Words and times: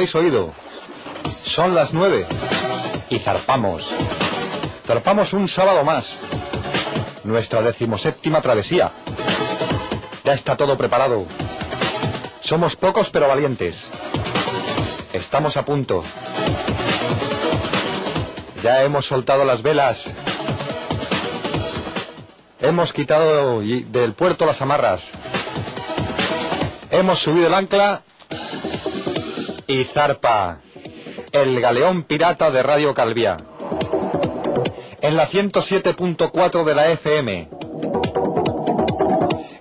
habéis 0.00 0.14
oído. 0.14 0.50
Son 1.44 1.74
las 1.74 1.92
nueve. 1.92 2.24
Y 3.10 3.18
zarpamos. 3.18 3.86
Zarpamos 4.86 5.34
un 5.34 5.46
sábado 5.46 5.84
más. 5.84 6.20
Nuestra 7.22 7.60
decimoséptima 7.60 8.40
travesía. 8.40 8.92
Ya 10.24 10.32
está 10.32 10.56
todo 10.56 10.78
preparado. 10.78 11.26
Somos 12.40 12.76
pocos 12.76 13.10
pero 13.10 13.28
valientes. 13.28 13.88
Estamos 15.12 15.58
a 15.58 15.66
punto. 15.66 16.02
Ya 18.62 18.82
hemos 18.82 19.04
soltado 19.04 19.44
las 19.44 19.60
velas. 19.60 20.12
Hemos 22.62 22.94
quitado 22.94 23.60
del 23.60 24.14
puerto 24.14 24.46
las 24.46 24.62
amarras. 24.62 25.10
Hemos 26.90 27.18
subido 27.18 27.48
el 27.48 27.54
ancla 27.54 28.00
y 29.70 29.84
zarpa. 29.84 30.58
El 31.30 31.60
galeón 31.60 32.02
pirata 32.02 32.50
de 32.50 32.60
Radio 32.62 32.92
Calvía. 32.92 33.36
En 35.00 35.16
la 35.16 35.24
107.4 35.26 36.64
de 36.64 36.74
la 36.74 36.90
FM. 36.90 37.48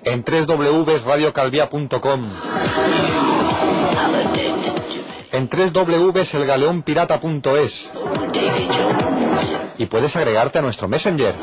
En 0.04 0.26
www.radiocalvia.com. 0.26 2.24
En 5.32 5.48
www.elgaleonpirata.es. 5.48 7.92
Y 9.78 9.86
puedes 9.86 10.16
agregarte 10.16 10.58
a 10.58 10.64
nuestro 10.64 10.88
Messenger 10.88 11.36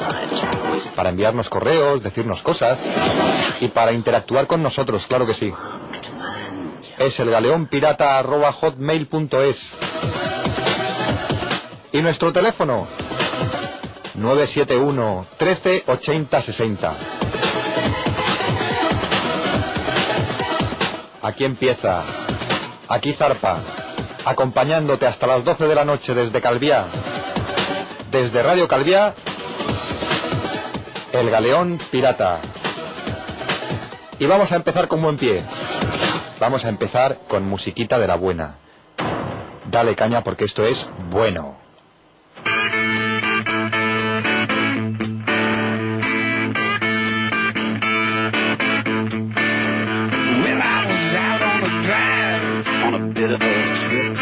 para 0.96 1.10
enviarnos 1.10 1.48
correos, 1.48 2.02
decirnos 2.02 2.42
cosas 2.42 2.80
y 3.60 3.68
para 3.68 3.92
interactuar 3.92 4.48
con 4.48 4.60
nosotros, 4.62 5.06
claro 5.06 5.26
que 5.26 5.34
sí. 5.34 5.52
Es 6.98 7.20
el 7.20 7.30
galeonpirata.hotmail.es 7.30 9.68
Y 11.92 12.00
nuestro 12.00 12.32
teléfono 12.32 12.88
971 14.14 15.26
13 15.36 15.84
80 15.86 16.42
60. 16.42 16.94
Aquí 21.22 21.44
empieza. 21.44 22.02
Aquí 22.88 23.12
zarpa. 23.12 23.58
Acompañándote 24.24 25.06
hasta 25.06 25.26
las 25.26 25.44
12 25.44 25.68
de 25.68 25.74
la 25.74 25.84
noche 25.84 26.14
desde 26.14 26.40
Calviá. 26.40 26.86
Desde 28.10 28.42
Radio 28.42 28.68
Calviá. 28.68 29.12
El 31.12 31.28
Galeón 31.28 31.78
Pirata. 31.90 32.38
Y 34.18 34.24
vamos 34.26 34.50
a 34.52 34.56
empezar 34.56 34.88
con 34.88 35.02
buen 35.02 35.16
pie. 35.16 35.42
Vamos 36.38 36.66
a 36.66 36.68
empezar 36.68 37.16
con 37.28 37.48
musiquita 37.48 37.98
de 37.98 38.06
la 38.06 38.16
buena. 38.16 38.56
Dale 39.70 39.94
caña 39.94 40.22
porque 40.22 40.44
esto 40.44 40.64
es 40.66 40.88
bueno. 41.10 41.56
Well, 50.44 50.60
I 50.60 50.86
was 50.86 51.14
out 51.14 51.42
on 51.42 51.62
a 51.62 51.82
drive 51.82 52.68
on 52.84 52.94
a 52.94 52.98
bit 53.14 53.30
of 53.30 53.40
a 53.40 53.66
trip, 53.88 54.16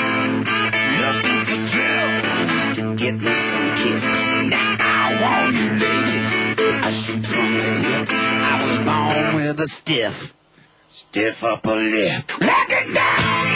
looking 1.01 1.41
for 1.41 1.59
thrills 1.67 2.77
to 2.77 2.95
get 2.97 3.15
me 3.21 3.35
some 3.35 3.75
kicks. 3.75 4.23
Now 4.51 4.77
I 4.79 5.19
want 5.21 5.57
you 5.57 5.71
ladies, 5.85 6.31
I 6.85 6.91
shoot 6.93 7.27
from 7.27 7.55
the 7.55 7.73
hip. 7.89 8.09
I 8.11 8.65
was 8.65 8.79
born 8.87 9.35
with 9.37 9.61
a 9.61 9.67
stiff, 9.67 10.33
stiff 10.95 11.43
upper 11.43 11.75
lip. 11.75 12.39
Look 12.39 12.71
it 12.71 12.95
down 12.95 13.54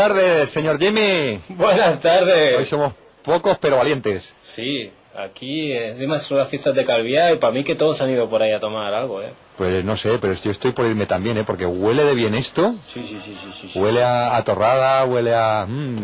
tardes, 0.00 0.48
señor 0.50 0.78
Jimmy. 0.78 1.38
Buenas 1.50 1.96
Hoy 1.96 2.00
tardes. 2.00 2.68
somos 2.68 2.94
pocos 3.22 3.58
pero 3.60 3.76
valientes. 3.76 4.32
Sí, 4.42 4.90
aquí 5.14 5.72
eh, 5.72 5.90
encima 5.90 6.18
son 6.18 6.38
las 6.38 6.48
fiestas 6.48 6.74
de 6.74 6.84
Calviá 6.86 7.32
y 7.32 7.36
para 7.36 7.52
mí 7.52 7.64
que 7.64 7.74
todos 7.74 8.00
han 8.00 8.08
ido 8.10 8.28
por 8.30 8.42
ahí 8.42 8.52
a 8.52 8.58
tomar 8.58 8.94
algo, 8.94 9.20
¿eh? 9.20 9.30
Pues 9.58 9.84
no 9.84 9.98
sé, 9.98 10.16
pero 10.18 10.32
yo 10.32 10.50
estoy 10.50 10.72
por 10.72 10.86
irme 10.86 11.04
también, 11.04 11.36
¿eh? 11.36 11.44
Porque 11.44 11.66
huele 11.66 12.04
de 12.04 12.14
bien 12.14 12.34
esto. 12.34 12.74
Sí, 12.88 13.04
sí, 13.06 13.20
sí, 13.22 13.36
sí, 13.60 13.68
sí. 13.72 13.78
Huele 13.78 14.02
a, 14.02 14.36
a 14.36 14.42
torrada, 14.44 15.04
huele 15.04 15.34
a... 15.34 15.66
Mmm, 15.68 15.96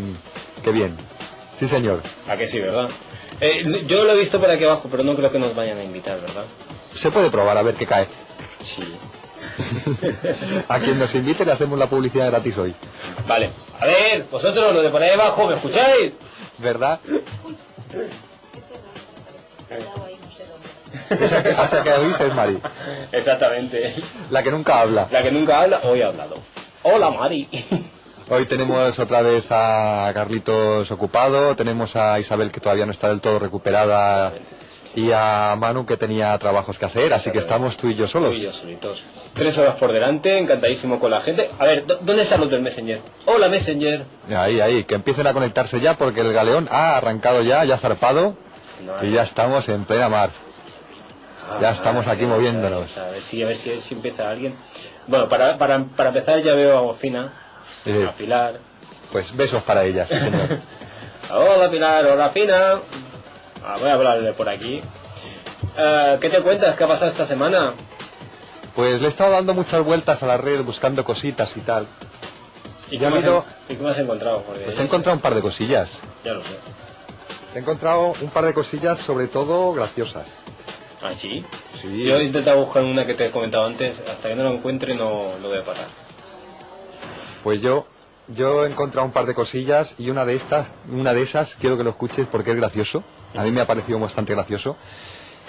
qué 0.62 0.72
bien. 0.72 0.94
Sí, 1.58 1.66
señor. 1.66 2.02
¿A 2.28 2.36
que 2.36 2.46
sí, 2.46 2.60
verdad? 2.60 2.90
Eh, 3.40 3.62
yo 3.86 4.04
lo 4.04 4.12
he 4.12 4.18
visto 4.18 4.38
por 4.38 4.50
aquí 4.50 4.64
abajo, 4.64 4.88
pero 4.90 5.04
no 5.04 5.14
creo 5.16 5.30
que 5.32 5.38
nos 5.38 5.54
vayan 5.56 5.78
a 5.78 5.84
invitar, 5.84 6.20
¿verdad? 6.20 6.44
Se 6.94 7.10
puede 7.10 7.30
probar 7.30 7.56
a 7.56 7.62
ver 7.62 7.74
qué 7.76 7.86
cae. 7.86 8.06
Sí. 8.62 8.82
A 10.68 10.78
quien 10.78 10.98
nos 10.98 11.14
invite 11.14 11.44
le 11.44 11.52
hacemos 11.52 11.78
la 11.78 11.88
publicidad 11.88 12.30
gratis 12.30 12.58
hoy. 12.58 12.74
Vale. 13.26 13.50
A 13.80 13.86
ver, 13.86 14.24
vosotros, 14.30 14.74
los 14.74 14.82
de 14.82 14.90
por 14.90 15.02
ahí 15.02 15.10
abajo, 15.10 15.46
¿me 15.46 15.54
escucháis? 15.54 16.12
¿Verdad? 16.58 16.98
Esa 21.10 21.42
que, 21.42 21.50
esa 21.50 21.82
que 21.82 21.92
oís 21.92 22.20
es 22.20 22.34
Mari. 22.34 22.58
Exactamente. 23.12 23.94
La 24.30 24.42
que 24.42 24.50
nunca 24.50 24.80
habla. 24.80 25.06
La 25.10 25.22
que 25.22 25.30
nunca 25.30 25.60
habla, 25.60 25.80
hoy 25.84 26.02
ha 26.02 26.08
hablado. 26.08 26.36
Hola, 26.82 27.10
Mari. 27.10 27.48
Hoy 28.28 28.44
tenemos 28.46 28.98
otra 28.98 29.22
vez 29.22 29.44
a 29.50 30.10
Carlitos 30.12 30.90
ocupado, 30.90 31.54
tenemos 31.54 31.94
a 31.94 32.18
Isabel 32.18 32.50
que 32.50 32.60
todavía 32.60 32.84
no 32.84 32.90
está 32.90 33.08
del 33.08 33.20
todo 33.20 33.38
recuperada 33.38 34.34
y 34.96 35.12
a 35.12 35.54
Manu 35.56 35.86
que 35.86 35.96
tenía 35.96 36.36
trabajos 36.38 36.78
que 36.78 36.86
hacer, 36.86 37.12
así 37.12 37.30
que 37.30 37.38
estamos 37.38 37.76
tú 37.76 37.88
y 37.88 37.94
yo 37.94 38.08
solos. 38.08 38.30
Tú 38.32 38.38
y 38.38 38.42
yo 38.42 38.52
solitos. 38.52 39.04
Tres 39.34 39.56
horas 39.58 39.76
por 39.78 39.92
delante, 39.92 40.38
encantadísimo 40.38 40.98
con 40.98 41.10
la 41.12 41.20
gente. 41.20 41.48
A 41.58 41.64
ver, 41.64 41.86
¿dó- 41.86 41.98
¿dónde 42.00 42.22
están 42.22 42.40
los 42.40 42.50
del 42.50 42.62
Messenger? 42.62 43.00
Hola, 43.26 43.48
Messenger. 43.48 44.04
Ahí, 44.34 44.60
ahí, 44.60 44.84
que 44.84 44.94
empiecen 44.94 45.26
a 45.26 45.32
conectarse 45.34 45.78
ya 45.80 45.94
porque 45.94 46.22
el 46.22 46.32
galeón 46.32 46.66
ha 46.72 46.96
arrancado 46.96 47.42
ya, 47.42 47.62
ya 47.64 47.74
ha 47.74 47.78
zarpado 47.78 48.34
y 49.02 49.12
ya 49.12 49.22
estamos 49.22 49.68
en 49.68 49.84
plena 49.84 50.08
mar. 50.08 50.30
Ya 51.60 51.70
estamos 51.70 52.06
aquí 52.08 52.24
moviéndonos. 52.24 52.98
A 52.98 53.04
ver 53.08 53.22
si, 53.22 53.42
a 53.42 53.46
ver 53.46 53.56
si, 53.56 53.78
si 53.80 53.94
empieza 53.94 54.28
alguien. 54.28 54.54
Bueno, 55.06 55.28
para, 55.28 55.56
para, 55.58 55.84
para 55.84 56.08
empezar 56.08 56.42
ya 56.42 56.54
veo 56.54 56.90
a 56.90 56.94
Fina, 56.94 57.30
Eh, 57.84 58.06
a 58.08 58.12
Pilar. 58.12 58.58
pues 59.12 59.36
besos 59.36 59.62
para 59.62 59.84
ellas, 59.84 60.08
sí, 60.08 60.18
señor. 60.18 60.40
Hola 61.30 61.70
Pilar, 61.70 62.06
hola 62.06 62.30
Fina. 62.30 62.80
Ah, 63.66 63.76
voy 63.80 63.88
a 63.88 63.94
hablarle 63.94 64.32
por 64.32 64.48
aquí. 64.48 64.80
Eh, 65.76 66.18
¿Qué 66.20 66.30
te 66.30 66.40
cuentas? 66.40 66.76
¿Qué 66.76 66.84
ha 66.84 66.88
pasado 66.88 67.10
esta 67.10 67.26
semana? 67.26 67.72
Pues 68.74 69.00
le 69.00 69.06
he 69.06 69.10
estado 69.10 69.32
dando 69.32 69.54
muchas 69.54 69.84
vueltas 69.84 70.22
a 70.22 70.26
la 70.26 70.36
red 70.36 70.62
buscando 70.62 71.04
cositas 71.04 71.56
y 71.56 71.60
tal. 71.60 71.86
¿Y 72.90 72.98
qué, 72.98 73.08
me 73.10 73.18
has, 73.18 73.24
en- 73.24 73.42
¿Y 73.68 73.74
qué 73.76 73.82
me 73.82 73.90
has 73.90 73.98
encontrado? 73.98 74.42
Porque 74.42 74.60
Pues 74.62 74.74
he 74.74 74.78
sé- 74.78 74.84
encontrado 74.84 75.16
un 75.16 75.22
par 75.22 75.34
de 75.34 75.40
cosillas. 75.42 75.90
Ya 76.24 76.32
lo 76.32 76.42
sé. 76.42 76.56
He 77.54 77.58
encontrado 77.58 78.12
un 78.20 78.28
par 78.30 78.44
de 78.44 78.54
cosillas 78.54 78.98
sobre 79.00 79.26
todo 79.26 79.72
graciosas. 79.72 80.26
¿Ah, 81.02 81.10
sí? 81.16 81.44
Sí. 81.80 82.04
Yo 82.04 82.16
he 82.18 82.24
intentado 82.24 82.58
buscar 82.58 82.84
una 82.84 83.04
que 83.06 83.14
te 83.14 83.26
he 83.26 83.30
comentado 83.30 83.64
antes. 83.66 84.00
Hasta 84.08 84.28
que 84.28 84.36
no 84.36 84.44
lo 84.44 84.50
encuentre 84.52 84.94
no 84.94 85.32
lo 85.42 85.48
voy 85.48 85.58
a 85.58 85.64
parar. 85.64 85.86
Pues 87.42 87.60
yo, 87.60 87.86
yo 88.28 88.64
he 88.64 88.68
encontrado 88.70 89.06
un 89.06 89.12
par 89.12 89.26
de 89.26 89.34
cosillas 89.34 89.94
y 89.98 90.10
una 90.10 90.24
de 90.24 90.34
estas, 90.34 90.68
una 90.90 91.14
de 91.14 91.22
esas 91.22 91.54
quiero 91.56 91.76
que 91.76 91.84
lo 91.84 91.90
escuches 91.90 92.26
porque 92.26 92.50
es 92.50 92.56
gracioso. 92.56 93.02
A 93.36 93.42
mí 93.42 93.50
me 93.50 93.60
ha 93.60 93.66
parecido 93.66 93.98
bastante 93.98 94.34
gracioso. 94.34 94.76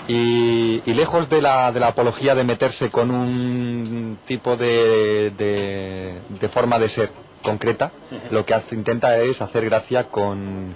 Y, 0.08 0.82
y 0.86 0.94
lejos 0.94 1.28
de 1.30 1.42
la, 1.42 1.72
de 1.72 1.80
la 1.80 1.88
apología 1.88 2.36
de 2.36 2.44
meterse 2.44 2.90
con 2.90 3.10
un 3.12 4.18
tipo 4.26 4.56
de, 4.56 5.32
de, 5.32 6.22
de 6.30 6.50
forma 6.50 6.78
de 6.80 6.88
ser 6.88 7.10
concreta, 7.42 7.92
lo 8.30 8.46
que 8.46 8.54
hace- 8.54 8.76
intenta 8.76 9.18
es 9.20 9.42
hacer 9.42 9.66
gracia 9.66 10.06
con, 10.10 10.76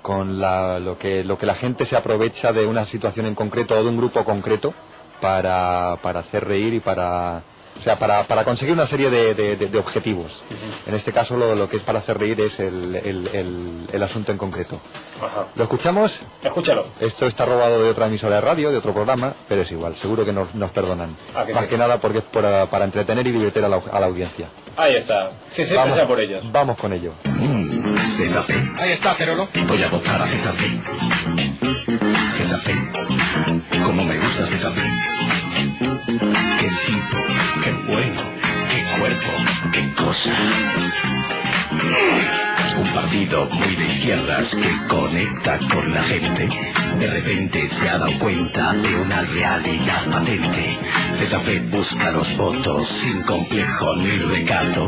con 0.00 0.40
la- 0.40 0.78
lo, 0.80 0.98
que, 0.98 1.22
lo 1.22 1.36
que 1.38 1.46
la 1.46 1.54
gente 1.54 1.84
se 1.84 1.96
aprovecha 1.96 2.52
de 2.52 2.66
una 2.66 2.86
situación 2.86 3.26
en 3.26 3.34
concreto 3.34 3.76
o 3.78 3.82
de 3.82 3.88
un 3.88 3.96
grupo 3.98 4.24
concreto 4.24 4.72
para, 5.20 5.96
para 6.02 6.20
hacer 6.20 6.44
reír 6.48 6.72
y 6.74 6.80
para, 6.80 7.42
o 7.78 7.82
sea, 7.82 7.96
para, 7.98 8.22
para 8.24 8.44
conseguir 8.44 8.74
una 8.74 8.86
serie 8.86 9.10
de, 9.10 9.34
de- 9.34 9.56
de- 9.56 9.66
de 9.68 9.78
objetivos. 9.78 10.42
En 10.86 10.94
este 10.94 11.12
caso 11.12 11.36
lo, 11.36 11.54
lo 11.56 11.68
que 11.68 11.76
es 11.78 11.82
para 11.82 11.98
hacer 11.98 12.18
reír 12.18 12.40
es 12.40 12.60
el, 12.60 12.94
el- 12.96 13.28
el- 13.32 13.86
el 13.92 14.02
asunto 14.02 14.30
en 14.32 14.38
concreto. 14.38 14.78
Ajá. 15.20 15.46
¿Lo 15.56 15.64
escuchamos? 15.64 16.20
Escúchalo. 16.42 16.86
Esto 17.00 17.26
está 17.26 17.44
robado 17.44 17.82
de 17.82 17.90
otra 17.90 18.06
emisora 18.06 18.36
de 18.36 18.40
radio, 18.40 18.70
de 18.70 18.76
otro 18.78 18.92
programa, 18.92 19.34
pero 19.48 19.62
es 19.62 19.70
igual, 19.72 19.96
seguro 19.96 20.24
que 20.24 20.32
nos, 20.32 20.54
nos 20.54 20.70
perdonan. 20.70 21.14
Ah, 21.34 21.44
que 21.44 21.54
Más 21.54 21.64
sí. 21.64 21.70
que 21.70 21.78
nada 21.78 21.98
porque 22.00 22.18
es 22.18 22.24
para, 22.24 22.66
para 22.66 22.84
entretener 22.84 23.26
y 23.26 23.32
divertir 23.32 23.64
a 23.64 23.68
la, 23.68 23.80
a 23.90 24.00
la 24.00 24.06
audiencia. 24.06 24.46
Ahí 24.76 24.94
está. 24.96 25.30
Que 25.54 25.64
siempre 25.64 25.76
Vamos, 25.78 25.94
sea 25.96 26.06
por 26.06 26.18
ellos. 26.20 26.50
vamos 26.52 26.78
con 26.78 26.92
ello. 26.92 27.12
Mm, 27.24 27.94
ZP. 27.98 28.80
Ahí 28.80 28.92
está, 28.92 29.12
Cerolo. 29.14 29.46
Voy 29.66 29.82
a 29.82 29.88
votar 29.88 30.22
a 30.22 30.26
ZP. 30.26 30.60
ZP. 32.30 33.82
Como 33.84 34.04
me 34.04 34.18
gusta 34.18 34.46
ZP. 34.46 34.78
Qué 36.60 36.68
tipo, 36.86 37.18
qué 37.62 37.70
bueno, 37.86 38.20
qué 38.70 39.00
cuerpo, 39.00 39.30
qué 39.72 39.92
cosa. 39.94 40.32
Un 42.78 42.86
partido 42.94 43.46
muy 43.46 43.76
de 43.76 43.84
izquierdas 43.84 44.54
que 44.54 44.86
conecta 44.88 45.58
con 45.58 45.92
la 45.92 46.02
gente. 46.02 46.48
De 46.98 47.06
repente 47.06 47.68
se 47.68 47.88
ha 47.88 47.98
dado 47.98 48.18
cuenta 48.18 48.72
de 48.72 48.96
una 48.96 49.20
realidad 49.20 50.10
patente. 50.10 50.78
ZP 51.12 51.70
busca 51.70 52.10
los 52.12 52.36
votos 52.36 52.88
sin 52.88 53.22
complejo 53.22 53.96
ni 53.96 54.10
recato. 54.10 54.86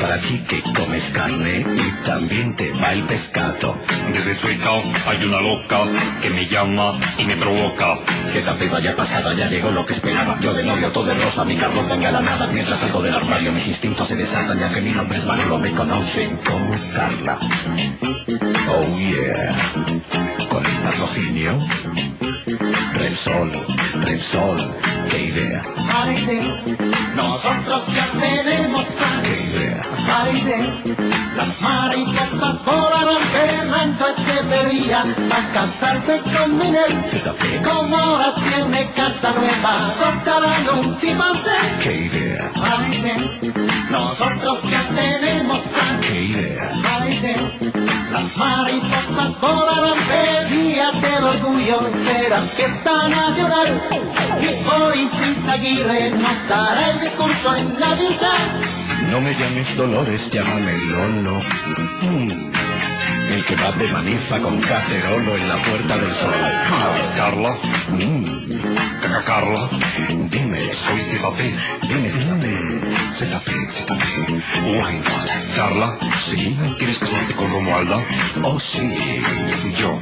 Para 0.00 0.18
ti 0.18 0.38
que 0.48 0.62
comes 0.62 1.10
carne 1.10 1.66
y 1.76 2.04
también 2.04 2.56
te 2.56 2.70
va 2.72 2.92
el 2.92 3.04
pescado. 3.04 3.76
Desde 4.12 4.34
Suica 4.34 4.70
hay 5.06 5.24
una 5.24 5.40
loca 5.40 5.86
que 6.22 6.30
me 6.30 6.46
llama 6.46 6.98
y 7.18 7.24
me 7.24 7.36
provoca. 7.36 7.98
ZP 8.26 8.70
vaya 8.70 8.96
pasada, 8.96 9.34
ya 9.34 9.48
llegó 9.48 9.70
lo 9.70 9.84
que 9.84 9.92
esperaba. 9.92 10.38
Yo 10.40 10.54
de 10.54 10.64
novio 10.64 10.90
todo 10.90 11.04
de 11.04 11.14
rosa, 11.14 11.44
mi 11.44 11.56
Carlos 11.56 11.88
venga 11.88 12.10
la 12.10 12.20
nada. 12.20 12.46
Mientras 12.46 12.80
salgo 12.80 13.02
del 13.02 13.14
armario 13.14 13.52
mis 13.52 13.66
instintos 13.66 14.08
se 14.08 14.16
desatan, 14.16 14.58
ya 14.58 14.72
que 14.72 14.80
mi 14.80 14.90
nombre 14.90 15.18
es 15.18 15.26
Manolo, 15.26 15.58
me 15.58 15.70
conocen 15.72 16.27
como 16.44 16.74
Carla. 16.94 17.38
Oh 18.70 18.98
yeah. 18.98 19.56
Con 20.48 20.64
el 20.64 20.72
patrocinio. 20.82 21.58
Repsol, 22.94 23.50
Repsol, 24.02 24.56
qué 25.10 25.24
idea, 25.26 25.62
Nosotros 27.14 27.86
ya 27.94 28.04
tenemos 28.18 28.84
plan, 28.96 29.22
qué 29.22 29.60
idea. 29.60 29.80
baile. 30.08 30.58
Las 31.36 31.60
mariposas 31.62 32.64
volaron 32.64 33.22
Fernando 33.22 34.06
Echeverría 34.16 35.00
a 35.02 35.52
casarse 35.52 36.20
con 36.22 36.58
Minel. 36.58 36.92
ZP, 37.04 37.62
Como 37.62 37.96
ahora 37.96 38.34
tiene 38.34 38.90
casa 38.96 39.32
nueva, 39.32 39.76
adoptarán 39.76 40.68
un 40.80 40.96
chimpancé. 40.96 41.50
qué 41.82 41.94
idea, 41.94 42.50
Baile. 42.56 43.38
Nosotros 43.90 44.62
ya 44.64 44.82
tenemos 44.94 45.58
plan, 45.60 46.00
qué 46.00 46.17
idea. 46.18 46.72
baile. 46.82 47.87
Las 48.12 48.36
mariposas 48.36 49.40
volaron 49.40 49.98
el 49.98 50.50
día 50.50 50.90
del 50.92 51.24
orgullo, 51.24 51.78
será 52.04 52.38
fiesta 52.40 53.08
nacional. 53.08 53.82
Y 54.40 54.68
hoy 54.70 55.08
sin 55.12 55.50
Aguirre 55.50 56.10
nos 56.10 56.48
dará 56.48 56.90
el 56.90 57.00
discurso 57.00 57.54
en 57.56 57.78
Navidad. 57.78 58.38
No 59.10 59.20
me 59.20 59.32
llames 59.34 59.76
Dolores, 59.76 60.30
llámame 60.30 60.72
Lolo. 60.90 61.40
Mm. 62.02 62.48
El 63.32 63.44
que 63.44 63.56
va 63.56 63.72
de 63.72 63.86
manifa 63.88 64.38
con 64.38 64.58
cacerolo 64.60 65.36
en 65.36 65.48
la 65.48 65.62
puerta 65.62 65.96
del 65.98 66.10
sol. 66.10 66.32
Carla, 67.16 67.54
Mm. 67.90 68.24
caca 69.02 69.22
Carla, 69.24 69.68
Dime, 70.30 70.56
soy 70.72 71.00
ZP. 71.02 71.54
dime, 71.88 72.08
dime. 72.10 72.96
ZP, 73.12 73.50
ZP. 73.70 74.26
Why 74.64 74.96
not? 74.96 75.30
Carla, 75.56 75.96
Sí. 76.18 76.56
¿quieres 76.78 76.98
casarte 76.98 77.34
con 77.34 77.50
Romualda? 77.52 77.97
Oh, 78.44 78.58
sí. 78.60 78.88
Yo. 79.78 79.98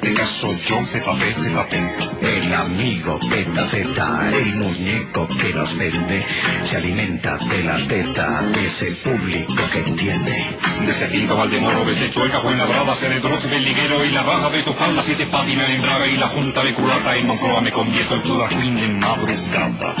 Te 0.00 0.14
caso 0.14 0.48
yo, 0.66 0.76
ZP, 0.84 1.04
ZP. 1.04 1.74
El 2.22 2.54
amigo 2.54 3.18
Beta 3.28 3.64
Z, 3.64 4.30
el 4.36 4.56
muñeco 4.56 5.28
que 5.28 5.54
nos 5.54 5.76
vende, 5.76 6.24
se 6.62 6.76
alimenta 6.76 7.36
de 7.38 7.64
la 7.64 7.76
teta 7.86 8.42
de 8.42 8.66
ese 8.66 8.86
público 9.08 9.62
que 9.72 9.80
entiende. 9.80 10.44
Desde 10.86 11.06
Finca 11.06 11.34
Valdemoro, 11.34 11.84
desde 11.84 12.10
Chueca, 12.10 12.40
Fuenlabrada, 12.40 12.94
Ceredroz, 12.94 13.50
del 13.50 13.64
Liguero 13.64 14.04
y 14.04 14.10
la 14.10 14.22
Baja 14.22 14.50
de 14.50 14.62
Tofalda, 14.62 15.02
Siete 15.02 15.26
Fátima, 15.26 15.66
en 15.66 15.82
Braga 15.82 16.06
y 16.06 16.16
la 16.16 16.28
Junta 16.28 16.62
de 16.62 16.74
Culata 16.74 17.16
en 17.16 17.26
Moncloa 17.26 17.60
me 17.60 17.70
convierto 17.70 18.14
en 18.14 18.22
Tudor 18.22 18.48
Queen 18.48 18.76
de 18.76 18.88
madrugada. 18.88 19.94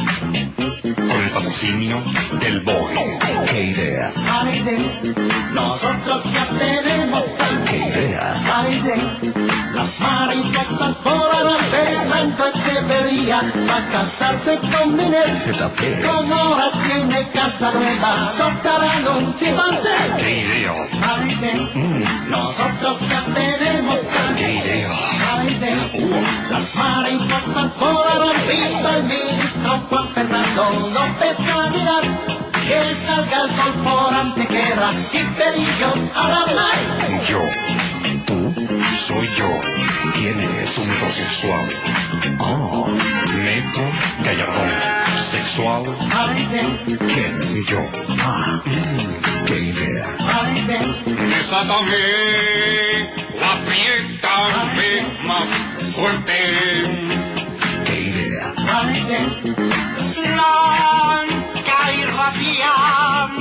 Con 0.94 1.22
el 1.22 1.30
patrocinio 1.30 2.02
del 2.38 2.60
Boy. 2.60 2.94
¡Qué 3.50 3.64
idea! 3.64 4.12
Nosotros 5.52 6.24
ya 6.32 6.44
tenemos. 6.76 7.24
¡Qué 7.66 7.76
idea! 7.76 8.34
Las 9.74 10.00
mariposas 10.00 11.02
volaron 11.04 11.58
Fernando 11.58 12.44
Echeverría 12.48 13.38
a 13.38 13.92
casarse 13.92 14.58
con 14.58 14.96
Miner. 14.96 15.28
ZP. 15.36 16.04
Como 16.06 16.34
ahora 16.34 16.70
tiene 16.86 17.28
casa 17.30 17.70
nueva, 17.72 18.12
adoptarán 18.12 19.06
un 19.16 19.34
chimpancé. 19.36 19.90
¡Qué 20.18 20.40
idea! 20.40 20.74
Aide, 21.16 21.52
nosotros 22.28 22.98
ya 23.08 23.20
tenemos 23.32 23.98
¡Qué 24.36 24.44
ganas. 24.44 25.52
idea! 25.52 26.20
Las 26.50 26.76
mariposas 26.76 27.78
volaron, 27.78 28.36
visto 28.48 28.88
el 28.96 29.02
ministro 29.04 29.78
Juan 29.88 30.08
Fernando 30.08 30.68
López 30.94 31.38
Navidad. 31.40 32.02
Que 32.66 32.94
salga 32.94 33.42
el 33.42 33.50
sol 33.50 33.72
por 33.82 34.14
Antequera 34.14 34.90
y 35.12 35.24
pelillos 35.36 36.00
a 36.14 36.28
la. 36.28 36.59
Yo. 37.28 37.42
Tú. 38.26 38.54
Soy 39.06 39.26
yo. 39.36 39.60
¿Quién 40.12 40.40
es? 40.40 40.78
Un 40.78 40.88
metrosexual. 40.88 41.68
Ah. 42.40 42.86
Metro 43.44 43.84
Gallardón. 44.24 44.70
Sexual. 45.22 45.82
¿Quién? 46.86 47.64
Yo. 47.66 47.80
Ah, 48.20 48.62
mm, 48.64 49.46
qué 49.46 49.58
idea. 49.58 50.06
Desátame 51.28 52.40
apriétame 53.42 54.90
más 55.26 55.48
fuerte. 55.94 56.38
Qué 57.86 58.00
idea. 58.00 58.52
Blanca 60.16 61.80
y 61.92 62.02
radiante 62.04 63.39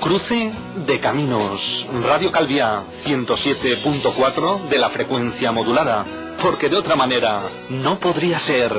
Cruce 0.00 0.52
de 0.86 1.00
caminos. 1.00 1.88
Radio 2.04 2.30
Calvia 2.30 2.80
107.4 3.04 4.60
de 4.68 4.78
la 4.78 4.88
frecuencia 4.88 5.50
modulada. 5.50 6.04
Porque 6.40 6.68
de 6.68 6.76
otra 6.76 6.94
manera 6.94 7.40
no 7.70 7.98
podría 7.98 8.38
ser. 8.38 8.72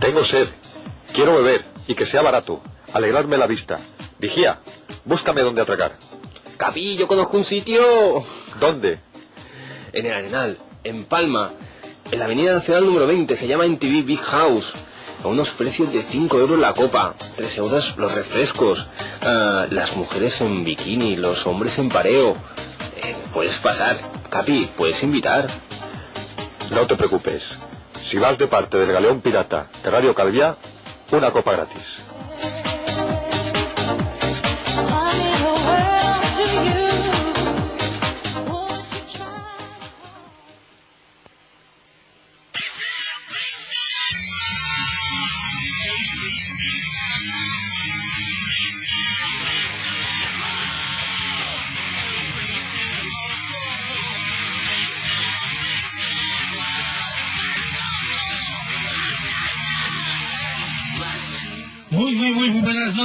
Tengo 0.00 0.24
sed. 0.24 0.48
Quiero 1.12 1.36
beber 1.36 1.64
y 1.86 1.94
que 1.94 2.04
sea 2.04 2.22
barato. 2.22 2.60
Alegrarme 2.92 3.36
la 3.36 3.46
vista. 3.46 3.78
Vigía, 4.18 4.60
búscame 5.04 5.42
dónde 5.42 5.62
atracar. 5.62 5.96
Capi, 6.56 6.96
yo 6.96 7.06
conozco 7.06 7.36
un 7.36 7.44
sitio 7.44 8.24
¿Dónde? 8.58 8.98
en 9.92 10.06
el 10.06 10.12
Arenal, 10.12 10.58
en 10.84 11.04
Palma, 11.04 11.50
en 12.10 12.18
la 12.18 12.24
Avenida 12.26 12.52
Nacional 12.54 12.86
número 12.86 13.06
20, 13.06 13.36
se 13.36 13.46
llama 13.48 13.64
NTV 13.66 14.04
Big 14.04 14.20
House. 14.20 14.74
A 15.24 15.28
unos 15.28 15.50
precios 15.50 15.92
de 15.92 16.02
5 16.02 16.38
euros 16.38 16.58
la 16.58 16.74
copa, 16.74 17.14
3 17.36 17.58
euros 17.58 17.96
los 17.96 18.14
refrescos, 18.14 18.86
ah, 19.22 19.66
las 19.70 19.96
mujeres 19.96 20.40
en 20.42 20.62
bikini, 20.64 21.16
los 21.16 21.46
hombres 21.46 21.78
en 21.78 21.88
pareo. 21.88 22.32
Eh, 22.96 23.14
puedes 23.32 23.56
pasar, 23.58 23.96
Capi, 24.30 24.68
puedes 24.76 25.02
invitar. 25.02 25.48
No 26.70 26.86
te 26.86 26.96
preocupes. 26.96 27.58
Si 28.02 28.18
vas 28.18 28.38
de 28.38 28.46
parte 28.46 28.76
del 28.78 28.92
galeón 28.92 29.20
pirata 29.20 29.66
de 29.82 29.90
Radio 29.90 30.14
Calvia, 30.14 30.54
una 31.12 31.32
copa 31.32 31.52
gratis. 31.52 32.05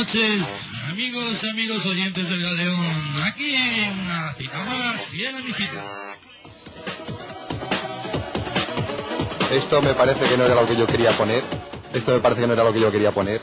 Noches, 0.02 0.72
amigos, 0.90 1.44
amigos 1.44 1.86
oyentes 1.86 2.28
del 2.30 2.42
Galeón. 2.42 2.76
Aquí 3.28 3.54
en 3.54 4.00
una 4.00 4.34
cita 4.34 4.58
más, 4.68 5.12
viene 5.12 5.44
mi 5.44 5.52
cita. 5.52 5.84
Esto 9.54 9.80
me 9.84 9.94
parece 9.94 10.26
que 10.26 10.38
no 10.38 10.46
era 10.46 10.56
lo 10.56 10.66
que 10.66 10.76
yo 10.76 10.88
quería 10.88 11.12
poner. 11.12 11.44
Esto 11.94 12.14
me 12.14 12.20
parece 12.20 12.42
que 12.42 12.48
no 12.48 12.54
era 12.54 12.64
lo 12.64 12.74
que 12.74 12.80
yo 12.80 12.92
quería 12.92 13.12
poner. 13.12 13.40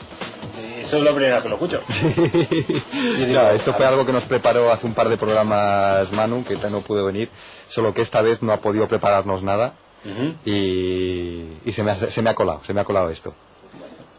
Eso 0.81 0.97
es 0.97 1.03
la 1.03 1.11
primera 1.11 1.35
vez 1.35 1.43
que 1.43 1.49
lo 1.49 1.55
escucho. 1.55 1.79
Esto 3.55 3.73
fue 3.73 3.85
algo 3.85 4.05
que 4.05 4.11
nos 4.11 4.25
preparó 4.25 4.73
hace 4.73 4.85
un 4.85 4.93
par 4.93 5.07
de 5.07 5.15
programas 5.15 6.11
Manu, 6.11 6.43
que 6.43 6.57
no 6.69 6.81
pudo 6.81 7.05
venir, 7.05 7.29
solo 7.69 7.93
que 7.93 8.01
esta 8.01 8.21
vez 8.21 8.41
no 8.41 8.51
ha 8.51 8.57
podido 8.57 8.85
prepararnos 8.85 9.43
nada 9.43 9.75
y, 10.43 11.45
y 11.63 11.71
se, 11.71 11.83
me 11.83 11.91
ha, 11.91 11.95
se 11.95 12.21
me 12.21 12.29
ha 12.31 12.35
colado, 12.35 12.61
se 12.67 12.73
me 12.73 12.81
ha 12.81 12.83
colado 12.83 13.09
esto. 13.09 13.33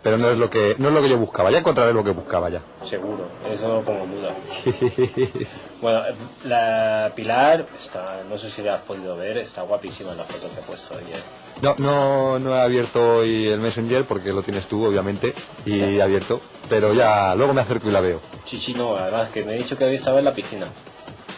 Pero 0.02 0.16
no 0.16 0.30
es 0.30 0.38
lo 0.38 0.48
que 0.48 0.76
no 0.78 0.88
es 0.88 0.94
lo 0.94 1.02
que 1.02 1.08
yo 1.10 1.18
buscaba, 1.18 1.50
ya 1.50 1.58
encontraré 1.58 1.92
lo 1.92 2.02
que 2.02 2.10
buscaba 2.10 2.48
ya. 2.48 2.62
Seguro, 2.84 3.28
eso 3.46 3.68
no 3.68 3.74
lo 3.76 3.82
pongo 3.82 4.04
en 4.04 4.12
duda. 4.12 4.34
Bueno, 5.80 6.06
eh, 6.06 6.14
la 6.44 7.10
Pilar, 7.16 7.66
está, 7.74 8.22
no 8.28 8.36
sé 8.36 8.50
si 8.50 8.62
la 8.62 8.74
has 8.74 8.82
podido 8.82 9.16
ver, 9.16 9.38
está 9.38 9.62
guapísima 9.62 10.12
en 10.12 10.18
la 10.18 10.24
foto 10.24 10.50
que 10.52 10.60
he 10.60 10.62
puesto 10.62 10.94
ayer. 10.94 11.16
No, 11.62 11.74
no, 11.78 12.38
no 12.38 12.54
he 12.54 12.60
abierto 12.60 13.16
hoy 13.16 13.46
el 13.46 13.60
Messenger 13.60 14.04
porque 14.04 14.32
lo 14.32 14.42
tienes 14.42 14.66
tú, 14.66 14.84
obviamente, 14.84 15.34
y 15.64 15.80
he 15.80 16.02
abierto, 16.02 16.38
pero 16.68 16.92
ya 16.92 17.34
luego 17.34 17.54
me 17.54 17.62
acerco 17.62 17.88
y 17.88 17.92
la 17.92 18.00
veo. 18.00 18.20
Sí, 18.44 18.58
sí, 18.58 18.74
no, 18.74 18.94
además 18.94 19.30
que 19.30 19.42
me 19.42 19.54
he 19.54 19.56
dicho 19.56 19.74
que 19.74 19.84
hoy 19.84 19.94
estaba 19.94 20.18
en 20.18 20.26
la 20.26 20.34
piscina. 20.34 20.66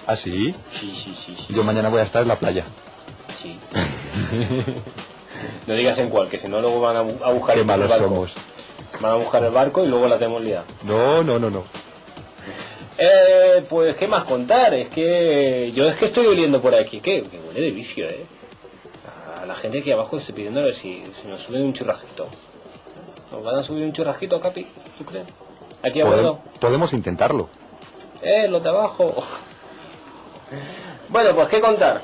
¿Ah, 0.08 0.16
sí? 0.16 0.52
Sí, 0.72 0.92
sí, 0.92 1.14
sí, 1.14 1.36
sí. 1.36 1.54
Yo 1.54 1.62
mañana 1.62 1.88
voy 1.88 2.00
a 2.00 2.04
estar 2.04 2.22
en 2.22 2.28
la 2.28 2.36
playa. 2.36 2.64
Sí. 3.40 3.60
no 5.66 5.74
digas 5.74 5.98
en 5.98 6.08
cuál, 6.10 6.28
que 6.28 6.38
si 6.38 6.48
no 6.48 6.60
luego 6.60 6.80
van 6.80 6.96
a, 6.96 7.02
bu- 7.02 7.22
a 7.22 7.30
buscar 7.32 7.54
Qué 7.54 7.60
el 7.62 7.66
malos 7.66 7.88
barco. 7.88 8.04
somos. 8.04 8.32
Van 9.00 9.12
a 9.12 9.16
buscar 9.16 9.42
el 9.44 9.50
barco 9.50 9.84
y 9.84 9.88
luego 9.88 10.06
la 10.08 10.18
tenemos 10.18 10.42
liada. 10.42 10.64
No, 10.84 11.22
no, 11.22 11.38
no, 11.38 11.50
no. 11.50 11.64
Eh, 12.98 13.64
pues, 13.68 13.96
¿qué 13.96 14.06
más 14.06 14.24
contar? 14.24 14.74
Es 14.74 14.88
que 14.88 15.72
yo 15.74 15.88
es 15.88 15.96
que 15.96 16.04
estoy 16.04 16.26
oliendo 16.26 16.60
por 16.60 16.74
aquí. 16.74 17.00
¿Qué? 17.00 17.22
Que 17.22 17.38
huele 17.38 17.60
de 17.60 17.70
vicio, 17.70 18.06
¿eh? 18.08 18.26
A 19.40 19.46
la 19.46 19.54
gente 19.54 19.78
aquí 19.80 19.90
abajo 19.90 20.18
estoy 20.18 20.34
pidiendo 20.34 20.60
a 20.60 20.64
ver 20.64 20.74
si, 20.74 21.02
si 21.20 21.26
nos 21.26 21.40
suben 21.40 21.62
un 21.64 21.72
churrasquito. 21.72 22.26
¿Nos 23.32 23.42
van 23.42 23.56
a 23.56 23.62
subir 23.62 23.82
un 23.84 23.92
churrasquito, 23.92 24.38
Capi? 24.40 24.66
¿Tú 24.98 25.04
crees? 25.04 25.26
Aquí 25.82 26.00
abajo. 26.02 26.40
podemos 26.60 26.92
intentarlo. 26.92 27.48
Eh, 28.22 28.46
los 28.48 28.62
de 28.62 28.68
abajo. 28.68 29.12
Bueno, 31.08 31.34
pues, 31.34 31.48
¿qué 31.48 31.60
contar? 31.60 32.02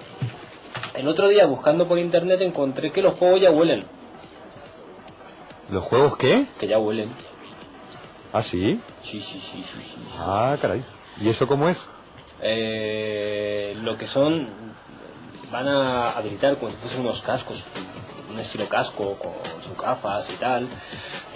El 0.98 1.06
otro 1.06 1.28
día, 1.28 1.46
buscando 1.46 1.86
por 1.86 1.96
internet, 2.00 2.40
encontré 2.40 2.90
que 2.90 3.02
los 3.02 3.14
juegos 3.14 3.40
ya 3.40 3.52
huelen. 3.52 3.84
¿Los 5.70 5.84
juegos 5.84 6.16
qué? 6.16 6.46
Que 6.58 6.66
ya 6.66 6.80
huelen. 6.80 7.08
¿Ah, 8.32 8.42
sí? 8.42 8.80
Sí, 9.00 9.20
sí, 9.20 9.38
sí, 9.38 9.62
sí. 9.62 9.80
Ah, 10.18 10.56
caray. 10.60 10.82
¿Y 11.20 11.28
eso 11.28 11.46
cómo 11.46 11.68
es? 11.68 11.78
Eh, 12.42 13.76
lo 13.80 13.96
que 13.96 14.08
son 14.08 14.48
van 15.52 15.68
a 15.68 16.10
habilitar 16.10 16.56
como 16.56 16.72
si 16.72 16.76
fuesen 16.78 17.00
unos 17.02 17.22
cascos 17.22 17.64
un 18.30 18.38
estilo 18.38 18.68
casco 18.68 19.14
con 19.14 19.32
sus 19.66 19.80
gafas 19.80 20.28
y 20.30 20.34
tal 20.34 20.66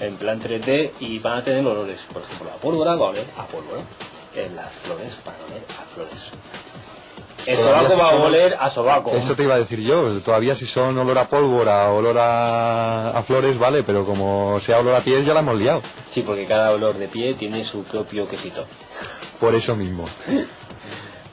en 0.01 0.17
plan 0.17 0.41
3D 0.41 0.91
y 1.01 1.19
van 1.19 1.39
a 1.39 1.43
tener 1.43 1.67
olores 1.67 2.01
por 2.13 2.21
ejemplo 2.21 2.47
la 2.51 2.57
pólvora 2.57 2.95
va 2.97 3.07
a 3.07 3.11
oler 3.11 3.25
a 3.39 3.47
pólvora 3.47 3.81
en 4.37 4.55
las 4.55 4.71
flores 4.75 5.19
van 5.25 5.35
a 5.35 5.45
oler 5.47 5.65
a 5.71 5.95
flores 5.95 6.31
el 7.47 7.57
sobaco 7.57 7.97
va 7.99 8.11
a 8.11 8.15
oler 8.23 8.57
a 8.59 8.71
sobaco 8.71 9.13
Eso 9.17 9.35
te 9.35 9.43
iba 9.45 9.55
a 9.55 9.59
decir 9.59 9.81
yo. 9.81 10.21
Todavía 10.21 10.55
si 10.55 10.67
son 10.67 10.97
olor 10.99 11.19
a 11.19 11.29
pólvora, 11.29 11.91
olor 11.91 12.17
a, 12.19 13.11
a 13.11 13.23
flores, 13.23 13.59
vale, 13.59 13.83
pero 13.83 14.05
como 14.05 14.59
sea 14.61 14.79
olor 14.81 14.95
a 14.95 15.01
piel 15.01 15.25
ya 15.25 15.35
la 15.35 15.41
hemos 15.41 15.57
liado. 15.59 15.83
sí 16.11 16.23
porque 16.23 16.45
cada 16.47 16.73
olor 16.73 16.95
de 16.95 17.09
pie 17.09 17.35
tiene 17.35 17.65
su 17.65 17.85
propio 17.85 18.27
quesito 18.29 18.67
Por 19.41 19.55
eso 19.55 19.75
mismo. 19.77 20.05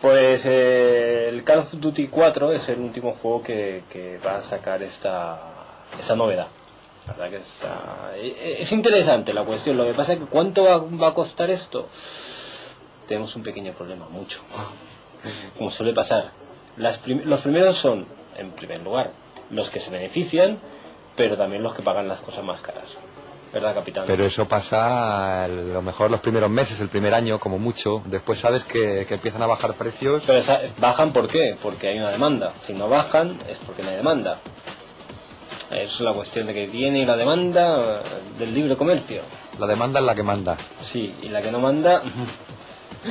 Pues 0.01 0.45
eh, 0.45 1.27
el 1.29 1.43
Call 1.43 1.59
of 1.59 1.73
Duty 1.73 2.07
4 2.07 2.53
es 2.53 2.69
el 2.69 2.79
último 2.79 3.11
juego 3.11 3.43
que, 3.43 3.83
que 3.89 4.17
va 4.25 4.37
a 4.37 4.41
sacar 4.41 4.81
esta, 4.81 5.41
esta 5.99 6.15
novedad. 6.15 6.47
La 7.05 7.13
verdad 7.13 7.29
que 7.31 7.37
es, 7.43 7.59
ah, 7.65 8.11
e- 8.15 8.61
es 8.61 8.71
interesante 8.71 9.33
la 9.33 9.43
cuestión. 9.43 9.75
Lo 9.75 9.83
que 9.85 9.93
pasa 9.93 10.13
es 10.13 10.19
que 10.19 10.25
¿cuánto 10.25 10.63
va, 10.63 10.77
va 10.77 11.07
a 11.09 11.13
costar 11.13 11.49
esto? 11.49 11.89
Tenemos 13.07 13.35
un 13.35 13.43
pequeño 13.43 13.73
problema, 13.73 14.05
mucho. 14.09 14.39
Como 15.57 15.69
suele 15.69 15.93
pasar. 15.93 16.31
Las 16.77 16.97
prim- 16.97 17.21
los 17.25 17.41
primeros 17.41 17.75
son, 17.75 18.05
en 18.37 18.51
primer 18.51 18.81
lugar, 18.81 19.11
los 19.49 19.69
que 19.69 19.79
se 19.79 19.91
benefician, 19.91 20.57
pero 21.15 21.35
también 21.37 21.61
los 21.63 21.73
que 21.73 21.81
pagan 21.81 22.07
las 22.07 22.19
cosas 22.19 22.43
más 22.43 22.61
caras. 22.61 22.85
¿Verdad, 23.51 23.73
capitán? 23.73 24.03
Pero 24.05 24.25
eso 24.25 24.47
pasa 24.47 25.43
a 25.45 25.47
lo 25.47 25.81
mejor 25.81 26.11
los 26.11 26.19
primeros 26.19 26.51
meses, 26.51 26.79
el 26.81 26.87
primer 26.89 27.15
año, 27.15 27.39
como 27.39 27.57
mucho. 27.57 28.03
Después 28.05 28.37
sabes 28.39 28.63
que, 28.63 29.05
que 29.07 29.15
empiezan 29.15 29.41
a 29.41 29.47
bajar 29.47 29.73
precios. 29.73 30.21
Pero 30.27 30.37
esa- 30.37 30.61
bajan 30.77 31.11
¿por 31.11 31.27
qué? 31.27 31.55
Porque 31.61 31.89
hay 31.89 31.97
una 31.97 32.11
demanda. 32.11 32.53
Si 32.61 32.73
no 32.73 32.87
bajan 32.87 33.35
es 33.49 33.57
porque 33.57 33.81
no 33.81 33.89
hay 33.89 33.95
demanda. 33.95 34.37
Es 35.71 35.99
la 35.99 36.13
cuestión 36.13 36.47
de 36.47 36.53
que 36.53 36.67
viene 36.67 37.05
la 37.05 37.17
demanda 37.17 38.01
del 38.37 38.53
libre 38.53 38.75
comercio. 38.75 39.21
La 39.59 39.67
demanda 39.67 39.99
es 39.99 40.05
la 40.05 40.15
que 40.15 40.23
manda. 40.23 40.55
Sí, 40.83 41.13
y 41.23 41.29
la 41.29 41.41
que 41.41 41.51
no 41.51 41.59
manda... 41.59 42.01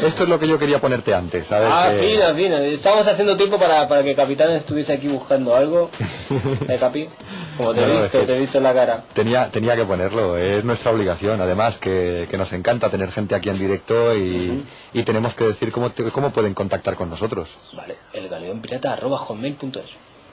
Esto 0.02 0.24
es 0.24 0.28
lo 0.28 0.38
que 0.38 0.46
yo 0.46 0.58
quería 0.58 0.80
ponerte 0.80 1.14
antes, 1.14 1.46
¿sabes? 1.46 1.68
Ah, 1.72 1.88
Que- 1.90 2.74
estamos 2.74 3.06
haciendo 3.06 3.36
tiempo 3.36 3.58
para, 3.58 3.88
para 3.88 4.02
que 4.02 4.14
Capitán 4.14 4.52
estuviese 4.52 4.92
aquí 4.92 5.08
buscando 5.08 5.54
algo. 5.56 5.90
¿Eh, 6.68 6.76
Capi? 6.78 7.08
Como 7.56 7.74
te 7.74 7.80
he 7.82 7.86
No, 7.86 7.92
visto, 8.00 8.04
es 8.04 8.10
que- 8.12 8.26
te 8.26 8.36
he 8.36 8.38
visto 8.38 8.58
en 8.58 8.64
la 8.64 8.74
cara. 8.74 9.04
Tenía, 9.12 9.50
tenía 9.50 9.74
que 9.76 9.84
ponerlo, 9.84 10.36
es 10.36 10.64
nuestra 10.64 10.92
obligación. 10.92 11.40
Además, 11.40 11.78
que, 11.78 12.28
que 12.30 12.36
nos 12.38 12.52
encanta 12.52 12.90
tener 12.90 13.10
gente 13.10 13.34
aquí 13.34 13.48
en 13.48 13.58
directo 13.58 14.14
y, 14.16 14.64
y 14.92 15.02
tenemos 15.02 15.34
que 15.34 15.44
decir 15.44 15.72
cómo, 15.72 15.90
te- 15.90 16.04
cómo 16.10 16.30
pueden 16.30 16.54
contactar 16.54 16.94
con 16.94 17.08
nosotros. 17.10 17.58
Vale, 17.72 17.96
el 18.12 18.28
galeón 18.28 18.60
pirata 18.60 18.92
arroba. 18.92 19.18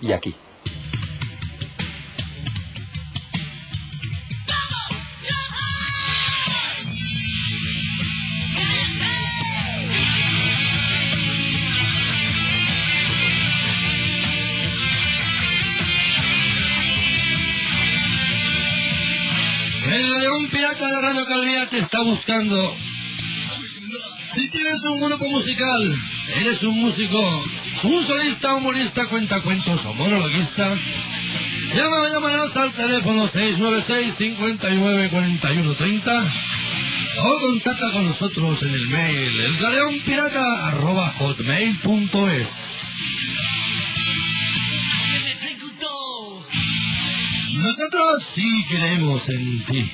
Y 0.02 0.12
aquí. 0.12 0.36
El 19.88 20.20
León 20.20 20.48
Pirata 20.48 20.88
de 20.88 21.02
Radio 21.02 21.26
Calvía 21.26 21.68
te 21.68 21.78
está 21.78 22.02
buscando. 22.02 22.76
Si 24.30 24.50
tienes 24.50 24.82
un 24.82 25.00
grupo 25.00 25.30
musical, 25.30 25.96
eres 26.38 26.64
un 26.64 26.80
músico, 26.82 27.20
un 27.84 28.04
solista, 28.04 28.56
humorista, 28.56 29.06
cuentacuentos 29.06 29.86
o 29.86 29.94
monologuista, 29.94 30.74
llama 31.76 32.02
o 32.02 32.08
llamarás 32.08 32.58
al 32.58 32.72
teléfono 32.74 33.28
696 33.28 34.14
59 34.16 35.10
41 35.10 35.74
30 35.74 36.12
o 37.18 37.40
contacta 37.40 37.92
con 37.92 38.06
nosotros 38.06 38.64
en 38.64 38.74
el 38.74 38.88
mail 38.88 39.40
elgaleonpirata 39.40 40.72
Nosotros 47.58 48.22
sí 48.22 48.66
creemos 48.70 49.30
en 49.30 49.66
ti. 49.66 49.92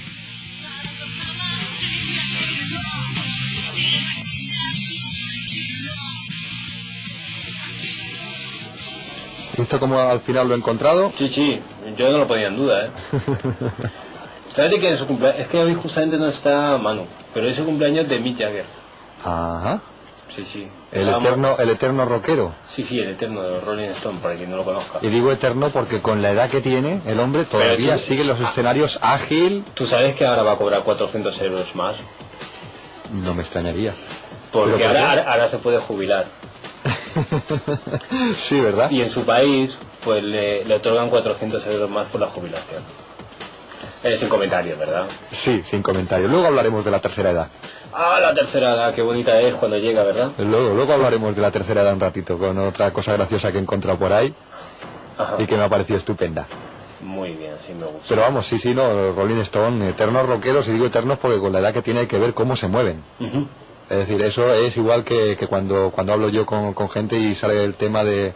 ¿Visto 9.57 9.79
cómo 9.79 9.99
al 9.99 10.19
final 10.19 10.47
lo 10.47 10.55
he 10.55 10.57
encontrado? 10.57 11.11
Sí, 11.17 11.29
sí, 11.29 11.61
yo 11.97 12.11
no 12.11 12.19
lo 12.19 12.27
ponía 12.27 12.47
en 12.47 12.55
duda, 12.55 12.85
¿eh? 12.85 12.89
¿Sabes 14.53 14.71
de 14.71 14.79
quién 14.79 14.93
es 14.93 14.99
su 14.99 15.07
cumpleaños? 15.07 15.41
Es 15.41 15.47
que 15.47 15.59
hoy 15.59 15.75
justamente 15.75 16.17
no 16.17 16.27
está 16.27 16.77
Manu, 16.77 17.05
pero 17.33 17.47
es 17.47 17.57
el 17.57 17.65
cumpleaños 17.65 18.07
de 18.07 18.19
Mick 18.19 18.39
Jagger. 18.39 18.65
Ajá. 19.23 19.81
Sí, 20.35 20.43
sí. 20.45 20.67
El 20.93 21.09
eterno, 21.09 21.57
el 21.59 21.69
eterno 21.69 22.05
rockero. 22.05 22.53
Sí, 22.69 22.83
sí, 22.83 22.99
el 22.99 23.09
eterno 23.09 23.41
de 23.41 23.59
Rolling 23.61 23.89
Stone, 23.89 24.19
para 24.19 24.35
quien 24.35 24.49
no 24.49 24.57
lo 24.57 24.63
conozca. 24.63 24.99
Y 25.01 25.07
digo 25.07 25.31
eterno 25.31 25.69
porque 25.69 25.99
con 26.01 26.21
la 26.21 26.31
edad 26.31 26.49
que 26.49 26.61
tiene 26.61 27.01
el 27.05 27.19
hombre 27.19 27.43
todavía 27.43 27.93
tú- 27.95 27.99
sigue 27.99 28.23
los 28.23 28.39
escenarios 28.39 28.97
ágil. 29.01 29.65
¿Tú 29.73 29.85
sabes 29.85 30.15
que 30.15 30.25
ahora 30.25 30.43
va 30.43 30.53
a 30.53 30.57
cobrar 30.57 30.83
400 30.83 31.39
euros 31.41 31.75
más? 31.75 31.97
No 33.13 33.33
me 33.33 33.41
extrañaría. 33.41 33.93
Porque 34.53 34.71
¿Pero 34.77 34.87
por 34.87 34.97
ahora, 34.97 35.09
ahora, 35.09 35.31
ahora 35.33 35.47
se 35.49 35.57
puede 35.57 35.79
jubilar. 35.79 36.25
sí, 38.37 38.59
¿verdad? 38.61 38.89
Y 38.91 39.01
en 39.01 39.09
su 39.09 39.23
país, 39.25 39.77
pues 40.03 40.23
le, 40.23 40.63
le 40.65 40.75
otorgan 40.75 41.09
400 41.09 41.65
euros 41.67 41.89
más 41.89 42.07
por 42.07 42.21
la 42.21 42.27
jubilación. 42.27 42.81
Eh, 44.03 44.17
sin 44.17 44.29
comentarios, 44.29 44.79
¿verdad? 44.79 45.05
Sí, 45.31 45.61
sin 45.63 45.83
comentarios. 45.83 46.29
Luego 46.31 46.47
hablaremos 46.47 46.83
de 46.83 46.91
la 46.91 46.99
tercera 46.99 47.31
edad. 47.31 47.47
Ah, 47.93 48.19
la 48.21 48.33
tercera 48.33 48.73
edad, 48.75 48.93
qué 48.93 49.01
bonita 49.01 49.39
es 49.41 49.55
cuando 49.55 49.77
llega, 49.77 50.03
¿verdad? 50.03 50.31
Luego, 50.37 50.73
luego 50.73 50.93
hablaremos 50.93 51.35
de 51.35 51.41
la 51.41 51.51
tercera 51.51 51.81
edad 51.81 51.93
un 51.93 51.99
ratito 51.99 52.37
con 52.37 52.57
otra 52.59 52.91
cosa 52.93 53.13
graciosa 53.13 53.51
que 53.51 53.57
he 53.57 53.61
encontrado 53.61 53.97
por 53.97 54.13
ahí 54.13 54.33
Ajá. 55.17 55.35
y 55.39 55.45
que 55.45 55.57
me 55.57 55.63
ha 55.63 55.69
parecido 55.69 55.97
estupenda. 55.99 56.47
Muy 57.01 57.31
bien, 57.31 57.53
sí 57.65 57.73
me 57.73 57.85
gusta. 57.85 58.05
Pero 58.09 58.21
vamos, 58.21 58.45
sí, 58.45 58.59
sí, 58.59 58.73
no, 58.73 59.11
Rolling 59.11 59.39
Stone, 59.41 59.89
eternos 59.89 60.25
rockeros, 60.27 60.67
y 60.67 60.71
digo 60.71 60.85
eternos 60.85 61.17
porque 61.17 61.39
con 61.39 61.51
la 61.51 61.59
edad 61.59 61.73
que 61.73 61.81
tiene 61.81 62.01
hay 62.01 62.07
que 62.07 62.19
ver 62.19 62.33
cómo 62.33 62.55
se 62.55 62.67
mueven. 62.67 63.01
Es 63.89 63.97
decir, 63.97 64.21
eso 64.21 64.53
es 64.53 64.77
igual 64.77 65.03
que, 65.03 65.35
que 65.35 65.47
cuando, 65.47 65.91
cuando 65.91 66.13
hablo 66.13 66.29
yo 66.29 66.45
con, 66.45 66.73
con 66.73 66.89
gente 66.89 67.17
y 67.17 67.35
sale 67.35 67.63
el 67.65 67.73
tema 67.73 68.03
de, 68.05 68.33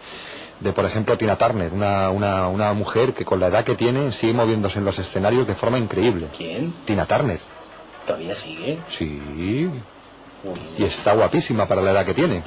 de, 0.59 0.73
por 0.73 0.83
ejemplo, 0.83 1.17
Tina 1.17 1.37
Turner, 1.37 1.71
una, 1.71 2.09
una, 2.09 2.47
una 2.49 2.73
mujer 2.73 3.13
que 3.13 3.23
con 3.23 3.39
la 3.39 3.47
edad 3.47 3.63
que 3.63 3.75
tiene 3.75 4.11
sigue 4.11 4.33
moviéndose 4.33 4.79
en 4.79 4.85
los 4.85 4.99
escenarios 4.99 5.47
de 5.47 5.55
forma 5.55 5.77
increíble. 5.77 6.27
¿Quién? 6.35 6.73
Tina 6.85 7.05
Turner, 7.05 7.39
¿Todavía 8.05 8.35
sigue? 8.35 8.79
sí, 8.89 9.69
y 10.77 10.83
está 10.83 11.13
guapísima 11.13 11.67
para 11.67 11.81
la 11.81 11.91
edad 11.91 12.05
que 12.05 12.13
tiene. 12.13 12.43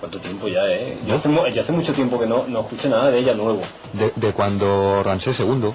¿Cuánto 0.00 0.18
tiempo 0.18 0.48
ya, 0.48 0.66
eh? 0.66 0.98
Yo 1.06 1.14
hace, 1.14 1.28
mu- 1.28 1.46
yo 1.46 1.60
hace 1.60 1.72
mucho 1.72 1.92
tiempo 1.92 2.18
que 2.18 2.26
no, 2.26 2.46
no 2.48 2.60
escucho 2.60 2.88
nada 2.88 3.10
de 3.10 3.18
ella 3.18 3.34
nuevo. 3.34 3.62
De, 3.92 4.12
de 4.16 4.32
cuando 4.32 5.02
Ramsés 5.02 5.38
II. 5.40 5.72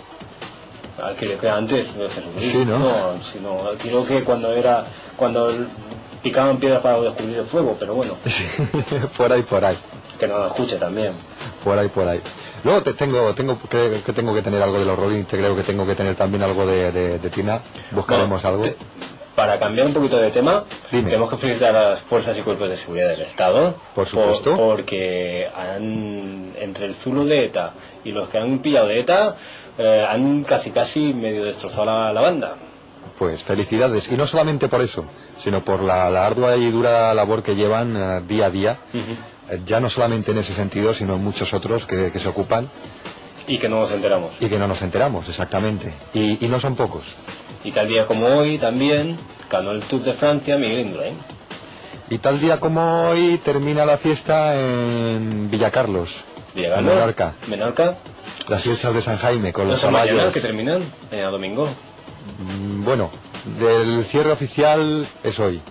Ah, 1.02 1.14
creo 1.18 1.40
que 1.40 1.50
antes 1.50 1.96
de 1.96 2.10
Jesucristo. 2.10 2.60
Sí, 2.60 2.66
¿no? 2.66 2.78
No, 2.80 3.22
sí, 3.22 3.40
no, 3.42 3.64
creo 3.82 4.06
que 4.06 4.24
cuando 4.24 4.52
era... 4.54 4.86
Cuando 5.16 5.50
picaban 6.22 6.60
piedras 6.60 6.82
para 6.82 7.00
descubrir 7.00 7.38
el 7.38 7.46
fuego, 7.46 7.78
pero 7.80 7.96
bueno, 7.96 8.18
por 9.18 9.32
ahí, 9.32 9.42
por 9.44 9.64
ahí, 9.64 9.78
que 10.20 10.28
no 10.28 10.38
lo 10.40 10.48
escuche 10.48 10.76
también. 10.78 11.14
por 11.64 11.78
ahí, 11.80 11.88
por 11.88 12.08
ahí. 12.08 12.22
Luego 12.64 12.84
te 12.84 12.94
tengo, 12.94 13.34
tengo, 13.34 13.58
creo 13.70 14.04
que 14.04 14.12
tengo 14.14 14.34
que 14.34 14.42
tener 14.42 14.62
algo 14.62 14.80
de 14.80 14.86
los 14.86 15.00
Rolling, 15.00 15.24
te 15.24 15.38
creo 15.38 15.56
que 15.56 15.64
tengo 15.64 15.86
que 15.88 15.96
tener 15.96 16.16
también 16.16 16.44
algo 16.44 16.66
de, 16.66 16.92
de, 16.92 17.18
de 17.20 17.30
Tina. 17.30 17.60
Buscaremos 17.92 18.42
Bueno, 18.44 18.50
algo. 18.50 18.64
te- 18.64 18.76
para 19.36 19.58
cambiar 19.58 19.88
un 19.88 19.94
poquito 19.94 20.18
de 20.18 20.32
tema, 20.32 20.66
Dime. 20.92 21.04
tenemos 21.06 21.30
que 21.30 21.38
felicitar 21.38 21.74
a 21.74 21.90
las 21.92 22.02
fuerzas 22.02 22.38
y 22.38 22.42
cuerpos 22.42 22.70
de 22.70 22.76
seguridad 22.76 23.08
del 23.08 23.22
Estado. 23.22 23.74
Por 23.96 24.06
supuesto. 24.06 24.56
porque 24.58 25.48
han, 25.56 26.52
entre 26.60 26.88
el 26.88 26.94
zulo 26.96 27.24
de 27.24 27.46
ETA 27.46 27.72
y 28.04 28.12
los 28.12 28.28
que 28.28 28.38
han 28.38 28.60
pillado 28.60 28.88
de 28.88 29.00
ETA, 29.00 29.36
eh, 29.78 30.06
han 30.10 30.44
casi 30.44 30.72
casi 30.72 31.14
medio 31.14 31.46
destrozado 31.46 31.86
la, 31.86 32.12
la 32.12 32.20
banda. 32.20 32.56
Pues 33.18 33.42
felicidades. 33.44 34.12
Y 34.12 34.18
no 34.18 34.28
solamente 34.28 34.68
por 34.68 34.82
eso, 34.82 35.06
sino 35.38 35.64
por 35.64 35.82
la, 35.82 36.10
la 36.10 36.26
ardua 36.26 36.58
y 36.58 36.70
dura 36.70 37.14
labor 37.14 37.42
que 37.42 37.56
llevan 37.56 37.96
eh, 37.96 38.22
día 38.28 38.48
a 38.48 38.50
día. 38.50 38.78
Ya 39.66 39.80
no 39.80 39.90
solamente 39.90 40.32
en 40.32 40.38
ese 40.40 40.54
sentido, 40.54 40.94
sino 40.94 41.16
en 41.16 41.24
muchos 41.24 41.54
otros 41.54 41.86
que, 41.86 42.12
que 42.12 42.20
se 42.20 42.28
ocupan 42.30 42.70
Y 43.48 43.58
que 43.58 43.68
no 43.70 43.80
nos 43.80 43.92
enteramos. 43.92 44.32
y 44.40 44.48
que 44.48 44.60
no 44.60 44.68
nos 44.68 44.82
enteramos, 44.82 45.28
exactamente. 45.30 45.92
Y, 46.14 46.44
y 46.46 46.48
no 46.50 46.60
son 46.60 46.76
pocos. 46.76 47.04
Y 47.64 47.72
tal 47.72 47.88
día 47.88 48.06
como 48.06 48.26
hoy 48.28 48.58
también 48.58 49.18
ganó 49.50 49.72
el 49.72 49.82
Tour 49.84 50.02
de 50.04 50.14
Francia 50.14 50.58
Miguel 50.58 50.82
Indurain. 50.82 51.16
Y 52.12 52.18
tal 52.20 52.40
día 52.40 52.60
como 52.60 53.10
hoy 53.10 53.40
termina 53.44 53.86
la 53.86 53.98
fiesta 53.98 54.56
en 54.60 55.50
Villa 55.52 55.70
Carlos, 55.72 56.24
en. 56.56 56.86
Menorca. 56.86 57.34
Menorca. 57.48 57.96
Las 58.48 58.64
fiestas 58.64 58.94
de 58.96 59.02
San 59.02 59.18
Jaime 59.18 59.54
con 59.54 59.66
¿No 59.66 59.72
los 59.72 59.82
caballos. 59.82 60.34
que 60.34 60.40
terminan? 60.42 60.82
Mañana 61.12 61.30
domingo. 61.30 61.68
Mm, 61.68 62.84
Bueno, 62.84 63.12
del 63.60 64.04
cierre 64.06 64.32
oficial 64.32 65.06
es 65.24 65.40
hoy. 65.40 65.62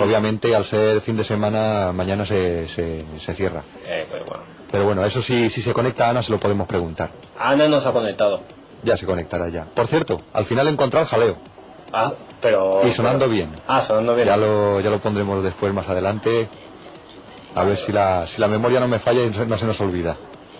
Obviamente, 0.00 0.54
al 0.54 0.64
ser 0.64 1.00
fin 1.00 1.16
de 1.16 1.24
semana, 1.24 1.92
mañana 1.92 2.24
se, 2.24 2.68
se, 2.68 3.04
se 3.18 3.34
cierra. 3.34 3.62
Eh, 3.86 4.06
pero 4.10 4.24
bueno. 4.24 4.42
Pero 4.70 4.84
bueno, 4.84 5.04
eso 5.04 5.20
sí, 5.20 5.50
si 5.50 5.60
se 5.60 5.72
conecta 5.72 6.08
Ana, 6.08 6.22
se 6.22 6.30
lo 6.32 6.38
podemos 6.38 6.66
preguntar. 6.66 7.10
Ana 7.38 7.66
nos 7.68 7.84
ha 7.86 7.92
conectado. 7.92 8.40
Ya 8.84 8.96
se 8.96 9.06
conectará 9.06 9.48
ya. 9.48 9.64
Por 9.64 9.86
cierto, 9.86 10.20
al 10.32 10.44
final 10.44 10.66
he 10.68 10.70
encontrado 10.70 11.04
el 11.04 11.10
jaleo. 11.10 11.36
Ah, 11.92 12.12
pero... 12.40 12.80
Y 12.86 12.92
sonando 12.92 13.20
pero- 13.26 13.30
bien. 13.32 13.50
Ah, 13.66 13.82
sonando 13.82 14.14
bien. 14.14 14.26
Ya 14.26 14.36
lo, 14.36 14.80
ya 14.80 14.88
lo 14.90 14.98
pondremos 14.98 15.42
después, 15.44 15.72
más 15.74 15.88
adelante. 15.88 16.48
A 17.54 17.64
ver 17.64 17.76
si 17.76 17.92
la, 17.92 18.26
si 18.26 18.40
la 18.40 18.48
memoria 18.48 18.80
no 18.80 18.88
me 18.88 18.98
falla 18.98 19.22
y 19.24 19.26
no 19.28 19.34
se- 19.34 19.46
no 19.46 19.58
se 19.58 19.66
nos 19.66 19.80
olvida. 19.80 20.16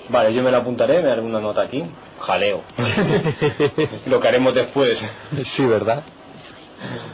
Vale, 0.08 0.34
yo 0.34 0.42
me 0.42 0.50
la 0.50 0.58
apuntaré, 0.58 1.00
me 1.00 1.10
haré 1.10 1.22
una 1.22 1.40
nota 1.40 1.62
aquí. 1.62 1.82
Jaleo. 2.20 2.60
Lo 4.06 4.20
que 4.20 4.28
haremos 4.28 4.52
después. 4.54 5.04
sí, 5.42 5.64
¿verdad? 5.64 6.02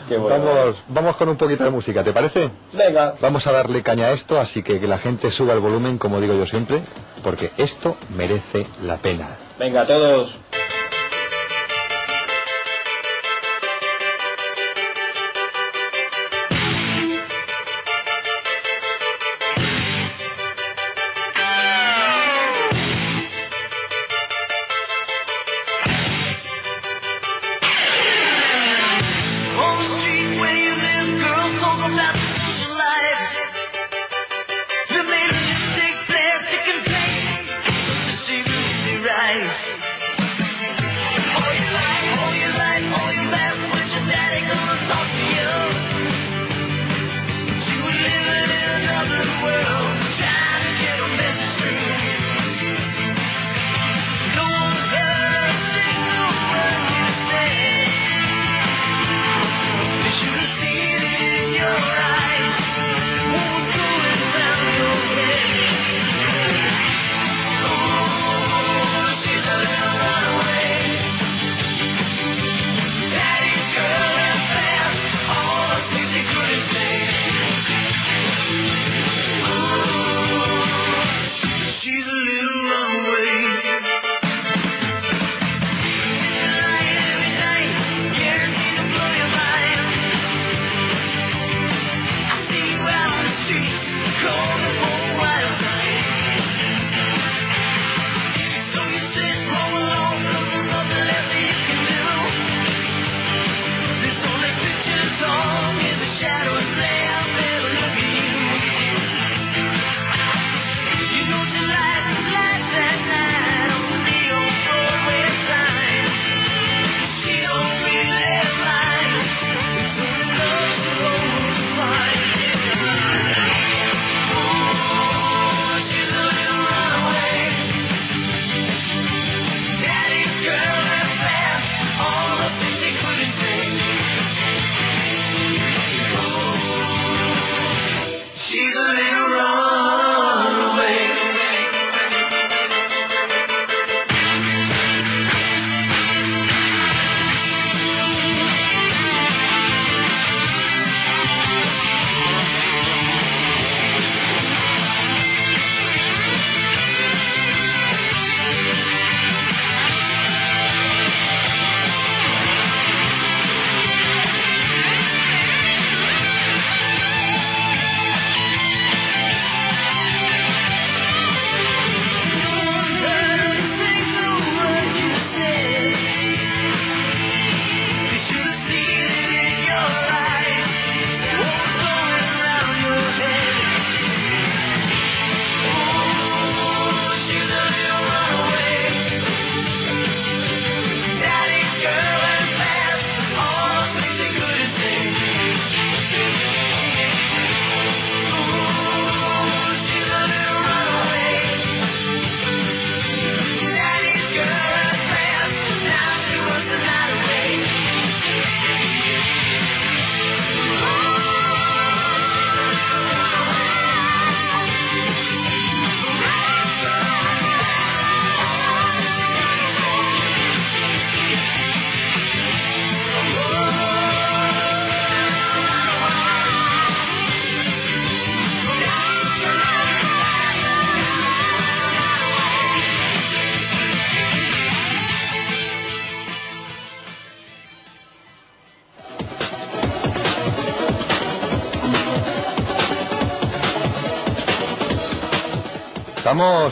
Qué 0.09 0.17
bueno. 0.17 0.45
Vamos, 0.45 0.83
vamos 0.89 1.17
con 1.17 1.29
un 1.29 1.37
poquito 1.37 1.65
de 1.65 1.71
música, 1.71 2.03
¿te 2.03 2.13
parece? 2.13 2.51
Venga. 2.73 3.15
Vamos 3.21 3.47
a 3.47 3.53
darle 3.53 3.83
caña 3.83 4.07
a 4.07 4.13
esto, 4.13 4.39
así 4.39 4.63
que 4.63 4.81
que 4.81 4.87
la 4.87 4.99
gente 4.99 5.31
suba 5.31 5.53
el 5.53 5.61
volumen, 5.61 5.99
como 5.99 6.21
digo 6.21 6.35
yo 6.35 6.47
siempre, 6.47 6.81
porque 7.23 7.51
esto 7.59 7.97
merece 8.17 8.67
la 8.83 8.97
pena. 8.97 9.29
Venga, 9.59 9.85
todos. 9.87 10.39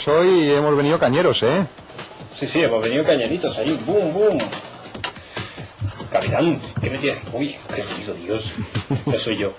Hoy, 0.05 0.51
hemos 0.51 0.77
venido 0.77 0.99
cañeros, 0.99 1.43
¿eh? 1.43 1.67
Sí, 2.35 2.47
sí, 2.47 2.63
hemos 2.63 2.83
venido 2.83 3.03
cañeritos 3.03 3.57
ahí. 3.57 3.81
¡Bum, 3.87 4.13
bum! 4.13 4.39
Capitán, 6.13 6.61
¿qué 6.83 6.91
me 6.91 6.99
tienes? 6.99 7.23
Uy, 7.33 7.57
qué 7.75 7.83
ruido, 7.83 8.15
Dios. 8.15 8.45
No 9.07 9.17
soy 9.17 9.39
yo. 9.39 9.55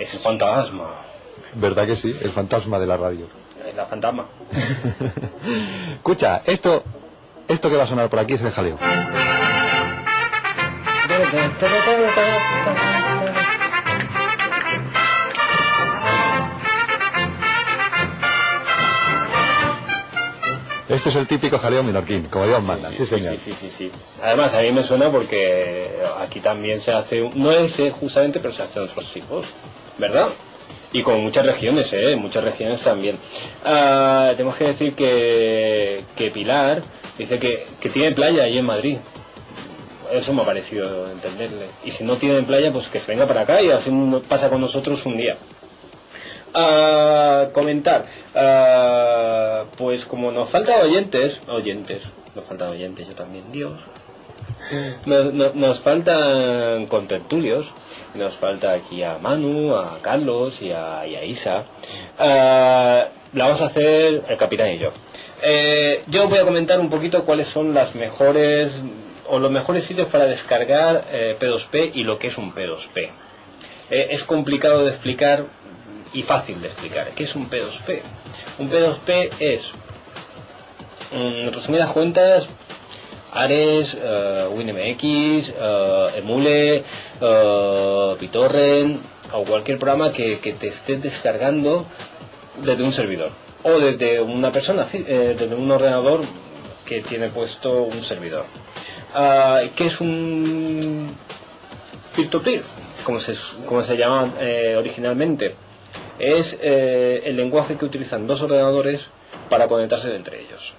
Es 0.00 0.14
el 0.14 0.20
fantasma. 0.20 0.88
¿Verdad 1.54 1.86
que 1.86 1.96
sí? 1.96 2.16
El 2.22 2.30
fantasma 2.30 2.78
de 2.78 2.86
la 2.86 2.96
radio. 2.96 3.26
Es 3.68 3.76
la 3.76 3.84
fantasma. 3.84 4.24
Escucha, 5.96 6.40
esto, 6.46 6.82
esto 7.46 7.68
que 7.68 7.76
va 7.76 7.84
a 7.84 7.86
sonar 7.86 8.08
por 8.08 8.20
aquí 8.20 8.34
es 8.34 8.40
el 8.40 8.52
jaleo. 8.52 8.78
Este 20.94 21.08
es 21.08 21.16
el 21.16 21.26
típico 21.26 21.58
jaleo 21.58 21.82
minorquín, 21.82 22.24
como 22.26 22.46
Dios 22.46 22.62
manda. 22.62 22.88
Sí, 22.92 23.04
señor. 23.04 23.34
Sí, 23.36 23.50
sí, 23.50 23.52
sí, 23.60 23.70
sí. 23.76 23.90
Además, 24.22 24.54
a 24.54 24.60
mí 24.60 24.70
me 24.70 24.84
suena 24.84 25.10
porque 25.10 25.90
aquí 26.20 26.38
también 26.38 26.80
se 26.80 26.92
hace, 26.92 27.28
no 27.34 27.50
ese 27.50 27.90
justamente, 27.90 28.38
pero 28.38 28.54
se 28.54 28.62
hace 28.62 28.78
de 28.78 28.84
otros 28.86 29.12
tipos, 29.12 29.46
¿verdad? 29.98 30.28
Y 30.92 31.02
con 31.02 31.20
muchas 31.24 31.44
regiones, 31.46 31.92
¿eh? 31.92 32.14
Muchas 32.14 32.44
regiones 32.44 32.80
también. 32.80 33.18
Ah, 33.64 34.30
tenemos 34.36 34.54
que 34.54 34.66
decir 34.66 34.94
que, 34.94 36.04
que 36.14 36.30
Pilar 36.30 36.80
dice 37.18 37.40
que, 37.40 37.66
que 37.80 37.88
tiene 37.88 38.12
playa 38.12 38.44
ahí 38.44 38.58
en 38.58 38.66
Madrid. 38.66 38.98
Eso 40.12 40.32
me 40.32 40.42
ha 40.42 40.44
parecido 40.44 41.10
entenderle. 41.10 41.66
Y 41.84 41.90
si 41.90 42.04
no 42.04 42.14
tiene 42.14 42.40
playa, 42.42 42.70
pues 42.70 42.86
que 42.86 43.00
se 43.00 43.08
venga 43.08 43.26
para 43.26 43.40
acá 43.40 43.60
y 43.60 43.70
así 43.70 43.90
pasa 44.28 44.48
con 44.48 44.60
nosotros 44.60 45.04
un 45.06 45.16
día. 45.16 45.36
Ah, 46.54 47.48
comentar. 47.52 48.04
Ah, 48.34 49.64
pues 49.76 50.04
como 50.04 50.30
nos 50.30 50.48
faltan 50.50 50.80
oyentes, 50.82 51.40
oyentes, 51.48 52.02
nos 52.34 52.44
faltan 52.44 52.70
oyentes, 52.70 53.08
yo 53.08 53.14
también, 53.14 53.44
Dios. 53.52 53.72
Nos, 55.04 55.32
nos- 55.34 55.54
nos 55.54 55.80
faltan 55.80 56.86
contertulios, 56.86 57.72
nos 58.14 58.34
falta 58.34 58.72
aquí 58.72 59.02
a 59.02 59.18
Manu, 59.18 59.74
a 59.76 59.98
Carlos 60.00 60.62
y 60.62 60.70
a, 60.72 61.00
a 61.00 61.24
Isa. 61.24 61.64
Ah, 62.18 63.06
la 63.32 63.44
vamos 63.44 63.60
a 63.62 63.66
hacer 63.66 64.22
el 64.28 64.36
capitán 64.36 64.70
y 64.70 64.78
yo. 64.78 64.90
Eh, 65.42 66.02
yo 66.06 66.28
voy 66.28 66.38
a 66.38 66.44
comentar 66.44 66.78
un 66.80 66.88
poquito 66.88 67.24
cuáles 67.24 67.48
son 67.48 67.74
las 67.74 67.94
mejores 67.94 68.82
o 69.28 69.38
los 69.38 69.50
mejores 69.50 69.84
sitios 69.84 70.08
para 70.08 70.26
descargar 70.26 71.04
eh, 71.10 71.36
P2P 71.38 71.90
y 71.94 72.04
lo 72.04 72.18
que 72.18 72.28
es 72.28 72.38
un 72.38 72.54
P2P. 72.54 73.10
Eh, 73.90 74.08
es 74.10 74.24
complicado 74.24 74.84
de 74.84 74.90
explicar 74.90 75.44
y 76.14 76.22
fácil 76.22 76.60
de 76.60 76.68
explicar. 76.68 77.08
¿Qué 77.14 77.24
es 77.24 77.34
un 77.36 77.50
P2P? 77.50 78.00
Un 78.58 78.70
P2P 78.70 79.30
es, 79.40 79.72
en 81.12 81.52
resumidas 81.52 81.90
cuentas, 81.90 82.46
Ares, 83.32 83.96
eh, 84.00 84.46
WinMX, 84.50 85.52
eh, 85.60 86.06
Emule, 86.16 86.84
BitTorrent 88.20 89.00
o 89.32 89.44
cualquier 89.44 89.78
programa 89.78 90.12
que, 90.12 90.38
que 90.38 90.52
te 90.52 90.68
estés 90.68 91.02
descargando 91.02 91.84
desde 92.62 92.84
un 92.84 92.92
servidor 92.92 93.30
o 93.64 93.80
desde 93.80 94.20
una 94.20 94.52
persona, 94.52 94.86
eh, 94.92 95.34
desde 95.36 95.54
un 95.54 95.70
ordenador 95.70 96.20
que 96.84 97.00
tiene 97.00 97.28
puesto 97.28 97.82
un 97.82 98.04
servidor. 98.04 98.44
Ah, 99.14 99.62
¿Qué 99.74 99.86
es 99.86 100.00
un 100.00 101.08
peer-to-peer? 102.14 102.62
Como 103.02 103.18
se, 103.18 103.34
como 103.66 103.82
se 103.82 103.96
llama 103.96 104.34
eh, 104.38 104.76
originalmente. 104.76 105.54
Es 106.18 106.56
eh, 106.60 107.22
el 107.24 107.36
lenguaje 107.36 107.76
que 107.76 107.84
utilizan 107.84 108.26
dos 108.26 108.40
ordenadores 108.42 109.08
para 109.48 109.66
conectarse 109.68 110.14
entre 110.14 110.40
ellos. 110.42 110.74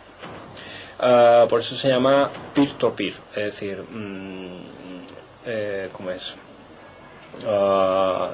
Ah, 1.00 1.46
por 1.50 1.60
eso 1.60 1.76
se 1.76 1.90
llama 1.90 2.32
peer-to-peer, 2.54 3.14
es 3.32 3.44
decir, 3.46 3.78
mm, 3.92 4.60
eh, 5.46 5.90
¿cómo 5.92 6.12
es? 6.12 6.34
Ah, 7.46 8.32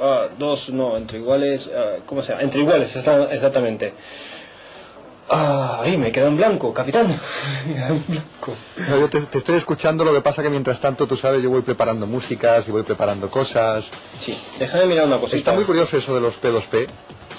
ah, 0.00 0.28
dos, 0.38 0.70
no, 0.70 0.96
entre 0.96 1.18
iguales, 1.18 1.70
¿cómo 2.06 2.22
se 2.22 2.30
llama? 2.32 2.42
Entre 2.44 2.60
iguales, 2.60 2.96
exa- 2.96 3.28
exactamente. 3.32 3.92
Ah, 5.28 5.80
ahí 5.82 5.96
me 5.96 6.12
quedo 6.12 6.26
en 6.28 6.36
blanco, 6.36 6.74
capitán. 6.74 7.06
Me 7.66 7.74
quedo 7.74 7.86
en 7.88 8.04
blanco. 8.06 8.54
No, 8.88 8.98
yo 8.98 9.08
te, 9.08 9.20
te 9.22 9.38
estoy 9.38 9.56
escuchando, 9.56 10.04
lo 10.04 10.12
que 10.12 10.20
pasa 10.20 10.42
que 10.42 10.50
mientras 10.50 10.80
tanto, 10.80 11.06
tú 11.06 11.16
sabes, 11.16 11.42
yo 11.42 11.50
voy 11.50 11.62
preparando 11.62 12.06
músicas 12.06 12.68
y 12.68 12.70
voy 12.70 12.82
preparando 12.82 13.30
cosas. 13.30 13.90
Sí, 14.20 14.36
déjame 14.58 14.86
mirar 14.86 15.06
una 15.06 15.18
cosita. 15.18 15.36
Está 15.36 15.52
muy 15.52 15.64
curioso 15.64 15.96
eso 15.96 16.14
de 16.14 16.20
los 16.20 16.34
P2P, 16.40 16.88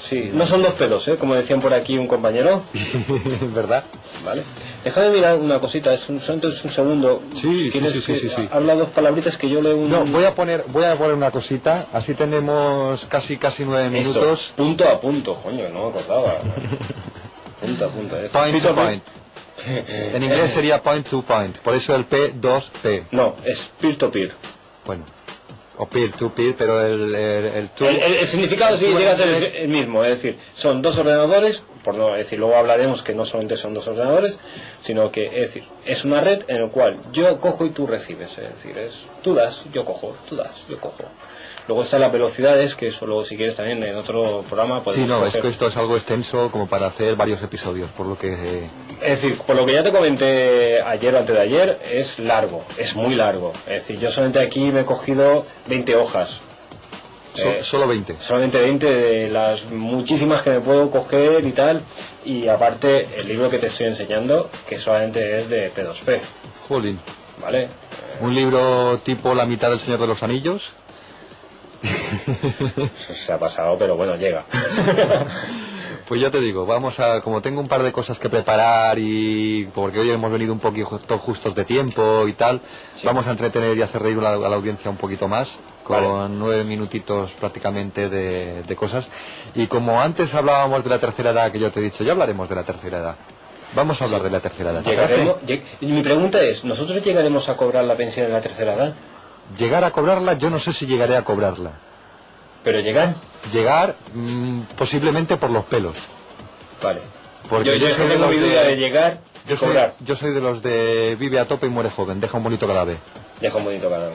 Sí, 0.04 0.32
no 0.34 0.46
son 0.46 0.62
dos 0.62 0.74
pelos, 0.74 1.08
¿eh? 1.08 1.16
como 1.16 1.34
decían 1.34 1.62
por 1.62 1.74
aquí 1.74 1.98
un 1.98 2.08
compañero. 2.08 2.62
¿verdad? 3.56 3.86
Vale. 4.26 4.44
Déjame 4.84 5.12
mirar 5.12 5.38
una 5.38 5.60
cosita, 5.60 5.94
es 5.94 6.10
un, 6.10 6.18
es 6.18 6.30
un 6.30 6.70
segundo. 6.70 7.22
Sí, 7.34 7.72
sí, 7.72 8.02
sí, 8.02 8.16
sí, 8.18 8.30
sí. 8.30 8.50
Habla 8.52 8.76
dos 8.76 8.90
palabritas 8.90 9.38
que 9.38 9.50
yo 9.50 9.62
leo 9.62 9.78
un. 9.78 9.90
No, 9.90 10.04
voy 10.06 10.26
a 10.26 10.36
poner, 10.36 10.66
voy 10.68 10.84
a 10.84 10.96
poner 10.96 11.16
una 11.16 11.32
cosita, 11.32 11.86
así 11.94 12.16
tenemos 12.16 13.06
casi 13.06 13.38
casi 13.38 13.64
nueve 13.64 13.90
minutos. 13.90 14.52
punto 14.58 14.88
a 14.90 15.00
punto, 15.00 15.36
coño, 15.36 15.70
no 15.70 15.86
me 15.86 15.90
acordaba. 15.90 16.38
punto 17.66 17.86
a 17.86 17.90
punto. 17.90 18.18
es- 18.20 18.32
Point 18.32 18.62
to 18.62 18.76
point. 18.76 19.04
En 19.66 20.24
inglés 20.24 20.52
sería 20.52 20.82
point 20.82 21.08
to 21.08 21.22
point, 21.22 21.58
por 21.60 21.74
eso 21.76 21.96
el 21.96 22.06
P2P. 22.08 23.04
No, 23.12 23.36
es 23.46 23.70
peer 23.80 23.96
to 23.98 24.12
peer. 24.12 24.32
Bueno, 24.86 25.04
o 25.78 25.86
peer 25.88 26.12
to 26.12 26.34
peer, 26.34 26.56
pero 26.58 26.82
el, 26.82 27.16
el, 27.16 27.46
el 27.46 27.70
to- 27.70 27.88
El, 27.88 27.98
el- 28.02 28.14
el 28.16 28.28
significado 28.28 28.76
sí 28.78 28.88
llega 28.88 29.12
a 29.12 29.16
ser 29.16 29.30
es- 29.30 29.54
el, 29.54 29.62
el 29.64 29.68
mismo, 29.70 30.04
es 30.04 30.10
decir, 30.22 30.38
son 30.56 30.82
dos 30.82 30.98
ordenadores, 30.98 31.64
por 31.84 31.96
no 31.96 32.16
es 32.16 32.24
decir, 32.26 32.40
luego 32.40 32.56
hablaremos 32.56 33.04
que 33.04 33.14
no 33.14 33.26
solamente 33.26 33.56
son 33.56 33.74
dos 33.74 33.88
ordenadores, 33.88 34.36
sino 34.84 35.12
que 35.12 35.28
es 35.28 35.54
decir, 35.54 35.64
es 35.86 36.04
una 36.04 36.20
red 36.22 36.44
en 36.48 36.62
la 36.64 36.68
cual 36.70 37.00
yo 37.14 37.40
cojo 37.40 37.66
y 37.66 37.70
tú 37.72 37.88
recibes, 37.88 38.38
es 38.38 38.50
decir, 38.50 38.78
es 38.78 39.04
tú 39.24 39.34
das, 39.34 39.64
yo 39.72 39.86
cojo, 39.86 40.16
tú 40.28 40.36
das, 40.36 40.64
yo 40.68 40.78
cojo. 40.80 41.04
Luego 41.68 41.84
están 41.84 42.02
las 42.02 42.12
velocidades, 42.12 42.76
que 42.76 42.88
eso 42.88 43.06
luego 43.06 43.24
si 43.24 43.38
quieres 43.38 43.56
también 43.56 43.82
en 43.84 43.96
otro 43.96 44.44
programa 44.50 44.82
Sí, 44.94 45.06
no, 45.06 45.26
es 45.26 45.38
que 45.38 45.48
esto 45.48 45.68
es 45.68 45.78
algo 45.78 45.96
extenso 45.96 46.50
como 46.52 46.68
para 46.68 46.88
hacer 46.88 47.16
varios 47.16 47.42
episodios, 47.42 47.90
por 47.92 48.06
lo 48.08 48.18
que... 48.18 48.34
eh, 48.34 48.68
Es 49.02 49.22
decir, 49.22 49.38
por 49.38 49.56
lo 49.56 49.66
que 49.66 49.72
ya 49.74 49.82
te 49.84 49.92
comenté 49.94 50.82
ayer 50.82 51.16
o 51.16 51.20
antes 51.20 51.34
de 51.36 51.42
ayer, 51.42 51.80
es 51.90 52.20
largo, 52.20 52.66
es 52.78 52.96
muy 52.96 53.16
largo. 53.16 53.54
Es 53.66 53.74
decir, 53.88 53.98
yo 54.00 54.12
solamente 54.12 54.40
aquí 54.40 54.72
me 54.72 54.82
he 54.82 54.86
cogido 54.86 55.46
20 55.68 55.96
hojas. 55.96 56.42
so- 57.34 57.50
Eh, 57.50 57.64
solo 57.64 57.88
20. 57.88 58.16
solamente 58.20 58.60
20 58.60 58.86
de 58.94 59.30
las 59.30 59.66
muchísimas 59.72 60.42
que 60.42 60.50
me 60.52 60.60
puedo 60.60 60.92
coger 60.92 61.46
y 61.46 61.52
tal. 61.54 61.82
Y 62.26 62.48
aparte, 62.50 63.08
el 63.18 63.28
libro 63.28 63.50
que 63.50 63.58
te 63.58 63.68
estoy 63.68 63.88
enseñando, 63.88 64.50
que 64.68 64.78
solamente 64.78 65.40
es 65.40 65.50
de 65.50 65.72
P2P, 65.74 66.20
Jolín. 66.68 67.00
¿vale? 67.42 67.70
Un 68.22 68.36
libro 68.36 69.00
tipo 69.04 69.34
La 69.34 69.46
mitad 69.46 69.70
del 69.70 69.80
Señor 69.80 70.00
de 70.00 70.08
los 70.08 70.22
Anillos. 70.24 70.74
Se 73.16 73.32
ha 73.34 73.38
pasado, 73.38 73.78
pero 73.78 73.96
bueno, 73.96 74.16
llega. 74.16 74.46
Pues 76.08 76.20
ya 76.20 76.30
te 76.30 76.42
digo, 76.42 76.66
vamos 76.66 77.00
a, 77.00 77.22
como 77.22 77.42
tengo 77.42 77.62
un 77.62 77.68
par 77.68 77.82
de 77.82 77.94
cosas 77.94 78.20
que 78.20 78.30
preparar 78.30 79.00
y 79.00 79.70
porque 79.74 80.02
hoy 80.02 80.12
hemos 80.12 80.30
venido 80.32 80.52
un 80.52 80.60
poquito 80.60 81.18
justos 81.18 81.56
de 81.56 81.64
tiempo 81.64 82.28
y 82.28 82.34
tal, 82.34 82.60
vamos 83.04 83.26
a 83.28 83.32
entretener 83.32 83.78
y 83.78 83.82
hacer 83.82 84.04
reír 84.04 84.18
a 84.20 84.22
la, 84.22 84.46
a 84.46 84.50
la 84.50 84.56
audiencia 84.58 84.92
un 84.92 84.98
poquito 84.98 85.30
más, 85.30 85.58
con 85.86 86.04
Vale. 86.04 86.36
nueve 86.36 86.64
minutitos 86.66 87.32
prácticamente 87.32 88.10
de, 88.10 88.64
de 88.64 88.76
cosas. 88.76 89.06
Y 89.56 89.68
como 89.68 90.02
antes 90.02 90.34
hablábamos 90.34 90.84
de 90.84 90.90
la 90.90 91.00
tercera 91.00 91.32
edad, 91.32 91.52
que 91.54 91.60
yo 91.60 91.72
te 91.72 91.80
he 91.80 91.84
dicho, 91.84 92.04
ya 92.04 92.12
hablaremos 92.12 92.50
de 92.50 92.56
la 92.56 92.64
tercera 92.64 93.00
edad. 93.00 93.16
Vamos 93.74 94.02
a 94.02 94.06
hablar 94.06 94.24
de 94.24 94.30
la 94.30 94.40
tercera 94.42 94.72
edad. 94.72 94.84
mi 95.80 96.04
pregunta 96.04 96.42
es, 96.42 96.66
¿nosotros 96.66 97.02
llegaremos 97.02 97.48
a 97.50 97.56
cobrar 97.56 97.86
la 97.86 97.96
pensión 97.96 98.28
en 98.28 98.34
la 98.34 98.42
tercera 98.42 98.76
edad? 98.76 98.94
Llegar 99.58 99.84
a 99.84 99.92
cobrarla, 99.92 100.34
yo 100.34 100.50
no 100.50 100.60
sé 100.60 100.74
si 100.74 100.86
llegaré 100.86 101.16
a 101.16 101.24
cobrarla. 101.24 101.72
Pero 102.64 102.80
llegar, 102.80 103.14
Llegar 103.52 103.96
mm, 104.14 104.62
posiblemente 104.78 105.36
por 105.38 105.50
los 105.50 105.66
pelos. 105.66 105.96
vale. 106.82 107.02
Porque 107.50 107.78
yo, 107.78 107.88
yo 107.88 107.94
soy 107.94 108.06
de 108.08 108.14
tengo 108.14 108.26
los 108.28 108.32
mi 108.36 108.38
duda 108.42 108.64
de 108.64 108.78
llegar 108.78 109.20
y 109.46 109.50
Yo 109.50 109.58
soy, 109.58 109.68
cobrar. 109.68 109.94
yo 110.00 110.16
soy 110.16 110.32
de 110.34 110.40
los 110.40 110.64
de 110.64 111.18
vive 111.20 111.40
a 111.40 111.46
tope 111.46 111.68
y 111.68 111.70
muere 111.70 111.90
joven, 111.90 112.22
deja 112.22 112.38
un 112.38 112.44
bonito 112.46 112.66
cadáver. 112.68 112.96
Deja 113.42 113.58
un 113.58 113.66
bonito 113.66 113.90
canal. 113.90 114.12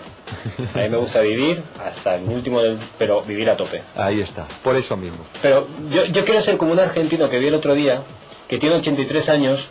A 0.74 0.78
mí 0.78 0.88
me 0.88 0.96
gusta 0.96 1.20
vivir 1.20 1.62
hasta 1.84 2.14
el 2.14 2.26
último, 2.26 2.62
del, 2.62 2.78
pero 2.96 3.20
vivir 3.20 3.50
a 3.50 3.56
tope. 3.56 3.82
Ahí 3.96 4.22
está, 4.22 4.46
por 4.64 4.76
eso 4.76 4.96
mismo. 4.96 5.18
Pero 5.42 5.68
yo, 5.90 6.06
yo 6.06 6.24
quiero 6.24 6.40
ser 6.40 6.56
como 6.56 6.72
un 6.72 6.80
argentino 6.80 7.28
que 7.28 7.38
vi 7.38 7.48
el 7.48 7.54
otro 7.54 7.74
día, 7.74 8.00
que 8.48 8.56
tiene 8.56 8.76
83 8.76 9.28
años, 9.28 9.66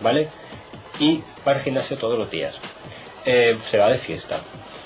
¿vale? 0.00 0.28
Y 0.98 1.22
va 1.46 1.52
al 1.52 1.60
gimnasio 1.60 1.98
todos 1.98 2.18
los 2.18 2.30
días. 2.30 2.58
Eh, 3.26 3.58
se 3.62 3.76
va 3.76 3.90
de 3.90 3.98
fiesta. 3.98 4.38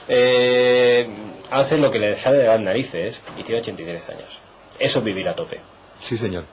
Eh, 0.08 1.08
hace 1.50 1.78
lo 1.78 1.90
que 1.90 1.98
le 1.98 2.14
sale 2.16 2.38
de 2.38 2.46
las 2.46 2.60
narices 2.60 3.20
y 3.36 3.42
tiene 3.44 3.60
83 3.60 4.08
años. 4.10 4.38
Eso 4.78 4.98
es 5.00 5.04
vivir 5.04 5.28
a 5.28 5.34
tope. 5.36 5.60
Sí, 6.00 6.16
señor. 6.16 6.44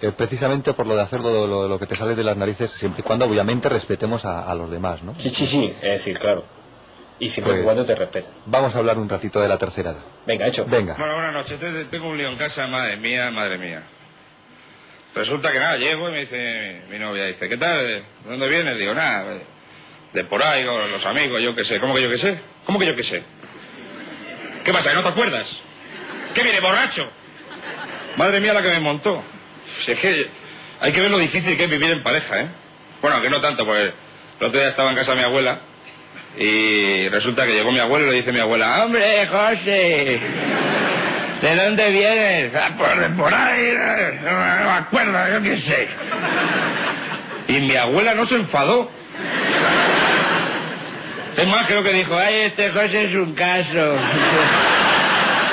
Eh, 0.00 0.10
precisamente 0.16 0.72
por 0.72 0.86
lo 0.86 0.96
de 0.96 1.02
hacer 1.02 1.20
lo, 1.20 1.46
lo- 1.46 1.68
lo 1.68 1.78
que 1.78 1.86
te 1.86 1.94
sale 1.96 2.14
de 2.16 2.24
las 2.24 2.36
narices, 2.36 2.70
siempre 2.72 3.00
y 3.00 3.02
cuando 3.04 3.24
obviamente 3.24 3.68
respetemos 3.68 4.24
a, 4.24 4.42
a 4.50 4.54
los 4.54 4.70
demás, 4.70 5.02
¿no? 5.02 5.14
Sí, 5.18 5.28
sí, 5.30 5.46
sí. 5.46 5.72
Es 5.80 5.90
decir, 5.90 6.18
claro. 6.18 6.44
Y 7.20 7.28
siempre 7.30 7.52
y 7.52 7.56
Pues- 7.58 7.64
cuando 7.64 7.84
te 7.84 7.94
respeten. 7.94 8.32
Vamos 8.46 8.74
a 8.74 8.78
hablar 8.78 8.98
un 8.98 9.08
ratito 9.08 9.40
de 9.40 9.46
la 9.46 9.58
tercera 9.58 9.90
edad. 9.92 10.00
Venga, 10.26 10.46
hecho. 10.48 10.64
Venga. 10.64 10.96
Bueno, 10.98 11.14
buenas 11.14 11.34
noches. 11.34 11.60
Te- 11.60 11.84
Tengo 11.84 12.08
un 12.08 12.18
lío 12.18 12.28
en 12.28 12.36
casa, 12.36 12.66
madre 12.66 12.96
mía, 12.96 13.30
madre 13.30 13.58
mía. 13.58 13.82
Resulta 15.14 15.52
que 15.52 15.58
nada, 15.60 15.76
llego 15.76 16.08
y 16.08 16.12
me 16.12 16.20
dice 16.20 16.80
mi 16.90 16.98
novia, 16.98 17.26
dice, 17.26 17.48
¿qué 17.48 17.56
tal? 17.58 17.86
¿De 17.86 18.02
dónde 18.28 18.48
vienes? 18.48 18.78
Digo, 18.78 18.94
nada, 18.94 19.24
de- 20.12 20.24
por 20.24 20.42
ahí, 20.42 20.64
con 20.64 20.90
los 20.90 21.04
amigos, 21.06 21.40
yo 21.42 21.54
qué 21.54 21.64
sé. 21.64 21.78
¿Cómo 21.80 21.94
que 21.94 22.02
yo 22.02 22.10
qué 22.10 22.18
sé? 22.18 22.38
¿Cómo 22.66 22.78
que 22.78 22.86
yo 22.86 22.96
qué 22.96 23.02
sé? 23.02 23.22
¿Qué 24.64 24.72
pasa, 24.72 24.92
no 24.94 25.02
te 25.02 25.08
acuerdas? 25.08 25.58
¿Qué 26.34 26.42
viene, 26.42 26.60
borracho? 26.60 27.08
Madre 28.16 28.40
mía 28.40 28.52
la 28.52 28.62
que 28.62 28.68
me 28.68 28.80
montó. 28.80 29.22
Es 29.86 29.98
que 29.98 30.28
hay 30.80 30.92
que 30.92 31.00
ver 31.00 31.10
lo 31.10 31.18
difícil 31.18 31.56
que 31.56 31.64
es 31.64 31.70
vivir 31.70 31.90
en 31.90 32.02
pareja, 32.02 32.40
¿eh? 32.42 32.46
Bueno, 33.00 33.20
que 33.20 33.30
no 33.30 33.40
tanto, 33.40 33.64
porque 33.66 33.82
el 34.40 34.46
otro 34.46 34.58
día 34.60 34.68
estaba 34.68 34.90
en 34.90 34.96
casa 34.96 35.12
de 35.12 35.18
mi 35.18 35.24
abuela 35.24 35.58
y 36.38 37.08
resulta 37.08 37.44
que 37.46 37.52
llegó 37.54 37.72
mi 37.72 37.78
abuelo 37.80 38.06
y 38.06 38.10
le 38.10 38.16
dice 38.16 38.32
mi 38.32 38.38
abuela, 38.38 38.84
¡Hombre, 38.84 39.26
José! 39.26 40.20
¿De 41.42 41.56
dónde 41.56 41.90
vienes? 41.90 42.54
"Ah, 42.54 42.70
pues 42.78 42.98
de 43.00 43.08
por 43.10 43.34
ahí, 43.34 43.64
eh, 43.64 44.20
no 44.22 44.30
me 44.30 44.70
acuerdo, 44.78 45.32
yo 45.32 45.42
qué 45.42 45.58
sé. 45.58 45.88
Y 47.48 47.60
mi 47.62 47.74
abuela 47.74 48.14
no 48.14 48.24
se 48.24 48.36
enfadó. 48.36 48.88
Es 51.36 51.46
más, 51.48 51.66
creo 51.66 51.82
que 51.82 51.92
dijo, 51.92 52.16
ay, 52.16 52.40
este 52.42 52.70
José 52.70 53.04
es 53.04 53.14
un 53.14 53.34
caso. 53.34 53.96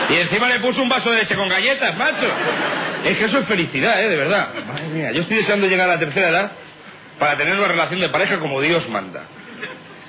Y 0.10 0.16
encima 0.16 0.50
le 0.50 0.60
puso 0.60 0.82
un 0.82 0.90
vaso 0.90 1.12
de 1.12 1.18
leche 1.18 1.36
con 1.36 1.48
galletas, 1.48 1.96
macho. 1.96 2.28
Es 3.06 3.16
que 3.16 3.26
eso 3.26 3.40
es 3.40 3.46
felicidad, 3.46 4.04
¿eh? 4.04 4.10
De 4.10 4.16
verdad. 4.16 4.50
Madre 4.68 4.88
mía, 4.88 5.12
yo 5.12 5.22
estoy 5.22 5.38
deseando 5.38 5.68
llegar 5.68 5.88
a 5.88 5.94
la 5.94 6.00
tercera 6.00 6.30
edad 6.30 6.52
para 7.20 7.38
tener 7.38 7.56
una 7.56 7.68
relación 7.68 8.00
de 8.00 8.10
pareja 8.10 8.40
como 8.40 8.60
Dios 8.60 8.90
manda. 8.90 9.22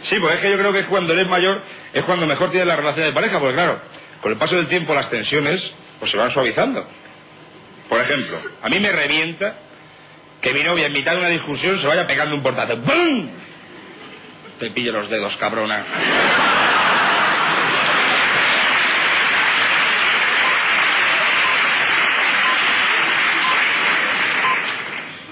Sí, 0.03 0.19
pues 0.19 0.37
es 0.37 0.41
que 0.41 0.51
yo 0.51 0.57
creo 0.57 0.73
que 0.73 0.87
cuando 0.87 1.13
eres 1.13 1.29
mayor 1.29 1.61
es 1.93 2.03
cuando 2.05 2.27
mejor 2.27 2.51
tienes 2.51 2.67
la 2.67 2.77
relación 2.77 3.07
de 3.07 3.13
pareja, 3.13 3.39
porque 3.39 3.55
claro, 3.55 3.79
con 4.23 4.33
el 4.33 4.39
paso 4.39 4.57
del 4.57 4.69
tiempo 4.69 4.95
las 4.95 5.11
tensiones 5.11 5.73
pues 5.99 6.11
se 6.11 6.17
van 6.17 6.31
suavizando. 6.31 6.87
Por 7.89 8.01
ejemplo, 8.01 8.39
a 8.63 8.69
mí 8.71 8.81
me 8.81 8.91
revienta 8.93 9.55
que 10.41 10.55
mi 10.55 10.63
novia 10.63 10.87
en 10.87 10.95
mitad 10.95 11.13
de 11.13 11.19
una 11.19 11.29
discusión 11.29 11.79
se 11.79 11.87
vaya 11.87 12.07
pegando 12.07 12.35
un 12.35 12.43
portazo. 12.43 12.79
¡Bum! 12.79 13.29
Te 14.61 14.71
pillo 14.71 14.93
los 14.93 15.09
dedos, 15.09 15.37
cabrona. 15.39 15.85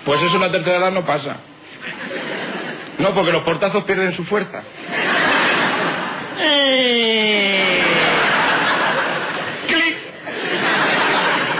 Pues 0.05 0.23
eso 0.23 0.37
en 0.37 0.43
la 0.43 0.51
tercera 0.53 0.79
edad 0.79 0.91
no 0.93 1.05
pasa. 1.05 1.37
No, 2.99 3.15
porque 3.15 3.33
los 3.33 3.43
portazos 3.43 3.85
pierden 3.85 4.13
su 4.13 4.25
fuerza. 4.25 4.63
¡Clic! 9.67 9.97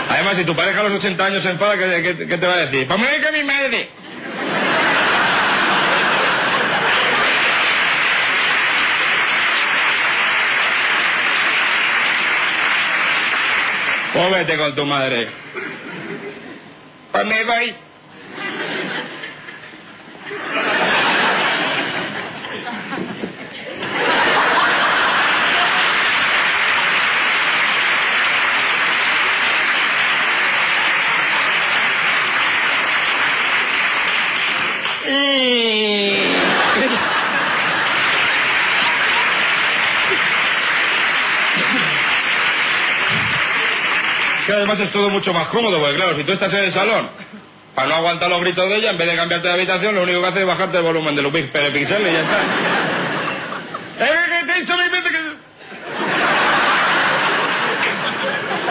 Además, 0.09 0.37
si 0.37 0.43
tu 0.43 0.55
pareja 0.55 0.79
a 0.79 0.83
los 0.83 0.93
80 0.93 1.25
años 1.25 1.43
se 1.43 1.49
enfada, 1.51 1.77
¿qué, 1.77 2.01
qué- 2.17 2.27
qué 2.27 2.37
te 2.37 2.47
va 2.47 2.53
a 2.53 2.65
decir? 2.65 2.87
¡Pues 2.87 2.99
me 2.99 3.07
voy 3.07 3.21
con 3.21 3.33
mi 3.33 3.43
madre! 3.43 3.89
Pues 14.13 14.31
vete 14.31 14.57
con 14.57 14.75
tu 14.75 14.85
madre. 14.85 15.27
Pues 17.11 17.25
me 17.25 17.43
voy. 17.43 17.75
Que 44.49 44.55
además 44.55 44.79
es 44.79 44.89
todo 44.91 45.11
mucho 45.11 45.31
más 45.31 45.45
cómodo, 45.49 45.79
porque 45.79 45.93
claro, 45.95 46.15
si 46.17 46.23
tú 46.23 46.31
estás 46.31 46.51
en 46.53 46.63
el 46.63 46.71
salón, 46.73 47.07
para 47.75 47.87
no 47.87 47.93
aguantar 47.93 48.31
los 48.31 48.41
gritos 48.41 48.67
de 48.67 48.77
ella, 48.77 48.89
en 48.89 48.97
vez 48.97 49.07
de 49.07 49.15
cambiarte 49.15 49.47
de 49.47 49.53
habitación, 49.53 49.93
lo 49.93 50.01
único 50.01 50.21
que 50.21 50.27
haces 50.27 50.39
es 50.41 50.47
bajarte 50.47 50.77
el 50.77 50.83
volumen 50.83 51.15
de 51.15 51.21
los 51.21 51.31
pix- 51.31 51.49
pixeles 51.71 52.09
y 52.09 52.13
ya 52.13 52.21
está. 52.21 52.39
¡Eh, 54.05 54.09
que 54.39 54.47
te 54.47 54.57
he 54.57 54.61
dicho 54.61 54.75
mil 54.75 54.89
veces 54.89 55.11
que... 55.11 55.19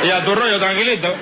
Y 0.09 0.11
a 0.11 0.25
tu 0.25 0.35
rollo, 0.35 0.59
tranquilito. 0.59 1.15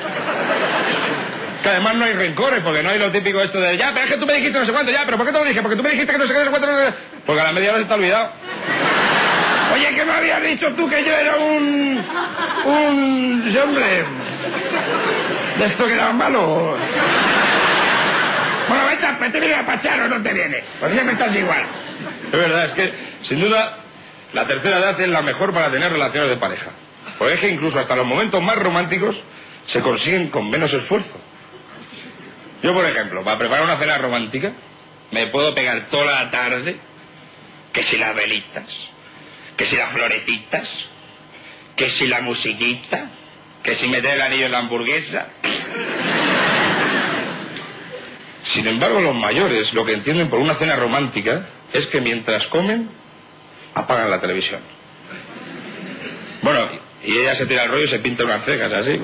Que 1.63 1.69
además 1.69 1.95
no 1.97 2.07
hay 2.07 2.15
rencores, 2.15 2.61
porque 2.61 2.83
no 2.83 2.89
hay 2.89 2.99
lo 2.99 3.11
típico 3.11 3.43
esto 3.43 3.61
de, 3.61 3.77
ya, 3.77 3.91
pero 3.93 4.07
es 4.07 4.13
que 4.13 4.17
tú 4.19 4.25
me 4.25 4.33
dijiste 4.33 4.59
no 4.59 4.65
sé 4.65 4.73
cuánto, 4.73 4.91
ya, 4.91 5.03
pero 5.05 5.19
¿por 5.19 5.27
qué 5.27 5.33
te 5.35 5.39
lo 5.39 5.45
dije? 5.45 5.61
Porque 5.61 5.77
tú 5.77 5.83
me 5.83 5.91
dijiste 5.91 6.13
que 6.15 6.19
no 6.19 6.27
sé 6.27 6.33
qué, 6.33 6.39
no 6.39 6.45
sé 6.47 6.51
cuánto, 6.51 6.67
no 6.67 6.79
sé 6.79 6.87
qué". 6.87 6.95
Porque 7.27 7.43
a 7.43 7.45
la 7.45 7.53
media 7.53 7.73
hora 7.73 7.81
se 7.81 7.85
te 7.85 7.93
ha 7.93 7.97
olvidado. 7.97 8.31
Oye, 9.75 9.95
¿qué 9.95 10.03
me 10.07 10.13
habías 10.15 10.43
dicho 10.43 10.73
tú 10.73 10.89
que 10.89 11.05
yo 11.05 11.13
era 11.13 11.37
un... 11.37 12.03
un... 12.65 13.57
hombre... 13.63 14.05
de 15.59 15.67
esto 15.67 15.87
que 15.87 15.95
era 15.95 16.13
malo? 16.13 16.77
Bueno, 18.69 18.85
vete, 18.87 19.31
¿te 19.31 19.41
viene 19.41 19.55
a 19.55 19.67
pachar 19.67 20.01
o 20.01 20.09
no 20.09 20.23
te 20.23 20.33
viene? 20.33 20.63
Pues 20.81 20.93
siempre 20.93 21.15
estás 21.15 21.35
igual. 21.37 21.67
Es 22.33 22.39
verdad, 22.39 22.65
es 22.65 22.73
que, 22.73 22.93
sin 23.23 23.41
duda, 23.41 23.79
la 24.33 24.47
tercera 24.47 24.79
edad 24.79 25.01
es 25.01 25.09
la 25.09 25.23
mejor 25.23 25.53
para 25.53 25.71
tener 25.71 25.93
relaciones 25.93 26.31
de 26.31 26.37
pareja. 26.37 26.71
Porque 27.19 27.35
es 27.35 27.41
que 27.41 27.49
incluso 27.49 27.79
hasta 27.79 27.97
los 27.97 28.07
momentos 28.07 28.43
más 28.43 28.57
románticos 28.57 29.23
se 29.67 29.81
consiguen 29.81 30.29
con 30.29 30.51
menos 30.51 30.73
esfuerzo. 30.73 31.19
Yo, 32.63 32.73
por 32.75 32.85
ejemplo, 32.85 33.23
para 33.23 33.39
preparar 33.39 33.65
una 33.65 33.77
cena 33.77 33.99
romántica, 33.99 34.53
me 35.11 35.27
puedo 35.29 35.55
pegar 35.55 35.87
toda 35.91 36.25
la 36.25 36.31
tarde, 36.31 36.77
que 37.73 37.83
si 37.85 37.97
las 37.97 38.15
velitas, 38.15 38.89
que 39.57 39.67
si 39.67 39.77
las 39.77 39.93
florecitas, 39.93 40.87
que 41.77 41.91
si 41.91 42.09
la 42.09 42.23
musiquita, 42.23 43.11
que 43.67 43.75
si 43.75 43.89
meter 43.89 44.15
el 44.15 44.21
anillo 44.23 44.47
en 44.47 44.53
la 44.53 44.59
hamburguesa. 44.59 45.27
Sin 48.45 48.69
embargo, 48.69 49.01
los 49.01 49.17
mayores 49.17 49.75
lo 49.75 49.85
que 49.85 49.93
entienden 49.93 50.31
por 50.31 50.39
una 50.39 50.55
cena 50.55 50.77
romántica 50.77 51.45
es 51.73 51.89
que 51.89 52.01
mientras 52.01 52.47
comen, 52.47 52.89
apagan 53.75 54.09
la 54.09 54.21
televisión. 54.21 54.61
Bueno, 56.43 56.69
y 57.03 57.19
ella 57.19 57.35
se 57.35 57.47
tira 57.47 57.65
el 57.65 57.71
rollo 57.71 57.87
y 57.87 57.89
se 57.89 57.99
pinta 57.99 58.23
unas 58.23 58.45
cejas 58.45 58.73
así. 58.73 58.93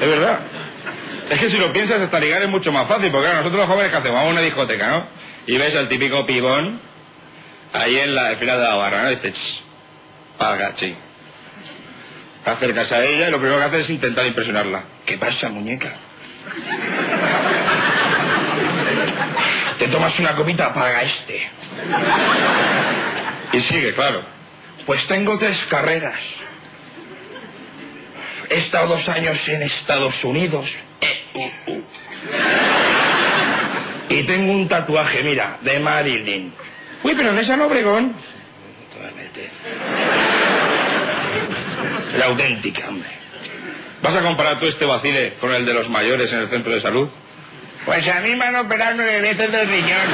es 0.00 0.08
verdad. 0.08 0.40
Es 1.28 1.38
que 1.38 1.50
si 1.50 1.58
lo 1.58 1.70
piensas, 1.70 2.00
hasta 2.00 2.18
ligar 2.18 2.40
es 2.40 2.48
mucho 2.48 2.72
más 2.72 2.88
fácil, 2.88 3.10
porque 3.10 3.26
claro, 3.26 3.40
nosotros 3.40 3.60
los 3.60 3.68
jóvenes 3.68 3.90
que 3.90 3.98
hacemos, 3.98 4.14
vamos 4.14 4.30
a 4.30 4.32
una 4.32 4.40
discoteca, 4.40 4.88
¿no? 4.88 5.04
Y 5.46 5.58
ves 5.58 5.76
al 5.76 5.90
típico 5.90 6.24
pibón 6.24 6.80
ahí 7.74 7.98
en 7.98 8.14
la 8.14 8.28
al 8.28 8.38
de 8.38 8.46
la 8.46 8.74
barra, 8.76 9.02
¿no? 9.02 9.12
Y 9.12 9.16
dices, 9.16 9.34
"Ch, 9.34 9.60
paga, 10.38 10.74
chi. 10.74 10.96
Te 12.44 12.50
acercas 12.50 12.92
a 12.92 13.04
ella 13.04 13.28
y 13.28 13.30
lo 13.30 13.38
primero 13.38 13.58
que 13.58 13.64
haces 13.64 13.80
es 13.80 13.90
intentar 13.90 14.26
impresionarla. 14.26 14.84
¿Qué 15.04 15.18
pasa, 15.18 15.48
muñeca? 15.48 15.94
Te 19.78 19.88
tomas 19.88 20.18
una 20.18 20.34
copita, 20.34 20.72
paga 20.72 21.02
este. 21.02 21.48
Y 23.52 23.60
sigue, 23.60 23.94
claro. 23.94 24.22
Pues 24.86 25.06
tengo 25.06 25.38
tres 25.38 25.64
carreras. 25.68 26.18
He 28.50 28.56
estado 28.56 28.88
dos 28.88 29.08
años 29.08 29.46
en 29.48 29.62
Estados 29.62 30.24
Unidos. 30.24 30.76
Eh, 31.00 31.24
uh, 31.34 31.72
uh. 31.72 31.84
Y 34.08 34.22
tengo 34.22 34.52
un 34.52 34.66
tatuaje, 34.68 35.22
mira, 35.22 35.58
de 35.60 35.78
Marilyn. 35.80 36.52
Uy, 37.02 37.14
pero 37.14 37.30
en 37.30 37.38
esa 37.38 37.56
no, 37.56 37.66
Obregón. 37.66 38.14
La 42.18 42.26
auténtica, 42.26 42.88
hombre. 42.88 43.08
¿Vas 44.02 44.16
a 44.16 44.22
comparar 44.22 44.58
tú 44.58 44.66
este 44.66 44.84
vacile 44.84 45.34
con 45.40 45.54
el 45.54 45.64
de 45.64 45.72
los 45.72 45.88
mayores 45.88 46.32
en 46.32 46.40
el 46.40 46.48
centro 46.48 46.72
de 46.72 46.80
salud? 46.80 47.08
Pues 47.84 48.08
a 48.08 48.20
mí 48.20 48.34
me 48.34 48.44
han 48.44 48.56
operado 48.56 48.96
nueve 48.96 49.20
veces 49.20 49.52
del 49.52 49.68
riñón. 49.68 50.08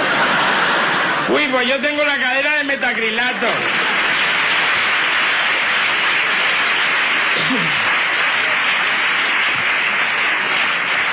Uy, 1.30 1.48
pues 1.50 1.66
yo 1.66 1.80
tengo 1.80 2.04
la 2.04 2.18
cadera 2.18 2.58
de 2.58 2.64
metacrilato. 2.64 3.46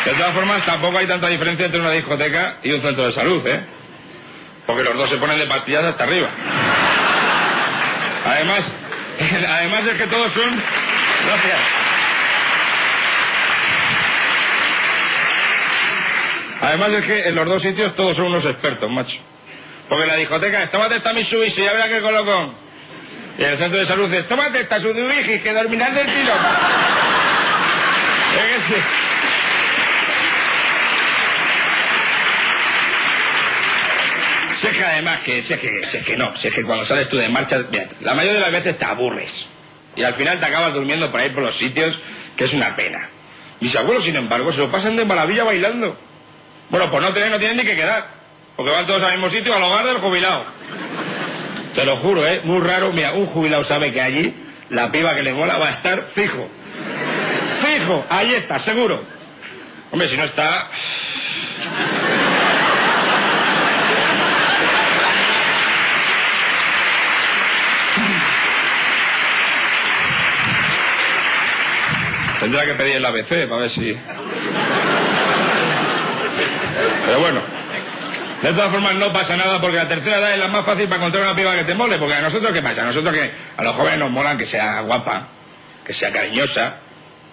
De 0.06 0.12
todas 0.12 0.34
formas, 0.34 0.66
tampoco 0.66 0.98
hay 0.98 1.08
tanta 1.08 1.28
diferencia 1.28 1.68
entre 1.68 1.80
una 1.80 1.92
discoteca 1.92 2.58
y 2.64 2.72
un 2.72 2.82
centro 2.82 3.06
de 3.06 3.14
salud, 3.14 3.46
¿eh? 3.48 3.62
Porque 4.66 4.84
los 4.84 4.98
dos 4.98 5.10
se 5.10 5.18
ponen 5.18 5.40
de 5.40 5.46
pastillas 5.46 5.84
hasta 5.86 6.04
arriba. 6.04 6.28
Además, 8.26 8.72
además 9.50 9.86
es 9.86 9.94
que 9.96 10.08
todos 10.08 10.32
son... 10.34 10.62
Gracias. 11.26 11.60
Además 16.62 16.90
es 16.92 17.06
que 17.06 17.28
en 17.28 17.36
los 17.36 17.46
dos 17.46 17.62
sitios 17.62 17.96
todos 17.96 18.18
son 18.18 18.28
unos 18.28 18.46
expertos, 18.46 18.90
macho. 18.90 19.20
Porque 19.90 20.04
en 20.04 20.10
la 20.10 20.16
discoteca 20.16 20.66
tómate 20.68 20.98
esta 20.98 21.14
Mitsubishi, 21.14 21.64
ya 21.64 21.74
verás 21.74 21.90
que 21.90 22.02
colocón. 22.02 22.54
Y 23.38 23.44
en 23.44 23.50
el 23.50 23.58
centro 23.58 23.80
de 23.80 23.86
salud 23.86 24.14
es, 24.14 24.28
tómate 24.28 24.62
esta 24.62 24.80
Sudurigi, 24.80 25.40
que 25.40 25.54
dormirás 25.54 25.96
del 25.96 26.06
tiro. 26.06 26.34
Es 34.54 34.78
que 34.78 34.84
además 34.84 35.20
que, 35.22 35.40
es 35.40 35.48
que, 35.48 35.80
es 35.80 36.04
que 36.06 36.18
no, 36.18 36.34
es 36.34 36.54
que 36.54 36.64
cuando 36.64 36.86
sales 36.86 37.08
tú 37.08 37.18
de 37.18 37.30
marcha, 37.30 37.60
mira, 37.72 37.88
la 38.02 38.14
mayoría 38.14 38.40
de 38.40 38.42
las 38.42 38.52
veces 38.52 38.78
te 38.78 38.86
aburres. 38.86 39.46
Y 39.96 40.04
al 40.04 40.14
final 40.14 40.40
te 40.40 40.46
acabas 40.46 40.74
durmiendo 40.74 41.12
por 41.12 41.20
ahí 41.20 41.30
por 41.30 41.44
los 41.44 41.58
sitios, 41.58 42.00
que 42.36 42.46
es 42.46 42.54
una 42.54 42.76
pena. 42.76 43.10
Mis 43.60 43.76
abuelos, 43.76 44.04
sin 44.04 44.16
embargo, 44.16 44.52
se 44.52 44.60
lo 44.60 44.72
pasan 44.72 44.96
de 44.96 45.06
maravilla 45.06 45.44
bailando. 45.44 45.98
Bueno, 46.70 46.90
por 46.90 47.02
no 47.02 47.14
tener, 47.14 47.30
no 47.30 47.38
tienen 47.38 47.58
ni 47.58 47.64
que 47.64 47.76
quedar. 47.76 48.08
Porque 48.56 48.72
van 48.72 48.86
todos 48.86 49.04
al 49.04 49.12
mismo 49.12 49.30
sitio, 49.30 49.56
al 49.56 49.64
hogar 49.64 49.86
del 49.86 49.98
jubilado. 49.98 50.46
Te 51.76 51.86
lo 51.86 51.98
juro, 51.98 52.26
¿eh? 52.28 52.42
Muy 52.44 52.62
raro. 52.62 52.92
Mira, 52.92 53.14
un 53.14 53.26
jubilado 53.26 53.64
sabe 53.64 53.94
que 53.94 54.02
allí 54.02 54.34
la 54.70 54.92
piba 54.92 55.16
que 55.16 55.24
le 55.24 55.34
mola 55.34 55.58
va 55.58 55.68
a 55.68 55.72
estar 55.72 56.08
fijo. 56.08 56.50
Fijo, 57.62 58.06
ahí 58.10 58.34
está, 58.34 58.60
seguro. 58.60 59.04
Hombre, 59.92 60.08
si 60.08 60.18
no 60.18 60.24
está... 60.24 60.70
Tendrá 72.52 72.66
que 72.66 72.74
pedir 72.74 72.98
el 72.98 73.06
ABC 73.06 73.48
para 73.48 73.62
ver 73.62 73.70
si... 73.70 73.98
Pero 77.06 77.20
bueno, 77.22 77.40
de 78.42 78.52
todas 78.52 78.72
formas 78.72 78.96
no 78.96 79.14
pasa 79.14 79.38
nada 79.38 79.62
porque 79.62 79.78
la 79.78 79.88
tercera 79.88 80.18
edad 80.18 80.34
es 80.34 80.40
la 80.40 80.50
más 80.50 80.66
fácil 80.66 80.90
para 80.90 80.98
encontrar 80.98 81.24
una 81.24 81.34
piba 81.34 81.56
que 81.56 81.64
te 81.64 81.74
mole, 81.76 81.98
porque 81.98 82.16
a 82.16 82.20
nosotros 82.20 82.52
¿qué 82.52 82.62
pasa? 82.62 82.82
A 82.82 82.88
nosotros 82.88 83.14
que 83.14 83.32
a 83.56 83.64
los 83.64 83.74
jóvenes 83.74 84.00
nos 84.00 84.12
molan 84.12 84.38
que 84.38 84.46
sea 84.46 84.82
guapa, 84.82 85.30
que 85.86 85.94
sea 85.94 86.12
cariñosa, 86.12 86.74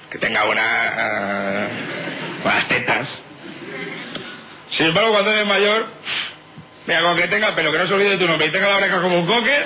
que 0.08 0.18
tenga 0.18 0.44
buena, 0.44 0.62
eh, 0.62 1.68
buenas 2.44 2.68
tetas. 2.68 3.08
Sin 4.70 4.86
embargo, 4.86 5.10
cuando 5.14 5.32
eres 5.32 5.46
mayor, 5.48 5.88
mira, 6.86 7.00
con 7.00 7.16
que 7.16 7.26
tenga, 7.26 7.56
pero 7.56 7.72
que 7.72 7.78
no 7.78 7.88
se 7.88 7.94
olvide 7.94 8.10
de 8.10 8.18
tu 8.18 8.28
nombre 8.28 8.46
y 8.46 8.50
tenga 8.50 8.68
la 8.68 8.76
oreja 8.76 9.02
como 9.02 9.18
un 9.18 9.26
coque, 9.26 9.64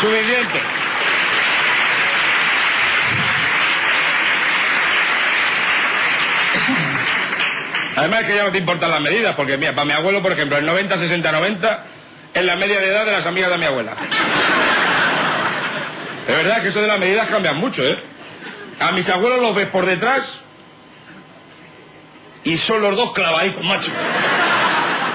suficiente. 0.00 0.81
Además 7.96 8.24
que 8.24 8.36
ya 8.36 8.44
no 8.44 8.52
te 8.52 8.58
importan 8.58 8.90
las 8.90 9.00
medidas, 9.00 9.34
porque 9.34 9.56
mira, 9.58 9.72
para 9.72 9.84
mi 9.84 9.92
abuelo, 9.92 10.22
por 10.22 10.32
ejemplo, 10.32 10.56
el 10.56 10.64
90, 10.64 10.96
60, 10.96 11.32
90 11.32 11.84
es 12.34 12.44
la 12.44 12.56
media 12.56 12.80
de 12.80 12.88
edad 12.88 13.04
de 13.04 13.12
las 13.12 13.26
amigas 13.26 13.50
de 13.50 13.58
mi 13.58 13.64
abuela. 13.66 13.94
Es 16.26 16.36
verdad 16.36 16.62
que 16.62 16.68
eso 16.68 16.80
de 16.80 16.86
las 16.86 16.98
medidas 16.98 17.28
cambian 17.28 17.56
mucho, 17.56 17.82
¿eh? 17.82 17.98
A 18.80 18.92
mis 18.92 19.08
abuelos 19.08 19.40
los 19.40 19.54
ves 19.54 19.66
por 19.66 19.84
detrás 19.84 20.40
y 22.44 22.58
son 22.58 22.82
los 22.82 22.96
dos 22.96 23.12
clavaditos, 23.12 23.62
macho. 23.64 23.90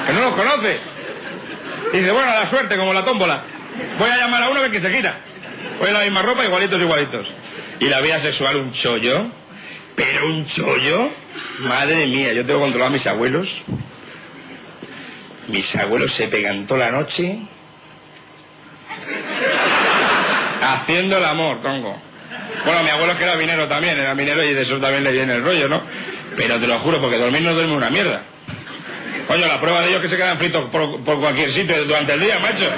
Que 0.05 0.13
no 0.13 0.21
los 0.21 0.34
conoces. 0.34 0.80
Y 1.93 1.97
dice, 1.97 2.11
bueno, 2.11 2.28
la 2.28 2.47
suerte, 2.47 2.78
como 2.78 2.93
la 2.93 3.03
tómbola. 3.03 3.41
Voy 3.99 4.09
a 4.09 4.17
llamar 4.17 4.43
a 4.43 4.49
uno 4.49 4.61
que 4.71 4.80
se 4.80 4.91
quita. 4.91 5.15
Voy 5.80 5.89
en 5.89 5.93
la 5.93 6.01
misma 6.01 6.21
ropa, 6.21 6.43
igualitos, 6.43 6.80
igualitos. 6.80 7.28
Y 7.80 7.89
la 7.89 7.99
vida 8.01 8.19
sexual, 8.19 8.57
un 8.57 8.71
chollo. 8.71 9.25
Pero 9.97 10.27
un 10.27 10.45
chollo. 10.45 11.09
Madre 11.61 12.05
mía, 12.05 12.31
yo 12.31 12.45
tengo 12.45 12.59
controlado 12.59 12.89
a 12.89 12.93
mis 12.93 13.07
abuelos. 13.07 13.61
Mis 15.47 15.75
abuelos 15.75 16.13
se 16.13 16.27
pegan 16.27 16.67
toda 16.67 16.85
la 16.85 16.91
noche. 16.91 17.39
Haciendo 20.61 21.17
el 21.17 21.25
amor, 21.25 21.63
tongo. 21.63 21.99
Bueno, 22.63 22.83
mi 22.83 22.89
abuelo 22.89 23.17
que 23.17 23.23
era 23.23 23.35
minero 23.35 23.67
también, 23.67 23.97
era 23.97 24.13
minero 24.13 24.43
y 24.43 24.53
de 24.53 24.61
eso 24.61 24.77
también 24.79 25.03
le 25.03 25.11
viene 25.11 25.33
el 25.33 25.43
rollo, 25.43 25.67
¿no? 25.67 25.81
Pero 26.35 26.59
te 26.59 26.67
lo 26.67 26.77
juro, 26.79 27.01
porque 27.01 27.17
dormir 27.17 27.41
no 27.41 27.55
duerme 27.55 27.73
una 27.73 27.89
mierda. 27.89 28.21
Coño, 29.27 29.47
la 29.47 29.59
prueba 29.59 29.81
de 29.81 29.89
ellos 29.89 30.03
es 30.03 30.03
que 30.03 30.09
se 30.09 30.17
quedan 30.17 30.37
fritos 30.37 30.69
por, 30.69 31.03
por 31.03 31.19
cualquier 31.19 31.51
sitio 31.51 31.83
durante 31.85 32.13
el 32.13 32.19
día, 32.19 32.37
macho. 32.39 32.69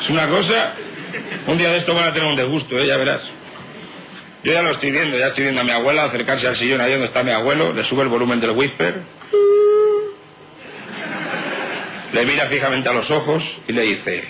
Es 0.00 0.08
una 0.10 0.28
cosa. 0.28 0.74
Un 1.48 1.58
día 1.58 1.70
de 1.70 1.78
esto 1.78 1.92
van 1.92 2.04
a 2.04 2.12
tener 2.12 2.28
un 2.28 2.36
desgusto, 2.36 2.78
¿eh? 2.78 2.86
ya 2.86 2.96
verás. 2.98 3.22
Yo 4.44 4.52
ya 4.52 4.62
lo 4.62 4.70
estoy 4.70 4.92
viendo, 4.92 5.18
ya 5.18 5.28
estoy 5.28 5.44
viendo 5.44 5.60
a 5.60 5.64
mi 5.64 5.72
abuela 5.72 6.04
acercarse 6.04 6.46
al 6.46 6.56
sillón 6.56 6.80
ahí 6.80 6.92
donde 6.92 7.06
está 7.06 7.24
mi 7.24 7.32
abuelo, 7.32 7.72
le 7.72 7.82
sube 7.82 8.02
el 8.02 8.08
volumen 8.08 8.40
del 8.40 8.50
whisper, 8.50 9.02
le 12.12 12.24
mira 12.24 12.46
fijamente 12.46 12.88
a 12.88 12.92
los 12.92 13.10
ojos 13.10 13.58
y 13.66 13.72
le 13.72 13.82
dice, 13.82 14.24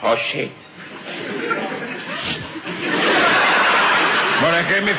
José. 0.00 0.50
Bueno, 4.40 4.58
es 4.58 4.66
que 4.66 4.80
mi... 4.82 4.90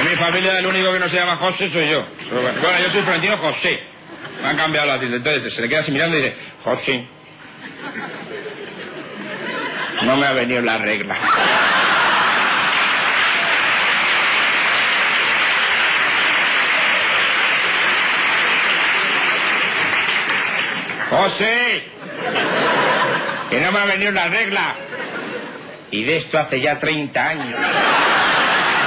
En 0.00 0.10
mi 0.10 0.16
familia 0.16 0.58
el 0.58 0.66
único 0.66 0.92
que 0.92 0.98
no 0.98 1.08
se 1.08 1.16
llama 1.16 1.36
José 1.36 1.70
soy 1.70 1.88
yo. 1.88 2.04
Bueno, 2.30 2.78
yo 2.82 2.90
soy 2.90 3.02
Florentino 3.02 3.36
José. 3.36 3.93
Me 4.44 4.50
han 4.50 4.56
cambiado 4.56 4.86
la 4.86 5.00
tilde. 5.00 5.16
Entonces 5.16 5.54
se 5.54 5.62
le 5.62 5.70
queda 5.70 5.80
así 5.80 5.90
mirando 5.90 6.18
y 6.18 6.20
dice, 6.20 6.36
José. 6.62 7.06
No 10.02 10.18
me 10.18 10.26
ha 10.26 10.32
venido 10.34 10.60
la 10.60 10.76
regla. 10.76 11.16
José. 21.08 21.82
Que 23.48 23.60
no 23.62 23.72
me 23.72 23.78
ha 23.78 23.84
venido 23.86 24.12
la 24.12 24.28
regla. 24.28 24.74
Y 25.90 26.04
de 26.04 26.16
esto 26.18 26.38
hace 26.38 26.60
ya 26.60 26.78
30 26.78 27.28
años. 27.28 27.58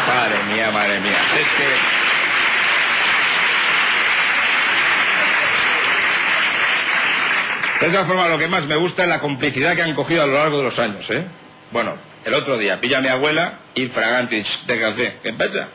Madre 0.07 0.43
mía, 0.53 0.69
madre 0.69 0.99
mía. 0.99 1.17
Es. 1.39 2.06
De 7.81 7.89
todas 7.89 8.07
formas, 8.07 8.29
lo 8.29 8.39
que 8.39 8.47
más 8.47 8.65
me 8.65 8.75
gusta 8.75 9.03
es 9.03 9.09
la 9.09 9.19
complicidad 9.19 9.75
que 9.75 9.83
han 9.83 9.93
cogido 9.93 10.23
a 10.23 10.25
lo 10.25 10.33
largo 10.33 10.57
de 10.57 10.63
los 10.63 10.79
años, 10.79 11.07
¿eh? 11.11 11.23
Bueno, 11.71 11.93
el 12.25 12.33
otro 12.33 12.57
día 12.57 12.79
pilla 12.79 13.01
mi 13.01 13.07
abuela 13.07 13.59
infragante, 13.75 14.43
de 14.65 14.79
café. 14.79 15.17
¿Qué 15.21 15.33
pasa? 15.33 15.67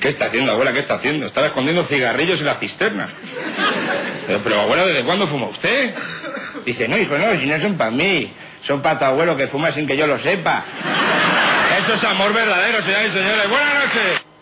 ¿Qué 0.00 0.08
está 0.08 0.26
haciendo, 0.26 0.52
abuela? 0.52 0.72
¿Qué 0.74 0.80
está 0.80 0.96
haciendo? 0.96 1.26
Estaba 1.26 1.46
escondiendo 1.46 1.84
cigarrillos 1.84 2.40
en 2.40 2.46
la 2.46 2.56
cisterna. 2.56 3.08
Pero, 4.26 4.60
abuela, 4.60 4.84
¿desde 4.84 5.02
cuándo 5.04 5.26
fuma 5.26 5.46
usted? 5.46 5.94
Dice, 6.66 6.88
no, 6.88 6.98
hijo, 6.98 7.16
no, 7.16 7.32
si 7.40 7.46
no 7.46 7.58
son 7.60 7.76
para 7.76 7.90
mí. 7.90 8.30
Son 8.62 8.82
para 8.82 8.98
tu 8.98 9.04
abuelo 9.06 9.36
que 9.36 9.46
fuma 9.46 9.72
sin 9.72 9.86
que 9.86 9.96
yo 9.96 10.06
lo 10.06 10.18
sepa. 10.18 10.64
Eso 11.82 11.94
es 11.94 12.04
amor 12.04 12.32
verdadero, 12.34 12.82
señoras 12.82 13.06
y 13.06 13.10
señores. 13.12 13.48
Buenas 13.48 13.74
noches. 13.74 14.33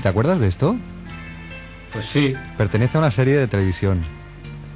¿Te 0.00 0.08
acuerdas 0.08 0.40
de 0.40 0.48
esto? 0.48 0.76
Pues 1.92 2.06
sí. 2.06 2.34
Pertenece 2.56 2.96
a 2.96 3.00
una 3.00 3.10
serie 3.10 3.36
de 3.36 3.48
televisión. 3.48 4.00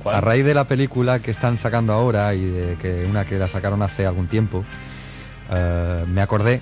¿Cuál? 0.03 0.17
A 0.17 0.21
raíz 0.21 0.45
de 0.45 0.55
la 0.55 0.67
película 0.67 1.21
que 1.21 1.31
están 1.31 1.59
sacando 1.59 1.93
ahora 1.93 2.35
y 2.35 2.45
de 2.45 2.77
que 2.77 3.07
una 3.09 3.25
que 3.25 3.39
la 3.39 3.49
sacaron 3.49 3.83
hace 3.83 4.05
algún 4.07 4.27
tiempo, 4.27 4.65
eh, 5.51 6.05
me 6.09 6.21
acordé 6.23 6.61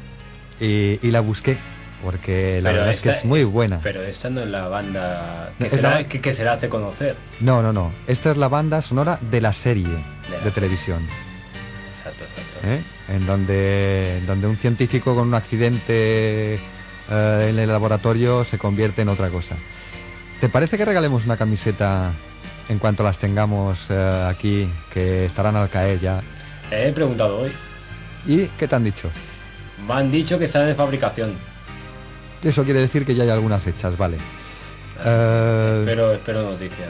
y, 0.60 0.98
y 1.02 1.10
la 1.10 1.20
busqué 1.20 1.56
porque 2.04 2.60
la 2.62 2.70
Pero 2.70 2.78
verdad 2.80 2.94
es 2.94 3.00
que 3.02 3.10
es 3.10 3.24
muy 3.24 3.44
buena. 3.44 3.80
Pero 3.82 4.02
esta 4.02 4.30
no 4.30 4.40
es 4.40 4.48
la 4.48 4.68
banda 4.68 5.50
que, 5.58 5.68
será, 5.70 5.90
la- 6.00 6.04
que, 6.06 6.20
que 6.20 6.34
se 6.34 6.44
la 6.44 6.54
hace 6.54 6.68
conocer. 6.68 7.16
No, 7.40 7.62
no, 7.62 7.72
no. 7.72 7.92
Esta 8.06 8.30
es 8.32 8.36
la 8.36 8.48
banda 8.48 8.82
sonora 8.82 9.18
de 9.30 9.40
la 9.40 9.52
serie 9.52 9.86
la 10.30 10.44
de 10.44 10.50
televisión. 10.50 11.02
Exacto, 11.98 12.24
exacto. 12.24 12.66
¿eh? 12.66 12.80
En 13.14 13.26
donde, 13.26 14.18
en 14.18 14.26
donde 14.26 14.46
un 14.48 14.56
científico 14.56 15.14
con 15.14 15.28
un 15.28 15.34
accidente 15.34 16.58
eh, 17.10 17.48
en 17.50 17.58
el 17.58 17.68
laboratorio 17.68 18.44
se 18.44 18.58
convierte 18.58 19.02
en 19.02 19.08
otra 19.08 19.28
cosa. 19.28 19.56
¿Te 20.40 20.48
parece 20.48 20.78
que 20.78 20.84
regalemos 20.84 21.24
una 21.26 21.36
camiseta 21.36 22.12
en 22.68 22.78
cuanto 22.78 23.02
las 23.02 23.18
tengamos 23.18 23.78
eh, 23.90 24.26
aquí, 24.28 24.68
que 24.92 25.26
estarán 25.26 25.56
al 25.56 25.68
caer 25.68 26.00
ya? 26.00 26.20
He 26.70 26.92
preguntado 26.92 27.40
hoy. 27.40 27.50
¿Y 28.26 28.46
qué 28.58 28.68
te 28.68 28.74
han 28.76 28.84
dicho? 28.84 29.10
Me 29.86 29.94
han 29.94 30.10
dicho 30.10 30.38
que 30.38 30.44
están 30.46 30.68
en 30.68 30.76
fabricación. 30.76 31.32
Eso 32.42 32.64
quiere 32.64 32.80
decir 32.80 33.04
que 33.04 33.14
ya 33.14 33.24
hay 33.24 33.30
algunas 33.30 33.66
hechas, 33.66 33.98
vale. 33.98 34.16
Eh, 35.04 35.82
Pero 35.84 36.12
espero 36.12 36.42
noticias. 36.42 36.88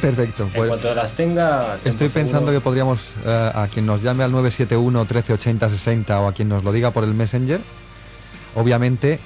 perfecto. 0.00 0.44
En 0.44 0.50
pues 0.50 0.68
cuanto 0.68 0.94
las 0.94 1.12
tenga... 1.12 1.76
estoy 1.84 2.08
pensando 2.08 2.52
que 2.52 2.60
podríamos, 2.60 3.00
eh, 3.26 3.52
a 3.54 3.68
quien 3.72 3.86
nos 3.86 4.02
llame 4.02 4.24
al 4.24 4.32
971 4.32 5.00
1380 5.00 5.70
60 5.70 6.20
o 6.20 6.28
a 6.28 6.32
quien 6.32 6.48
nos 6.48 6.64
lo 6.64 6.72
diga 6.72 6.92
por 6.92 7.04
el 7.04 7.14
Messenger, 7.14 7.60
obviamente 8.54 9.18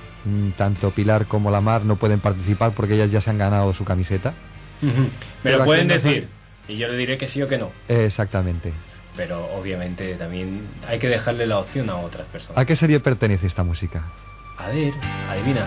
tanto 0.57 0.91
Pilar 0.91 1.27
como 1.27 1.51
la 1.51 1.61
Mar 1.61 1.85
no 1.85 1.97
pueden 1.97 2.20
participar 2.20 2.72
porque 2.72 2.95
ellas 2.95 3.11
ya 3.11 3.20
se 3.20 3.31
han 3.31 3.39
ganado 3.39 3.72
su 3.75 3.85
camiseta. 3.85 4.35
Ujú. 4.83 5.03
Me 5.03 5.11
Pero 5.43 5.59
lo 5.59 5.64
pueden 5.64 5.89
decir. 5.89 6.29
Y 6.68 6.77
yo 6.77 6.89
le 6.89 6.97
diré 6.97 7.18
que 7.18 7.27
sí 7.27 7.43
o 7.43 7.49
que 7.49 7.59
no. 7.59 7.70
Exactamente. 7.89 8.72
Pero 9.16 9.47
obviamente 9.55 10.14
también 10.14 10.66
hay 10.89 10.99
que 10.99 11.09
dejarle 11.09 11.47
la 11.47 11.59
opción 11.59 11.89
a 11.91 11.97
otras 11.97 12.27
personas. 12.27 12.59
¿A 12.59 12.64
qué 12.64 12.75
serie 12.75 13.01
pertenece 13.01 13.47
esta 13.47 13.62
música? 13.62 14.03
A 14.59 14.68
ver, 14.68 14.93
adivina. 15.31 15.66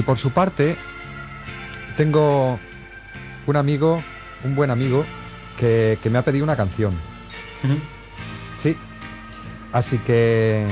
Y 0.00 0.02
por 0.02 0.16
su 0.16 0.30
parte, 0.30 0.76
tengo 1.98 2.58
un 3.46 3.56
amigo, 3.56 4.02
un 4.44 4.56
buen 4.56 4.70
amigo, 4.70 5.04
que, 5.58 5.98
que 6.02 6.08
me 6.08 6.16
ha 6.16 6.22
pedido 6.22 6.42
una 6.42 6.56
canción. 6.56 6.94
Sí. 8.62 8.74
Así 9.74 9.98
que, 9.98 10.66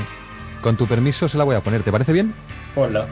con 0.62 0.78
tu 0.78 0.86
permiso, 0.86 1.28
se 1.28 1.36
la 1.36 1.44
voy 1.44 1.56
a 1.56 1.60
poner. 1.60 1.82
¿Te 1.82 1.92
parece 1.92 2.14
bien? 2.14 2.32
Hola. 2.74 3.06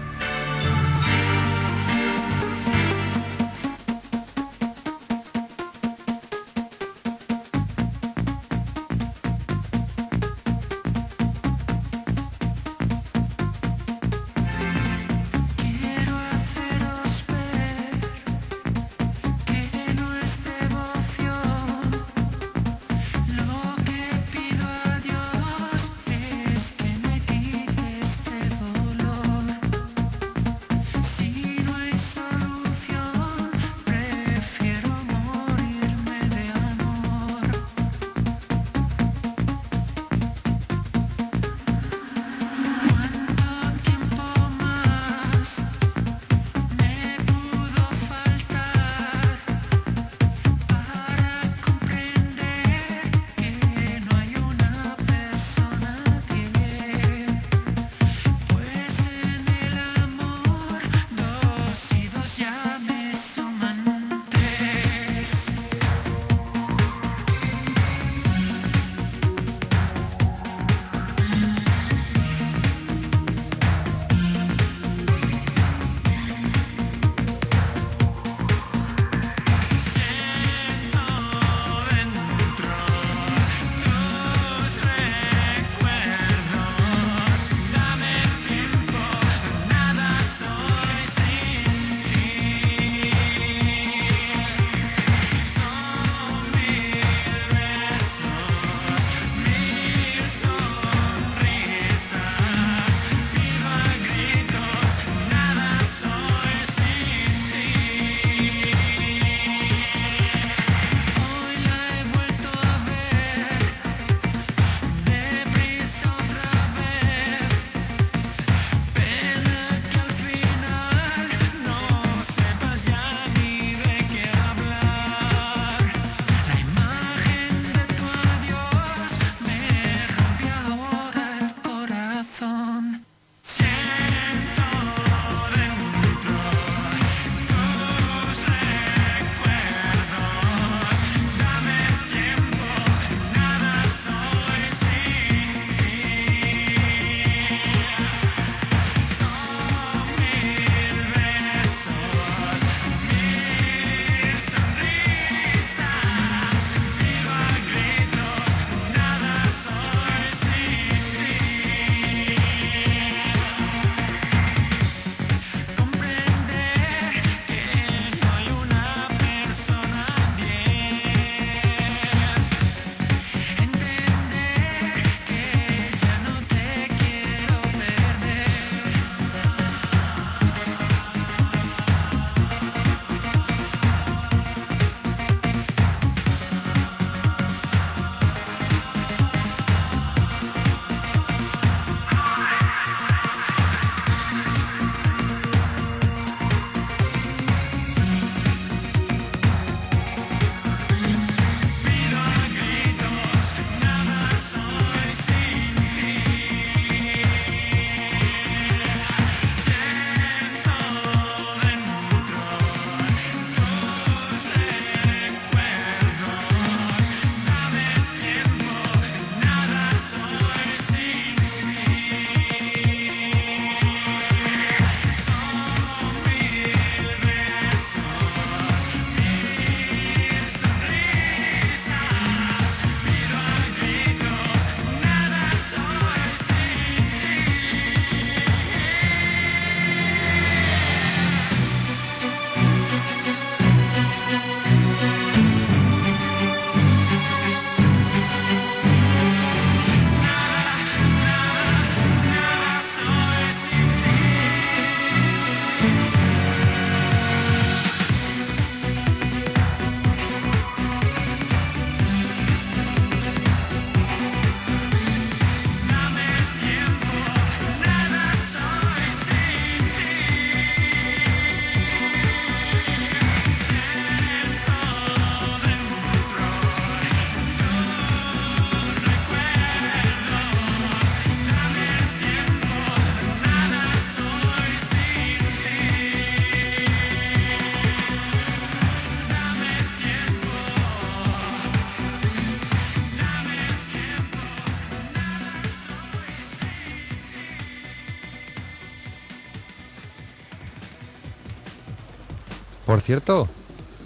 Cierto, 303.07 303.48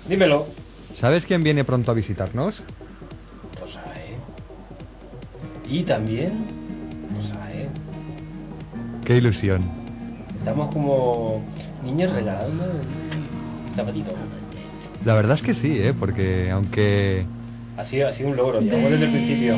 Dímelo. 0.09 0.47
¿sabes 0.95 1.25
quién 1.27 1.43
viene 1.43 1.65
pronto 1.65 1.91
a 1.91 1.95
visitarnos? 1.95 2.63
Rosae. 3.61 4.17
Y 5.69 5.83
también 5.85 6.33
Rosae. 7.17 7.69
Qué 9.05 9.17
ilusión. 9.17 9.63
Estamos 10.39 10.73
como 10.73 11.43
niños 11.85 12.13
regalando 12.13 12.65
un 12.65 13.75
zapatito. 13.75 14.13
La 15.05 15.15
verdad 15.15 15.35
es 15.37 15.43
que 15.43 15.55
sí, 15.55 15.79
¿eh? 15.79 15.95
Porque 15.99 16.51
aunque... 16.51 17.25
Ha 17.79 17.85
sido, 17.85 18.09
ha 18.09 18.13
sido 18.13 18.29
un 18.31 18.37
logro, 18.37 18.61
llevamos 18.61 18.91
desde 18.91 19.05
el 19.07 19.11
principio. 19.13 19.55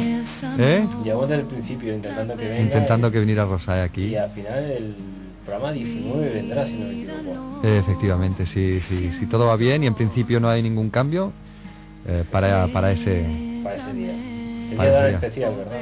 ¿Eh? 0.60 0.86
Llevamos 1.02 1.28
desde 1.28 1.42
el 1.42 1.48
principio 1.48 1.94
intentando 1.94 2.36
que 2.36 2.44
venga. 2.48 2.60
Intentando 2.62 3.08
y- 3.08 3.10
que 3.10 3.18
viniera 3.20 3.44
Rosae 3.44 3.80
Y 3.80 3.82
aquí. 3.84 4.14
al 4.16 4.30
final 4.30 4.64
el 4.70 4.94
programa 5.44 5.72
19 5.72 6.30
vendrá, 6.30 6.64
si 6.66 6.74
no 6.74 6.86
me 6.86 6.92
equivoco. 6.92 7.21
Efectivamente, 7.62 8.46
sí, 8.46 8.80
sí. 8.80 9.12
Si 9.12 9.26
todo 9.26 9.46
va 9.46 9.56
bien 9.56 9.84
y 9.84 9.86
en 9.86 9.94
principio 9.94 10.40
no 10.40 10.48
hay 10.48 10.62
ningún 10.62 10.90
cambio, 10.90 11.32
eh, 12.06 12.24
para, 12.30 12.66
para 12.68 12.92
ese... 12.92 13.60
Para 13.62 13.76
ese 13.76 13.92
día. 13.92 14.12
Para 14.76 15.06
ese 15.06 15.14
especial, 15.14 15.54
¿verdad? 15.56 15.80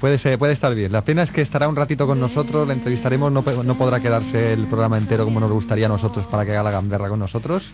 Puede, 0.00 0.18
ser, 0.18 0.38
puede 0.38 0.54
estar 0.54 0.74
bien. 0.74 0.92
La 0.92 1.04
pena 1.04 1.22
es 1.22 1.30
que 1.30 1.42
estará 1.42 1.68
un 1.68 1.76
ratito 1.76 2.06
con 2.06 2.18
nosotros, 2.20 2.66
la 2.66 2.72
entrevistaremos, 2.72 3.30
no, 3.30 3.42
no 3.42 3.74
podrá 3.76 4.00
quedarse 4.00 4.54
el 4.54 4.66
programa 4.66 4.96
entero 4.96 5.24
como 5.24 5.40
nos 5.40 5.50
gustaría 5.50 5.86
a 5.86 5.88
nosotros 5.90 6.26
para 6.26 6.46
que 6.46 6.52
haga 6.52 6.62
la 6.62 6.70
gamberra 6.70 7.08
con 7.10 7.18
nosotros, 7.18 7.72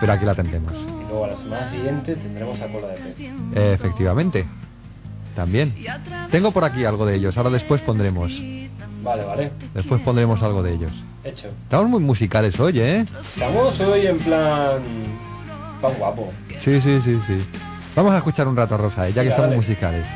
pero 0.00 0.12
aquí 0.12 0.26
la 0.26 0.34
tendremos. 0.34 0.72
Y 0.74 1.08
luego 1.08 1.24
a 1.24 1.28
la 1.28 1.36
semana 1.36 1.70
siguiente 1.70 2.16
tendremos 2.16 2.60
a 2.60 2.68
cola 2.68 2.88
de 2.88 2.94
pez. 2.94 3.18
Eh, 3.18 3.72
efectivamente. 3.72 4.44
También. 5.34 5.74
Tengo 6.30 6.52
por 6.52 6.64
aquí 6.64 6.84
algo 6.84 7.06
de 7.06 7.16
ellos, 7.16 7.36
ahora 7.38 7.50
después 7.50 7.80
pondremos. 7.80 8.40
Vale, 9.02 9.24
vale. 9.24 9.50
Después 9.74 10.00
pondremos 10.02 10.42
algo 10.42 10.62
de 10.62 10.74
ellos. 10.74 10.92
Hecho. 11.24 11.48
Estamos 11.48 11.88
muy 11.88 12.00
musicales 12.00 12.58
hoy, 12.60 12.80
¿eh? 12.80 13.04
Estamos 13.20 13.80
hoy 13.80 14.06
en 14.06 14.18
plan. 14.18 14.82
plan 15.80 15.94
guapo. 15.98 16.32
Sí, 16.58 16.80
sí, 16.80 17.00
sí, 17.02 17.18
sí. 17.26 17.36
Vamos 17.96 18.12
a 18.12 18.18
escuchar 18.18 18.46
un 18.48 18.56
rato 18.56 18.74
a 18.74 18.78
Rosa, 18.78 19.08
ya 19.08 19.22
que 19.22 19.28
estamos 19.28 19.50
dale. 19.50 19.56
musicales. 19.56 20.06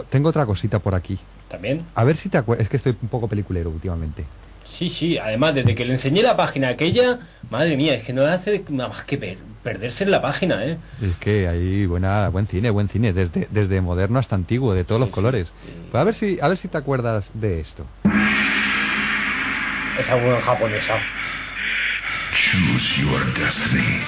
Tengo, 0.00 0.04
tengo 0.10 0.28
otra 0.30 0.46
cosita 0.46 0.78
por 0.78 0.94
aquí. 0.94 1.18
¿También? 1.48 1.84
A 1.94 2.04
ver 2.04 2.16
si 2.16 2.28
te 2.28 2.38
acuerdas. 2.38 2.64
Es 2.64 2.68
que 2.70 2.76
estoy 2.76 2.96
un 3.00 3.08
poco 3.08 3.28
peliculero 3.28 3.70
últimamente. 3.70 4.26
Sí, 4.64 4.90
sí, 4.90 5.18
además 5.18 5.54
desde 5.54 5.74
que 5.74 5.84
le 5.84 5.92
enseñé 5.92 6.22
la 6.22 6.36
página 6.36 6.68
aquella, 6.68 7.20
madre 7.50 7.76
mía, 7.76 7.94
es 7.94 8.02
que 8.04 8.12
no 8.12 8.24
hace 8.24 8.64
nada 8.70 8.88
más 8.88 9.04
que 9.04 9.18
per- 9.18 9.38
perderse 9.62 10.04
en 10.04 10.10
la 10.10 10.20
página, 10.20 10.64
¿eh? 10.64 10.78
Es 11.00 11.16
que 11.20 11.46
hay 11.46 11.86
buena, 11.86 12.28
buen 12.30 12.46
cine, 12.48 12.70
buen 12.70 12.88
cine, 12.88 13.12
desde, 13.12 13.46
desde 13.50 13.80
moderno 13.80 14.18
hasta 14.18 14.34
antiguo, 14.34 14.74
de 14.74 14.84
todos 14.84 15.00
los 15.00 15.10
colores. 15.10 15.52
Pues 15.90 16.00
a 16.00 16.04
ver 16.04 16.14
si, 16.14 16.38
a 16.40 16.48
ver 16.48 16.58
si 16.58 16.66
te 16.68 16.78
acuerdas 16.78 17.26
de 17.34 17.60
esto. 17.60 17.86
Esa 19.98 20.16
buena 20.16 20.40
japonesa. 20.40 20.98
Choose 22.32 23.00
your 23.00 23.20
destiny. 23.34 24.00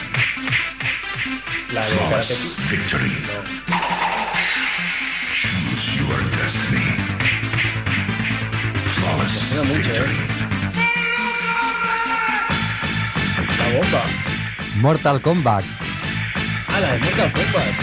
La 1.73 1.85
de 1.87 1.97
Karate 1.97 2.35
victory. 2.71 3.13
Flawless 8.95 9.55
mucho. 9.67 9.95
¿eh? 9.95 10.07
bomba. 13.75 14.03
Mortal 14.77 15.21
Kombat. 15.21 15.65
Ah, 16.69 16.81
la 16.81 16.93
de 16.93 16.99
Mortal 17.01 17.33
Kombat. 17.33 17.75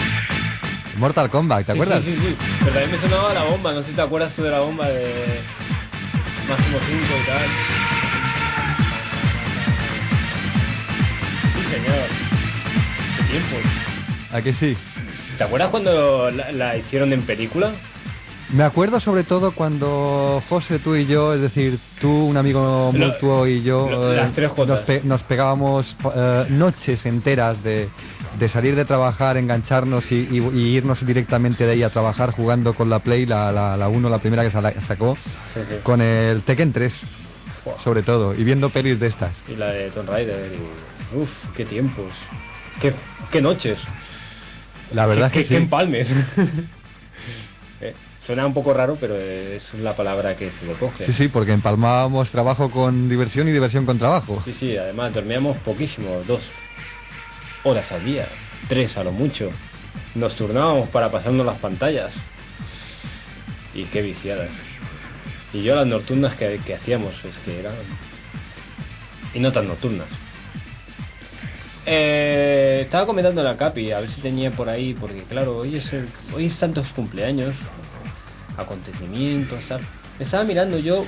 Mortal 0.96 1.30
Kombat, 1.30 1.66
¿te 1.66 1.72
Sí, 1.72 1.78
acuerdas? 1.78 2.04
Sí, 2.04 2.14
sí, 2.14 2.20
sí. 2.28 2.36
Pero 2.60 2.70
también 2.72 2.90
me 2.92 2.98
sonaba 2.98 3.34
la 3.34 3.42
bomba. 3.44 3.72
No 3.72 3.82
sé 3.82 3.90
si 3.90 3.94
te 3.96 4.00
acuerdas 4.02 4.34
tú 4.34 4.42
de 4.42 4.50
la 4.50 4.60
bomba 4.60 4.88
de 4.88 5.40
Máximo 6.48 6.78
5 6.88 7.02
y 7.22 7.26
tal. 7.26 7.48
Sí, 11.52 11.62
señor. 11.74 12.06
Qué 13.18 13.24
tiempo. 13.24 13.56
¿A 14.32 14.40
que 14.42 14.52
sí? 14.54 14.76
¿Te 15.36 15.44
acuerdas 15.44 15.68
cuando 15.70 16.30
la, 16.30 16.50
la 16.52 16.76
hicieron 16.78 17.12
en 17.12 17.22
película? 17.22 17.72
Me 18.54 18.62
acuerdo 18.62 19.00
sobre 19.00 19.24
todo 19.24 19.52
cuando 19.52 20.40
José, 20.48 20.78
tú 20.78 20.94
y 20.94 21.06
yo, 21.06 21.34
es 21.34 21.40
decir, 21.40 21.76
tú, 21.98 22.08
un 22.26 22.36
amigo 22.36 22.92
Lo- 22.94 23.06
mutuo 23.06 23.48
y 23.48 23.62
yo, 23.62 23.88
lo- 23.90 24.12
eh, 24.12 24.16
las 24.16 24.32
tres 24.32 24.50
Jotas. 24.52 24.68
nos, 24.78 24.80
pe- 24.86 25.00
nos 25.04 25.22
pegábamos 25.24 25.96
eh, 26.14 26.46
noches 26.50 27.04
enteras 27.04 27.64
de, 27.64 27.88
de 28.38 28.48
salir 28.48 28.76
de 28.76 28.84
trabajar, 28.84 29.36
engancharnos 29.38 30.12
y, 30.12 30.28
y- 30.30 30.56
y 30.56 30.76
irnos 30.76 31.04
directamente 31.04 31.66
de 31.66 31.72
ahí 31.72 31.82
a 31.82 31.90
trabajar 31.90 32.30
jugando 32.30 32.74
con 32.74 32.88
la 32.88 33.00
Play, 33.00 33.26
la 33.26 33.48
1, 33.50 33.76
la, 33.76 33.88
uno, 33.88 34.08
la 34.08 34.18
primera 34.18 34.44
que 34.44 34.50
sacó, 34.52 35.16
Sí, 35.52 35.60
sí. 35.68 35.76
con 35.82 36.00
el 36.00 36.42
Tekken 36.42 36.72
3, 36.72 37.00
Buah. 37.64 37.80
sobre 37.80 38.02
todo, 38.04 38.34
y 38.36 38.44
viendo 38.44 38.70
pelis 38.70 39.00
de 39.00 39.08
estas. 39.08 39.36
Y 39.48 39.56
la 39.56 39.70
de 39.70 39.90
Tomb 39.90 40.08
Raider. 40.08 40.52
Y... 40.52 41.16
Uf, 41.16 41.48
qué 41.56 41.64
tiempos. 41.64 42.14
Qué, 42.80 42.94
qué 43.32 43.42
noches. 43.42 43.80
La 44.92 45.06
verdad 45.06 45.32
qué, 45.32 45.40
es 45.40 45.46
que 45.48 45.54
qué 45.54 45.58
sí. 45.58 45.62
empalmes. 45.64 46.12
Eh, 47.80 47.92
Suena 48.24 48.46
un 48.46 48.54
poco 48.54 48.72
raro, 48.72 48.96
pero 48.98 49.16
es 49.18 49.74
la 49.74 49.94
palabra 49.94 50.34
que 50.36 50.50
se 50.50 50.64
le 50.66 50.72
coge. 50.74 51.04
Sí, 51.04 51.12
sí, 51.12 51.28
porque 51.28 51.52
empalmábamos 51.52 52.30
trabajo 52.30 52.70
con 52.70 53.08
diversión 53.08 53.48
y 53.48 53.52
diversión 53.52 53.84
con 53.84 53.98
trabajo. 53.98 54.40
Sí, 54.46 54.54
sí, 54.58 54.76
además 54.78 55.12
dormíamos 55.12 55.58
poquísimo, 55.58 56.22
dos 56.26 56.44
horas 57.64 57.92
al 57.92 58.02
día, 58.04 58.26
tres 58.68 58.96
a 58.96 59.04
lo 59.04 59.12
mucho. 59.12 59.50
Nos 60.14 60.34
turnábamos 60.36 60.88
para 60.88 61.10
pasarnos 61.10 61.44
las 61.44 61.58
pantallas. 61.58 62.12
Y 63.74 63.84
qué 63.84 64.00
viciadas. 64.00 64.48
Y 65.52 65.62
yo 65.62 65.74
las 65.76 65.86
nocturnas 65.86 66.34
que, 66.34 66.58
que 66.64 66.74
hacíamos, 66.74 67.24
es 67.24 67.36
que 67.44 67.58
eran... 67.60 67.74
Y 69.34 69.40
no 69.40 69.52
tan 69.52 69.68
nocturnas. 69.68 70.08
Eh, 71.86 72.80
estaba 72.84 73.04
comentando 73.04 73.42
la 73.42 73.56
Capi, 73.56 73.90
a 73.92 74.00
ver 74.00 74.08
si 74.08 74.20
tenía 74.22 74.50
por 74.50 74.68
ahí, 74.70 74.94
porque 74.94 75.22
claro, 75.24 75.58
hoy 75.58 75.76
es, 75.76 75.92
el- 75.92 76.08
hoy 76.34 76.46
es 76.46 76.58
tantos 76.58 76.88
cumpleaños, 76.94 77.54
acontecimientos, 78.56 79.62
tal. 79.68 79.80
Estaba 80.18 80.44
mirando 80.44 80.78
yo, 80.78 81.04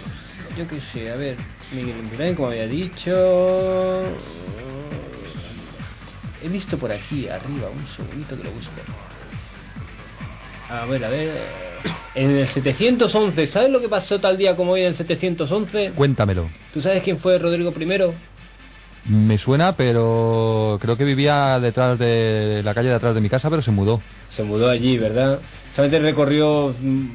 yo 0.56 0.66
qué 0.66 0.80
sé, 0.80 1.10
a 1.10 1.16
ver, 1.16 1.36
Miguel 1.72 1.98
Indurain, 1.98 2.34
como 2.34 2.48
había 2.48 2.66
dicho. 2.66 3.12
He 6.42 6.48
visto 6.48 6.76
por 6.76 6.92
aquí 6.92 7.28
arriba, 7.28 7.68
un 7.68 7.86
segundito 7.86 8.36
que 8.36 8.44
lo 8.44 8.50
busco. 8.50 8.72
A 10.68 10.84
ver, 10.86 11.04
a 11.04 11.08
ver. 11.08 11.30
En 12.14 12.30
el 12.30 12.48
711, 12.48 13.46
¿sabes 13.46 13.70
lo 13.70 13.80
que 13.80 13.88
pasó 13.88 14.18
tal 14.18 14.38
día 14.38 14.56
como 14.56 14.72
hoy 14.72 14.80
en 14.80 14.88
el 14.88 14.94
711? 14.94 15.92
Cuéntamelo. 15.94 16.48
¿Tú 16.72 16.80
sabes 16.80 17.02
quién 17.02 17.18
fue 17.18 17.38
Rodrigo 17.38 17.72
I? 17.78 18.12
Me 19.08 19.38
suena, 19.38 19.76
pero 19.76 20.78
creo 20.80 20.96
que 20.96 21.04
vivía 21.04 21.60
detrás 21.60 21.98
de 21.98 22.62
la 22.64 22.74
calle 22.74 22.88
de 22.88 22.94
atrás 22.94 23.14
de 23.14 23.20
mi 23.20 23.28
casa, 23.28 23.50
pero 23.50 23.62
se 23.62 23.70
mudó. 23.70 24.00
Se 24.30 24.42
mudó 24.42 24.68
allí, 24.68 24.98
¿verdad? 24.98 25.38
Solamente 25.72 26.00
recorrió 26.00 26.74
mm, 26.80 27.06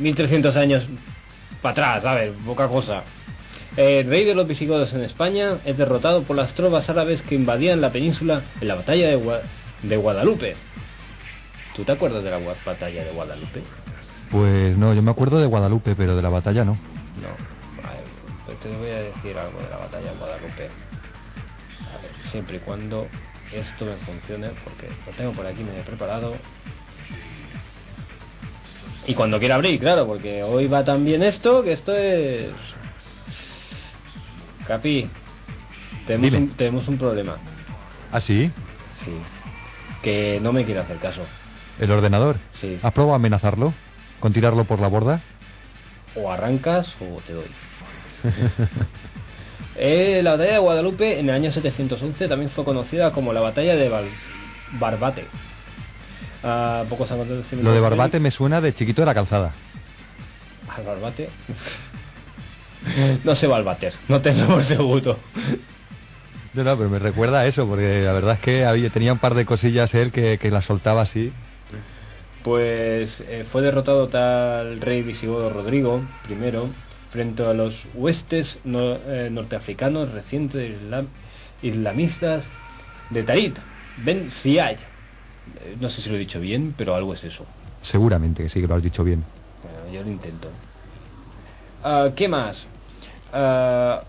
1300 0.00 0.56
años 0.56 0.86
para 1.62 1.72
atrás, 1.72 2.02
¿sabes? 2.02 2.32
Poca 2.44 2.68
cosa. 2.68 3.02
El 3.76 4.06
rey 4.06 4.24
de 4.24 4.34
los 4.34 4.46
visigodos 4.48 4.92
en 4.94 5.02
España 5.04 5.58
es 5.64 5.76
derrotado 5.78 6.22
por 6.22 6.36
las 6.36 6.54
tropas 6.54 6.90
árabes 6.90 7.22
que 7.22 7.34
invadían 7.36 7.80
la 7.80 7.90
península 7.90 8.42
en 8.60 8.68
la 8.68 8.74
batalla 8.74 9.08
de, 9.08 9.16
Gua- 9.18 9.40
de 9.82 9.96
Guadalupe. 9.96 10.56
¿Tú 11.76 11.84
te 11.84 11.92
acuerdas 11.92 12.24
de 12.24 12.30
la 12.30 12.38
batalla 12.66 13.04
de 13.04 13.10
Guadalupe? 13.12 13.62
Pues 14.30 14.76
no, 14.76 14.92
yo 14.92 15.02
me 15.02 15.10
acuerdo 15.10 15.40
de 15.40 15.46
Guadalupe, 15.46 15.94
pero 15.96 16.16
de 16.16 16.22
la 16.22 16.28
batalla 16.28 16.64
no. 16.64 16.72
No. 16.72 17.82
Vale, 17.82 18.00
pues 18.46 18.58
te 18.58 18.68
voy 18.76 18.90
a 18.90 19.02
decir 19.02 19.38
algo 19.38 19.58
de 19.60 19.68
la 19.70 19.76
batalla 19.76 20.10
de 20.10 20.18
Guadalupe. 20.18 20.68
A 21.94 22.02
ver, 22.02 22.30
siempre 22.30 22.56
y 22.56 22.60
cuando 22.60 23.06
esto 23.54 23.84
me 23.84 23.92
funcione, 23.92 24.48
porque 24.64 24.88
lo 25.06 25.12
tengo 25.16 25.32
por 25.32 25.46
aquí 25.46 25.62
medio 25.62 25.82
preparado. 25.82 26.34
Y 29.10 29.14
cuando 29.14 29.40
quiera 29.40 29.56
abrir, 29.56 29.80
claro, 29.80 30.06
porque 30.06 30.44
hoy 30.44 30.68
va 30.68 30.84
tan 30.84 31.04
bien 31.04 31.24
esto 31.24 31.64
que 31.64 31.72
esto 31.72 31.96
es. 31.96 32.46
Capi, 34.68 35.08
tenemos, 36.06 36.32
un, 36.34 36.48
tenemos 36.50 36.86
un 36.86 36.96
problema. 36.96 37.36
¿Ah, 38.12 38.20
sí? 38.20 38.52
Sí. 38.96 39.10
Que 40.00 40.38
no 40.40 40.52
me 40.52 40.64
quiere 40.64 40.78
hacer 40.78 40.98
caso. 40.98 41.22
¿El 41.80 41.90
ordenador? 41.90 42.36
Sí. 42.60 42.78
¿Has 42.80 42.92
probado 42.92 43.16
amenazarlo? 43.16 43.74
¿Con 44.20 44.32
tirarlo 44.32 44.62
por 44.64 44.78
la 44.78 44.86
borda? 44.86 45.20
O 46.14 46.30
arrancas 46.30 46.94
o 47.00 47.20
te 47.26 47.32
doy. 47.32 47.44
Eh, 49.82 50.20
la 50.22 50.32
batalla 50.32 50.52
de 50.54 50.58
Guadalupe 50.58 51.18
en 51.20 51.30
el 51.30 51.34
año 51.34 51.50
711 51.50 52.28
también 52.28 52.50
fue 52.50 52.64
conocida 52.66 53.12
como 53.12 53.32
la 53.32 53.40
batalla 53.40 53.76
de 53.76 53.88
Val- 53.88 54.10
Barbate. 54.72 55.24
Pocos 56.88 57.10
acontecimientos. 57.10 57.64
Lo 57.64 57.72
de 57.74 57.80
Barbate 57.80 58.20
me 58.20 58.30
suena 58.30 58.60
de 58.60 58.72
chiquito 58.72 59.02
de 59.02 59.06
la 59.06 59.14
calzada. 59.14 59.52
Al 60.76 60.84
Barbate. 60.84 61.28
no 63.24 63.34
sé 63.34 63.46
Balbater, 63.46 63.92
no 64.08 64.20
tengo 64.22 64.46
por 64.46 64.62
seguro. 64.62 65.18
No, 66.54 66.64
no, 66.64 66.76
pero 66.76 66.88
me 66.90 66.98
recuerda 66.98 67.40
a 67.40 67.46
eso, 67.46 67.66
porque 67.66 68.02
la 68.02 68.12
verdad 68.12 68.34
es 68.34 68.40
que 68.40 68.64
había, 68.64 68.90
tenía 68.90 69.12
un 69.12 69.18
par 69.18 69.34
de 69.34 69.44
cosillas 69.44 69.94
él 69.94 70.10
que, 70.10 70.38
que 70.38 70.50
las 70.50 70.64
soltaba 70.64 71.02
así. 71.02 71.32
Pues 72.42 73.20
eh, 73.28 73.44
fue 73.50 73.60
derrotado 73.62 74.08
tal 74.08 74.80
rey 74.80 75.02
visigodo 75.02 75.50
Rodrigo 75.50 76.02
I 76.28 76.34
frente 77.12 77.44
a 77.44 77.52
los 77.52 77.84
huestes 77.94 78.58
no- 78.64 78.96
eh, 79.06 79.28
norteafricanos 79.30 80.10
recientes 80.12 80.74
islam- 80.80 81.08
islamistas 81.62 82.44
de 83.10 83.22
Tarit, 83.24 83.58
Ben 83.96 84.30
Ziyad. 84.30 84.76
Eh, 85.60 85.76
No 85.80 85.88
sé 85.88 86.02
si 86.02 86.10
lo 86.10 86.16
he 86.16 86.18
dicho 86.18 86.40
bien, 86.40 86.74
pero 86.76 86.94
algo 86.94 87.14
es 87.14 87.24
eso. 87.24 87.46
Seguramente 87.82 88.42
que 88.42 88.48
sí, 88.48 88.60
que 88.60 88.66
lo 88.66 88.74
has 88.74 88.82
dicho 88.82 89.04
bien. 89.04 89.24
Bueno, 89.62 89.88
yo 89.92 90.02
lo 90.02 90.10
intento. 90.10 90.48
Ah, 91.82 92.10
¿Qué 92.14 92.28
más? 92.28 92.66
Ah, 93.32 94.02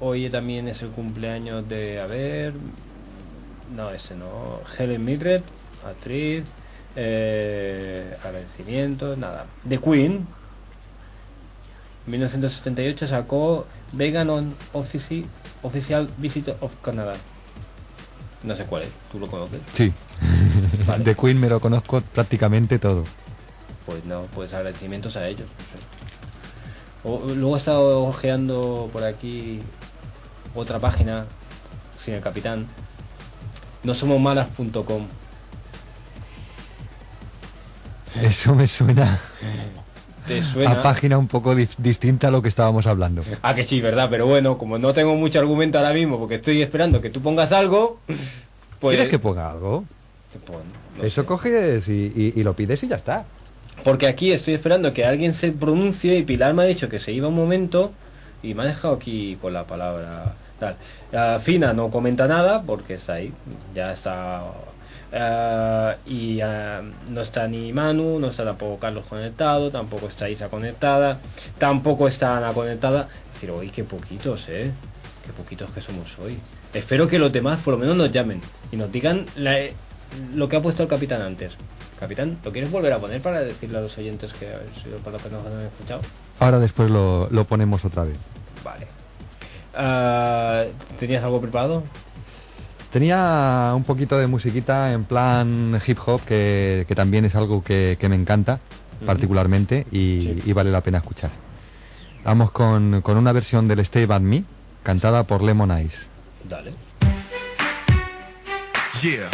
hoy 0.00 0.28
también 0.30 0.68
es 0.68 0.82
el 0.82 0.90
cumpleaños 0.90 1.68
de, 1.68 2.00
a 2.00 2.06
ver, 2.06 2.54
no, 3.74 3.90
ese 3.90 4.14
no, 4.14 4.60
Helen 4.78 5.04
Mirren, 5.04 5.42
actriz, 5.84 6.44
eh, 6.96 8.16
agradecimientos, 8.22 9.18
nada. 9.18 9.46
The 9.68 9.78
Queen, 9.78 10.26
1978 12.06 13.06
sacó 13.06 13.66
Vegan 13.92 14.30
on 14.30 14.54
Offici- 14.72 15.26
Official 15.62 16.08
Visit 16.18 16.48
of 16.60 16.72
Canada. 16.82 17.14
No 18.42 18.54
sé 18.54 18.64
cuál 18.64 18.82
es, 18.84 18.90
¿tú 19.10 19.18
lo 19.18 19.26
conoces? 19.26 19.60
Sí. 19.72 19.92
Vale. 20.86 21.04
De 21.04 21.14
Queen 21.14 21.38
me 21.40 21.48
lo 21.48 21.60
conozco 21.60 22.00
prácticamente 22.00 22.78
todo. 22.78 23.04
Pues 23.86 24.04
no, 24.04 24.22
pues 24.34 24.52
agradecimientos 24.54 25.16
a 25.16 25.26
ellos. 25.28 25.48
O- 27.04 27.20
luego 27.26 27.54
he 27.56 27.58
estado 27.58 28.04
ojeando 28.04 28.88
por 28.92 29.02
aquí 29.04 29.60
otra 30.54 30.78
página, 30.78 31.24
sin 31.98 32.14
el 32.14 32.20
capitán. 32.20 32.66
No 33.82 33.94
somos 33.94 34.20
malas.com. 34.20 35.06
Eso 38.22 38.54
me 38.54 38.66
suena 38.66 39.20
¿Te 40.26 40.42
suena? 40.42 40.72
a 40.72 40.80
página 40.80 41.18
un 41.18 41.28
poco 41.28 41.54
distinta 41.78 42.28
a 42.28 42.30
lo 42.30 42.42
que 42.42 42.48
estábamos 42.48 42.86
hablando. 42.86 43.22
Ah, 43.42 43.54
que 43.54 43.64
sí, 43.64 43.80
¿verdad? 43.80 44.08
Pero 44.10 44.26
bueno, 44.26 44.58
como 44.58 44.78
no 44.78 44.92
tengo 44.92 45.14
mucho 45.16 45.38
argumento 45.40 45.78
ahora 45.78 45.92
mismo, 45.92 46.18
porque 46.18 46.36
estoy 46.36 46.62
esperando 46.62 47.00
que 47.00 47.10
tú 47.10 47.22
pongas 47.22 47.52
algo, 47.52 48.02
pues... 48.80 48.96
¿Quieres 48.96 49.08
que 49.08 49.18
ponga 49.18 49.50
algo? 49.50 49.88
No 50.96 51.08
Eso 51.08 51.24
sé. 51.24 51.26
coges 51.26 51.88
y, 51.88 51.92
y- 52.14 52.32
y 52.40 52.42
lo 52.44 52.54
pides 52.56 52.82
y 52.82 52.88
ya 52.88 52.96
está. 52.96 53.32
Porque 53.84 54.06
aquí 54.06 54.32
estoy 54.32 54.54
esperando 54.54 54.92
que 54.92 55.04
alguien 55.04 55.34
se 55.34 55.52
pronuncie 55.52 56.18
y 56.18 56.22
Pilar 56.24 56.54
me 56.54 56.62
ha 56.62 56.66
dicho 56.66 56.88
que 56.88 56.98
se 56.98 57.12
iba 57.12 57.28
un 57.28 57.34
momento 57.34 57.96
y 58.42 58.54
me 58.54 58.62
ha 58.62 58.66
dejado 58.66 58.94
aquí 58.94 59.36
con 59.36 59.52
la 59.52 59.66
palabra 59.66 60.38
tal. 60.58 60.78
Ah, 61.12 61.38
Fina 61.40 61.72
no 61.72 61.90
comenta 61.90 62.26
nada 62.28 62.64
porque 62.66 62.94
está 62.94 63.14
ahí, 63.14 63.38
ya 63.72 63.92
está. 63.92 64.52
Ah, 65.12 65.96
y 66.06 66.40
ah, 66.40 66.82
no 67.10 67.20
está 67.20 67.46
ni 67.48 67.72
Manu, 67.72 68.18
no 68.18 68.28
está 68.28 68.44
tampoco 68.44 68.78
Carlos 68.78 69.06
conectado, 69.06 69.70
tampoco 69.70 70.06
está 70.08 70.28
Isa 70.28 70.48
conectada, 70.48 71.18
tampoco 71.58 72.08
está 72.08 72.36
Ana 72.36 72.52
conectada. 72.52 73.08
Es 73.28 73.34
decir, 73.34 73.50
hoy 73.50 73.70
qué 73.70 73.84
poquitos, 73.84 74.46
eh. 74.48 74.70
Qué 75.24 75.32
poquitos 75.32 75.70
que 75.70 75.80
somos 75.80 76.18
hoy. 76.18 76.38
Espero 76.72 77.06
que 77.08 77.18
los 77.18 77.32
demás 77.32 77.60
por 77.60 77.74
lo 77.74 77.78
menos 77.80 77.96
nos 77.96 78.10
llamen 78.10 78.40
y 78.72 78.76
nos 78.76 78.90
digan 78.92 79.24
la- 79.36 79.56
lo 80.34 80.48
que 80.48 80.56
ha 80.56 80.62
puesto 80.62 80.82
el 80.82 80.88
capitán 80.88 81.20
antes. 81.22 81.56
Capitán, 82.00 82.38
¿lo 82.44 82.52
quieres 82.52 82.70
volver 82.70 82.92
a 82.92 82.98
poner 82.98 83.20
para 83.20 83.40
decirle 83.40 83.78
a 83.78 83.80
los 83.80 83.98
oyentes 83.98 84.32
que 84.32 84.46
ha 84.46 84.82
sido 84.82 84.98
por 84.98 85.12
lo 85.12 85.18
que 85.18 85.28
nos 85.30 85.44
han 85.44 85.62
escuchado? 85.66 86.00
Ahora 86.38 86.58
después 86.58 86.90
lo, 86.90 87.28
lo 87.30 87.44
ponemos 87.44 87.84
otra 87.84 88.04
vez. 88.04 88.16
Vale. 88.64 88.86
Ah, 89.74 90.64
¿Tenías 90.98 91.22
algo 91.24 91.40
preparado? 91.40 91.82
Tenía 92.90 93.72
un 93.74 93.84
poquito 93.84 94.18
de 94.18 94.26
musiquita 94.26 94.92
en 94.92 95.04
plan 95.04 95.80
hip 95.86 95.98
hop, 96.06 96.22
que, 96.24 96.84
que 96.88 96.94
también 96.94 97.24
es 97.24 97.34
algo 97.34 97.62
que, 97.62 97.96
que 98.00 98.08
me 98.08 98.16
encanta 98.16 98.60
particularmente 99.04 99.86
y, 99.92 100.42
y 100.44 100.52
vale 100.52 100.70
la 100.70 100.80
pena 100.80 100.98
escuchar. 100.98 101.30
Vamos 102.24 102.50
con, 102.50 103.00
con 103.02 103.16
una 103.16 103.32
versión 103.32 103.68
del 103.68 103.80
Stay 103.80 104.06
By 104.06 104.20
Me, 104.20 104.44
cantada 104.82 105.24
por 105.24 105.42
Lemon 105.42 105.70
Eyes. 105.70 106.08
Dale. 106.48 106.72
Yeah. 109.02 109.28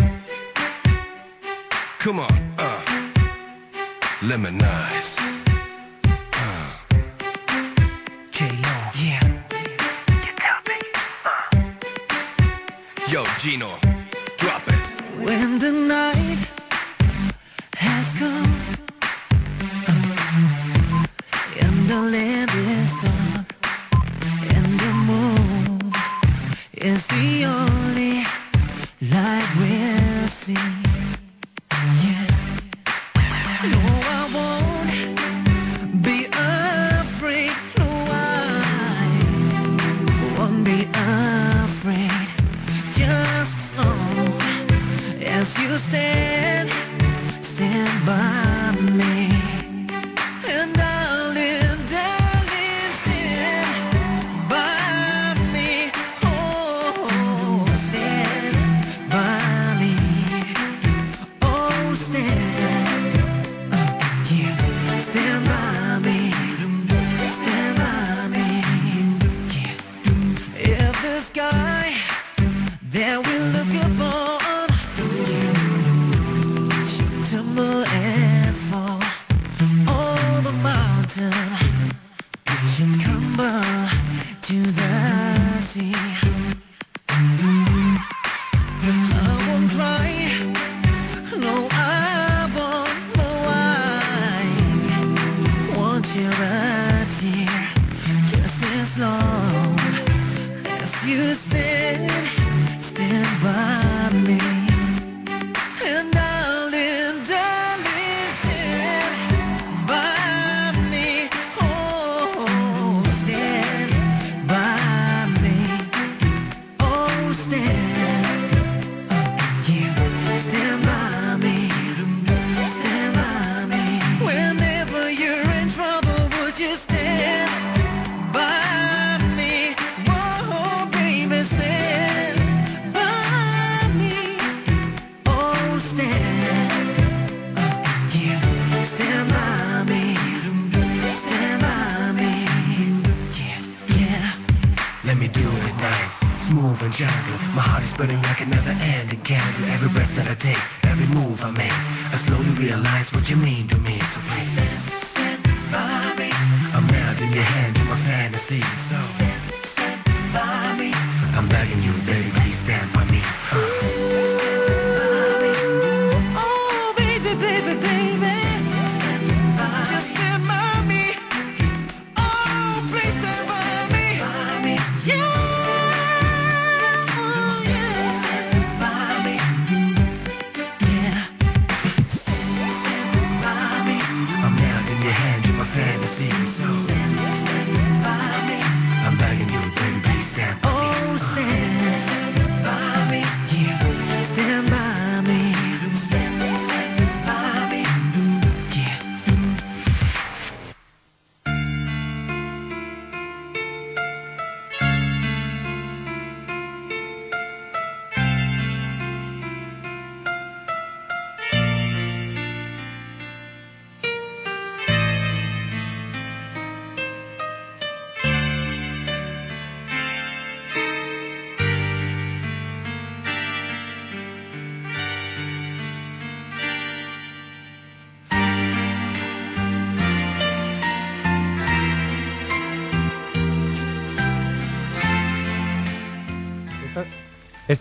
Come 2.05 2.21
on, 2.21 2.27
uh. 2.59 4.27
Lemon. 4.27 4.59
Gino, 13.45 13.79
drop 14.39 14.67
it. 14.69 14.85
When 15.21 15.59
the 15.59 15.71
night 15.71 16.39
has 17.77 18.15
come 18.15 18.55
and 21.61 21.87
the 21.87 22.01
land 22.15 22.51
is 22.55 22.93
dark 23.03 23.49
and 24.49 24.81
the 24.81 24.93
moon 25.11 25.93
is 26.73 27.07
the 27.09 27.45
only 27.45 28.25
light 29.13 29.51
we'll 29.59 30.29
see. 30.29 30.55
Yeah. 32.03 32.34
As 45.75 45.89
you 45.89 45.91
stand, 45.91 46.71
stand 47.45 48.07
by 48.07 48.81
me. 48.93 49.34
Come 82.77 83.39
on. 83.39 83.64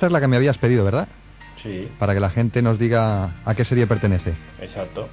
Esta 0.03 0.07
es 0.09 0.11
la 0.11 0.19
que 0.19 0.27
me 0.27 0.35
habías 0.35 0.57
pedido, 0.57 0.83
¿verdad? 0.83 1.07
Sí. 1.55 1.87
Para 1.97 2.13
que 2.13 2.19
la 2.19 2.29
gente 2.29 2.61
nos 2.61 2.77
diga 2.77 3.31
a 3.45 3.55
qué 3.55 3.63
serie 3.63 3.87
pertenece. 3.87 4.33
Exacto. 4.59 5.07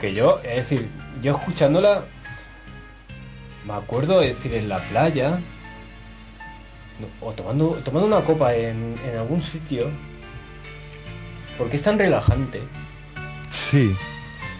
Que 0.00 0.14
yo, 0.14 0.40
es 0.42 0.56
decir, 0.56 0.88
yo 1.20 1.36
escuchándola, 1.36 2.02
me 3.66 3.74
acuerdo, 3.74 4.22
es 4.22 4.34
decir, 4.34 4.54
en 4.54 4.70
la 4.70 4.78
playa, 4.78 5.38
o 7.20 7.32
tomando, 7.32 7.78
tomando 7.84 8.06
una 8.06 8.24
copa 8.24 8.54
en, 8.54 8.94
en 9.06 9.18
algún 9.18 9.42
sitio, 9.42 9.90
porque 11.58 11.76
es 11.76 11.82
tan 11.82 11.98
relajante. 11.98 12.62
Sí. 13.50 13.94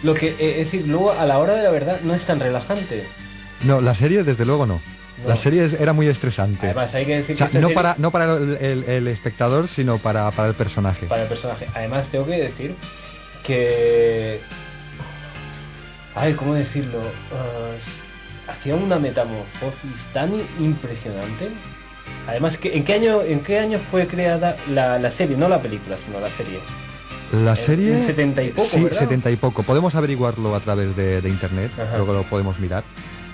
Lo 0.02 0.12
que, 0.12 0.36
eh, 0.38 0.60
es 0.60 0.70
decir, 0.70 0.86
luego 0.86 1.12
a 1.12 1.24
la 1.24 1.38
hora 1.38 1.54
de 1.54 1.62
la 1.62 1.70
verdad 1.70 2.00
no 2.02 2.14
es 2.14 2.26
tan 2.26 2.40
relajante. 2.40 3.06
No, 3.64 3.80
la 3.80 3.94
serie 3.94 4.22
desde 4.22 4.44
luego 4.44 4.66
no. 4.66 4.82
No. 5.22 5.28
La 5.30 5.36
serie 5.36 5.68
era 5.80 5.92
muy 5.94 6.08
estresante. 6.08 6.66
Además, 6.66 6.94
hay 6.94 7.06
que 7.06 7.16
decir 7.16 7.34
O 7.34 7.38
sea, 7.38 7.48
que 7.48 7.58
no 7.58 7.68
serie- 7.68 7.74
para, 7.74 7.94
no 7.98 8.10
para 8.10 8.36
el, 8.36 8.56
el- 8.60 8.84
el 8.84 9.08
espectador, 9.08 9.66
sino 9.68 9.98
para, 9.98 10.30
para 10.30 10.48
el 10.48 10.54
personaje. 10.54 11.06
para 11.06 11.22
el 11.22 11.28
personaje. 11.28 11.66
Además, 11.74 12.08
tengo 12.08 12.26
que 12.26 12.36
decir 12.36 12.74
que. 13.44 14.40
A 16.14 16.24
ver, 16.26 16.36
¿cómo 16.36 16.54
decirlo? 16.54 16.98
Ah, 17.32 18.52
hacía 18.52 18.74
una 18.74 18.98
metamorfosis 18.98 19.90
tan 20.12 20.30
impresionante 20.60 21.48
Además, 22.28 22.56
¿qué- 22.58 22.76
¿en 22.76 22.84
qué 22.84 22.94
año 22.94 23.22
en 23.22 23.40
qué 23.40 23.58
año 23.58 23.78
fue 23.90 24.06
creada 24.06 24.56
la, 24.70 24.98
la 24.98 25.10
serie? 25.10 25.36
No 25.36 25.48
la 25.48 25.60
película, 25.62 25.96
sino 26.04 26.20
la 26.20 26.28
serie. 26.28 26.58
La 27.44 27.56
serie... 27.56 27.92
en 27.94 28.02
70 28.04 28.42
y 28.44 28.48
poco, 28.50 28.68
Sí, 28.68 28.82
¿verdad? 28.82 28.98
70 28.98 29.30
y 29.32 29.36
poco. 29.36 29.62
Podemos 29.64 29.94
averiguarlo 29.96 30.54
a 30.54 30.60
través 30.60 30.94
de, 30.96 31.20
de 31.20 31.28
internet, 31.28 31.70
Ajá. 31.80 31.96
luego 31.96 32.12
lo 32.12 32.22
podemos 32.24 32.58
mirar, 32.60 32.84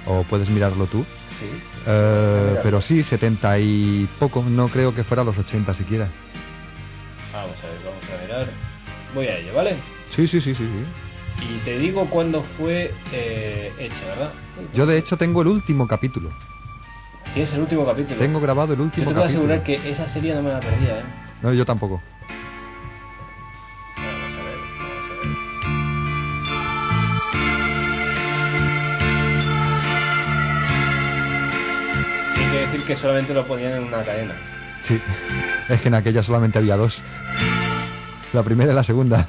o 0.07 0.23
puedes 0.25 0.49
mirarlo 0.49 0.87
tú. 0.87 1.05
Sí. 1.43 1.63
Eh, 1.87 2.39
Míralo. 2.49 2.61
pero 2.63 2.81
sí, 2.81 3.03
70 3.03 3.59
y 3.59 4.09
poco, 4.19 4.45
no 4.49 4.69
creo 4.69 4.95
que 4.95 5.05
fuera 5.05 5.25
los 5.25 5.37
80 5.39 5.75
siquiera. 5.75 6.09
Vamos 7.33 7.57
a 7.65 7.67
ver, 7.67 7.79
vamos 7.85 8.05
a 8.19 8.23
mirar. 8.23 8.47
Voy 9.15 9.27
a 9.27 9.39
ello, 9.39 9.55
¿vale? 9.55 9.75
Sí, 10.15 10.29
sí, 10.29 10.41
sí, 10.41 10.55
sí, 10.55 10.65
sí. 10.65 11.45
Y 11.55 11.59
te 11.65 11.79
digo 11.79 12.07
cuándo 12.07 12.43
fue 12.59 12.93
eh, 13.13 13.73
hecha, 13.79 14.07
¿verdad? 14.09 14.31
Yo 14.75 14.87
de 14.87 14.99
hecho 14.99 15.17
tengo 15.17 15.43
el 15.43 15.49
último 15.49 15.89
capítulo. 15.89 16.31
Tienes 17.35 17.53
el 17.55 17.61
último 17.61 17.85
capítulo. 17.87 18.19
Tengo 18.19 18.41
grabado 18.41 18.75
el 18.75 18.79
Yo 18.79 18.85
último 18.85 19.09
te 19.09 19.15
puedo 19.15 19.23
capítulo. 19.27 19.55
asegurar 19.55 19.65
que 19.65 19.91
esa 19.91 20.07
serie 20.07 20.35
no 20.35 20.43
me 20.43 20.51
la 20.51 20.61
perdía, 20.61 20.99
¿eh? 20.99 21.03
No, 21.43 21.53
yo 21.53 21.65
tampoco. 21.65 22.01
Decir 32.73 32.87
que 32.87 32.97
solamente 32.97 33.35
lo 33.35 33.47
ponían 33.47 33.73
en 33.73 33.83
una 33.85 34.03
cadena. 34.03 34.35
Sí. 34.83 35.01
Es 35.69 35.81
que 35.81 35.89
en 35.89 35.95
aquella 35.95 36.23
solamente 36.23 36.59
había 36.59 36.77
dos. 36.77 37.01
La 38.33 38.43
primera 38.43 38.73
y 38.73 38.75
la 38.75 38.85
segunda. 38.85 39.27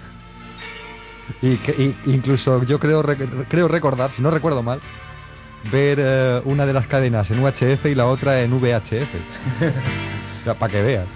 Y, 1.42 1.56
que, 1.58 1.72
y- 1.72 1.96
incluso 2.12 2.64
yo 2.64 2.80
creo 2.80 3.04
rec- 3.04 3.46
creo 3.50 3.68
recordar, 3.68 4.12
si 4.12 4.22
no 4.22 4.32
recuerdo 4.32 4.64
mal, 4.64 4.80
ver 5.72 5.98
eh, 6.02 6.42
una 6.46 6.66
de 6.66 6.74
las 6.74 6.88
cadenas 6.88 7.30
en 7.32 7.44
UHF 7.44 7.86
y 7.86 7.96
la 7.96 8.08
otra 8.08 8.42
en 8.42 8.54
VHF. 8.54 9.14
Para 10.60 10.72
que 10.72 10.82
veas. 10.82 11.08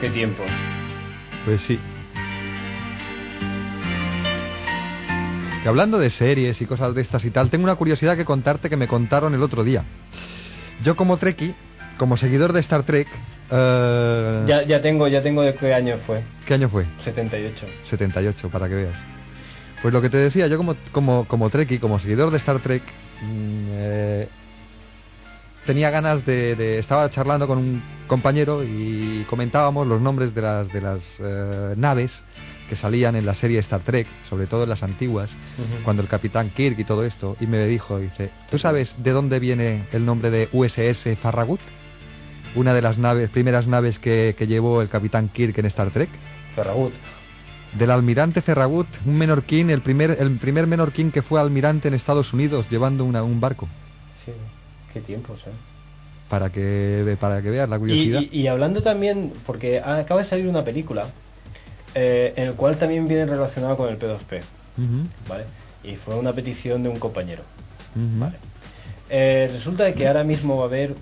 Qué 0.00 0.08
tiempo. 0.10 0.42
Pues 1.44 1.60
sí. 1.62 1.78
Que 5.62 5.68
hablando 5.68 5.98
de 5.98 6.08
series 6.10 6.60
y 6.62 6.66
cosas 6.66 6.94
de 6.94 7.02
estas 7.02 7.24
y 7.24 7.30
tal, 7.30 7.50
tengo 7.50 7.64
una 7.64 7.74
curiosidad 7.74 8.16
que 8.16 8.24
contarte 8.24 8.70
que 8.70 8.76
me 8.76 8.86
contaron 8.88 9.34
el 9.34 9.42
otro 9.42 9.62
día. 9.62 9.84
Yo 10.82 10.96
como 10.96 11.16
Trekkie, 11.16 11.54
como 11.98 12.16
seguidor 12.16 12.52
de 12.52 12.60
Star 12.60 12.82
Trek, 12.84 13.08
eh, 13.50 14.44
Ya, 14.46 14.62
ya 14.62 14.80
tengo, 14.80 15.08
ya 15.08 15.22
tengo 15.22 15.42
de 15.42 15.54
qué 15.54 15.74
año 15.74 15.96
fue. 15.98 16.22
¿qué 16.46 16.54
año 16.54 16.68
fue? 16.68 16.86
78. 16.98 17.66
78, 17.84 18.48
para 18.48 18.68
que 18.68 18.74
veas. 18.76 18.96
Pues 19.82 19.92
lo 19.92 20.00
que 20.00 20.10
te 20.10 20.18
decía, 20.18 20.46
yo 20.46 20.56
como, 20.56 20.76
como, 20.92 21.26
como 21.26 21.50
Trekkie, 21.50 21.78
como 21.78 21.98
seguidor 21.98 22.30
de 22.30 22.38
Star 22.38 22.60
Trek, 22.60 22.82
mm, 23.22 23.66
eh, 23.72 24.28
tenía 25.66 25.90
ganas 25.90 26.24
de, 26.26 26.54
de- 26.56 26.78
Estaba 26.78 27.08
charlando 27.10 27.46
con 27.46 27.58
un 27.58 27.82
compañero 28.06 28.62
y 28.64 29.24
comentábamos 29.28 29.86
los 29.86 30.00
nombres 30.00 30.34
de 30.34 30.42
las, 30.42 30.72
de 30.72 30.80
las 30.80 31.00
eh, 31.20 31.74
naves 31.76 32.22
que 32.68 32.76
salían 32.76 33.16
en 33.16 33.26
la 33.26 33.34
serie 33.34 33.58
Star 33.58 33.80
Trek, 33.80 34.06
sobre 34.28 34.46
todo 34.46 34.62
en 34.62 34.68
las 34.68 34.82
antiguas, 34.84 35.30
cuando 35.84 36.02
el 36.02 36.08
capitán 36.08 36.50
Kirk 36.50 36.78
y 36.78 36.84
todo 36.84 37.04
esto, 37.04 37.36
y 37.40 37.48
me 37.48 37.66
dijo, 37.66 37.98
dice, 37.98 38.30
¿tú 38.48 38.60
sabes 38.60 38.94
de 38.98 39.10
dónde 39.10 39.40
viene 39.40 39.84
el 39.92 40.06
nombre 40.06 40.30
de 40.30 40.48
USS 40.52 41.18
Farragut? 41.20 41.60
Una 42.54 42.72
de 42.72 42.80
las 42.82 42.96
naves, 42.98 43.28
primeras 43.30 43.66
naves 43.66 43.98
que, 43.98 44.36
que 44.38 44.46
llevó 44.46 44.82
el 44.82 44.88
capitán 44.88 45.28
Kirk 45.28 45.58
en 45.58 45.66
Star 45.66 45.90
Trek. 45.90 46.08
Ferragut. 46.54 46.92
Del 47.76 47.90
almirante 47.90 48.40
Ferragut, 48.42 48.86
un 49.04 49.18
menorquín, 49.18 49.70
el 49.70 49.80
primer, 49.82 50.16
el 50.20 50.36
primer 50.36 50.66
menorquín 50.68 51.10
que 51.12 51.22
fue 51.22 51.40
almirante 51.40 51.88
en 51.88 51.94
Estados 51.94 52.32
Unidos 52.32 52.66
llevando 52.70 53.04
una- 53.04 53.22
un 53.24 53.40
barco. 53.40 53.68
Qué 54.92 55.00
tiempos, 55.00 55.40
¿eh? 55.46 55.50
Para 56.28 56.50
que, 56.50 57.16
para 57.20 57.42
que 57.42 57.50
veas 57.50 57.68
la 57.68 57.78
curiosidad. 57.78 58.20
y- 58.20 58.40
y 58.42 58.46
hablando 58.46 58.82
también, 58.82 59.32
porque 59.46 59.78
acaba 59.80 60.20
de 60.20 60.26
salir 60.26 60.46
una 60.46 60.64
película 60.64 61.06
eh, 61.94 62.32
en 62.36 62.44
el 62.48 62.54
cual 62.54 62.76
también 62.78 63.08
viene 63.08 63.26
relacionado 63.26 63.76
con 63.76 63.88
el 63.88 63.98
P2P, 63.98 64.38
Ujú, 64.78 65.08
¿vale? 65.28 65.44
Y 65.82 65.96
fue 65.96 66.14
una 66.16 66.32
petición 66.32 66.82
de 66.84 66.88
un 66.88 66.98
compañero. 67.00 67.42
ujú. 67.96 68.30
Eh, 69.12 69.50
resulta 69.52 69.82
de 69.84 69.94
que 69.94 70.06
ahora 70.06 70.22
mismo 70.22 70.56
va 70.58 70.64
a 70.64 70.66
haber, 70.66 70.94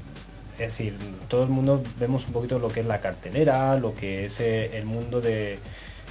es 0.54 0.58
decir, 0.58 0.96
todo 1.28 1.42
el 1.42 1.50
mundo 1.50 1.82
vemos 2.00 2.26
un 2.26 2.32
poquito 2.32 2.58
lo 2.58 2.68
que 2.68 2.80
es 2.80 2.86
la 2.86 3.00
cartelera, 3.00 3.76
lo 3.76 3.94
que 3.94 4.24
es 4.26 4.40
eh, 4.40 4.78
el 4.78 4.86
mundo 4.86 5.20
de, 5.20 5.58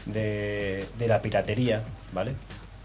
de, 0.06 0.86
de 1.00 1.08
la 1.08 1.24
piratería, 1.24 1.82
¿vale? 2.14 2.34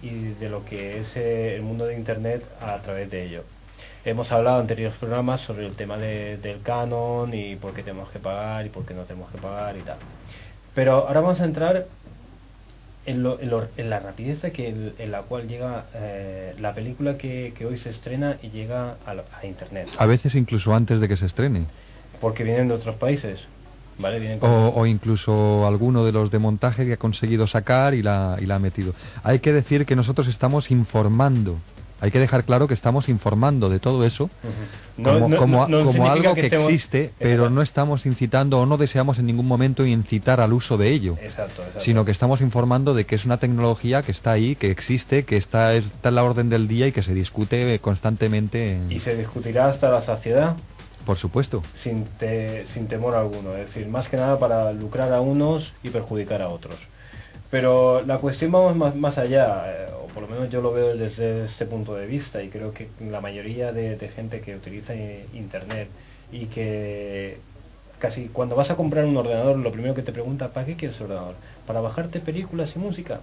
Y 0.01 0.09
de 0.41 0.49
lo 0.49 0.65
que 0.65 0.99
es 1.01 1.15
el 1.17 1.61
mundo 1.61 1.85
de 1.85 1.95
Internet 1.95 2.43
a 2.63 2.79
través 2.79 3.11
de 3.11 3.27
ello. 3.27 3.45
Hemos 4.05 4.33
hablado 4.33 4.57
en 4.57 4.63
anteriores 4.63 4.97
programas 4.99 5.41
sobre 5.41 5.67
el 5.67 5.77
tema 5.77 5.97
de- 5.97 6.37
del 6.39 6.61
canon 6.63 7.33
y 7.35 7.55
por 7.57 7.73
qué 7.73 7.83
tenemos 7.83 8.11
que 8.11 8.19
pagar 8.19 8.67
y 8.67 8.69
por 8.69 8.85
qué 8.85 8.95
no 8.95 9.03
tenemos 9.03 9.31
que 9.31 9.39
pagar 9.39 9.77
y 9.77 9.81
tal. 9.81 9.97
Pero 10.75 11.07
ahora 11.07 11.21
vamos 11.21 11.41
a 11.41 11.45
entrar 11.45 11.87
en, 13.07 13.23
lo- 13.23 13.39
en 13.41 13.51
lo- 13.51 13.69
en 13.77 13.91
la 13.91 14.01
rapidez 14.01 14.43
que, 14.53 14.69
el- 14.71 14.95
en 14.99 15.13
la 15.13 15.23
cual 15.23 15.47
llega 15.47 15.85
eh, 15.95 16.55
la 16.59 16.75
película 16.75 17.17
que, 17.17 17.55
que 17.57 17.65
hoy 17.65 17.79
se 17.79 17.91
estrena 17.91 18.39
y 18.43 18.51
llega 18.51 18.97
a, 19.07 19.47
internet. 19.47 19.89
A 19.99 20.07
veces 20.07 20.35
incluso 20.35 20.75
antes 20.75 20.99
de 21.01 21.07
que 21.07 21.17
se 21.17 21.27
estrene. 21.27 21.67
Porque 22.21 22.43
vienen 22.43 22.69
de 22.69 22.75
otros 22.75 22.97
países. 22.97 23.47
¿Vale? 23.99 24.19
Vienen 24.19 24.39
con- 24.41 24.51
O, 24.51 24.69
o 24.71 24.87
incluso 24.87 25.65
alguno 25.67 26.05
de 26.05 26.11
los 26.13 26.31
de 26.33 26.39
montaje 26.41 26.87
que 26.87 26.95
ha 26.95 26.97
conseguido 26.97 27.47
sacar 27.47 27.95
y 27.95 28.03
la, 28.03 28.37
y 28.41 28.47
la 28.47 28.57
ha 28.57 28.59
metido. 28.59 28.95
Hay 29.23 29.39
que 29.39 29.53
decir 29.53 29.87
que 29.87 29.95
nosotros 29.95 30.27
estamos 30.27 30.71
informando. 30.73 31.57
Hay 32.03 32.11
que 32.11 32.19
dejar 32.19 32.43
claro 32.43 32.67
que 32.67 32.75
estamos 32.75 33.09
informando 33.09 33.69
de 33.69 33.79
todo 33.79 34.05
eso 34.05 34.29
como, 35.01 35.29
no- 35.29 35.37
como, 35.37 35.59
no- 35.69 35.69
no 35.69 35.79
como 35.85 35.93
significa 35.93 36.13
algo 36.15 36.35
que 36.35 36.41
que, 36.41 36.47
estemos- 36.49 36.67
existe, 36.73 37.13
pero 37.21 37.49
no 37.49 37.63
estamos 37.63 38.07
incitando 38.07 38.59
o 38.59 38.67
no 38.67 38.77
deseamos 38.77 39.21
en 39.21 39.27
ningún 39.27 39.47
momento 39.47 39.87
incitar 39.87 40.41
al 40.41 40.53
uso 40.53 40.77
de 40.77 40.89
ello. 40.91 41.17
Exacto, 41.23 41.63
exacto. 41.63 41.79
Sino 41.81 42.05
que 42.05 42.11
estamos 42.11 42.41
informando 42.41 42.93
de 42.95 43.07
que 43.07 43.15
es 43.15 43.25
una 43.25 43.37
tecnología 43.37 44.03
que 44.03 44.11
está 44.11 44.33
ahí, 44.33 44.57
que 44.57 44.73
existe, 44.73 45.25
que 45.25 45.37
está, 45.37 45.75
está 45.75 46.09
en 46.09 46.15
la 46.17 46.25
orden 46.25 46.49
del 46.51 46.67
día 46.67 46.89
y 46.89 46.93
que 46.93 47.05
se 47.05 47.15
discute 47.15 47.79
constantemente. 47.79 48.73
en- 48.73 48.91
Y 48.91 48.99
se 48.99 49.17
discutirá 49.17 49.69
hasta 49.69 49.89
la 49.89 50.01
saciedad 50.03 50.57
Por 51.07 51.19
supuesto. 51.19 51.63
sin, 51.81 52.05
te- 52.19 52.67
sin 52.67 52.89
temor 52.89 53.15
alguno. 53.15 53.53
Es 53.55 53.69
decir, 53.69 53.87
más 53.87 54.09
que 54.09 54.17
nada 54.17 54.41
para 54.41 54.73
lucrar 54.73 55.13
a 55.13 55.21
unos 55.21 55.75
y 55.85 55.91
perjudicar 55.91 56.43
a 56.43 56.49
otros. 56.49 56.75
Pero 57.53 58.03
la 58.07 58.17
cuestión 58.17 58.51
vamos 58.51 58.75
más, 58.77 58.97
más 58.97 59.19
allá, 59.19 59.65
eh, 59.67 59.87
o 60.03 60.07
por 60.07 60.23
lo 60.23 60.29
menos 60.31 60.49
yo 60.49 60.63
lo 60.63 60.73
veo 60.73 60.97
desde 60.97 61.45
este 61.45 61.67
punto 61.67 61.95
de 61.95 62.07
vista 62.07 62.43
y 62.43 62.49
creo 62.49 62.73
que 62.73 62.89
la 63.11 63.21
mayoría 63.21 63.73
de, 63.73 63.99
gente 64.09 64.41
que 64.41 64.57
utiliza 64.57 64.95
eh, 64.95 65.27
Internet 65.35 65.89
y 66.33 66.47
que 66.47 67.37
casi 67.99 68.29
cuando 68.29 68.57
vas 68.57 68.71
a 68.71 68.77
comprar 68.77 69.05
un 69.05 69.19
ordenador 69.19 69.59
lo 69.59 69.71
primero 69.71 69.93
que 69.93 70.01
te 70.01 70.13
pregunta, 70.13 70.55
¿para 70.55 70.65
qué 70.65 70.77
quieres 70.77 70.99
ordenador? 71.03 71.35
¿Para 71.67 71.83
bajarte 71.83 72.21
películas 72.21 72.75
y 72.75 72.79
música? 72.79 73.21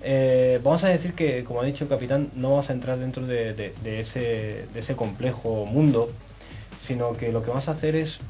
Eh, 0.00 0.60
vamos 0.62 0.84
a 0.84 0.88
decir 0.88 1.14
que, 1.14 1.42
como 1.42 1.60
ha 1.60 1.64
dicho 1.64 1.82
el 1.82 1.90
capitán, 1.90 2.30
no 2.36 2.50
vamos 2.50 2.70
a 2.70 2.72
entrar 2.72 3.00
dentro 3.00 3.26
de, 3.26 3.72
ese, 3.84 4.68
de 4.72 4.78
ese 4.78 4.94
complejo 4.94 5.66
mundo, 5.66 6.08
sino 6.86 7.14
que 7.14 7.32
lo 7.32 7.42
que 7.42 7.48
vamos 7.48 7.68
a 7.68 7.72
hacer 7.72 7.96
es, 7.96 8.20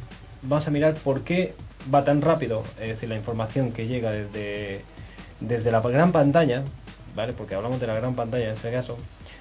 vamos 0.41 0.67
a 0.67 0.71
mirar 0.71 0.95
por 0.95 1.25
qué 1.25 1.53
va 1.93 2.05
tan 2.05 2.23
rápido, 2.23 2.65
es 2.81 2.89
decir, 2.89 3.11
la 3.11 3.17
información 3.17 3.73
que 3.73 3.87
llega 3.87 4.13
desde, 4.13 4.83
desde 5.41 5.71
la 5.71 5.81
gran 5.81 6.13
pantalla, 6.13 6.63
¿vale? 7.15 7.33
Porque 7.33 7.55
hablamos 7.55 7.81
de 7.81 7.87
la 7.87 7.95
gran 7.95 8.15
pantalla 8.15 8.47
en 8.47 8.55
este 8.55 8.71
caso, 8.71 8.97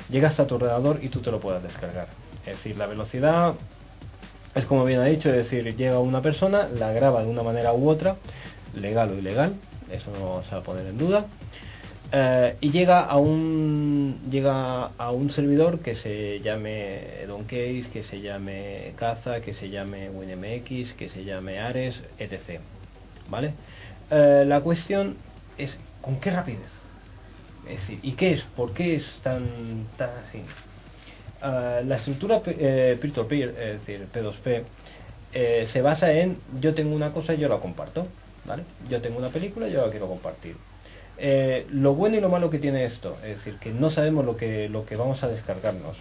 llega 0.09 0.27
hasta 0.27 0.47
tu 0.47 0.55
ordenador 0.55 0.99
y 1.01 1.09
tú 1.09 1.19
te 1.19 1.31
lo 1.31 1.39
puedas 1.39 1.61
descargar. 1.63 2.07
Es 2.45 2.57
decir, 2.57 2.77
la 2.77 2.87
velocidad 2.87 3.53
es 4.55 4.65
como 4.65 4.83
bien 4.85 4.99
ha 4.99 5.05
dicho, 5.05 5.29
es 5.29 5.35
decir, 5.35 5.75
llega 5.75 5.99
una 5.99 6.21
persona, 6.21 6.67
la 6.67 6.91
graba 6.91 7.21
de 7.21 7.29
una 7.29 7.43
manera 7.43 7.73
u 7.73 7.89
otra, 7.89 8.15
legal 8.75 9.11
o 9.11 9.15
ilegal, 9.15 9.53
eso 9.91 10.11
no 10.11 10.29
vamos 10.29 10.51
a 10.51 10.61
poner 10.61 10.87
en 10.87 10.97
duda, 10.97 11.25
eh, 12.11 12.55
y 12.59 12.71
llega 12.71 13.01
a 13.01 13.17
un 13.17 14.19
llega 14.31 14.85
a 14.97 15.11
un 15.11 15.29
servidor 15.29 15.79
que 15.79 15.93
se 15.93 16.39
llame 16.41 17.25
Doncase, 17.27 17.85
que 17.93 18.01
se 18.01 18.21
llame 18.21 18.93
Caza, 18.97 19.41
que 19.41 19.53
se 19.53 19.69
llame 19.69 20.09
WinMX, 20.09 20.93
que 20.93 21.07
se 21.07 21.23
llame 21.23 21.59
Ares, 21.59 22.03
etc. 22.17 22.61
¿Vale? 23.29 23.53
Eh, 24.09 24.43
la 24.47 24.61
cuestión 24.61 25.17
es 25.59 25.77
¿con 26.01 26.19
qué 26.19 26.31
rapidez? 26.31 26.67
Es 27.67 27.81
decir, 27.81 27.99
¿y 28.01 28.13
qué 28.13 28.33
es? 28.33 28.43
¿Por 28.43 28.73
qué 28.73 28.95
es 28.95 29.19
tan, 29.21 29.45
tan 29.97 30.09
así? 30.09 30.41
Ah, 31.41 31.81
la 31.85 31.95
estructura 31.95 32.41
eh, 32.45 32.97
peer-to-peer, 32.99 33.49
es 33.49 33.85
decir, 33.85 34.07
P2P, 34.13 34.63
eh, 35.31 35.67
se 35.69 35.81
basa 35.81 36.11
en 36.11 36.37
yo 36.59 36.73
tengo 36.73 36.95
una 36.95 37.13
cosa 37.13 37.33
y 37.33 37.37
yo 37.37 37.47
la 37.47 37.59
comparto, 37.59 38.07
¿vale? 38.45 38.63
Yo 38.89 39.01
tengo 39.01 39.19
una 39.19 39.29
película 39.29 39.67
y 39.67 39.71
yo 39.71 39.85
la 39.85 39.91
quiero 39.91 40.07
compartir. 40.07 40.55
Eh, 41.17 41.65
lo 41.71 41.93
bueno 41.93 42.17
y 42.17 42.21
lo 42.21 42.29
malo 42.29 42.49
que 42.49 42.59
tiene 42.59 42.85
esto, 42.85 43.13
es 43.23 43.37
decir, 43.37 43.57
que 43.59 43.71
no 43.71 43.89
sabemos 43.89 44.25
lo 44.25 44.37
que, 44.37 44.69
lo 44.69 44.85
que 44.85 44.95
vamos 44.95 45.23
a 45.23 45.27
descargarnos. 45.27 45.97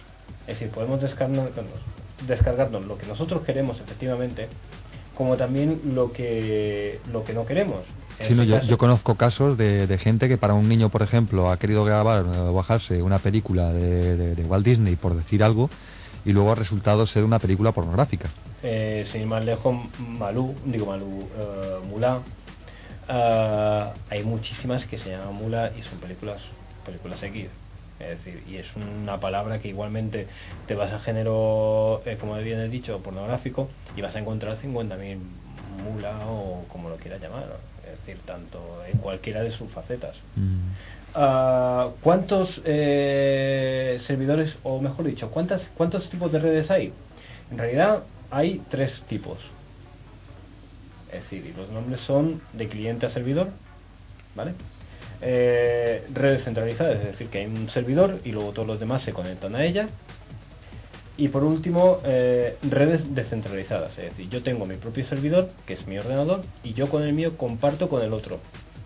Es 0.47 0.59
decir, 0.59 0.69
podemos 0.69 1.01
descargarnos, 1.01 1.51
descargarnos 2.25 2.85
lo 2.85 2.97
que 2.97 3.05
nosotros 3.05 3.43
queremos 3.43 3.79
efectivamente, 3.79 4.47
como 5.19 5.35
también 5.35 5.81
lo 5.93 6.13
que, 6.13 7.01
lo 7.11 7.25
que 7.25 7.33
no 7.33 7.45
queremos. 7.45 7.83
Sí, 8.21 8.33
no, 8.35 8.43
este 8.43 8.67
yo, 8.67 8.77
conozco 8.77 9.15
casos 9.15 9.57
de, 9.57 9.85
de 9.85 9.97
gente 9.97 10.29
que 10.29 10.37
para 10.37 10.53
un 10.53 10.69
niño, 10.69 10.87
por 10.87 11.01
ejemplo, 11.01 11.51
ha 11.51 11.57
querido 11.57 11.83
grabar 11.83 12.25
o 12.25 12.53
bajarse 12.53 13.01
una 13.01 13.19
película 13.19 13.73
de, 13.73 14.15
de- 14.15 14.35
de 14.35 14.43
Walt 14.45 14.65
Disney, 14.65 14.95
por 14.95 15.15
decir 15.15 15.43
algo, 15.43 15.69
y 16.23 16.31
luego 16.31 16.53
ha 16.53 16.55
resultado 16.55 17.05
ser 17.05 17.25
una 17.25 17.37
película 17.37 17.73
pornográfica. 17.73 18.29
Eh, 18.63 19.03
sin 19.05 19.21
ir 19.23 19.27
más 19.27 19.43
lejos, 19.43 19.75
Malú, 19.99 20.55
digo 20.63 20.85
Malú, 20.85 21.27
eh, 21.37 21.79
Mulan. 21.89 22.19
eh, 23.09 23.85
hay 24.09 24.23
muchísimas 24.23 24.85
que 24.85 24.97
se 24.97 25.09
llaman 25.09 25.35
Mula 25.35 25.73
y 25.77 25.81
son 25.81 25.99
películas, 25.99 26.41
películas 26.85 27.21
X. 27.23 27.47
Es 27.99 28.09
decir, 28.09 28.41
y 28.47 28.57
es 28.57 28.67
una 28.75 29.19
palabra 29.19 29.59
que 29.59 29.67
igualmente 29.67 30.27
te 30.67 30.75
vas 30.75 30.93
a 30.93 30.99
género, 30.99 32.01
eh, 32.05 32.17
como 32.19 32.37
bien 32.37 32.59
he 32.59 32.69
dicho, 32.69 32.99
pornográfico 32.99 33.69
y 33.95 34.01
vas 34.01 34.15
a 34.15 34.19
encontrar 34.19 34.55
50.000 34.55 35.17
mula 35.83 36.17
o 36.27 36.65
como 36.71 36.89
lo 36.89 36.95
quieras 36.95 37.21
llamar. 37.21 37.57
Es 37.83 37.99
decir, 37.99 38.21
tanto 38.25 38.83
en 38.89 38.97
cualquiera 38.99 39.43
de 39.43 39.51
sus 39.51 39.69
facetas. 39.69 40.17
Ah, 41.13 41.89
¿Cuántos 42.01 42.61
eh, 42.65 43.99
servidores, 44.05 44.57
o 44.63 44.79
mejor 44.79 45.05
dicho, 45.05 45.29
¿cuántas, 45.31 45.71
cuántos 45.75 46.09
tipos 46.09 46.31
de 46.31 46.39
redes 46.39 46.71
hay? 46.71 46.93
En 47.51 47.57
realidad 47.57 48.03
hay 48.31 48.61
tres 48.69 49.01
tipos. 49.07 49.39
Es 51.11 51.23
decir, 51.23 51.45
y 51.47 51.57
los 51.57 51.69
nombres 51.69 52.01
son 52.01 52.41
de 52.53 52.67
cliente 52.67 53.07
a 53.07 53.09
servidor, 53.09 53.49
¿vale? 54.35 54.53
Eh, 55.21 56.05
redes 56.13 56.45
centralizadas, 56.45 56.97
es 56.97 57.03
decir, 57.05 57.27
que 57.27 57.39
hay 57.39 57.45
un 57.45 57.69
servidor 57.69 58.19
y 58.23 58.31
luego 58.31 58.51
todos 58.51 58.67
los 58.67 58.79
demás 58.79 59.01
se 59.01 59.13
conectan 59.13 59.55
a 59.55 59.65
ella. 59.65 59.87
Y 61.17 61.27
por 61.27 61.43
último, 61.43 61.99
eh, 62.05 62.57
redes 62.61 63.13
descentralizadas, 63.13 63.97
es 63.97 64.05
decir, 64.11 64.29
yo 64.29 64.41
tengo 64.41 64.65
mi 64.65 64.75
propio 64.75 65.03
servidor, 65.03 65.49
que 65.65 65.73
es 65.73 65.85
mi 65.85 65.97
ordenador, 65.97 66.43
y 66.63 66.71
yo 66.73 66.87
con 66.87 67.03
el 67.03 67.11
mío 67.11 67.35
comparto 67.35 67.89
con 67.89 68.01
el 68.01 68.13
otro, 68.13 68.39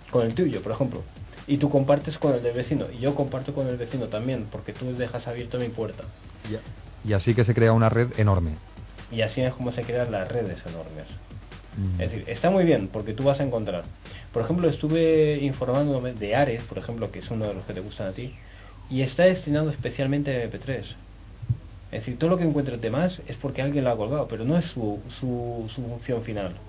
con 0.09 0.25
el 0.25 0.33
tuyo, 0.33 0.63
por 0.63 0.71
ejemplo. 0.71 1.03
Y 1.45 1.57
tú 1.57 1.69
compartes 1.69 2.17
con 2.17 2.33
el 2.33 2.41
del 2.41 2.55
vecino, 2.55 2.87
y 2.91 2.99
yo 2.99 3.13
comparto 3.13 3.53
con 3.53 3.67
el 3.67 3.77
vecino 3.77 4.07
también, 4.07 4.47
porque 4.51 4.73
tú 4.73 4.95
dejas 4.97 5.27
abierto 5.27 5.59
mi 5.59 5.69
puerta. 5.69 6.05
Y 7.07 7.13
así 7.13 7.35
que 7.35 7.43
se 7.43 7.53
crea 7.53 7.71
una 7.71 7.89
red 7.89 8.07
enorme. 8.17 8.53
Y 9.11 9.21
así 9.21 9.41
es 9.41 9.53
como 9.53 9.71
se 9.71 9.83
crean 9.83 10.11
las 10.11 10.27
redes 10.27 10.65
enormes. 10.65 11.05
Es 11.99 12.11
decir, 12.11 12.23
está 12.27 12.49
muy 12.49 12.63
bien 12.65 12.87
porque 12.87 13.13
tú 13.13 13.23
vas 13.23 13.39
a 13.39 13.43
encontrar. 13.43 13.83
Por 14.31 14.43
ejemplo, 14.43 14.67
estuve 14.67 15.39
informándome 15.41 16.13
de 16.13 16.35
Ares, 16.35 16.63
por 16.63 16.77
ejemplo, 16.77 17.11
que 17.11 17.19
es 17.19 17.31
uno 17.31 17.45
de 17.47 17.53
los 17.53 17.65
que 17.65 17.73
te 17.73 17.81
gustan 17.81 18.07
a 18.09 18.13
ti, 18.13 18.35
y 18.89 19.01
está 19.01 19.23
destinado 19.23 19.69
especialmente 19.69 20.31
a 20.31 20.45
MP3. 20.49 20.97
Es 21.91 22.01
decir, 22.01 22.17
todo 22.17 22.31
lo 22.31 22.37
que 22.37 22.43
encuentres 22.43 22.81
de 22.81 22.89
más 22.91 23.21
es 23.27 23.37
porque 23.37 23.61
alguien 23.61 23.83
lo 23.83 23.91
ha 23.91 23.97
colgado, 23.97 24.27
pero 24.27 24.45
no 24.45 24.57
es 24.57 24.65
su, 24.65 25.03
su, 25.09 25.65
su 25.67 25.83
función 25.83 26.23
final. 26.23 26.61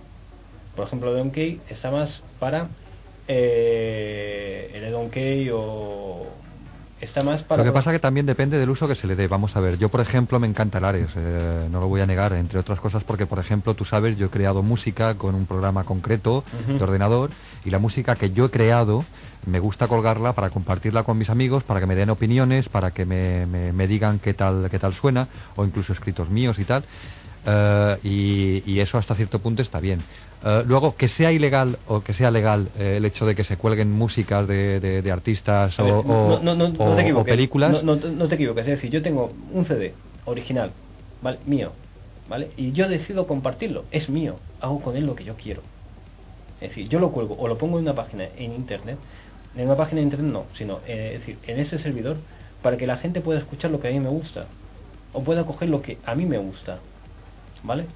Por 0.74 0.86
ejemplo, 0.86 1.12
Donkey 1.12 1.60
está 1.68 1.90
más 1.90 2.22
para 2.38 2.76
eh, 3.28 4.70
el 4.74 4.90
Donkey 4.92 5.48
o 5.52 6.43
está 7.00 7.22
más 7.22 7.42
para 7.42 7.62
Lo 7.62 7.68
que 7.70 7.72
pasa 7.74 7.92
que 7.92 7.98
también 7.98 8.24
depende 8.26 8.58
del 8.58 8.70
uso 8.70 8.88
que 8.88 8.94
se 8.94 9.06
le 9.06 9.16
dé. 9.16 9.28
Vamos 9.28 9.56
a 9.56 9.60
ver, 9.60 9.78
yo 9.78 9.88
por 9.88 10.00
ejemplo 10.00 10.40
me 10.40 10.46
encanta 10.46 10.78
el 10.78 10.84
Ares, 10.84 11.08
eh, 11.16 11.68
no 11.70 11.80
lo 11.80 11.88
voy 11.88 12.00
a 12.00 12.06
negar, 12.06 12.32
entre 12.32 12.58
otras 12.58 12.80
cosas 12.80 13.04
porque 13.04 13.26
por 13.26 13.38
ejemplo 13.38 13.74
tú 13.74 13.84
sabes, 13.84 14.16
yo 14.16 14.26
he 14.26 14.30
creado 14.30 14.62
música 14.62 15.14
con 15.16 15.34
un 15.34 15.46
programa 15.46 15.84
concreto 15.84 16.44
de 16.66 16.82
ordenador 16.82 17.30
y 17.64 17.70
la 17.70 17.78
música 17.78 18.14
que 18.16 18.30
yo 18.30 18.46
he 18.46 18.50
creado 18.50 19.04
me 19.46 19.58
gusta 19.60 19.88
colgarla 19.88 20.32
para 20.32 20.48
compartirla 20.50 21.02
con 21.02 21.18
mis 21.18 21.28
amigos, 21.28 21.64
para 21.64 21.80
que 21.80 21.86
me 21.86 21.94
den 21.94 22.08
opiniones, 22.10 22.68
para 22.70 22.92
que 22.92 23.04
me, 23.04 23.44
me- 23.46 23.72
me 23.72 23.86
digan 23.86 24.18
qué 24.18 24.32
tal, 24.32 24.68
qué 24.70 24.78
tal 24.78 24.94
suena, 24.94 25.28
o 25.56 25.64
incluso 25.66 25.92
escritos 25.92 26.30
míos 26.30 26.58
y 26.58 26.64
tal. 26.64 26.84
Eh, 27.46 27.96
y, 28.02 28.62
y 28.70 28.80
eso 28.80 28.98
hasta 28.98 29.14
cierto 29.14 29.38
punto 29.38 29.62
está 29.62 29.80
bien. 29.80 30.00
Eh, 30.44 30.62
luego, 30.66 30.96
que 30.96 31.08
sea 31.08 31.32
ilegal 31.32 31.78
o 31.86 32.02
que 32.02 32.12
sea 32.12 32.30
legal 32.30 32.68
eh, 32.78 32.94
el 32.98 33.04
hecho 33.04 33.26
de 33.26 33.34
que 33.34 33.44
se 33.44 33.56
cuelguen 33.56 33.90
músicas 33.90 34.46
de, 34.46 34.80
de- 34.80 35.02
de 35.02 35.10
artistas 35.12 35.78
ver, 35.78 35.92
o, 36.06 36.38
no, 36.42 36.54
no, 36.54 36.68
no, 36.68 36.78
o- 36.78 36.96
te 36.96 37.12
o 37.12 37.24
películas, 37.24 37.82
No, 37.82 37.96
no- 37.96 38.08
no 38.10 38.28
te 38.28 38.34
equivoques. 38.34 38.62
Es 38.66 38.70
decir, 38.76 38.90
yo 38.90 39.02
tengo 39.02 39.30
un 39.52 39.64
CD 39.64 39.94
original, 40.26 40.70
¿vale? 41.22 41.38
Mío, 41.46 41.72
¿vale? 42.28 42.50
Y 42.56 42.72
yo 42.72 42.88
decido 42.88 43.26
compartirlo. 43.26 43.84
Es 43.90 44.08
mío. 44.08 44.36
Hago 44.60 44.80
con 44.80 44.96
él 44.96 45.04
lo 45.06 45.14
que 45.14 45.24
yo 45.24 45.34
quiero. 45.36 45.62
Es 46.60 46.70
decir, 46.70 46.88
yo 46.88 46.98
lo 47.00 47.10
cuelgo 47.12 47.36
o 47.36 47.48
lo 47.48 47.58
pongo 47.58 47.78
en 47.78 47.84
una 47.84 47.94
página 47.94 48.24
en 48.36 48.52
internet. 48.52 48.98
En 49.56 49.66
una 49.66 49.76
página 49.76 49.98
de 50.00 50.04
internet 50.04 50.32
no, 50.32 50.46
sino 50.54 50.80
eh, 50.86 51.12
es 51.14 51.20
decir, 51.20 51.38
en 51.46 51.58
ese 51.60 51.78
servidor 51.78 52.16
para 52.62 52.76
que 52.76 52.86
la 52.86 52.96
gente 52.96 53.20
pueda 53.20 53.38
escuchar 53.38 53.70
lo 53.70 53.80
que 53.80 53.88
a 53.88 53.90
mí 53.90 54.00
me 54.00 54.08
gusta. 54.08 54.46
O 55.12 55.22
pueda 55.22 55.44
coger 55.44 55.68
lo 55.68 55.82
que 55.82 55.98
a 56.04 56.14
mí 56.14 56.26
me 56.26 56.38
gusta. 56.38 56.80
¿Vale? 57.64 57.86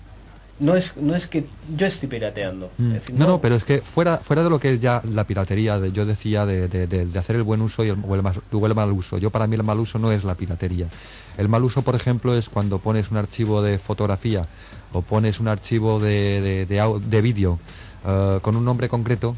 No 0.58 0.74
es, 0.74 0.96
no 0.96 1.14
es 1.14 1.28
que 1.28 1.44
yo 1.76 1.86
esté 1.86 2.08
pirateando. 2.08 2.72
Mm. 2.78 2.86
Es 2.88 2.92
decir, 2.94 3.14
no, 3.14 3.26
no, 3.28 3.40
pero 3.40 3.54
es 3.54 3.62
que 3.62 3.78
fuera, 3.78 4.16
fuera 4.18 4.42
de 4.42 4.50
lo 4.50 4.58
que 4.58 4.72
es 4.72 4.80
ya 4.80 5.00
la 5.04 5.22
piratería, 5.24 5.78
de- 5.78 5.92
yo 5.92 6.04
decía 6.04 6.46
de, 6.46 6.66
de- 6.66 7.18
hacer 7.18 7.36
el 7.36 7.44
buen 7.44 7.60
uso 7.62 7.84
y 7.84 7.88
el, 7.90 7.96
o 8.02 8.14
el 8.16 8.22
mas- 8.22 8.40
o 8.50 8.66
el 8.66 8.74
mal 8.74 8.90
uso. 8.90 9.18
Yo 9.18 9.30
para 9.30 9.46
mí 9.46 9.54
el 9.54 9.62
mal 9.62 9.78
uso 9.78 10.00
no 10.00 10.10
es 10.10 10.24
la 10.24 10.34
piratería. 10.34 10.86
El 11.36 11.48
mal 11.48 11.62
uso, 11.62 11.82
por 11.82 11.94
ejemplo, 11.94 12.36
es 12.36 12.48
cuando 12.48 12.78
pones 12.78 13.10
un 13.12 13.18
archivo 13.18 13.62
de 13.62 13.78
fotografía 13.78 14.46
o 14.92 15.02
pones 15.02 15.38
un 15.38 15.46
archivo 15.46 16.00
de, 16.00 16.66
de, 16.68 17.20
vídeo 17.22 17.60
eh, 18.04 18.38
con 18.42 18.56
un 18.56 18.64
nombre 18.64 18.88
concreto 18.88 19.36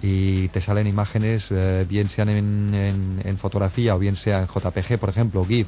y 0.00 0.48
te 0.48 0.60
salen 0.62 0.86
imágenes, 0.86 1.48
eh, 1.50 1.84
bien 1.88 2.08
sean 2.08 2.30
en, 2.30 2.74
en- 2.74 3.20
en 3.24 3.36
fotografía 3.36 3.94
o 3.94 3.98
bien 3.98 4.16
sea 4.16 4.40
en 4.40 4.46
JPG, 4.46 4.98
por 4.98 5.10
ejemplo, 5.10 5.44
GIF, 5.44 5.66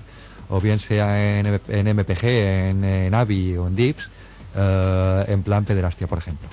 o 0.48 0.60
bien 0.60 0.78
sea 0.78 1.38
en, 1.40 1.46
en 1.68 1.86
MPG, 1.88 2.68
en, 2.70 2.84
en 2.84 3.14
AVI 3.14 3.56
o 3.56 3.66
en 3.68 3.74
DIPS, 3.74 4.10
eh, 4.54 5.24
en 5.28 5.42
plan 5.42 5.64
pederastia, 5.64 6.06
por 6.06 6.18
ejemplo. 6.18 6.48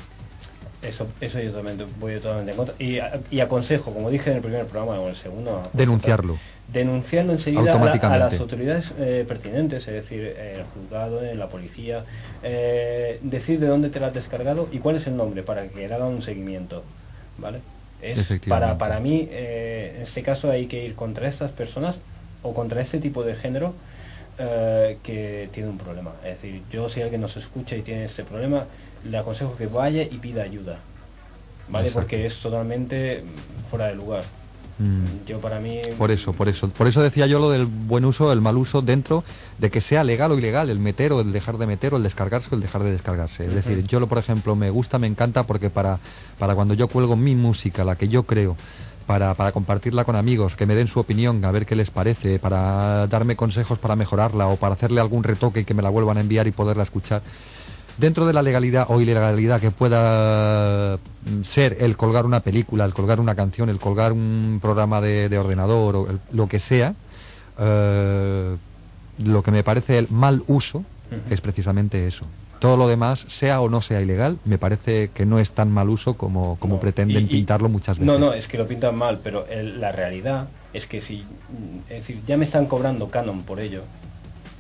Eso, 0.82 1.16
eso 1.20 1.40
yo 1.40 1.50
totalmente, 1.52 1.86
voy 2.00 2.16
totalmente 2.16 2.52
en 2.52 2.58
contra. 2.58 2.76
Y, 2.80 2.98
y 3.30 3.40
aconsejo, 3.40 3.94
como 3.94 4.10
dije 4.10 4.32
en 4.32 4.38
el 4.38 4.42
primer 4.42 4.68
programa 4.68 5.00
o 5.00 5.04
en 5.04 5.10
el 5.10 5.16
segundo, 5.16 5.70
Denunciarlo. 5.74 6.42
denunciarlo 6.68 7.34
enseguida 7.34 7.74
a, 7.74 7.84
la- 7.86 7.92
a 8.16 8.18
las 8.18 8.40
autoridades 8.40 8.94
eh, 8.98 9.26
pertinentes, 9.28 9.88
es 9.88 9.94
decir, 9.94 10.24
eh, 10.36 10.56
el 10.58 10.64
juzgado, 10.66 11.24
en 11.24 11.38
la 11.38 11.50
policía, 11.50 12.06
eh, 12.42 13.20
decir 13.22 13.60
de 13.60 13.68
dónde 13.68 13.90
te 13.92 14.00
lo 14.00 14.08
has 14.08 14.14
descargado 14.14 14.70
y 14.72 14.80
cuál 14.80 14.96
es 14.96 15.06
el 15.08 15.16
nombre 15.16 15.44
para 15.44 15.70
que 15.70 15.88
le 15.88 15.94
hagan 15.94 16.08
un 16.08 16.22
seguimiento, 16.24 16.84
¿vale? 17.38 17.62
Es 18.00 18.34
para, 18.48 18.78
para 18.80 19.00
mí, 19.00 19.28
eh, 19.32 19.94
en 19.98 20.02
este 20.02 20.24
caso 20.24 20.50
hay 20.50 20.68
que 20.68 20.84
ir 20.84 20.96
contra 20.96 21.28
estas 21.28 21.52
personas 21.52 22.02
o 22.44 22.54
contra 22.54 22.82
este 22.82 23.00
tipo 23.00 23.24
de 23.24 23.36
género 23.36 23.74
eh, 24.38 24.98
que 25.04 25.50
tiene 25.52 25.70
un 25.70 25.78
problema. 25.78 26.12
Es 26.24 26.42
decir, 26.42 26.64
yo 26.72 26.90
si 26.90 27.02
alguien 27.02 27.22
nos 27.22 27.38
escucha 27.38 27.76
y 27.76 27.82
tiene 27.82 28.06
este 28.06 28.24
problema, 28.24 28.66
le 29.04 29.18
aconsejo 29.18 29.56
que 29.56 29.68
vaya 29.68 30.04
y 30.04 30.18
pida 30.18 30.44
ayuda, 30.44 30.80
¿vale? 31.70 31.88
Exacto. 31.88 32.08
Porque 32.08 32.26
es 32.26 32.40
totalmente 32.40 33.24
fuera 33.70 33.88
de 33.88 33.96
lugar. 33.96 34.24
Mm. 34.80 35.28
Yo 35.28 35.40
para 35.40 35.60
mí... 35.60 35.80
Por 35.98 36.10
eso, 36.10 36.34
por 36.34 36.50
eso. 36.50 36.70
Por 36.70 36.88
eso 36.88 37.04
decía 37.04 37.28
yo 37.28 37.40
lo 37.40 37.52
del 37.52 37.68
buen 37.68 38.04
uso, 38.04 38.32
el 38.32 38.42
mal 38.42 38.58
uso 38.58 38.82
dentro 38.82 39.24
de 39.60 39.70
que 39.70 39.80
sea 39.80 40.04
legal 40.04 40.32
o 40.32 40.38
ilegal, 40.38 40.70
el 40.72 40.80
meter 40.80 41.14
o 41.14 41.22
el 41.22 41.32
dejar 41.32 41.58
de 41.58 41.68
meter 41.68 41.94
o 41.94 41.98
el 41.98 42.04
descargarse 42.04 42.50
o 42.52 42.56
el 42.56 42.62
dejar 42.62 42.84
de 42.84 42.92
descargarse. 42.92 43.46
Es 43.46 43.54
decir, 43.54 43.86
yo 43.86 44.00
lo, 44.00 44.08
por 44.08 44.18
ejemplo, 44.18 44.56
me 44.56 44.72
gusta, 44.72 44.98
me 44.98 45.08
encanta 45.08 45.44
porque 45.44 45.70
para, 45.70 46.00
para 46.40 46.56
cuando 46.56 46.74
yo 46.74 46.88
cuelgo 46.88 47.16
mi 47.16 47.36
música, 47.36 47.84
la 47.84 47.96
que 47.96 48.08
yo 48.08 48.24
creo, 48.24 48.58
para, 49.06 49.52
compartirla 49.52 50.06
con 50.06 50.16
amigos, 50.16 50.56
que 50.56 50.66
me 50.66 50.76
den 50.76 50.88
su 50.88 51.00
opinión, 51.00 51.44
a 51.46 51.52
ver 51.52 51.66
qué 51.66 51.76
les 51.76 51.92
parece, 51.92 52.40
para 52.40 53.08
darme 53.08 53.36
consejos 53.36 53.80
para 53.80 53.96
mejorarla 53.96 54.48
o 54.48 54.58
para 54.58 54.74
hacerle 54.74 55.02
algún 55.02 55.24
retoque 55.24 55.62
y 55.62 55.66
que 55.66 55.74
me 55.74 55.82
la 55.82 55.90
vuelvan 55.90 56.18
a 56.18 56.22
enviar 56.22 56.48
y 56.48 56.52
poderla 56.52 56.84
escuchar. 56.84 57.22
Dentro 57.98 58.26
de 58.26 58.34
la 58.34 58.42
legalidad 58.42 58.88
o 58.90 59.02
ilegalidad 59.02 59.60
que 59.60 59.70
pueda 59.70 60.98
mm, 60.98 61.44
ser 61.44 61.78
el 61.82 61.98
colgar 61.98 62.26
una 62.26 62.40
película, 62.40 62.86
el 62.86 62.94
colgar 62.94 63.20
una 63.20 63.36
canción, 63.36 63.70
el 63.70 63.80
colgar 63.80 64.14
un 64.14 64.60
programa 64.62 65.02
de, 65.02 65.30
de 65.30 65.38
ordenador 65.38 65.96
o 65.96 66.08
lo 66.32 66.48
que 66.48 66.60
sea, 66.60 66.96
eh, 67.60 68.56
lo 69.24 69.44
que 69.44 69.52
me 69.52 69.64
parece 69.64 69.98
el 69.98 70.08
mal 70.10 70.44
uso 70.48 70.84
Es 71.30 71.42
precisamente 71.42 72.08
eso. 72.08 72.26
Todo 72.60 72.78
lo 72.78 72.88
demás, 72.88 73.26
sea 73.28 73.60
o 73.62 73.70
no 73.70 73.82
sea 73.82 74.02
ilegal, 74.02 74.38
me 74.46 74.58
parece 74.58 75.10
que 75.10 75.26
no 75.26 75.40
es 75.40 75.52
tan 75.52 75.72
mal 75.72 75.90
uso 75.90 76.14
como, 76.14 76.58
como 76.58 76.76
No, 76.76 76.82
pretenden 76.82 77.24
y- 77.24 77.26
y- 77.26 77.30
pintarlo 77.30 77.70
muchas 77.70 77.98
veces. 77.98 78.20
No, 78.20 78.20
no, 78.20 78.34
es 78.34 78.48
que 78.48 78.58
lo 78.58 78.68
pintan 78.68 78.96
mal, 78.96 79.20
pero 79.24 79.48
el- 79.48 79.82
la 79.82 79.92
realidad 79.92 80.48
es 80.74 80.86
que 80.86 81.02
si, 81.02 81.26
es 81.90 82.02
decir, 82.02 82.22
ya 82.28 82.38
me 82.38 82.46
están 82.46 82.68
cobrando 82.68 83.10
canon 83.10 83.42
por 83.44 83.60
ello, 83.60 83.84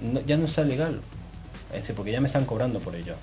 no- 0.02 0.19
ya 0.22 0.36
no 0.38 0.45
está 0.45 0.64
legal. 0.64 0.99
Es 1.69 1.82
decir, 1.82 1.95
porque 1.95 2.11
ya 2.11 2.19
me 2.22 2.28
están 2.28 2.45
cobrando 2.45 2.80
por 2.80 2.95
ello. 2.95 3.15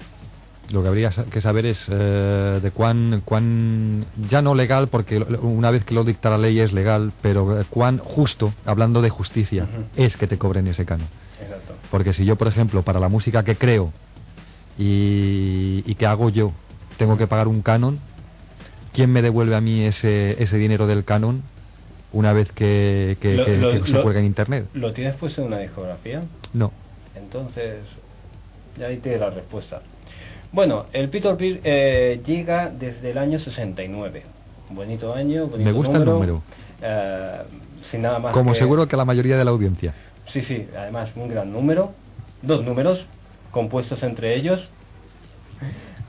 Lo 0.73 0.83
que 0.83 0.89
habría 0.89 1.11
que 1.11 1.41
saber 1.41 1.67
es 1.67 1.87
eh, 1.91 2.61
de 2.63 2.71
cuán, 2.71 3.23
cuán, 3.25 4.05
ya 4.29 4.43
no 4.43 4.55
legal, 4.55 4.89
porque 4.89 5.19
una 5.19 5.71
vez 5.71 5.85
que 5.85 5.95
lo 5.95 6.05
dicta 6.05 6.31
la 6.31 6.39
ley 6.39 6.61
es 6.61 6.73
legal, 6.73 7.13
pero 7.21 7.61
eh, 7.61 7.65
cuán 7.69 7.99
justo, 7.99 8.53
hablando 8.65 9.01
de 9.03 9.11
justicia, 9.11 9.67
es 9.97 10.17
que 10.17 10.27
te 10.27 10.39
cobren 10.39 10.67
ese 10.69 10.85
canon. 10.85 11.09
Exacto. 11.41 11.75
Porque 11.91 12.13
si 12.13 12.25
yo, 12.25 12.37
por 12.37 12.49
ejemplo, 12.49 12.83
para 12.83 13.01
la 13.01 13.09
música 13.09 13.43
que 13.45 13.57
creo 13.57 13.93
y, 14.79 15.83
y 15.87 15.95
que 15.95 16.07
hago 16.07 16.31
yo, 16.31 16.53
tengo 16.97 17.17
que 17.17 17.27
pagar 17.27 17.49
un 17.49 17.63
canon, 17.63 17.99
¿quién 18.93 19.11
me 19.13 19.23
devuelve 19.23 19.55
a 19.57 19.61
mí 19.61 19.83
ese, 19.83 20.43
ese 20.43 20.57
dinero 20.59 20.87
del 20.87 21.05
canon 21.05 21.43
una 22.13 22.33
vez 22.33 22.53
que, 22.53 23.17
que- 23.21 23.35
Lo- 23.35 23.45
que- 23.45 23.57
lo- 23.57 23.71
que 23.85 23.91
se 23.91 24.01
cuelga 24.01 24.21
en 24.21 24.27
internet? 24.27 24.67
¿Lo 24.75 24.93
tienes 24.93 25.15
puesto 25.15 25.43
en 25.43 25.49
una 25.49 25.59
discografía? 25.59 26.23
No. 26.53 26.73
Entonces, 27.17 27.77
ya 28.79 28.87
ahí 28.87 28.97
tienes 28.99 29.21
la 29.21 29.31
respuesta. 29.31 29.83
Bueno, 30.53 30.87
el 30.93 31.09
Peter 31.11 31.37
Beer 31.37 31.61
eh, 31.65 32.21
llega 32.25 32.71
desde 32.71 33.11
el 33.11 33.19
año 33.19 33.39
69. 33.39 34.23
Bonito 34.71 35.15
año, 35.15 35.47
bonito 35.47 35.65
Me 35.65 35.73
gusta 35.73 35.99
el 35.99 36.05
número. 36.05 36.43
eh, 36.81 37.43
sin 37.83 38.03
nada 38.03 38.19
más 38.19 38.33
Como 38.33 38.55
seguro 38.55 38.87
que 38.89 38.97
la 38.97 39.05
mayoría 39.05 39.37
de 39.37 39.45
la 39.45 39.51
audiencia. 39.51 39.95
Sí, 40.29 40.43
sí, 40.43 40.69
además 40.77 41.11
un 41.17 41.29
gran 41.29 41.53
número. 41.53 41.93
dos 42.43 42.63
números 42.63 43.07
compuestos 43.51 44.03
entre 44.03 44.37
ellos, 44.37 44.69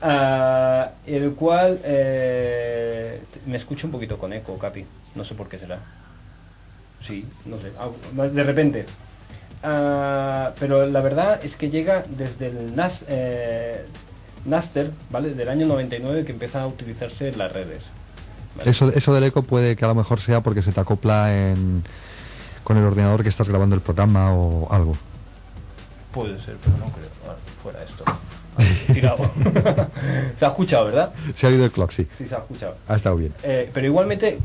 ah, 0.02 0.90
el 1.06 1.32
cual 1.32 1.80
eh, 1.82 3.20
me 3.46 3.56
escucho 3.56 3.86
un 3.86 3.92
poquito 3.92 4.18
con 4.18 4.32
eco, 4.32 4.58
Capi. 4.58 4.84
No 5.14 5.24
sé 5.24 5.34
por 5.34 5.48
qué 5.48 5.58
será. 5.58 5.78
Sí, 7.00 7.24
no 7.46 7.58
sé. 7.58 7.72
Ah, 7.78 7.88
de 8.28 8.44
repente. 8.44 8.86
Ah, 9.62 10.52
pero 10.60 10.86
la 10.86 11.00
verdad 11.00 11.40
es 11.44 11.56
que 11.56 11.70
llega 11.70 12.04
desde 12.08 12.48
el 12.48 12.76
NAS, 12.76 13.04
eh, 13.08 13.84
Naster, 14.44 14.90
¿vale? 15.10 15.34
Del 15.34 15.48
año 15.48 15.66
99 15.66 16.24
que 16.24 16.32
empieza 16.32 16.62
a 16.62 16.66
utilizarse 16.66 17.32
las 17.32 17.52
redes. 17.52 17.90
Eso, 18.64 18.90
eso 18.90 19.14
del 19.14 19.24
eco 19.24 19.42
puede 19.42 19.76
que 19.76 19.84
a 19.84 19.88
lo 19.88 19.94
mejor 19.94 20.20
sea 20.20 20.42
porque 20.42 20.62
se 20.62 20.72
te 20.72 20.80
acopla 20.80 21.34
en, 21.34 21.84
con 22.70 22.78
el 22.78 22.84
ordenador 22.84 23.24
que 23.24 23.28
estás 23.28 23.48
grabando 23.48 23.74
el 23.74 23.82
programa 23.82 24.32
o 24.32 24.72
algo. 24.72 24.96
Puede 26.12 26.38
ser, 26.38 26.56
pero 26.62 26.76
no 26.76 26.92
creo. 26.92 27.08
Ah, 27.26 27.34
fuera 27.64 27.82
esto. 27.82 28.04
Ah, 28.06 28.16
Tirado. 28.94 29.28
se 30.36 30.44
ha 30.44 30.48
escuchado, 30.48 30.84
¿verdad? 30.84 31.12
Se 31.34 31.46
ha 31.46 31.50
oído 31.50 31.64
el 31.64 31.72
clock, 31.72 31.90
sí. 31.90 32.06
Sí, 32.16 32.28
se 32.28 32.34
ha 32.36 32.38
escuchado. 32.38 32.76
Ha 32.86 32.94
estado 32.94 33.16
bien. 33.16 33.34
Eh, 33.42 33.68
pero 33.74 33.88
igualmente, 33.88 34.38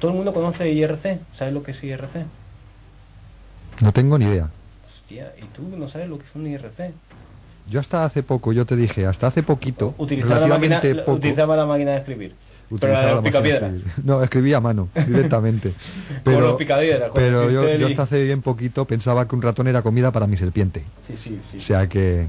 todo 0.00 0.10
el 0.10 0.16
mundo 0.16 0.34
conoce 0.34 0.68
IRC. 0.68 1.20
¿Sabes 1.32 1.54
lo 1.54 1.62
que 1.62 1.70
es 1.70 1.84
IRC? 1.84 2.26
No 3.82 3.92
tengo 3.92 4.18
ni 4.18 4.24
idea. 4.24 4.50
Hostia, 4.84 5.32
¿y 5.40 5.44
tú 5.54 5.62
no 5.76 5.86
sabes 5.86 6.08
lo 6.08 6.18
que 6.18 6.24
es 6.24 6.34
un 6.34 6.48
IRC? 6.48 6.92
Yo 7.70 7.78
hasta 7.78 8.04
hace 8.04 8.24
poco, 8.24 8.52
yo 8.52 8.66
te 8.66 8.74
dije, 8.74 9.06
hasta 9.06 9.28
hace 9.28 9.44
poquito, 9.44 9.94
Utilizaba 9.96 10.40
la, 10.40 10.48
máquina, 10.48 10.80
relativamente 10.80 11.04
poco, 11.04 11.18
utilizaba 11.18 11.54
la 11.54 11.66
máquina 11.66 11.92
de 11.92 11.98
escribir. 11.98 12.34
Pero 12.68 13.20
utilizaba 13.20 13.42
de 13.42 13.60
la. 13.60 13.72
No, 14.04 14.22
escribía 14.22 14.58
a 14.58 14.60
mano, 14.60 14.88
directamente. 15.06 15.72
Pero 16.22 16.58
yo, 17.50 17.86
hasta 17.86 18.02
hace 18.02 18.22
bien 18.24 18.42
poquito 18.42 18.84
pensaba 18.86 19.26
que 19.28 19.34
un 19.34 19.42
ratón 19.42 19.68
era 19.68 19.82
comida 19.82 20.10
para 20.10 20.26
mi 20.26 20.36
serpiente. 20.36 20.84
Sí, 21.06 21.14
sí, 21.22 21.40
sí. 21.50 21.58
O 21.58 21.60
sea 21.60 21.88
que 21.88 22.26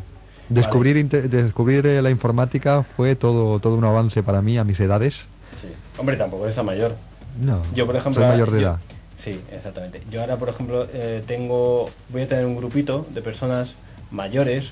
descubrir, 0.49 1.07
descubrir 1.07 1.85
eh, 1.87 2.01
la 2.01 2.09
informática 2.09 2.83
fue 2.83 3.15
todo, 3.15 3.59
todo 3.59 3.75
un 3.75 3.85
avance 3.85 4.23
para 4.23 4.41
mí 4.41 4.57
a 4.57 4.63
mis 4.63 4.79
edades. 4.79 5.25
Sí. 5.61 5.67
Hombre, 5.97 6.17
tampoco 6.17 6.45
eres 6.45 6.57
a 6.57 6.63
mayor. 6.63 6.95
No, 7.41 7.61
Yo, 7.73 7.85
por 7.85 7.95
ejemplo, 7.95 8.21
soy 8.21 8.31
mayor 8.31 8.51
de 8.51 8.61
yo- 8.61 8.67
edad. 8.67 8.79
Sí, 9.17 9.41
exactamente. 9.51 10.03
Yo 10.11 10.21
ahora, 10.21 10.37
por 10.37 10.49
ejemplo, 10.49 10.87
eh, 10.93 11.23
tengo, 11.25 11.89
voy 12.09 12.21
a 12.21 12.27
tener 12.27 12.45
un 12.45 12.55
grupito 12.55 13.07
de 13.13 13.21
personas 13.21 13.73
mayores 14.11 14.71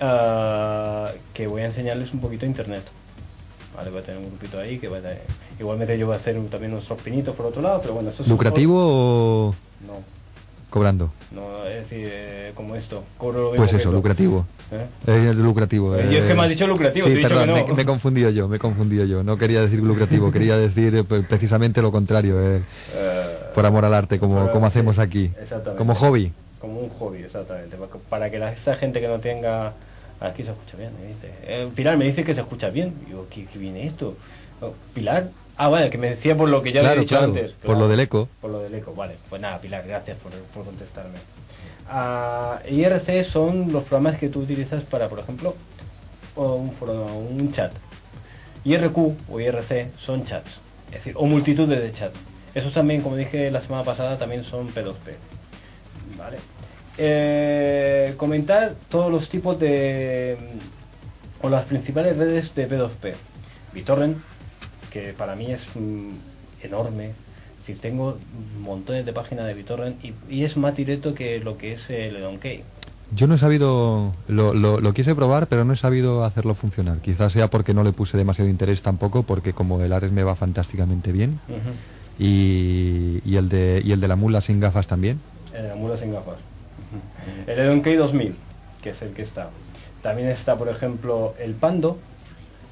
ah, 0.00 1.10
que 1.34 1.46
voy 1.46 1.62
a 1.62 1.66
enseñarles 1.66 2.12
un 2.12 2.20
poquito 2.20 2.46
internet. 2.46 2.82
Vale, 3.78 3.90
voy 3.90 4.00
a 4.00 4.02
tener 4.02 4.20
un 4.20 4.26
grupito 4.26 4.58
ahí 4.58 4.76
que 4.80 4.88
va 4.88 4.96
a 4.98 5.00
tener- 5.00 5.20
igualmente 5.60 5.96
yo 5.96 6.06
voy 6.06 6.14
a 6.14 6.18
hacer 6.18 6.36
un- 6.36 6.48
también 6.48 6.72
unos 6.72 6.84
pinitos 7.04 7.32
por 7.36 7.46
otro 7.46 7.62
lado, 7.62 7.80
pero 7.80 7.94
bueno, 7.94 8.08
eso 8.08 8.24
es 8.24 8.28
¿Lucrativo 8.28 8.74
o 8.76 9.54
No, 9.86 9.92
cobrando? 10.68 11.12
no, 11.30 11.64
es 11.64 11.88
decir, 11.88 12.08
eh, 12.10 12.50
como 12.56 12.74
esto, 12.74 13.04
cobro 13.18 13.38
lo 13.38 13.44
mismo 13.50 13.58
Pues 13.58 13.70
que 13.70 13.76
eso, 13.76 13.88
esto. 13.90 13.92
lucrativo. 13.96 14.46
¿Eh? 14.72 15.30
Eh, 15.30 15.32
lucrativo. 15.34 15.94
Eh, 15.96 16.08
yo 16.10 16.18
es 16.18 16.24
que 16.26 16.34
me 16.34 16.42
has 16.42 16.48
dicho 16.48 16.66
lucrativo, 16.66 17.06
sí, 17.06 17.12
te 17.12 17.18
he 17.20 17.22
dicho 17.22 17.28
perdón, 17.28 17.54
que 17.54 17.60
no. 17.60 17.66
me, 17.68 17.74
me 17.74 17.82
he 17.82 17.86
confundido 17.86 18.30
yo, 18.30 18.48
me 18.48 18.56
he 18.56 18.58
confundido 18.58 19.04
yo. 19.04 19.22
No 19.22 19.38
quería 19.38 19.60
decir 19.60 19.78
lucrativo, 19.78 20.32
quería 20.32 20.56
decir 20.58 20.96
eh, 20.96 21.04
pre- 21.04 21.22
precisamente 21.22 21.80
lo 21.80 21.92
contrario, 21.92 22.34
eh, 22.42 22.62
Eh, 22.96 23.26
por 23.54 23.64
amor 23.64 23.84
al 23.84 23.94
arte, 23.94 24.18
como, 24.18 24.50
como 24.50 24.66
hacemos 24.66 24.96
sí, 24.96 25.02
aquí. 25.02 25.30
exactamente. 25.40 25.78
Como 25.78 25.94
hobby. 25.94 26.32
Como 26.60 26.80
un 26.80 26.88
hobby, 26.90 27.18
exactamente. 27.22 27.76
Para 27.76 27.92
que- 27.92 27.98
Para 28.10 28.30
que 28.32 28.38
la- 28.40 28.52
esa 28.52 28.74
gente 28.74 29.00
que 29.00 29.06
no 29.06 29.20
tenga... 29.20 29.74
Aquí 30.20 30.42
se 30.42 30.50
escucha 30.50 30.76
bien, 30.76 30.90
me 31.00 31.06
dice. 31.08 31.30
Eh, 31.42 31.68
Pilar 31.74 31.96
me 31.96 32.04
dice 32.04 32.24
que 32.24 32.34
se 32.34 32.40
escucha 32.40 32.70
bien. 32.70 32.94
Digo, 33.06 33.26
¿qué, 33.30 33.46
qué 33.46 33.58
viene 33.58 33.86
esto? 33.86 34.16
Oh, 34.60 34.72
Pilar. 34.94 35.28
Ah, 35.56 35.68
vale, 35.68 35.90
que 35.90 35.98
me 35.98 36.10
decía 36.10 36.36
por 36.36 36.48
lo 36.48 36.62
que 36.62 36.72
ya 36.72 36.80
le 36.82 36.86
Claro, 36.86 37.00
he 37.00 37.02
dicho 37.04 37.16
claro, 37.16 37.32
antes. 37.32 37.52
por 37.52 37.76
lo 37.78 37.88
del 37.88 38.00
eco. 38.00 38.28
Por 38.40 38.50
lo 38.50 38.60
del 38.60 38.74
eco, 38.74 38.94
vale. 38.94 39.16
Pues 39.28 39.40
nada, 39.42 39.60
Pilar, 39.60 39.84
gracias 39.86 40.16
por, 40.18 40.32
por 40.32 40.64
contestarme. 40.64 41.18
Ah, 41.88 42.60
IRC 42.68 43.24
son 43.24 43.72
los 43.72 43.84
programas 43.84 44.18
que 44.18 44.28
tú 44.28 44.40
utilizas 44.40 44.82
para, 44.84 45.08
por 45.08 45.18
ejemplo, 45.20 45.54
un 46.36 46.72
un 46.80 47.52
chat. 47.52 47.72
IRQ 48.64 48.96
o 49.30 49.40
IRC 49.40 49.90
son 49.98 50.24
chats, 50.24 50.60
es 50.88 50.94
decir, 50.94 51.14
o 51.16 51.24
multitudes 51.26 51.80
de 51.80 51.92
chats. 51.92 52.18
Esos 52.54 52.72
también, 52.72 53.02
como 53.02 53.16
dije 53.16 53.50
la 53.50 53.60
semana 53.60 53.84
pasada, 53.84 54.18
también 54.18 54.44
son 54.44 54.68
P2P. 54.68 55.14
¿Vale? 56.16 56.38
Eh, 56.98 58.14
comentar 58.16 58.74
todos 58.88 59.10
los 59.10 59.28
tipos 59.28 59.58
de 59.58 60.36
o 61.40 61.48
las 61.48 61.64
principales 61.66 62.16
redes 62.16 62.52
de 62.56 62.68
P2P. 62.68 63.14
BitTorrent, 63.72 64.18
que 64.90 65.12
para 65.12 65.36
mí 65.36 65.46
es 65.52 65.64
mm, 65.76 66.10
enorme. 66.64 67.06
Es 67.06 67.66
decir, 67.66 67.78
tengo 67.78 68.18
montones 68.60 69.06
de 69.06 69.12
páginas 69.12 69.46
de 69.46 69.54
BitTorrent 69.54 70.04
y, 70.04 70.12
y 70.28 70.44
es 70.44 70.56
más 70.56 70.74
directo 70.74 71.14
que 71.14 71.38
lo 71.38 71.56
que 71.56 71.74
es 71.74 71.88
el 71.90 72.20
Donkey. 72.20 72.64
Yo 73.14 73.26
no 73.26 73.36
he 73.36 73.38
sabido, 73.38 74.12
lo, 74.26 74.52
lo, 74.52 74.80
lo 74.80 74.92
quise 74.92 75.14
probar, 75.14 75.46
pero 75.46 75.64
no 75.64 75.72
he 75.72 75.76
sabido 75.76 76.24
hacerlo 76.24 76.54
funcionar. 76.54 76.98
Quizás 76.98 77.32
sea 77.32 77.48
porque 77.48 77.72
no 77.72 77.84
le 77.84 77.92
puse 77.92 78.16
demasiado 78.18 78.50
interés 78.50 78.82
tampoco, 78.82 79.22
porque 79.22 79.52
como 79.52 79.80
el 79.80 79.92
Ares 79.92 80.12
me 80.12 80.24
va 80.24 80.34
fantásticamente 80.34 81.12
bien, 81.12 81.38
y, 82.18 83.20
y 83.24 83.36
el 83.36 83.48
de 83.48 83.80
y 83.84 83.92
el 83.92 84.00
de 84.00 84.08
la 84.08 84.16
mula 84.16 84.40
sin 84.40 84.60
gafas 84.60 84.86
también. 84.88 85.20
El 85.54 85.62
de 85.62 85.68
la 85.68 85.76
mula 85.76 85.96
sin 85.96 86.12
gafas. 86.12 86.34
El 87.46 87.66
Donkey 87.66 87.96
2000, 87.96 88.36
que 88.82 88.90
es 88.90 89.02
el 89.02 89.12
que 89.12 89.22
está. 89.22 89.50
También 90.02 90.28
está, 90.28 90.56
por 90.56 90.68
ejemplo, 90.68 91.34
el 91.38 91.54
Pando. 91.54 91.98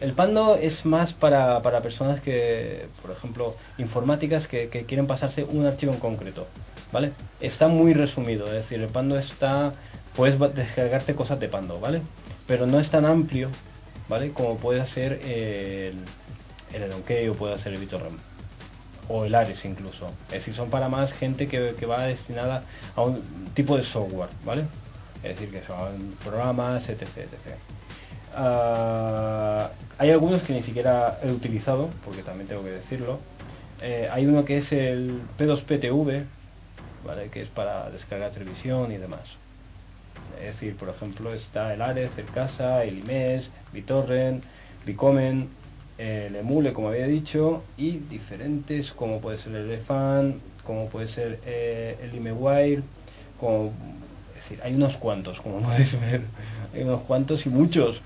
El 0.00 0.12
Pando 0.12 0.56
es 0.56 0.84
más 0.84 1.12
para, 1.12 1.62
para 1.62 1.82
personas 1.82 2.20
que, 2.20 2.88
por 3.02 3.10
ejemplo, 3.10 3.56
informáticas 3.78 4.46
que, 4.46 4.68
que 4.68 4.84
quieren 4.84 5.06
pasarse 5.06 5.44
un 5.44 5.66
archivo 5.66 5.92
en 5.92 6.00
concreto. 6.00 6.46
¿Vale? 6.92 7.12
Está 7.40 7.68
muy 7.68 7.94
resumido, 7.94 8.46
es 8.46 8.52
decir, 8.52 8.80
el 8.80 8.88
Pando 8.88 9.18
está. 9.18 9.72
Puedes 10.14 10.38
descargarte 10.54 11.14
cosas 11.14 11.40
de 11.40 11.48
Pando, 11.48 11.78
¿vale? 11.80 12.00
Pero 12.46 12.66
no 12.66 12.78
es 12.80 12.90
tan 12.90 13.04
amplio, 13.04 13.50
¿vale? 14.08 14.30
Como 14.32 14.56
puede 14.56 14.86
ser 14.86 15.20
el, 15.24 15.96
el 16.72 16.90
Donkey 16.90 17.28
o 17.28 17.34
puede 17.34 17.58
ser 17.58 17.74
el 17.74 17.80
BitTorrent 17.80 18.25
o 19.08 19.24
el 19.24 19.34
Ares 19.34 19.64
incluso. 19.64 20.06
Es 20.28 20.34
decir, 20.34 20.54
son 20.54 20.70
para 20.70 20.88
más 20.88 21.12
gente 21.12 21.48
que, 21.48 21.74
que 21.78 21.86
va 21.86 22.04
destinada 22.04 22.62
a 22.94 23.02
un 23.02 23.22
tipo 23.54 23.76
de 23.76 23.82
software, 23.82 24.30
¿vale? 24.44 24.64
Es 25.22 25.38
decir, 25.38 25.50
que 25.50 25.66
son 25.66 26.14
programas, 26.24 26.88
etc. 26.88 27.02
etc. 27.02 27.56
Ah, 28.34 29.70
hay 29.98 30.10
algunos 30.10 30.42
que 30.42 30.52
ni 30.52 30.62
siquiera 30.62 31.18
he 31.22 31.30
utilizado, 31.30 31.88
porque 32.04 32.22
también 32.22 32.48
tengo 32.48 32.62
que 32.62 32.70
decirlo. 32.70 33.18
Eh, 33.80 34.08
hay 34.12 34.26
uno 34.26 34.44
que 34.44 34.58
es 34.58 34.72
el 34.72 35.22
P2PTV, 35.38 36.24
¿vale? 37.04 37.28
Que 37.30 37.42
es 37.42 37.48
para 37.48 37.90
descargar 37.90 38.30
televisión 38.30 38.92
y 38.92 38.98
demás. 38.98 39.36
Es 40.38 40.46
decir, 40.46 40.76
por 40.76 40.88
ejemplo, 40.88 41.32
está 41.32 41.72
el 41.72 41.80
Ares, 41.80 42.10
el 42.18 42.26
Casa, 42.26 42.84
el 42.84 42.98
IMES, 42.98 43.50
BitTorrent, 43.72 44.44
Bicomen, 44.84 45.48
el 45.98 46.36
Emule, 46.36 46.72
como 46.72 46.88
había 46.88 47.06
dicho, 47.06 47.62
y 47.76 47.92
diferentes 47.92 48.92
como 48.92 49.20
puede 49.20 49.38
ser 49.38 49.54
el 49.54 49.70
Elefant, 49.70 50.36
como 50.64 50.88
puede 50.88 51.08
ser 51.08 51.40
eh, 51.46 51.96
el 52.02 52.14
IMEWire, 52.14 52.82
como, 53.38 53.72
es 54.30 54.42
decir, 54.42 54.60
hay 54.62 54.74
unos 54.74 54.96
cuantos, 54.96 55.40
como 55.40 55.60
podéis 55.62 55.98
ver, 56.00 56.22
hay 56.74 56.82
unos 56.82 57.02
cuantos 57.02 57.46
y 57.46 57.48
muchos. 57.48 58.00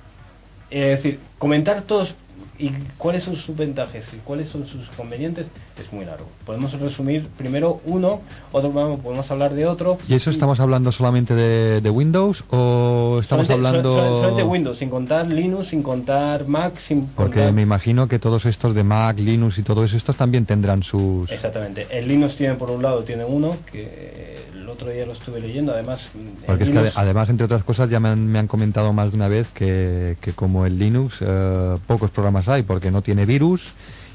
Es 0.71 1.03
decir, 1.03 1.19
comentar 1.39 1.83
todos 1.83 2.15
y 2.59 2.71
cuáles 2.99 3.23
son 3.25 3.37
sus 3.37 3.57
ventajas 3.57 4.05
y 4.13 4.17
cuáles 4.19 4.49
son 4.49 4.67
sus 4.67 4.89
convenientes 4.91 5.47
es 5.81 5.93
muy 5.93 6.05
largo. 6.05 6.27
Podemos 6.45 6.73
resumir 6.79 7.27
primero 7.39 7.81
uno, 7.87 8.21
otro 8.53 8.71
vamos, 8.73 9.01
podemos 9.01 9.31
hablar 9.31 9.55
de 9.55 9.67
otro. 9.67 9.99
¿Y 10.09 10.15
eso 10.15 10.31
estamos 10.31 10.61
hablando 10.61 10.93
solamente 10.93 11.35
de, 11.35 11.81
de 11.81 11.91
Windows 11.91 12.45
o 12.51 13.19
estamos 13.21 13.47
Solamente- 13.47 13.53
hablando...? 13.53 13.95
sol- 13.95 14.09
sol- 14.09 14.15
solamente 14.21 14.43
Windows, 14.45 14.79
sin 14.79 14.91
contar 14.91 15.27
Linux, 15.27 15.69
sin 15.69 15.83
contar 15.83 16.47
Mac, 16.47 16.79
sin 16.79 17.07
Porque 17.07 17.37
contar... 17.37 17.53
me 17.55 17.63
imagino 17.63 18.09
que 18.09 18.19
todos 18.19 18.45
estos 18.47 18.75
de 18.75 18.85
Mac, 18.85 19.19
Linux 19.19 19.59
y 19.59 19.63
todos 19.63 19.93
estos 19.95 20.17
también 20.17 20.45
tendrán 20.47 20.83
sus... 20.83 21.31
Exactamente. 21.31 21.87
El 21.91 22.09
Linux 22.09 22.37
tiene 22.37 22.55
por 22.55 22.71
un 22.71 22.83
lado, 22.83 23.03
tiene 23.05 23.25
uno, 23.25 23.57
que 23.73 24.39
el 24.55 24.69
otro 24.69 24.91
día 24.91 25.07
lo 25.07 25.13
estuve 25.13 25.41
leyendo, 25.41 25.73
además... 25.73 26.09
Porque 26.47 26.65
es 26.65 26.71
que 26.71 26.77
Linux- 26.77 26.93
además, 26.97 27.29
entre 27.31 27.47
otras 27.47 27.65
cosas, 27.65 27.89
ya 27.91 28.01
me 28.01 28.11
han, 28.11 28.27
me 28.27 28.39
han 28.39 28.47
comentado 28.47 28.93
más 28.93 29.13
de 29.13 29.17
una 29.17 29.29
vez 29.29 29.49
que, 29.55 30.17
que 30.21 30.33
como 30.33 30.67
el 30.67 30.79
Linux, 30.79 31.17
eh, 31.21 31.77
pocos 31.87 32.11
programas 32.11 32.30
hay 32.49 32.63
porque 32.63 32.91
no 32.91 33.03
tiene 33.03 33.27
virus 33.27 33.73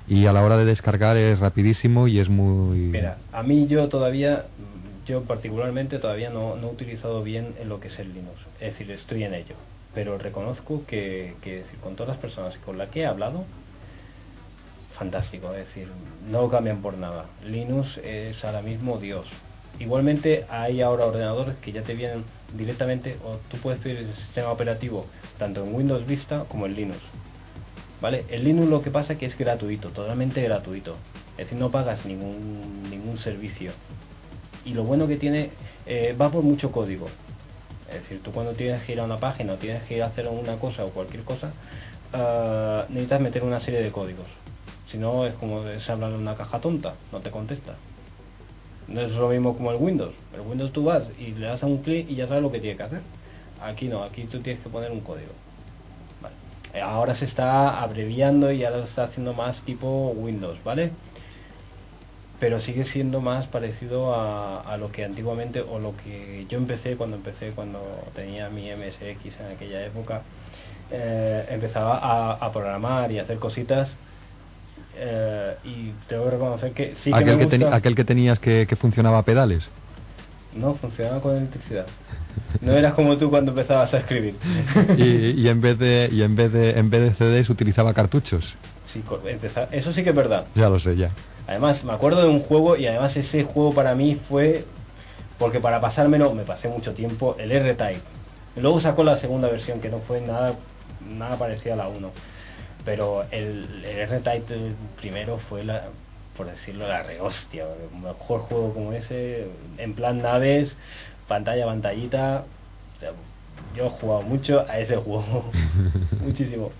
y 0.08 0.28
a 0.28 0.34
la 0.34 0.44
hora 0.44 0.58
de 0.58 0.66
descargar 0.66 1.18
es 1.18 1.40
rapidísimo 1.40 2.08
y 2.08 2.20
es 2.20 2.30
muy... 2.30 2.78
Mira, 2.78 3.18
a 3.32 3.44
mí 3.44 3.68
yo 3.68 3.90
todavía, 3.90 4.46
yo 5.08 5.24
particularmente 5.24 5.98
todavía 5.98 6.30
no, 6.30 6.56
no 6.56 6.68
he 6.68 6.72
utilizado 6.72 7.24
bien 7.24 7.56
en 7.60 7.70
lo 7.70 7.80
que 7.80 7.88
es 7.88 8.00
el 8.00 8.14
Linux. 8.14 8.38
Es 8.60 8.74
decir, 8.74 8.92
estoy 8.92 9.24
en 9.24 9.34
ello. 9.34 9.56
Pero 9.94 10.18
reconozco 10.18 10.84
que, 10.86 11.34
decir, 11.44 11.80
con 11.80 11.96
todas 11.96 12.10
las 12.10 12.18
personas 12.18 12.58
con 12.58 12.78
las 12.78 12.90
que 12.90 13.02
he 13.02 13.06
hablado, 13.06 13.46
fantástico. 14.94 15.52
Es 15.52 15.68
decir, 15.68 15.88
no 16.30 16.50
cambian 16.50 16.82
por 16.82 16.98
nada. 16.98 17.26
Linux 17.44 17.98
es 17.98 18.44
ahora 18.46 18.62
mismo 18.62 19.00
Dios. 19.00 19.28
Igualmente 19.80 20.46
hay 20.50 20.82
ahora 20.82 21.06
ordenadores 21.06 21.56
que 21.58 21.72
ya 21.72 21.82
te 21.82 21.96
vienen 21.96 22.24
directamente, 22.56 23.18
o 23.26 23.38
tú 23.50 23.58
puedes 23.58 23.80
pedir 23.80 23.98
el 23.98 24.14
sistema 24.14 24.52
operativo 24.52 25.06
tanto 25.38 25.66
en 25.66 25.74
Windows 25.74 26.06
Vista 26.06 26.46
como 26.48 26.66
en 26.66 26.76
Linux. 26.76 27.00
¿Vale? 28.02 28.26
El 28.30 28.44
Linux 28.44 28.70
lo 28.70 28.82
que 28.82 28.92
pasa 28.92 29.14
es 29.14 29.20
que 29.20 29.26
es 29.26 29.38
gratuito, 29.38 29.90
totalmente 29.90 30.42
gratuito. 30.44 30.96
Es 31.38 31.46
decir, 31.46 31.60
no 31.60 31.72
pagas 31.72 32.06
ningún, 32.06 32.90
ningún 32.90 33.18
servicio. 33.18 33.72
Y 34.66 34.74
lo 34.74 34.84
bueno 34.84 35.08
que 35.08 35.18
tiene, 35.18 35.52
eh, 35.86 36.16
va 36.20 36.30
por 36.30 36.44
mucho 36.44 36.72
código. 36.72 37.08
Es 37.90 37.96
decir, 37.96 38.22
tú 38.24 38.32
cuando 38.32 38.54
tienes 38.54 38.84
que 38.84 38.94
ir 38.94 39.00
a 39.00 39.04
una 39.04 39.20
página 39.20 39.54
o 39.54 39.56
tienes 39.58 39.84
que 39.84 39.98
ir 39.98 40.04
a 40.04 40.08
hacer 40.08 40.28
una 40.28 40.58
cosa 40.58 40.86
o 40.86 40.90
cualquier 40.90 41.24
cosa, 41.24 41.52
ah, 42.14 42.86
necesitas 42.90 43.22
meter 43.22 43.44
una 43.44 43.60
serie 43.60 43.82
de 43.82 43.92
códigos. 43.92 44.28
Si 44.88 44.98
no, 44.98 45.26
es 45.26 45.34
como 45.36 45.66
es 45.68 45.90
hablar 45.90 46.12
en 46.12 46.18
una 46.18 46.36
caja 46.36 46.60
tonta, 46.60 46.96
no 47.12 47.20
te 47.20 47.32
contesta. 47.32 47.76
No 48.88 49.02
es 49.02 49.12
lo 49.14 49.30
mismo 49.30 49.56
como 49.56 49.72
el 49.72 49.78
Windows. 49.78 50.14
El 50.34 50.42
Windows 50.42 50.72
tú 50.72 50.84
vas 50.84 51.04
y 51.20 51.32
le 51.32 51.48
das 51.48 51.64
a 51.64 51.68
un 51.68 51.80
clic 51.80 52.10
y 52.10 52.16
ya 52.16 52.28
sabes 52.28 52.44
lo 52.44 52.52
que 52.52 52.60
tiene 52.60 52.78
que 52.78 52.84
hacer. 52.84 53.02
Aquí 53.62 53.88
no, 53.88 54.04
aquí 54.04 54.24
tú 54.24 54.40
tienes 54.40 54.62
que 54.62 54.70
poner 54.70 54.92
un 54.92 55.02
código. 55.02 55.32
Ahora 56.82 57.14
se 57.16 57.26
está 57.26 57.82
abreviando 57.82 58.52
y 58.52 58.64
ahora 58.64 58.84
está 58.84 59.04
haciendo 59.06 59.34
más 59.34 59.64
tipo 59.64 60.12
Windows, 60.16 60.64
¿vale? 60.64 60.92
Pero 62.40 62.60
sigue 62.60 62.84
siendo 62.84 63.22
más 63.22 63.48
parecido 63.48 64.14
a, 64.14 64.60
a 64.62 64.78
lo 64.78 64.92
que 64.92 65.06
antiguamente 65.06 65.62
o 65.62 65.80
lo 65.80 65.96
que 65.96 66.46
yo 66.50 66.58
empecé 66.58 66.98
cuando 66.98 67.16
empecé, 67.16 67.54
cuando 67.54 68.12
tenía 68.14 68.50
mi 68.50 68.70
MSX 68.72 69.40
en 69.40 69.48
aquella 69.48 69.86
época. 69.86 70.22
eh, 70.92 71.46
empezaba 71.50 71.98
a, 71.98 72.34
a 72.34 72.52
programar 72.52 73.12
y 73.12 73.20
a 73.20 73.24
hacer 73.24 73.40
cositas 73.40 73.96
eh, 74.94 75.56
y 75.64 75.92
tengo 76.08 76.26
que 76.26 76.32
reconocer 76.32 76.74
que 76.74 76.96
sí 76.96 77.12
que 77.12 77.16
aquel, 77.16 77.38
me 77.38 77.48
que 77.48 77.66
aquel 77.72 77.96
que 77.96 78.06
tenías 78.06 78.40
que, 78.40 78.66
que 78.68 78.76
funcionaba 78.76 79.20
a 79.20 79.26
pedales. 79.26 79.72
No, 80.56 80.74
funcionaba 80.74 81.22
con 81.22 81.36
electricidad. 81.36 81.86
No 82.62 82.72
eras 82.74 82.94
como 82.94 83.18
tú 83.18 83.30
cuando 83.30 83.52
empezabas 83.52 83.94
a 83.94 84.00
escribir. 84.00 84.36
y, 84.98 85.32
y 85.42 85.50
en 85.50 85.62
vez 85.62 85.78
de 85.78 86.10
y 86.12 86.24
en 86.24 86.36
vez 86.36 86.52
de 86.52 86.72
en 86.72 86.90
vez 86.90 87.02
de 87.02 87.14
CDs 87.14 87.50
utilizaba 87.50 87.94
cartuchos. 87.94 88.56
Sí, 88.86 89.04
Eso 89.72 89.92
sí 89.92 90.04
que 90.04 90.12
es 90.12 90.16
verdad. 90.16 90.46
Ya 90.56 90.70
lo 90.70 90.80
sé 90.80 90.96
ya. 90.96 91.12
Además, 91.48 91.84
me 91.84 91.92
acuerdo 91.92 92.22
de 92.22 92.30
un 92.30 92.40
juego 92.40 92.78
y 92.78 92.88
además 92.88 93.18
ese 93.18 93.44
juego 93.44 93.74
para 93.74 93.94
mí 93.94 94.16
fue 94.16 94.66
porque 95.38 95.60
para 95.60 95.82
pasármelo 95.82 96.34
me 96.34 96.44
pasé 96.44 96.70
mucho 96.70 96.94
tiempo 96.94 97.36
el 97.38 97.52
R-Type. 97.52 98.02
Luego 98.56 98.80
sacó 98.80 99.04
la 99.04 99.18
segunda 99.18 99.50
versión 99.50 99.82
que 99.82 99.90
no 99.90 100.00
fue 100.00 100.22
nada 100.22 100.56
nada 101.18 101.38
parecida 101.38 101.74
a 101.74 101.78
la 101.78 101.88
1. 101.90 102.10
Pero 102.86 103.26
el, 103.32 103.84
el 103.84 104.00
R-Type 104.00 104.54
el 104.54 104.76
primero 104.96 105.38
fue 105.38 105.66
la 105.66 105.84
por 106.36 106.48
decirlo 106.48 106.88
la 106.88 107.04
rehostia, 107.04 107.66
un 107.94 108.02
mejor 108.02 108.42
juego 108.42 108.74
como 108.74 108.94
ese 108.94 109.48
en 109.78 109.94
plan 109.94 110.18
naves, 110.22 110.76
pantalla 111.28 111.66
pantallita. 111.66 112.44
o 112.98 113.00
sea, 113.00 113.12
yo 113.76 113.86
he 113.88 113.90
jugado 113.90 114.22
mucho 114.24 114.66
a 114.70 114.80
ese 114.80 114.98
juego. 114.98 115.46
Muchísimo. 116.26 116.72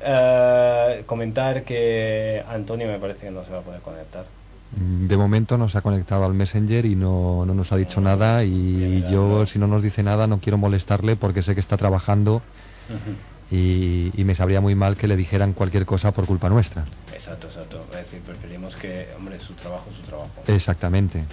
Eh, 0.00 1.02
comentar 1.06 1.62
que 1.64 2.42
Antonio 2.48 2.86
me 2.88 2.98
parece 2.98 3.26
que 3.26 3.30
no 3.30 3.44
se 3.44 3.52
va 3.52 3.58
a 3.58 3.62
poder 3.62 3.80
conectar. 3.80 4.24
Mm, 4.76 5.06
De 5.06 5.16
momento 5.16 5.58
nos 5.58 5.76
ha 5.76 5.80
conectado 5.82 6.24
al 6.24 6.34
Messenger 6.34 6.86
y 6.86 6.96
no, 6.96 7.44
no 7.46 7.54
nos 7.54 7.72
ha 7.72 7.76
dicho 7.76 8.00
nada 8.00 8.42
y 8.44 9.04
yo 9.10 9.46
si 9.46 9.58
no 9.58 9.66
nos 9.66 9.82
dice 9.82 10.02
nada 10.02 10.26
no 10.26 10.38
quiero 10.38 10.58
molestarle 10.58 11.14
porque 11.16 11.42
sé 11.42 11.54
que 11.54 11.60
está 11.60 11.76
trabajando 11.76 12.42
y, 13.50 14.10
y 14.14 14.24
me 14.24 14.34
sabría 14.34 14.60
muy 14.60 14.74
mal 14.74 14.96
que 14.96 15.06
le 15.08 15.16
dijeran 15.16 15.52
cualquier 15.52 15.84
cosa 15.86 16.12
por 16.12 16.26
culpa 16.26 16.48
nuestra. 16.48 16.84
Exacto, 17.12 17.46
exacto. 17.48 17.86
Es 17.92 17.98
decir, 17.98 18.20
preferimos 18.20 18.76
que, 18.76 19.08
hombre, 19.16 19.38
su 19.38 19.54
trabajo 19.54 19.88
es 19.90 19.96
su 19.96 20.02
trabajo. 20.02 20.30
Exactamente. 20.46 21.24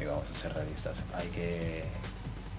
Y 0.00 0.04
vamos 0.04 0.24
a 0.36 0.40
ser 0.40 0.52
realistas. 0.54 0.94
Hay 1.14 1.28
que, 1.28 1.84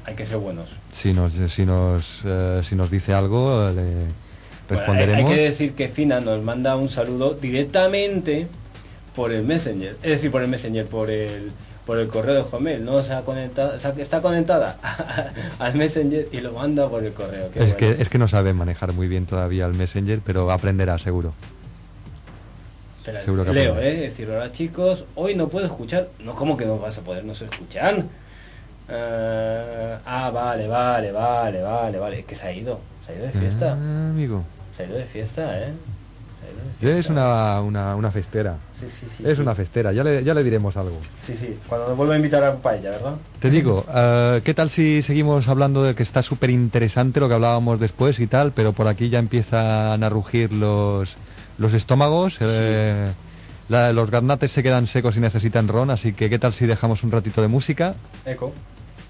hay 0.06 0.16
que 0.16 0.26
ser 0.26 0.38
buenos. 0.38 0.70
Si 0.92 1.14
nos, 1.14 1.34
si 1.34 1.66
nos, 1.66 2.22
eh, 2.26 2.62
si 2.64 2.76
nos 2.76 2.90
dice 2.92 3.14
algo, 3.14 3.70
le 3.70 3.74
Bueno, 3.74 4.00
hay, 4.70 4.76
responderemos. 4.78 5.32
hay 5.32 5.38
que 5.38 5.44
decir 5.44 5.74
que 5.74 5.90
Fina 5.90 6.20
nos 6.20 6.44
manda 6.44 6.76
un 6.76 6.90
saludo 6.90 7.34
directamente 7.36 8.48
por 9.16 9.32
el 9.32 9.44
Messenger. 9.44 9.98
Es 10.04 10.10
decir, 10.12 10.32
por 10.32 10.42
el 10.42 10.48
Messenger, 10.48 10.86
por 10.88 11.10
el, 11.10 11.52
por 11.86 12.00
el 12.00 12.08
correo 12.08 12.36
de 12.36 12.44
Hotmail. 12.44 12.84
No 12.86 13.04
se 13.04 13.14
ha 13.14 13.22
conectado, 13.22 13.80
se 13.80 13.88
ha- 13.88 13.94
está 13.98 14.22
conectada 14.22 14.78
al 15.60 15.76
Messenger 15.76 16.28
y 16.32 16.40
lo 16.42 16.52
manda 16.54 16.88
por 16.88 17.04
el 17.04 17.14
correo. 17.14 17.50
Qué 17.52 17.60
Es 17.60 17.66
bueno. 17.74 17.78
que, 17.78 18.02
es 18.02 18.10
que 18.10 18.18
no 18.18 18.28
sabe 18.28 18.54
manejar 18.54 18.94
muy 18.94 19.08
bien 19.08 19.26
todavía 19.26 19.66
el 19.66 19.74
Messenger, 19.74 20.20
pero 20.26 20.50
aprenderá 20.52 20.98
seguro. 21.00 21.34
Espera, 23.00 23.22
Seguro 23.22 23.44
que 23.46 23.52
Leo, 23.52 23.74
aprende. 23.74 23.98
¿eh? 23.98 24.02
Decir, 24.04 24.30
hola 24.30 24.52
chicos, 24.54 25.04
hoy 25.16 25.36
no 25.36 25.50
puedo 25.50 25.66
escuchar. 25.66 26.08
No, 26.20 26.36
¿cómo 26.36 26.56
que 26.56 26.66
no 26.66 26.78
vas 26.80 26.98
a 26.98 27.02
podernos 27.02 27.42
escuchar? 27.42 28.04
Eh, 28.90 29.98
ah, 30.06 30.30
vale, 30.34 30.68
vale, 30.68 31.12
vale, 31.12 31.62
vale, 31.62 32.00
vale. 32.00 32.20
Es 32.20 32.26
que 32.26 32.36
se 32.36 32.48
ha 32.48 32.54
ido. 32.54 32.80
Se 33.06 33.12
ha 33.12 33.16
ido 33.16 33.26
de 33.26 33.32
fiesta. 33.34 33.78
Ah, 33.78 34.10
amigo. 34.10 34.44
Se 34.78 34.84
ha 34.84 34.86
ido 34.88 34.96
de 34.98 35.06
fiesta, 35.06 35.60
¿eh? 35.60 35.74
Es 36.82 37.10
una, 37.10 37.62
una, 37.62 37.96
una 37.96 38.12
festera. 38.12 38.58
Sí, 38.80 38.86
sí, 39.00 39.08
sí, 39.18 39.24
es 39.26 39.40
una 39.40 39.56
festera, 39.56 39.94
ya 39.94 40.04
le, 40.04 40.24
ya 40.24 40.34
le 40.34 40.44
diremos 40.44 40.76
algo. 40.76 41.00
Sí, 41.22 41.36
sí. 41.36 41.58
Cuando 41.68 41.88
nos 41.88 41.98
vuelva 41.98 42.14
a 42.14 42.18
invitar 42.18 42.44
a 42.44 42.56
paella, 42.58 42.92
¿verdad? 42.92 43.16
Te 43.40 43.50
digo, 43.50 43.86
eh, 43.94 44.42
¿qué 44.44 44.54
tal 44.54 44.70
si 44.70 45.02
seguimos 45.02 45.48
hablando 45.48 45.84
de 45.84 45.96
que 45.96 46.04
está 46.04 46.22
súper 46.24 46.50
interesante 46.50 47.20
lo 47.22 47.28
que 47.30 47.36
hablábamos 47.36 47.80
después 47.80 48.20
y 48.20 48.28
tal, 48.28 48.52
pero 48.52 48.74
por 48.74 48.88
aquí 48.88 49.10
ya 49.10 49.20
empiezan 49.20 50.04
a 50.04 50.10
rugir 50.10 50.52
los, 50.52 51.16
los 51.58 51.74
estómagos, 51.74 52.38
eh, 52.42 53.12
la- 53.70 53.94
los 53.94 54.12
garnates 54.12 54.52
se 54.52 54.62
quedan 54.64 54.88
secos 54.88 55.16
y 55.16 55.20
necesitan 55.22 55.68
ron, 55.70 55.90
así 55.90 56.12
que 56.14 56.30
¿qué 56.30 56.40
tal 56.40 56.54
si 56.54 56.66
dejamos 56.66 57.04
un 57.04 57.12
ratito 57.12 57.42
de 57.42 57.48
música 57.48 57.96
Eco. 58.26 58.52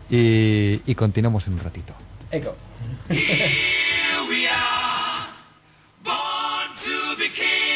y, 0.10 0.80
y 0.86 0.96
continuamos 0.96 1.48
en 1.48 1.54
un 1.54 1.60
ratito? 1.60 1.94
Eco. 2.32 2.56
to 7.34 7.73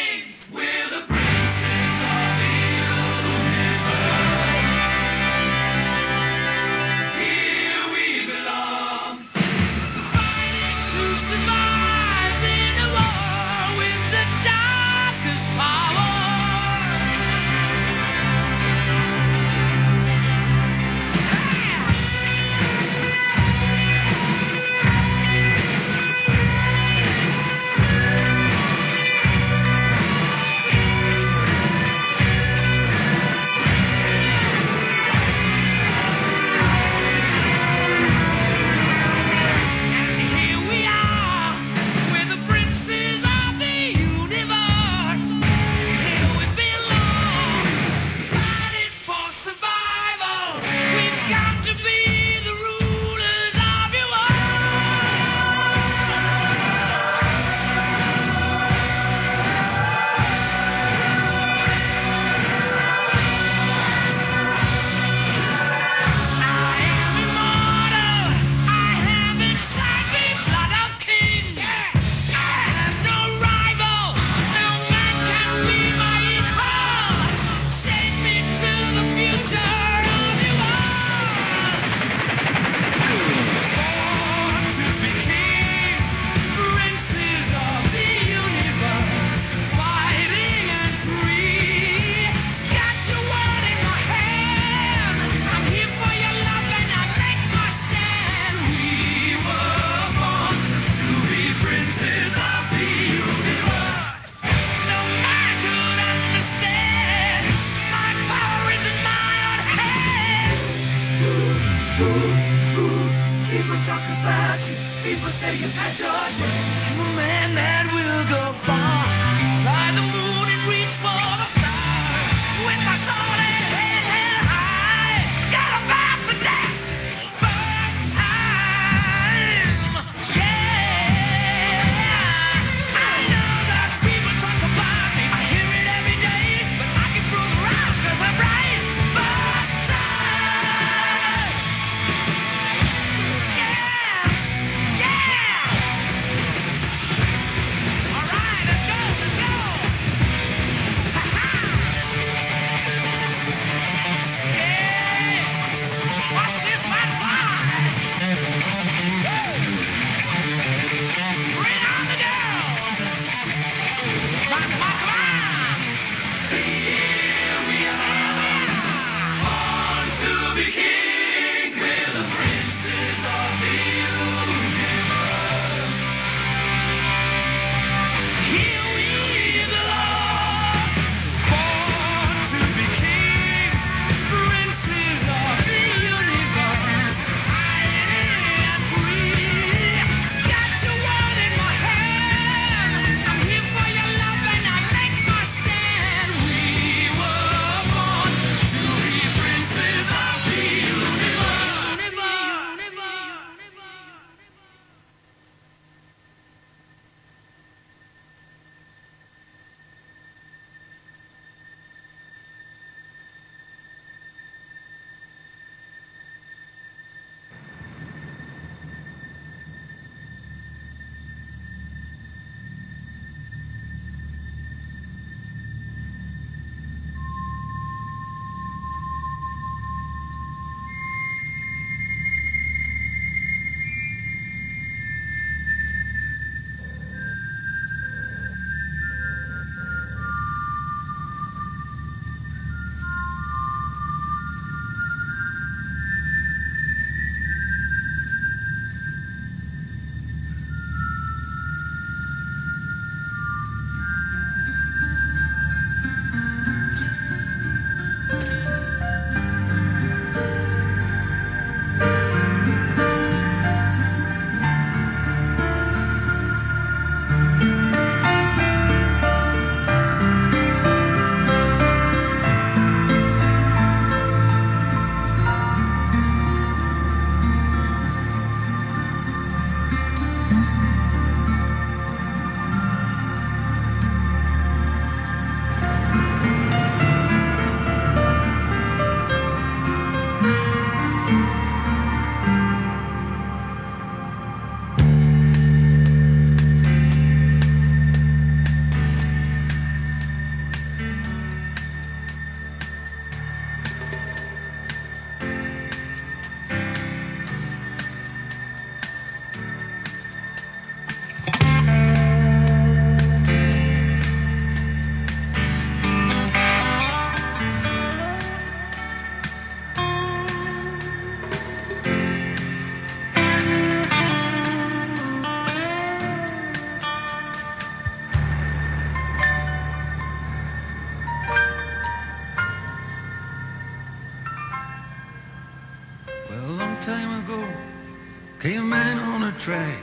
track, 339.68 339.98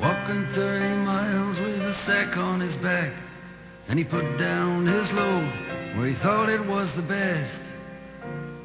walking 0.00 0.44
30 0.48 0.96
miles 1.04 1.60
with 1.60 1.80
a 1.82 1.92
sack 1.92 2.36
on 2.36 2.58
his 2.58 2.76
back. 2.76 3.12
And 3.86 3.96
he 3.96 4.04
put 4.04 4.36
down 4.36 4.84
his 4.84 5.12
load 5.12 5.48
where 5.94 6.08
he 6.08 6.12
thought 6.12 6.48
it 6.48 6.66
was 6.66 6.90
the 6.90 7.02
best. 7.02 7.60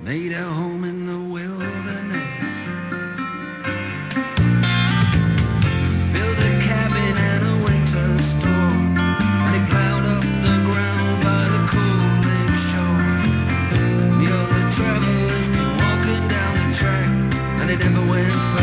Made 0.02 0.32
a 0.32 0.42
home 0.42 0.84
in 0.84 1.06
the 1.06 1.20
wilderness. 1.36 2.54
Built 6.16 6.40
a 6.50 6.54
cabin 6.66 7.16
and 7.32 7.44
a 7.54 7.56
winter 7.68 8.10
store. 8.34 8.78
And 9.46 9.54
he 9.58 9.62
plowed 9.70 10.06
up 10.16 10.26
the 10.48 10.58
ground 10.70 11.14
by 11.22 11.42
the 11.54 11.60
lake 12.26 12.58
shore. 12.70 13.06
The 14.22 14.28
other 14.42 14.64
travelers 14.74 15.48
walking 15.82 16.28
down 16.34 16.54
the 16.64 16.78
track. 16.80 17.12
And 17.60 17.70
they 17.70 17.78
never 17.78 18.04
went 18.10 18.59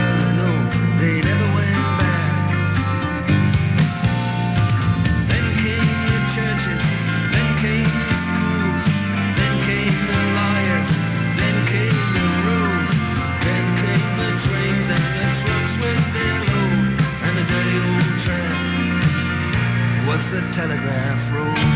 telegraph 20.57 21.31
road. 21.31 21.76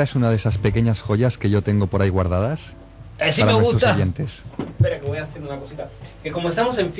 Esta 0.00 0.12
es 0.12 0.16
una 0.16 0.30
de 0.30 0.36
esas 0.36 0.56
pequeñas 0.56 1.02
joyas 1.02 1.36
que 1.36 1.50
yo 1.50 1.60
tengo 1.62 1.86
por 1.86 2.00
ahí 2.00 2.08
guardadas 2.08 2.72
Eh, 3.18 3.34
sí 3.34 3.42
para 3.42 3.52
me 3.52 3.62
gusta. 3.62 3.94
oyentes. 3.94 4.42
Espera, 4.58 4.98
que 4.98 5.06
voy 5.06 5.18
a 5.18 5.24
hacer 5.24 5.42
una 5.42 5.56
cosita. 5.58 5.90
Que 6.22 6.30
como 6.32 6.48
estamos 6.48 6.78
en 6.78 6.90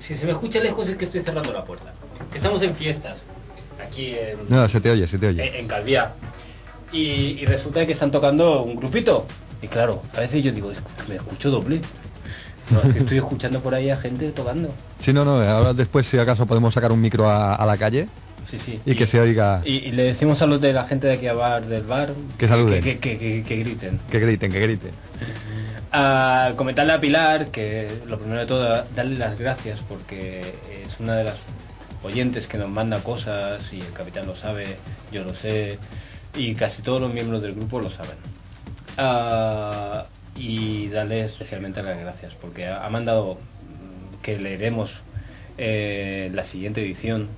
Si 0.00 0.16
se 0.16 0.24
me 0.26 0.32
escucha 0.32 0.58
lejos 0.58 0.88
es 0.88 0.96
que 0.96 1.04
estoy 1.04 1.20
cerrando 1.20 1.52
la 1.52 1.64
puerta. 1.64 1.92
Que 2.32 2.38
estamos 2.38 2.60
en 2.64 2.74
fiestas. 2.74 3.22
Aquí 3.80 4.16
en, 4.18 4.38
No, 4.48 4.68
se 4.68 4.80
te 4.80 4.90
oye, 4.90 5.06
se 5.06 5.18
te 5.18 5.28
oye. 5.28 5.46
en, 5.46 5.54
en 5.54 5.68
Calviá. 5.68 6.14
Y, 6.92 6.98
y 7.40 7.46
resulta 7.46 7.86
que 7.86 7.92
están 7.92 8.10
tocando 8.10 8.62
un 8.64 8.74
grupito. 8.74 9.24
Y 9.62 9.68
claro, 9.68 10.02
a 10.16 10.18
veces 10.20 10.42
yo 10.42 10.50
digo, 10.50 10.72
me 11.08 11.14
escucho 11.14 11.48
doble. 11.48 11.80
No, 12.72 12.80
es 12.82 12.92
que 12.92 12.98
estoy 13.00 13.18
escuchando 13.18 13.60
por 13.60 13.74
ahí 13.74 13.90
a 13.90 13.96
gente 13.96 14.30
tocando. 14.32 14.72
Sí, 14.98 15.12
no, 15.12 15.24
no, 15.24 15.40
ahora 15.42 15.74
después 15.74 16.06
si 16.06 16.18
acaso 16.18 16.46
podemos 16.46 16.74
sacar 16.74 16.92
un 16.92 17.00
micro 17.00 17.28
a, 17.30 17.54
a 17.54 17.66
la 17.66 17.76
calle 17.76 18.08
Sí, 18.50 18.58
sí. 18.58 18.80
y, 18.84 18.94
que 18.94 19.06
se 19.06 19.20
oiga, 19.20 19.62
Y, 19.64 19.76
y 19.88 19.92
le 19.92 20.02
decimos 20.02 20.42
a 20.42 20.46
los 20.46 20.60
de 20.60 20.72
la 20.72 20.84
gente 20.84 21.06
de 21.06 21.14
aquí 21.14 21.26
a 21.26 21.32
bar, 21.34 21.64
del 21.66 21.84
bar 21.84 22.12
Que 22.38 22.48
saluden. 22.48 22.82
Que, 22.82 22.98
que- 22.98 23.18
que- 23.18 23.42
que 23.44 23.56
griten. 23.56 24.00
que 24.10 24.18
griten, 24.18 24.52
que 24.52 24.60
griten. 24.60 24.90
a 25.92 26.52
comentarle 26.56 26.92
a 26.92 27.00
Pilar 27.00 27.46
que 27.50 27.88
lo 28.06 28.18
primero 28.18 28.40
de 28.40 28.46
todo 28.46 28.84
darle 28.94 29.16
las 29.18 29.38
gracias 29.38 29.80
porque 29.88 30.40
es 30.84 30.98
una 31.00 31.14
de 31.16 31.24
las 31.24 31.36
oyentes 32.02 32.46
que 32.48 32.58
nos 32.58 32.68
manda 32.68 32.98
cosas 33.02 33.62
y 33.72 33.80
el 33.80 33.92
capitán 33.92 34.26
lo 34.26 34.34
sabe, 34.34 34.76
yo 35.12 35.22
lo 35.24 35.34
sé 35.34 35.78
y 36.36 36.54
casi 36.54 36.82
todos 36.82 37.00
los 37.00 37.12
miembros 37.14 37.42
del 37.42 37.52
grupo 37.54 37.80
lo 37.80 37.90
saben. 37.90 38.16
Ah, 38.98 40.04
y 40.36 40.88
darle 40.88 41.24
especialmente 41.24 41.82
las 41.82 41.98
gracias 41.98 42.34
porque 42.40 42.66
ha, 42.66 42.84
ha 42.84 42.88
mandado 42.90 43.38
que 44.22 44.38
leeremos 44.38 45.00
eh, 45.58 46.30
la 46.34 46.44
siguiente 46.44 46.80
edición, 46.82 47.28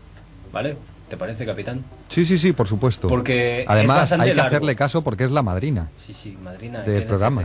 ¿vale? 0.53 0.77
¿Te 1.09 1.16
parece, 1.16 1.45
capitán? 1.47 1.85
Sí, 2.09 2.25
sí, 2.25 2.39
sí, 2.39 2.53
por 2.53 2.69
supuesto. 2.69 3.09
Porque 3.09 3.65
Además 3.69 4.12
hay 4.12 4.21
que 4.31 4.35
largo. 4.35 4.57
hacerle 4.57 4.77
caso 4.77 5.03
porque 5.03 5.25
es 5.25 5.31
la 5.31 5.43
madrina 5.43 5.89
Sí, 6.07 6.15
sí, 6.15 6.37
madrina. 6.43 6.83
del 6.83 7.05
programa. 7.05 7.45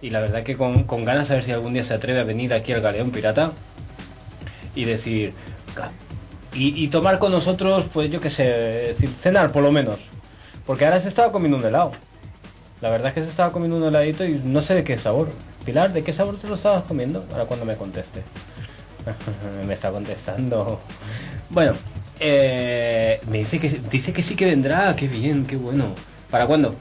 Y 0.00 0.10
la 0.10 0.20
verdad 0.20 0.44
que 0.44 0.56
con, 0.56 0.84
con 0.84 1.04
ganas 1.04 1.30
a 1.30 1.34
ver 1.34 1.44
si 1.44 1.50
algún 1.52 1.72
día 1.74 1.82
se 1.84 1.94
atreve 1.94 2.20
a 2.20 2.24
venir 2.24 2.54
aquí 2.54 2.72
al 2.72 2.80
Galeón 2.80 3.10
Pirata 3.10 3.50
y 4.74 4.84
decir... 4.84 5.32
"Ca- 5.74 5.90
Y, 6.54 6.82
y 6.82 6.88
tomar 6.88 7.18
con 7.18 7.30
nosotros, 7.30 7.88
pues 7.92 8.10
yo 8.10 8.20
qué 8.20 8.30
sé, 8.30 8.44
decir, 8.44 9.10
cenar 9.10 9.52
por 9.52 9.62
lo 9.62 9.70
menos. 9.70 9.98
Porque 10.66 10.84
ahora 10.86 10.98
se 11.00 11.08
estaba 11.08 11.30
comiendo 11.30 11.58
un 11.58 11.64
helado. 11.64 11.92
La 12.80 12.90
verdad 12.90 13.08
es 13.08 13.14
que 13.14 13.22
se 13.22 13.28
estaba 13.28 13.52
comiendo 13.52 13.76
un 13.76 13.84
heladito 13.84 14.24
y 14.24 14.40
no 14.44 14.62
sé 14.62 14.74
de 14.74 14.84
qué 14.84 14.98
sabor. 14.98 15.30
Pilar, 15.64 15.92
¿de 15.92 16.04
qué 16.04 16.12
sabor 16.12 16.38
te 16.38 16.46
lo 16.46 16.54
estabas 16.54 16.84
comiendo? 16.84 17.26
Ahora 17.32 17.44
cuando 17.44 17.66
me 17.66 17.76
conteste. 17.76 18.22
me 19.66 19.72
está 19.72 19.90
contestando. 19.90 20.80
Bueno, 21.50 21.72
eh, 22.20 23.20
me 23.28 23.38
dice 23.38 23.58
que 23.58 23.68
dice 23.90 24.12
que 24.12 24.22
sí 24.22 24.36
que 24.36 24.46
vendrá, 24.46 24.94
qué 24.94 25.08
bien, 25.08 25.46
qué 25.46 25.56
bueno. 25.56 25.94
¿Para 26.30 26.46
cuándo? 26.46 26.74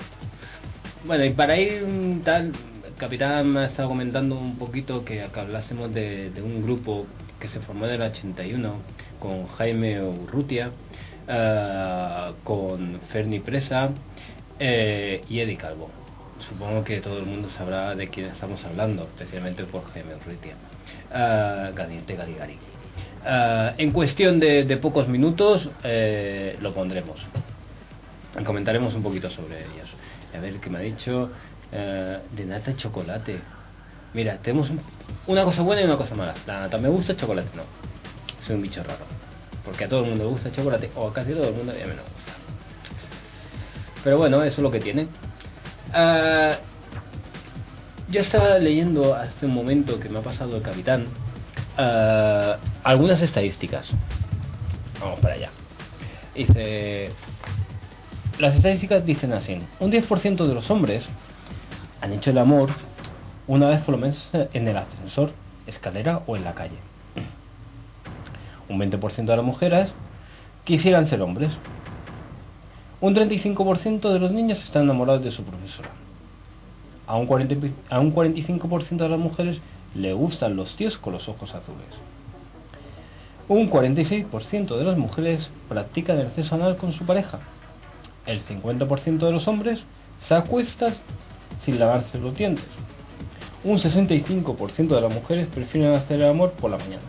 Bueno, 1.06 1.26
y 1.26 1.32
para 1.32 1.57
ir 1.57 1.84
mm, 1.84 2.19
tal, 2.22 2.52
el 2.86 2.94
capitán 2.98 3.53
me 3.53 3.61
ha 3.61 3.65
estado 3.65 3.90
comentando 3.90 4.38
un 4.38 4.56
poquito 4.57 5.03
que, 5.03 5.26
que 5.34 5.40
hablásemos 5.40 5.94
de, 5.94 6.32
un 6.44 6.64
grupo 6.64 7.07
que 7.40 7.48
se 7.48 7.60
formó 7.60 7.86
en 7.86 7.94
el 7.94 8.02
81 8.02 8.74
con 9.19 9.48
Jaime 9.48 10.02
Urrutia, 10.02 10.72
eh, 11.28 12.32
con 12.44 12.99
Ferni 13.02 13.40
Presa 13.40 13.91
eh, 14.60 15.24
y 15.30 15.40
Eddie 15.40 15.58
Calvo. 15.58 15.90
Supongo 16.40 16.84
que 16.84 17.02
todo 17.02 17.18
el 17.18 17.26
mundo 17.26 17.50
sabrá 17.50 17.96
de 17.96 18.10
quién 18.10 18.28
estamos 18.28 18.64
hablando, 18.66 19.04
especialmente 19.04 19.64
por 19.64 19.84
Jaime 19.92 20.16
Urrutia. 20.16 20.56
Uh, 21.10 21.74
Gabinete 21.76 22.16
Galigari. 22.16 22.58
Eh, 23.26 23.72
en 23.78 23.92
cuestión 23.92 24.40
de, 24.40 24.64
pocos 24.78 25.08
minutos 25.08 25.70
eh, 25.84 26.58
lo 26.62 26.74
pondremos. 26.74 27.26
Comentaremos 28.46 28.94
un 28.96 29.04
poquito 29.04 29.30
sobre 29.30 29.58
ellos. 29.58 29.90
A 30.36 30.40
ver 30.40 30.60
qué 30.60 30.70
me 30.70 30.78
ha 30.78 30.82
dicho. 30.82 31.30
eh, 31.72 32.18
de 32.32 32.46
nata 32.46 32.72
y 32.72 32.76
chocolate. 32.78 33.40
Mira, 34.14 34.38
tenemos 34.38 34.70
un- 34.70 34.80
una 35.26 35.44
cosa 35.44 35.64
buena 35.64 35.82
y 35.82 35.86
una 35.86 35.98
cosa 35.98 36.16
mala. 36.16 36.34
La 36.46 36.62
nata 36.62 36.78
me 36.78 36.88
gusta, 36.88 37.12
el 37.12 37.18
chocolate 37.18 37.50
no. 37.58 37.64
Soy 38.42 38.56
un 38.56 38.62
bicho 38.62 38.82
raro. 38.84 39.06
Porque 39.66 39.84
a 39.84 39.90
todo 39.90 40.04
el 40.04 40.10
mundo 40.12 40.24
le 40.24 40.30
gusta 40.30 40.48
el 40.48 40.56
chocolate, 40.56 40.90
o 40.96 41.08
a 41.10 41.14
casi 41.14 41.34
todo 41.34 41.50
el 41.50 41.56
mundo 41.56 41.74
a 41.74 41.76
gusta. 41.76 42.47
Pero 44.08 44.20
bueno, 44.20 44.42
eso 44.42 44.62
es 44.62 44.64
lo 44.64 44.72
que 44.72 44.80
tiene. 44.80 45.06
Ah, 45.94 46.56
yo 48.10 48.22
estaba 48.22 48.58
leyendo 48.58 49.14
hace 49.14 49.48
un 49.48 49.54
momento 49.54 50.00
que 50.00 50.08
me 50.08 50.20
ha 50.20 50.22
pasado 50.22 50.56
el 50.56 50.62
capitán 50.62 51.08
ah, 51.78 52.56
algunas 52.86 53.22
estadísticas. 53.22 53.90
Vamos 55.02 55.20
para 55.20 55.34
allá. 55.34 55.50
Dice, 56.34 57.10
las 58.40 58.56
estadísticas 58.56 59.06
dicen 59.06 59.34
así, 59.34 59.60
un 59.82 59.92
10% 59.92 60.48
de 60.48 60.54
los 60.54 60.72
hombres 60.72 61.04
han 62.00 62.14
hecho 62.14 62.30
el 62.30 62.38
amor 62.38 62.70
una 63.46 63.68
vez 63.68 63.82
por 63.82 63.96
lo 63.96 63.98
menos 63.98 64.26
en 64.32 64.70
el 64.70 64.78
ascensor, 64.78 65.34
escalera 65.66 66.22
o 66.28 66.38
en 66.38 66.46
la 66.46 66.54
calle. 66.54 66.78
Un 68.70 68.80
20% 68.80 69.26
de 69.26 69.36
las 69.36 69.46
mujeres 69.46 69.90
quisieran 70.64 71.08
ser 71.08 71.22
hombres. 71.22 71.52
Un 72.99 73.14
35% 73.15 74.11
de 74.11 74.19
los 74.19 74.32
niños 74.32 74.64
están 74.64 74.84
enamorados 74.84 75.24
de 75.24 75.32
su 75.32 75.44
profesora. 75.44 75.90
A 77.06 77.15
un, 77.15 77.26
40 77.28 77.53
y 77.53 77.57
pi- 77.57 77.74
a 77.90 77.99
un 77.99 78.14
45% 78.14 78.98
de 78.98 79.10
las 79.10 79.19
mujeres 79.19 79.60
le 79.95 80.14
gustan 80.14 80.56
los 80.56 80.76
tíos 80.76 80.98
con 80.98 81.14
los 81.14 81.30
ojos 81.30 81.53
azules. 81.53 81.86
Un 83.48 83.69
46% 83.69 84.78
de 84.78 84.84
las 84.84 84.98
mujeres 84.98 85.49
practican 85.69 86.19
el 86.19 86.30
sexo 86.32 86.56
anal 86.56 86.76
con 86.76 86.91
su 86.91 87.06
pareja. 87.06 87.40
El 88.26 88.41
50% 88.41 89.19
de 89.19 89.32
los 89.32 89.48
hombres 89.48 89.84
se 90.19 90.36
acuestan 90.36 90.94
sin 91.61 91.80
lavarse 91.80 92.18
los 92.19 92.36
dientes. 92.36 92.65
Un 93.64 93.78
65% 93.78 94.88
de 94.95 95.02
las 95.02 95.14
mujeres 95.14 95.48
prefieren 95.48 95.94
hacer 95.94 96.19
el 96.22 96.30
amor 96.30 96.52
por 96.52 96.72
la 96.72 96.78
mañana. 96.78 97.02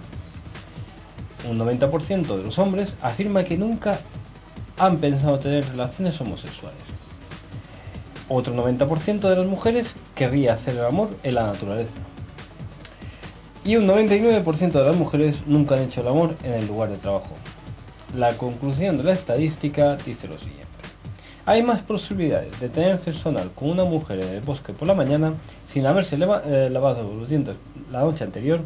Un 1.48 1.59
90% 1.59 2.36
de 2.36 2.43
los 2.44 2.59
hombres 2.59 2.94
afirma 3.02 3.43
que 3.44 3.56
nunca 3.56 3.98
han 4.78 4.98
pensado 4.98 5.38
tener 5.38 5.68
relaciones 5.68 6.20
homosexuales. 6.20 6.78
Otro 8.28 8.55
90% 8.55 9.20
de 9.20 9.36
las 9.36 9.46
mujeres 9.46 9.94
querría 10.14 10.52
hacer 10.52 10.76
el 10.76 10.84
amor 10.84 11.10
en 11.22 11.34
la 11.34 11.46
naturaleza. 11.46 11.94
Y 13.64 13.76
un 13.76 13.86
99% 13.86 14.72
de 14.72 14.84
las 14.84 14.96
mujeres 14.96 15.42
nunca 15.46 15.74
han 15.74 15.82
hecho 15.82 16.02
el 16.02 16.09
amor 16.09 16.34
en 16.42 16.52
el 16.52 16.66
lugar 16.66 16.90
de 16.90 16.98
trabajo. 16.98 17.34
La 18.16 18.34
conclusión 18.34 18.96
de 18.98 19.05
la 19.05 19.12
estadística 19.12 19.96
dice 19.96 20.28
lo 20.28 20.38
siguiente. 20.38 20.68
Hay 21.44 21.62
más 21.62 21.80
posibilidades 21.80 22.60
de 22.60 22.68
tener 22.68 22.98
sexo 22.98 23.30
anal 23.30 23.50
con 23.55 23.70
una 23.70 23.84
mujer 23.84 24.20
en 24.20 24.28
el 24.28 24.40
bosque 24.42 24.74
por 24.74 24.86
la 24.86 24.94
mañana 24.94 25.32
sin 25.66 25.86
haberse 25.86 26.16
eh, 26.16 26.68
lavado 26.70 27.02
los 27.02 27.28
dientes 27.28 27.56
la 27.90 28.00
noche 28.00 28.24
anterior 28.24 28.60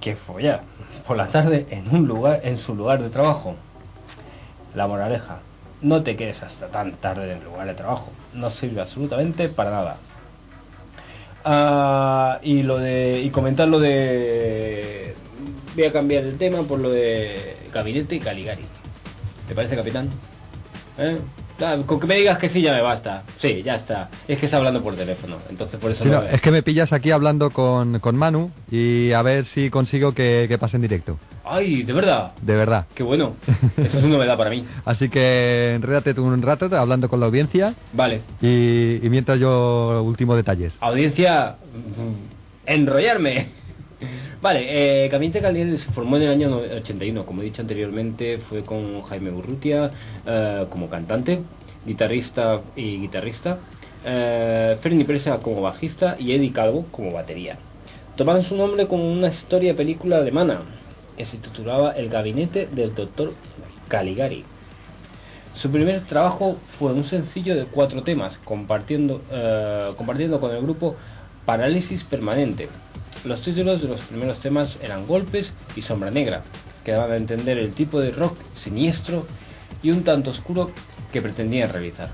que 0.00 0.16
follar 0.16 0.62
por 1.06 1.18
la 1.18 1.26
tarde 1.26 1.66
en 1.70 1.94
un 1.94 2.06
lugar 2.06 2.40
en 2.44 2.56
su 2.56 2.74
lugar 2.74 3.02
de 3.02 3.10
trabajo. 3.10 3.56
La 4.74 4.86
moraleja, 4.86 5.38
no 5.82 6.02
te 6.02 6.16
quedes 6.16 6.42
hasta 6.42 6.68
tan 6.68 6.92
tarde 6.92 7.30
en 7.30 7.38
el 7.38 7.44
lugar 7.44 7.66
de 7.66 7.74
trabajo, 7.74 8.10
no 8.32 8.50
sirve 8.50 8.80
absolutamente 8.80 9.48
para 9.48 9.70
nada. 9.70 9.96
Ah, 11.44 12.38
y 12.42 12.62
lo 12.62 12.78
de 12.78 13.20
y 13.22 13.30
comentar 13.30 13.68
lo 13.68 13.78
de 13.78 15.14
voy 15.74 15.84
a 15.84 15.92
cambiar 15.92 16.24
el 16.24 16.38
tema 16.38 16.62
por 16.62 16.80
lo 16.80 16.90
de 16.90 17.56
gabinete 17.72 18.18
Caligari. 18.18 18.64
¿Te 19.46 19.54
parece, 19.54 19.76
capitán? 19.76 20.08
¿Eh? 20.98 21.18
Con 21.86 22.00
que 22.00 22.06
me 22.06 22.16
digas 22.16 22.38
que 22.38 22.48
sí 22.48 22.62
ya 22.62 22.72
me 22.72 22.80
basta. 22.80 23.22
Sí, 23.38 23.62
ya 23.62 23.76
está. 23.76 24.08
Es 24.26 24.38
que 24.38 24.46
está 24.46 24.56
hablando 24.56 24.82
por 24.82 24.96
teléfono, 24.96 25.36
entonces 25.48 25.78
por 25.78 25.92
eso 25.92 26.02
Sí, 26.02 26.10
no 26.10 26.20
es 26.22 26.40
que 26.40 26.50
me 26.50 26.62
pillas 26.62 26.92
aquí 26.92 27.12
hablando 27.12 27.50
con, 27.50 28.00
con 28.00 28.16
Manu 28.16 28.50
y 28.70 29.12
a 29.12 29.22
ver 29.22 29.44
si 29.44 29.70
consigo 29.70 30.12
que, 30.14 30.46
que 30.48 30.58
pase 30.58 30.76
en 30.76 30.82
directo. 30.82 31.16
Ay, 31.44 31.82
de 31.82 31.92
verdad. 31.92 32.32
De 32.42 32.56
verdad. 32.56 32.86
Qué 32.94 33.02
bueno. 33.02 33.34
Eso 33.76 33.98
es 33.98 34.04
una 34.04 34.16
novedad 34.16 34.36
para 34.36 34.50
mí. 34.50 34.64
Así 34.84 35.08
que 35.08 35.74
enrédate 35.74 36.12
tú 36.14 36.24
un 36.24 36.42
rato 36.42 36.68
hablando 36.76 37.08
con 37.08 37.20
la 37.20 37.26
audiencia 37.26 37.74
Vale. 37.92 38.22
y, 38.42 38.98
y 39.02 39.08
mientras 39.10 39.38
yo 39.38 40.02
últimos 40.02 40.36
detalles. 40.36 40.74
Audiencia, 40.80 41.56
mm, 41.72 42.70
enrollarme. 42.70 43.46
Vale, 44.40 45.04
eh, 45.04 45.08
Gabinete 45.08 45.40
Caligari 45.40 45.78
se 45.78 45.92
formó 45.92 46.16
en 46.16 46.22
el 46.22 46.30
año 46.30 46.48
no- 46.48 46.56
81, 46.58 47.24
como 47.26 47.42
he 47.42 47.44
dicho 47.44 47.62
anteriormente, 47.62 48.38
fue 48.38 48.64
con 48.64 49.02
Jaime 49.02 49.30
Urrutia 49.32 49.92
eh, 50.24 50.66
como 50.70 50.88
cantante, 50.88 51.46
guitarrista 51.84 52.64
y 52.74 52.98
guitarrista, 53.00 53.62
eh, 54.02 54.76
Ferni 54.80 55.04
Presa 55.04 55.42
como 55.42 55.60
bajista 55.62 56.16
y 56.18 56.32
Eddie 56.32 56.52
Calvo 56.52 56.90
como 56.90 57.12
batería. 57.12 57.60
Tomaron 58.16 58.42
su 58.42 58.56
nombre 58.56 58.86
como 58.88 59.10
una 59.10 59.28
historia 59.28 59.74
película 59.76 60.18
alemana 60.18 60.66
que 61.16 61.24
se 61.26 61.38
titulaba 61.38 61.92
El 61.92 62.08
gabinete 62.08 62.66
del 62.66 62.94
doctor 62.94 63.38
Caligari. 63.88 64.48
Su 65.52 65.70
primer 65.70 66.04
trabajo 66.06 66.62
fue 66.66 66.92
un 66.92 67.04
sencillo 67.04 67.54
de 67.54 67.66
cuatro 67.66 68.02
temas, 68.02 68.38
compartiendo, 68.38 69.24
eh, 69.30 69.92
compartiendo 69.96 70.40
con 70.40 70.50
el 70.52 70.60
grupo 70.62 70.96
Parálisis 71.46 72.04
Permanente. 72.04 72.68
Los 73.24 73.42
títulos 73.42 73.82
de 73.82 73.88
los 73.88 74.00
primeros 74.00 74.38
temas 74.40 74.76
eran 74.82 75.06
Golpes 75.06 75.52
y 75.76 75.82
Sombra 75.82 76.10
Negra, 76.10 76.42
que 76.84 76.92
daban 76.92 77.12
a 77.12 77.16
entender 77.16 77.58
el 77.58 77.72
tipo 77.72 78.00
de 78.00 78.12
rock 78.12 78.36
siniestro 78.54 79.26
y 79.82 79.90
un 79.90 80.04
tanto 80.04 80.30
oscuro 80.30 80.70
que 81.12 81.22
pretendían 81.22 81.70
realizar. 81.70 82.10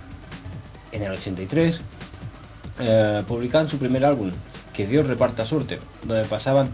En 0.92 1.02
el 1.02 1.12
83 1.12 1.80
eh, 2.80 3.22
publicaban 3.26 3.68
su 3.68 3.78
primer 3.78 4.04
álbum, 4.04 4.30
Que 4.72 4.86
Dios 4.86 5.06
reparta 5.06 5.44
suerte, 5.44 5.78
donde 6.04 6.24
pasaban 6.24 6.68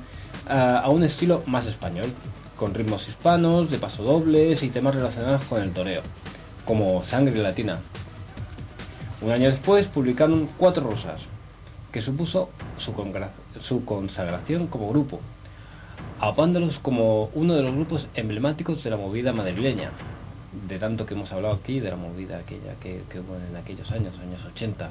eh, 0.48 0.80
a 0.82 0.88
un 0.90 1.02
estilo 1.02 1.42
más 1.46 1.66
español, 1.66 2.12
con 2.56 2.74
ritmos 2.74 3.08
hispanos, 3.08 3.70
de 3.70 3.78
pasodobles 3.78 4.62
y 4.62 4.70
temas 4.70 4.94
relacionados 4.94 5.42
con 5.44 5.62
el 5.62 5.72
toreo, 5.72 6.02
como 6.64 7.02
Sangre 7.02 7.38
Latina. 7.38 7.80
Un 9.20 9.30
año 9.30 9.50
después 9.50 9.86
publicaron 9.86 10.48
Cuatro 10.58 10.88
Rosas, 10.88 11.22
que 11.96 12.02
supuso 12.02 12.50
su, 12.76 12.92
consagración 13.86 14.66
como 14.66 14.90
grupo, 14.90 15.18
apándolos 16.20 16.78
como 16.78 17.30
uno 17.32 17.54
de 17.54 17.62
los 17.62 17.72
grupos 17.72 18.08
emblemáticos 18.14 18.84
de 18.84 18.90
la 18.90 18.98
movida 18.98 19.32
madrileña, 19.32 19.92
de 20.68 20.78
tanto 20.78 21.06
que 21.06 21.14
hemos 21.14 21.32
hablado 21.32 21.54
aquí 21.54 21.80
de 21.80 21.88
la 21.88 21.96
movida 21.96 22.36
aquella 22.36 22.74
que, 22.82 23.00
hubo 23.18 23.36
en 23.36 23.56
aquellos 23.56 23.92
años, 23.92 24.12
años 24.18 24.44
80. 24.44 24.90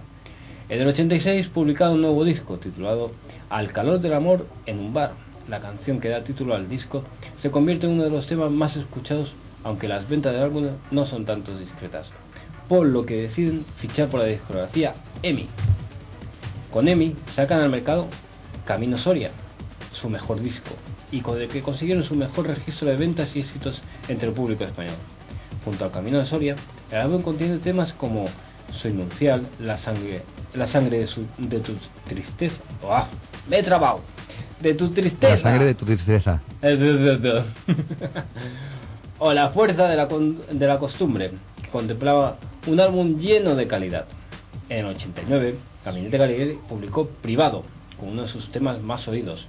En 0.70 0.82
el 0.82 0.88
86 0.88 1.48
publicaron 1.50 1.94
un 1.94 2.02
nuevo 2.02 2.24
disco 2.26 2.58
titulado 2.58 3.12
Al 3.52 3.72
calor 3.72 4.00
del 4.00 4.16
amor 4.16 4.48
en 4.66 4.80
un 4.80 4.92
bar. 4.92 5.14
La 5.48 5.60
canción 5.60 6.00
que 6.00 6.10
da 6.10 6.24
título 6.24 6.56
al 6.56 6.68
disco 6.68 7.04
se 7.38 7.52
convierte 7.52 7.86
en 7.86 7.94
uno 7.94 8.04
de 8.06 8.10
los 8.10 8.26
temas 8.26 8.50
más 8.50 8.78
escuchados, 8.78 9.36
aunque 9.64 9.88
las 9.88 10.10
ventas 10.10 10.34
del 10.34 10.42
álbum 10.42 10.70
no 10.90 11.06
son 11.06 11.24
tanto 11.24 11.56
discretas, 11.56 12.10
por 12.68 12.88
lo 12.88 13.06
que 13.06 13.22
deciden 13.22 13.64
fichar 13.78 14.08
por 14.08 14.22
la 14.22 14.26
discografía 14.26 14.96
EMI. 15.22 15.48
Con 16.76 16.90
EMI 16.90 17.16
sacan 17.32 17.62
al 17.62 17.70
mercado 17.70 18.06
Camino 18.66 18.98
Soria, 18.98 19.32
su 19.94 20.10
mejor 20.10 20.42
disco, 20.42 20.72
y 21.10 21.22
con 21.22 21.40
el 21.40 21.48
que 21.48 21.62
consiguieron 21.62 22.04
su 22.04 22.16
mejor 22.16 22.48
registro 22.48 22.90
de 22.90 22.98
ventas 22.98 23.34
y 23.34 23.40
éxitos 23.40 23.82
entre 24.10 24.28
el 24.28 24.34
público 24.34 24.66
español. 24.66 24.96
Junto 25.64 25.86
al 25.86 25.92
Camino 25.92 26.20
de 26.20 26.26
Soria, 26.26 26.58
el 26.92 26.98
álbum 26.98 27.22
contiene 27.22 27.60
temas 27.60 27.94
como 27.94 28.26
Soy 28.74 28.92
Nuncial, 28.92 29.48
La 29.62 29.78
sangre, 29.78 30.24
la 30.54 30.68
sangre 30.68 31.00
de, 31.00 31.08
su- 31.08 31.26
de 31.38 31.62
tu 31.62 31.76
tristeza, 32.10 32.62
¡Ah! 32.84 33.08
¡Me 33.50 33.60
he 33.60 33.64
trabado! 33.64 34.02
De 34.60 34.74
tu 34.74 34.90
tristeza. 34.90 35.32
La 35.32 35.38
sangre 35.38 35.66
de 35.68 35.76
tu 35.76 35.86
tristeza. 35.86 36.42
O 39.20 39.32
La 39.32 39.48
fuerza 39.48 39.88
de 39.88 39.96
la, 39.96 40.08
de 40.08 40.68
la 40.68 40.78
costumbre, 40.78 41.32
que 41.64 41.70
contemplaba 41.70 42.36
un 42.68 42.82
álbum 42.82 43.18
lleno 43.18 43.56
de 43.56 43.66
calidad. 43.66 44.08
En 44.68 44.80
el 44.80 44.86
89, 44.86 45.56
Caminete 45.84 46.18
Galigari 46.18 46.60
publicó 46.68 47.08
Privado, 47.08 47.64
con 48.00 48.10
uno 48.10 48.24
de 48.24 48.28
sus 48.28 48.50
temas 48.50 48.82
más 48.82 49.08
oídos. 49.08 49.48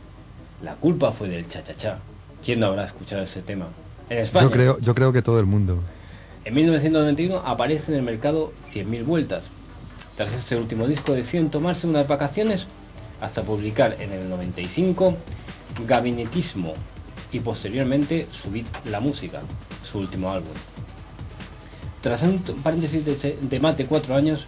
La 0.63 0.75
culpa 0.75 1.13
fue 1.13 1.29
del 1.29 1.49
cha-cha-cha. 1.49 2.01
¿Quién 2.45 2.61
no 2.61 2.67
habrá 2.67 2.85
escuchado 2.85 3.23
ese 3.23 3.41
tema? 3.41 3.69
En 4.11 4.19
España. 4.19 4.45
Yo 4.45 4.51
creo, 4.51 4.79
yo 4.79 4.95
creo 4.95 5.13
que 5.13 5.23
todo 5.23 5.41
el 5.41 5.47
mundo. 5.47 5.79
En 6.45 6.55
1991 6.55 7.43
aparece 7.45 7.93
en 7.93 7.99
el 7.99 8.05
mercado 8.05 8.53
100.000 8.73 9.05
vueltas. 9.05 9.47
Tras 10.17 10.35
este 10.35 10.57
último 10.57 10.87
disco 10.87 11.13
deciden 11.13 11.51
tomarse 11.51 11.87
unas 11.87 12.07
vacaciones 12.07 12.67
hasta 13.21 13.43
publicar 13.43 13.97
en 14.01 14.13
el 14.13 14.29
95 14.29 15.17
Gabinetismo 15.87 16.75
y 17.33 17.41
posteriormente 17.41 18.27
Subid 18.31 18.67
la 18.85 19.01
Música, 19.01 19.41
su 19.83 19.99
último 19.99 20.31
álbum. 20.31 20.53
Tras 22.03 22.23
un 22.23 22.39
paréntesis 22.63 23.05
de, 23.05 23.39
de 23.41 23.61
más 23.61 23.77
de 23.77 23.87
cuatro 23.87 24.15
años, 24.15 24.47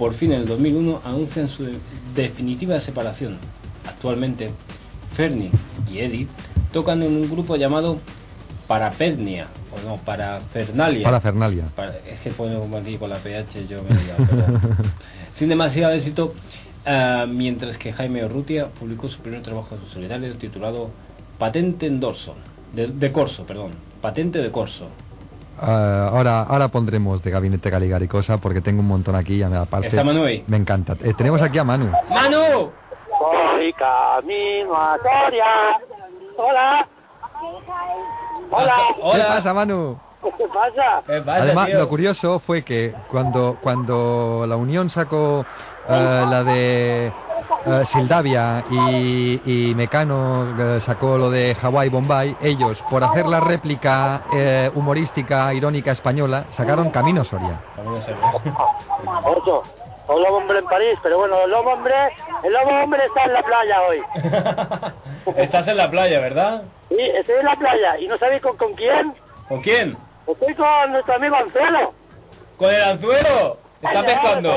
por 0.00 0.14
fin 0.14 0.32
en 0.32 0.40
el 0.40 0.46
2001 0.46 1.02
anuncian 1.04 1.50
su 1.50 1.62
de- 1.66 1.76
definitiva 2.14 2.80
separación. 2.80 3.36
Actualmente, 3.86 4.50
Fernie 5.14 5.50
y 5.92 5.98
Eddie 5.98 6.26
tocan 6.72 7.02
en 7.02 7.12
un 7.12 7.28
grupo 7.30 7.56
llamado 7.56 7.98
Parapernia, 8.66 9.46
o 9.76 9.86
no, 9.86 9.98
Parafernalia. 9.98 11.04
Parafernalia. 11.04 11.64
Para- 11.76 11.98
es 11.98 12.18
que 12.20 12.30
pone 12.30 12.54
como 12.56 12.78
aquí 12.78 12.96
con 12.96 13.10
la 13.10 13.16
PH, 13.16 13.66
yo 13.68 13.82
me 13.82 13.94
perdón. 14.24 14.60
Sin 15.34 15.50
demasiado 15.50 15.92
éxito, 15.92 16.34
ah, 16.86 17.26
mientras 17.28 17.76
que 17.76 17.92
Jaime 17.92 18.24
Urrutia 18.24 18.68
publicó 18.68 19.06
su 19.06 19.20
primer 19.20 19.42
trabajo 19.42 19.74
en 19.74 19.86
solitario 19.86 20.32
titulado 20.38 20.90
Patente 21.38 21.86
en 21.86 22.00
Dorso, 22.00 22.36
de, 22.72 22.86
de 22.86 23.12
Corso, 23.12 23.44
perdón, 23.44 23.72
Patente 24.00 24.38
de 24.38 24.50
Corso. 24.50 24.88
Ah, 25.62 26.08
ahora, 26.12 26.42
ahora 26.42 26.68
pondremos 26.68 27.22
de 27.22 27.30
Gabinete 27.30 27.70
Caligari 27.70 28.08
cosa 28.08 28.38
porque 28.38 28.62
tengo 28.62 28.80
un 28.80 28.88
montón 28.88 29.14
aquí 29.14 29.34
y 29.34 29.42
aparte 29.42 29.88
¿Está 29.88 30.02
Manu 30.02 30.24
ahí? 30.24 30.42
me 30.46 30.56
encanta. 30.56 30.96
Eh, 31.02 31.12
tenemos 31.14 31.42
aquí 31.42 31.58
a 31.58 31.64
Manu. 31.64 31.92
¡Manu! 32.08 32.72
Voy 33.20 33.72
camino 33.74 34.74
a 34.74 34.96
Soria. 34.96 35.44
Hola. 36.38 36.88
Hola. 38.50 38.74
¿Qué 39.14 39.20
pasa, 39.20 39.52
Manu? 39.52 39.98
¿Qué 40.22 40.46
pasa? 40.48 41.02
¿Qué 41.06 41.20
pasa, 41.20 41.42
Además, 41.42 41.66
tío? 41.66 41.78
lo 41.78 41.88
curioso 41.88 42.38
fue 42.40 42.62
que 42.62 42.94
cuando, 43.08 43.56
cuando 43.60 44.44
la 44.46 44.56
Unión 44.56 44.90
sacó 44.90 45.46
eh, 45.88 46.24
la 46.28 46.44
de 46.44 47.06
eh, 47.06 47.82
Sildavia 47.86 48.62
y, 48.70 49.40
y 49.70 49.74
Mecano 49.74 50.46
eh, 50.58 50.80
sacó 50.80 51.16
lo 51.16 51.30
de 51.30 51.54
Hawái 51.54 51.88
Bombay, 51.88 52.36
ellos, 52.42 52.82
por 52.90 53.02
hacer 53.02 53.26
la 53.26 53.40
réplica 53.40 54.20
humorística, 54.74 55.54
irónica 55.54 55.92
española, 55.92 56.44
sacaron 56.50 56.90
Camino 56.90 57.24
Soria. 57.24 57.58
Ocho. 59.24 59.62
Un 60.08 60.22
lobo 60.22 60.38
hombre 60.38 60.58
en 60.58 60.64
París, 60.66 60.98
pero 61.02 61.18
bueno, 61.18 61.44
el 61.44 61.50
lobo 61.50 61.72
hombre, 61.72 61.94
el 62.42 62.52
lobo 62.52 62.70
hombre 62.82 63.04
está 63.06 63.24
en 63.24 63.32
la 63.32 63.42
playa 63.42 63.82
hoy. 63.88 64.02
Estás 65.36 65.68
en 65.68 65.76
la 65.76 65.90
playa, 65.90 66.18
¿verdad? 66.20 66.62
Sí, 66.88 66.96
estoy 66.98 67.36
en 67.38 67.44
la 67.46 67.56
playa 67.56 67.98
y 67.98 68.08
no 68.08 68.18
sabéis 68.18 68.42
con, 68.42 68.56
con 68.56 68.74
quién. 68.74 69.14
¿Con 69.48 69.60
quién? 69.60 69.96
Estoy 70.32 70.54
con 70.54 70.92
nuestro 70.92 71.14
amigo 71.14 71.36
Anzuelo. 71.36 71.94
¿Con 72.58 72.74
el 72.74 72.82
anzuelo? 72.82 73.58
¿Está 73.82 74.00
Eh, 74.00 74.04
pescando? 74.04 74.52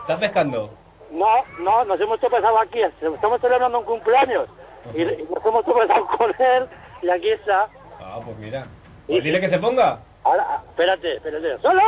¿Está 0.00 0.18
pescando? 0.18 0.70
No, 1.10 1.26
no, 1.60 1.84
nos 1.86 1.98
hemos 2.00 2.20
tropezado 2.20 2.58
aquí, 2.60 2.80
estamos 2.82 3.40
celebrando 3.40 3.78
un 3.78 3.84
cumpleaños 3.86 4.46
y, 4.94 5.02
y 5.02 5.26
nos 5.34 5.44
hemos 5.44 5.64
tropezado 5.64 6.06
con 6.18 6.34
él 6.38 6.68
y 7.00 7.08
aquí 7.10 7.30
está. 7.30 7.68
Ah, 8.00 8.20
pues 8.24 8.36
mira. 8.36 8.66
Pues 9.06 9.24
dile 9.24 9.40
que 9.40 9.48
se 9.48 9.58
ponga. 9.58 10.00
Ahora, 10.24 10.60
espérate, 10.68 11.16
espérate. 11.16 11.58
¡Solo! 11.62 11.80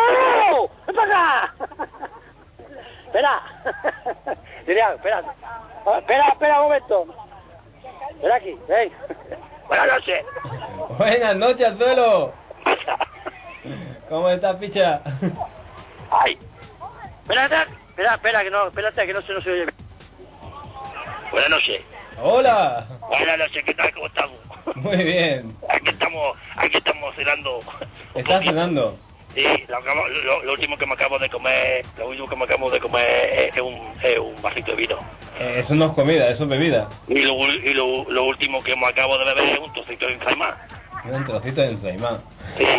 ¡Ven 0.87 0.97
para 0.97 1.43
acá! 1.43 1.55
espera. 3.07 3.43
Diría, 4.67 4.93
espera. 4.95 5.23
Ah, 5.87 5.99
Espera, 5.99 6.29
espera 6.29 6.61
un 6.61 6.65
momento. 6.69 7.07
Espera 8.11 8.35
aquí, 8.37 8.59
ven. 8.69 8.93
Buenas 9.69 9.87
noches. 9.89 10.25
Buenas 10.97 11.37
noches, 11.37 11.67
anzuelo. 11.69 12.33
¿Cómo 14.09 14.29
estás, 14.31 14.57
picha? 14.57 15.01
Ay. 16.11 16.39
Espérate, 17.23 17.57
espera, 17.89 18.15
espera, 18.15 18.43
que 18.43 18.51
no, 18.51 18.67
espérate, 18.67 19.07
que 19.07 19.13
no 19.15 19.23
se, 19.23 19.33
no 19.33 19.41
se 19.43 19.51
oye. 19.53 19.67
Buenas 21.31 21.51
noches. 21.51 21.81
Hola. 22.21 22.87
Buenas 23.09 23.39
noches, 23.39 23.63
¿qué 23.65 23.75
tal? 23.75 23.93
¿Cómo 23.95 24.07
estamos? 24.07 24.37
Muy 24.75 24.97
bien. 24.97 25.57
Aquí 25.69 25.91
estamos, 25.91 26.37
aquí 26.57 26.77
estamos 26.77 27.15
cenando. 27.15 27.61
¿Estás 28.15 28.45
cenando? 28.45 28.97
Sí, 29.35 29.45
lo, 29.69 29.77
acabo- 29.77 30.09
lo- 30.09 30.43
lo 30.43 30.53
último 30.55 30.77
que 30.77 30.87
me 30.87 30.95
acabo 30.95 31.17
de 31.21 31.31
comer, 31.31 31.85
lo 31.99 32.09
último 32.09 32.29
que 32.29 32.35
me 32.37 32.45
acabo 32.45 32.69
de 32.69 32.81
comer 32.81 33.51
es, 33.55 33.61
un, 33.63 33.79
es 34.03 34.19
un 34.19 34.43
vasito 34.43 34.73
de 34.73 34.77
vino. 34.77 34.99
Eh, 35.39 35.57
eso 35.59 35.77
no 35.77 35.87
es 35.87 35.93
comida, 35.93 36.29
eso 36.29 36.45
es 36.45 36.51
bebida. 36.51 36.89
Y 37.07 37.21
lo, 37.21 37.35
y 37.47 37.73
lo, 37.75 38.11
lo 38.11 38.25
último 38.25 38.61
que 38.63 38.75
me 38.75 38.87
acabo 38.89 39.17
de 39.19 39.25
beber 39.27 39.45
es 39.51 39.59
un 39.61 39.73
trocito 39.73 40.07
de 40.09 40.15
ensaimada. 40.15 40.67
Un 41.05 41.25
trocito 41.25 41.61
de 41.61 41.71
ensaimada. 41.71 42.21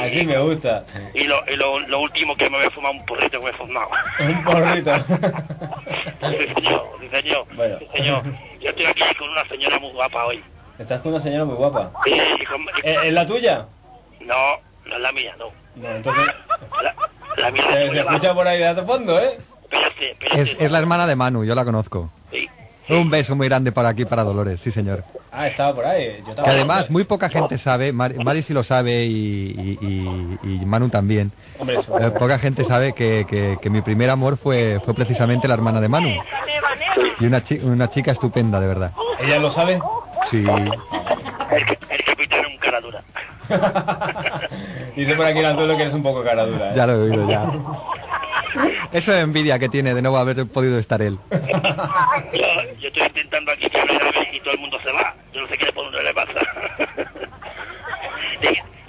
Así 0.03 0.25
me 0.25 0.37
gusta. 0.39 0.85
Y 1.13 1.23
lo, 1.23 1.35
y 1.51 1.55
lo, 1.55 1.79
lo 1.81 1.99
último 2.01 2.35
que 2.35 2.49
me 2.49 2.57
voy 2.57 2.67
a 2.67 2.71
fumar 2.71 2.91
un 2.91 3.05
porrito 3.05 3.39
que 3.39 3.45
me 3.45 3.49
he 3.51 3.53
fumado. 3.53 3.89
Un 4.19 4.43
porrito. 4.43 4.95
sí, 6.29 6.37
señor, 6.55 6.85
sí, 6.99 7.09
señor. 7.11 7.45
Bueno. 7.55 7.77
Sí, 7.79 7.87
señor. 7.97 8.23
Yo 8.59 8.69
estoy 8.69 8.85
aquí 8.85 9.03
con 9.17 9.29
una 9.29 9.45
señora 9.47 9.79
muy 9.79 9.91
guapa 9.91 10.25
hoy. 10.25 10.43
Estás 10.77 11.01
con 11.01 11.13
una 11.13 11.21
señora 11.21 11.45
muy 11.45 11.55
guapa. 11.55 11.91
Sí, 12.05 12.13
y 12.39 12.45
con- 12.45 12.61
y- 12.61 12.89
¿Eh, 12.89 12.97
¿Es 13.05 13.13
la 13.13 13.25
tuya? 13.25 13.65
no, 14.19 14.35
no 14.85 14.95
es 14.95 15.01
la 15.01 15.11
mía, 15.11 15.35
no. 15.39 15.45
No, 15.75 15.89
entonces... 15.95 16.27
La, 16.83 16.95
la 17.37 17.51
mía 17.51 17.63
Se, 17.71 17.85
es 17.85 17.91
se 17.91 17.99
escucha 17.99 18.33
por 18.33 18.47
ahí 18.47 18.59
de 18.59 18.83
fondo, 18.83 19.19
¿eh? 19.19 19.37
Espérate, 19.63 20.11
espérate. 20.11 20.41
Es, 20.41 20.57
es 20.59 20.71
la 20.71 20.79
hermana 20.79 21.07
de 21.07 21.15
Manu, 21.15 21.43
yo 21.43 21.55
la 21.55 21.63
conozco. 21.65 22.09
Sí. 22.31 22.49
Un 22.89 23.09
beso 23.09 23.35
muy 23.35 23.47
grande 23.47 23.71
para 23.71 23.89
aquí, 23.89 24.05
para 24.05 24.23
Dolores, 24.23 24.59
sí 24.61 24.71
señor. 24.71 25.03
Ah, 25.31 25.47
estaba 25.47 25.73
por 25.73 25.85
ahí. 25.85 26.17
Yo 26.19 26.25
Que 26.25 26.29
estaba 26.31 26.49
además 26.49 26.89
muy 26.89 27.03
poca 27.05 27.29
gente 27.29 27.57
sabe, 27.57 27.93
Mar- 27.93 28.15
Mari 28.23 28.43
sí 28.43 28.53
lo 28.53 28.63
sabe 28.63 29.05
y, 29.05 29.77
y- 29.81 30.37
y- 30.43 30.55
y 30.61 30.65
Manu 30.65 30.89
también. 30.89 31.31
Hombre, 31.57 31.77
eso. 31.79 31.97
Eh, 31.99 32.11
poca 32.11 32.37
gente 32.37 32.65
sabe 32.65 32.93
que, 32.93 33.25
que- 33.29 33.57
que 33.61 33.69
mi 33.69 33.81
primer 33.81 34.09
amor 34.09 34.35
fue, 34.37 34.81
fue 34.83 34.93
precisamente 34.93 35.47
la 35.47 35.53
hermana 35.53 35.79
de 35.79 35.87
Manu. 35.87 36.09
Y 37.19 37.25
una, 37.25 37.41
chi- 37.41 37.59
una 37.63 37.87
chica 37.87 38.11
estupenda, 38.11 38.59
de 38.59 38.67
verdad. 38.67 38.91
¿Ella 39.19 39.39
lo 39.39 39.49
sabe? 39.49 39.79
Sí. 40.25 40.43
El 40.45 42.03
capitán 42.05 42.41
es 42.41 42.47
un 42.47 42.57
cara 42.57 42.81
dura. 42.81 43.03
Dice 44.95 45.15
por 45.15 45.25
aquí 45.25 45.39
el 45.39 45.45
anzuelo 45.45 45.75
que 45.77 45.83
eres 45.83 45.93
un 45.93 46.03
poco 46.03 46.23
cara 46.23 46.45
dura, 46.45 46.71
¿eh? 46.71 46.73
Ya 46.75 46.87
lo 46.87 46.93
he 46.93 47.09
oído, 47.09 47.29
ya. 47.29 47.45
Eso 48.91 49.13
es 49.13 49.23
envidia 49.23 49.59
que 49.59 49.69
tiene 49.69 49.93
de 49.93 50.01
no 50.01 50.15
haber 50.17 50.45
podido 50.47 50.79
estar 50.79 51.01
él. 51.01 51.17
Yo, 52.33 52.87
estoy 52.87 53.03
intentando 53.03 53.51
aquí 53.51 53.69
que 53.69 53.79
hable 53.79 53.93
y 54.33 54.39
todo 54.39 54.53
el 54.53 54.59
mundo 54.59 54.77
se 54.83 54.91
va. 54.91 55.15
Yo 55.33 55.41
no 55.41 55.47
sé 55.47 55.57
qué 55.57 55.65
le, 55.65 56.03
le 56.03 56.13
pasa. 56.13 56.31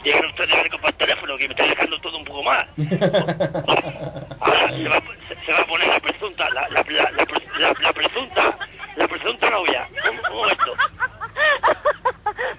Digan 0.04 0.24
ustedes 0.26 0.52
algo 0.54 0.78
por 0.78 0.92
teléfono 0.94 1.36
que 1.38 1.46
me 1.48 1.54
está 1.54 1.64
dejando 1.64 2.00
todo 2.00 2.18
un 2.18 2.24
poco 2.24 2.42
mal. 2.42 2.68
Ahora 4.40 4.68
se 4.68 4.88
va, 4.88 5.02
se, 5.28 5.34
se 5.46 5.52
va 5.52 5.58
a 5.60 5.64
poner 5.66 5.88
la 5.88 6.00
presunta, 6.00 6.50
la, 6.50 6.68
la, 6.70 6.84
la, 6.88 7.10
la, 7.12 7.24
pres- 7.26 7.58
la- 7.58 7.74
la 7.80 7.92
presunta, 7.92 8.58
la 8.96 9.08
presunta 9.08 9.50
novia. 9.50 9.88
Un, 10.10 10.18
un 10.32 10.36
momento. 10.38 10.74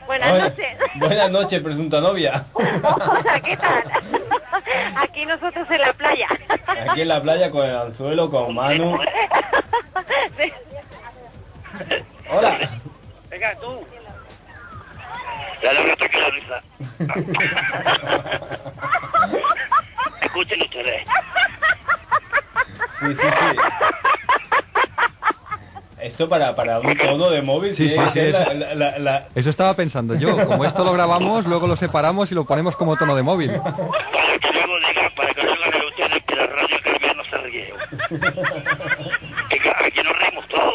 Buenas 0.06 0.32
Hola. 0.32 0.44
noches. 0.49 0.78
Buenas 0.95 1.32
noches, 1.32 1.61
presunta 1.61 1.99
novia. 2.02 2.45
Hola, 2.53 3.41
¿qué 3.44 3.57
tal? 3.57 3.84
Aquí 4.95 5.26
nosotros 5.26 5.68
en 5.70 5.82
la 5.82 5.94
playa. 5.94 6.28
Aquí 6.90 7.02
en 7.02 7.07
la 7.10 7.22
playa 7.22 7.52
con 7.52 7.65
el 7.65 7.76
anzuelo, 7.76 8.30
con 8.30 8.56
Manu. 8.56 8.98
Hola. 12.32 12.57
Venga, 13.30 13.56
tú. 13.60 13.86
Ya 15.64 15.73
la 15.73 15.81
risa. 16.30 16.61
Escuchen 20.22 20.61
ustedes. 20.61 21.03
Sí, 22.99 23.07
sí, 23.15 23.22
sí. 23.22 23.27
Esto 26.02 26.27
para, 26.27 26.53
para 26.53 26.80
un 26.80 26.98
tono 26.98 27.30
de 27.30 27.41
móvil 27.41 27.73
Sí, 27.76 27.90
sí, 27.90 27.98
sí, 28.11 28.19
eso- 28.19 28.53
la- 28.53 28.53
la- 28.53 28.76
la- 28.76 28.99
la- 28.99 29.27
Eso 29.35 29.49
estaba 29.49 29.73
pensando 29.76 30.15
yo. 30.15 30.45
Como 30.45 30.65
esto 30.65 30.84
lo 30.84 30.91
grabamos, 30.91 31.45
luego 31.45 31.65
lo 31.68 31.77
separamos 31.77 32.30
y 32.31 32.35
lo 32.35 32.44
ponemos 32.45 32.76
como 32.76 32.98
tono 32.98 33.15
de 33.15 33.23
móvil. 33.23 33.52
Para 33.52 34.38
que 34.40 34.52
luego 34.52 34.73
digan, 34.80 35.11
para 35.15 35.34
que 35.34 35.44
luego 35.44 35.64
digan 35.65 35.81
ustedes 35.88 36.23
que 36.23 36.35
la 36.35 36.48
radio 36.48 36.77
Calviar 36.84 37.15
no 37.15 37.23
se 37.23 37.38
ríe. 37.38 37.73
Que 39.49 39.57
ca- 39.60 39.77
aquí 39.85 40.02
nos 40.03 40.19
reímos 40.19 40.45
todos. 40.49 40.73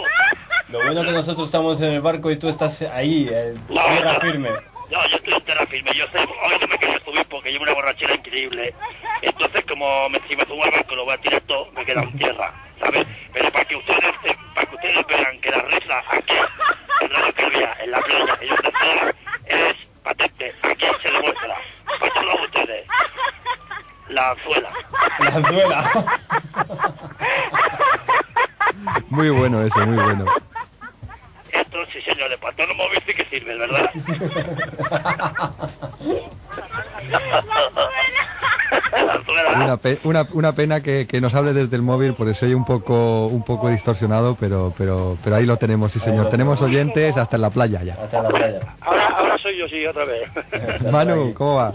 Lo 0.70 0.78
bueno 0.82 1.02
que 1.02 1.12
nosotros 1.12 1.47
estamos 1.48 1.78
en 1.82 1.93
el 1.93 2.01
barco 2.01 2.31
y 2.31 2.36
tú 2.36 2.48
estás 2.48 2.81
ahí, 2.82 3.28
en 3.31 3.55
No, 3.69 3.82
tierra 3.85 4.15
no. 4.15 4.20
firme. 4.20 4.48
No, 4.90 5.06
yo 5.09 5.16
estoy 5.16 5.35
en 5.35 5.40
tierra 5.43 5.66
firme, 5.66 5.93
yo 5.94 6.06
sé, 6.09 6.19
hoy 6.19 6.59
no 6.60 6.66
me 6.66 6.78
quería 6.78 6.98
subir 7.05 7.27
porque 7.28 7.51
llevo 7.52 7.65
una 7.65 7.74
borrachera 7.74 8.15
increíble. 8.15 8.74
Entonces, 9.20 9.65
como 9.66 10.09
me, 10.09 10.19
si 10.28 10.35
me 10.36 10.44
subo 10.47 10.65
al 10.65 10.70
barco 10.70 10.97
lo 10.97 11.05
voy 11.05 11.15
a 11.15 11.19
tirar 11.19 11.40
todo, 11.43 11.70
me 11.73 11.85
quedo 11.85 12.01
en 12.01 12.19
tierra, 12.19 12.52
¿sabes? 12.81 13.06
Pero 13.32 13.52
para 13.52 13.65
que 13.66 13.77
ustedes 13.77 14.15
se- 14.23 14.39
para 14.55 14.66
que 14.66 14.74
ustedes 14.77 15.06
vean 15.06 15.40
que 15.40 15.51
la 15.51 15.59
risa 15.59 16.02
aquí, 16.10 16.35
en 17.02 17.10
Radio 17.10 17.35
Calvia, 17.35 17.77
en 17.81 17.90
la 17.90 18.01
playa, 18.01 18.39
en 18.40 18.48
sea, 18.48 19.15
es 19.47 19.74
patente, 20.02 20.55
aquí 20.62 20.86
se 21.02 21.10
demuestra. 21.10 21.56
Para 22.01 22.12
todos 22.15 22.40
ustedes. 22.43 22.86
La 24.09 24.31
anzuela. 24.31 24.70
La 25.19 25.27
anzuela. 25.35 26.09
Muy 29.10 29.28
bueno 29.31 29.62
eso, 29.62 29.86
muy 29.86 30.02
bueno. 30.02 30.24
Esto 31.52 31.86
sí, 31.93 32.01
señores, 32.02 32.39
para 32.39 32.55
todos 32.56 32.69
los 32.70 32.77
Una, 39.56 39.77
pe- 39.77 39.98
una, 40.05 40.27
una 40.32 40.52
pena 40.55 40.82
que, 40.82 41.06
que 41.06 41.20
nos 41.20 41.35
hable 41.35 41.52
desde 41.52 41.77
el 41.77 41.82
móvil 41.82 42.15
porque 42.15 42.35
se 42.35 42.47
oye 42.47 42.55
un 42.55 42.65
poco, 42.65 43.27
un 43.27 43.43
poco 43.43 43.69
distorsionado, 43.69 44.36
pero, 44.39 44.73
pero, 44.77 45.16
pero 45.24 45.36
ahí 45.36 45.47
lo 45.47 45.56
tenemos, 45.56 45.93
sí 45.93 46.01
señor. 46.01 46.28
Tenemos 46.28 46.60
oyentes 46.62 47.16
hasta 47.16 47.36
en 47.36 47.43
la 47.43 47.51
playa 47.51 47.82
ya. 47.82 47.94
Hasta 47.94 48.23
la 48.23 48.28
playa. 48.28 48.60
Ahora, 48.81 49.06
ahora 49.06 49.39
soy 49.39 49.59
yo, 49.59 49.69
sí, 49.69 49.85
otra 49.86 50.05
vez. 50.05 50.28
Manu, 50.90 51.32
¿cómo 51.35 51.56
va? 51.56 51.73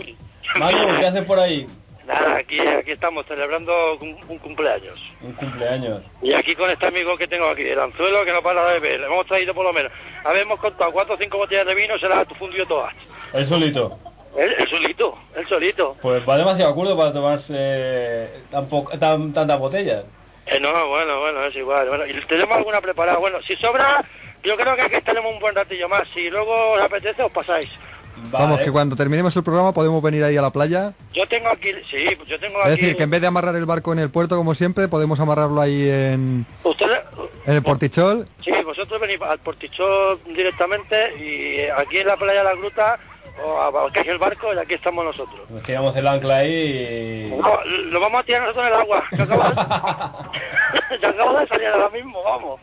Manu, 0.59 0.77
¿qué 0.99 1.07
haces 1.07 1.23
por 1.25 1.39
ahí? 1.39 1.67
Nada, 2.05 2.35
aquí, 2.35 2.59
aquí 2.59 2.91
estamos 2.91 3.25
celebrando 3.25 3.97
un, 4.01 4.17
un 4.27 4.37
cumpleaños. 4.39 4.99
Un 5.21 5.31
cumpleaños. 5.33 6.01
Y 6.21 6.33
aquí 6.33 6.53
con 6.55 6.69
este 6.69 6.85
amigo 6.87 7.17
que 7.17 7.27
tengo 7.27 7.47
aquí, 7.47 7.63
el 7.63 7.79
anzuelo 7.79 8.25
que 8.25 8.33
no 8.33 8.41
para 8.41 8.65
de 8.73 8.79
beber. 8.79 8.99
Le 8.99 9.05
hemos 9.05 9.25
traído 9.25 9.53
por 9.53 9.63
lo 9.65 9.71
menos. 9.71 9.91
Habemos 10.25 10.59
contado 10.59 10.91
cuatro 10.91 11.15
o 11.15 11.17
cinco 11.17 11.37
botellas 11.37 11.65
de 11.65 11.75
vino, 11.75 11.97
se 11.97 12.09
las 12.09 12.19
ha 12.19 12.25
fundido 12.35 12.65
todas. 12.65 12.93
El 13.33 13.45
solito. 13.45 13.97
Él 14.35 14.67
solito, 14.67 15.15
él 15.35 15.47
solito. 15.47 15.95
Pues 16.01 16.27
va 16.27 16.37
demasiado 16.37 16.71
acuerdo 16.71 16.97
para 16.97 17.13
tomarse 17.13 18.29
tan 18.49 18.67
po- 18.67 18.89
tan, 18.99 19.31
tantas 19.31 19.59
botellas. 19.59 20.03
Eh, 20.47 20.59
no, 20.59 20.87
bueno, 20.87 21.19
bueno, 21.19 21.43
es 21.43 21.55
igual. 21.55 21.87
Bueno, 21.87 22.05
y 22.07 22.13
tenemos 22.25 22.57
alguna 22.57 22.81
preparada. 22.81 23.17
Bueno, 23.19 23.41
si 23.43 23.55
sobra, 23.55 24.03
yo 24.43 24.57
creo 24.57 24.75
que 24.75 24.81
aquí 24.81 24.95
tenemos 25.05 25.31
un 25.31 25.39
buen 25.39 25.53
ratillo 25.55 25.87
más. 25.87 26.07
Si 26.15 26.29
luego 26.31 26.71
os 26.71 26.81
apetece, 26.81 27.21
os 27.21 27.31
pasáis. 27.31 27.69
Vamos, 28.31 28.59
que 28.61 28.71
cuando 28.71 28.95
terminemos 28.95 29.35
el 29.35 29.43
programa 29.43 29.73
podemos 29.73 30.01
venir 30.01 30.23
ahí 30.23 30.37
a 30.37 30.41
la 30.41 30.49
playa. 30.51 30.93
Yo 31.13 31.27
tengo 31.27 31.49
aquí, 31.49 31.69
sí, 31.89 32.15
pues 32.17 32.29
yo 32.29 32.39
tengo 32.39 32.59
Es 32.59 32.65
aquí. 32.73 32.81
decir, 32.81 32.95
que 32.97 33.03
en 33.03 33.09
vez 33.09 33.21
de 33.21 33.27
amarrar 33.27 33.55
el 33.55 33.65
barco 33.65 33.91
en 33.93 33.99
el 33.99 34.09
puerto 34.09 34.35
como 34.37 34.55
siempre, 34.55 34.87
podemos 34.87 35.19
amarrarlo 35.19 35.59
ahí 35.61 35.89
en, 35.89 36.45
Ustedes, 36.63 36.99
en 37.45 37.53
el 37.53 37.61
portichol. 37.63 38.27
sí, 38.43 38.51
vosotros 38.65 38.99
venís 39.01 39.21
al 39.21 39.39
portichón 39.39 40.19
directamente 40.33 41.15
y 41.17 41.69
aquí 41.79 41.97
en 41.99 42.07
la 42.07 42.17
playa 42.17 42.39
de 42.39 42.45
la 42.45 42.55
gruta 42.55 42.99
o 43.43 43.59
abarcáis 43.61 44.07
el 44.07 44.19
barco 44.19 44.53
y 44.53 44.57
aquí 44.57 44.75
estamos 44.75 45.03
nosotros. 45.03 45.41
Nos 45.49 45.63
tiramos 45.63 45.95
el 45.95 46.07
ancla 46.07 46.37
ahí 46.37 47.29
y... 47.33 47.35
No, 47.35 47.59
lo 47.89 47.99
vamos 47.99 48.21
a 48.21 48.23
tirar 48.23 48.41
nosotros 48.41 48.67
en 48.67 48.73
el 48.73 48.79
agua. 48.79 49.03
Que 49.09 49.21
acabo 49.23 49.43
de, 49.43 50.99
que 50.99 51.05
acabo 51.07 51.39
de 51.39 51.47
salir 51.47 51.67
ahora 51.67 51.89
mismo, 51.89 52.21
vamos. 52.23 52.59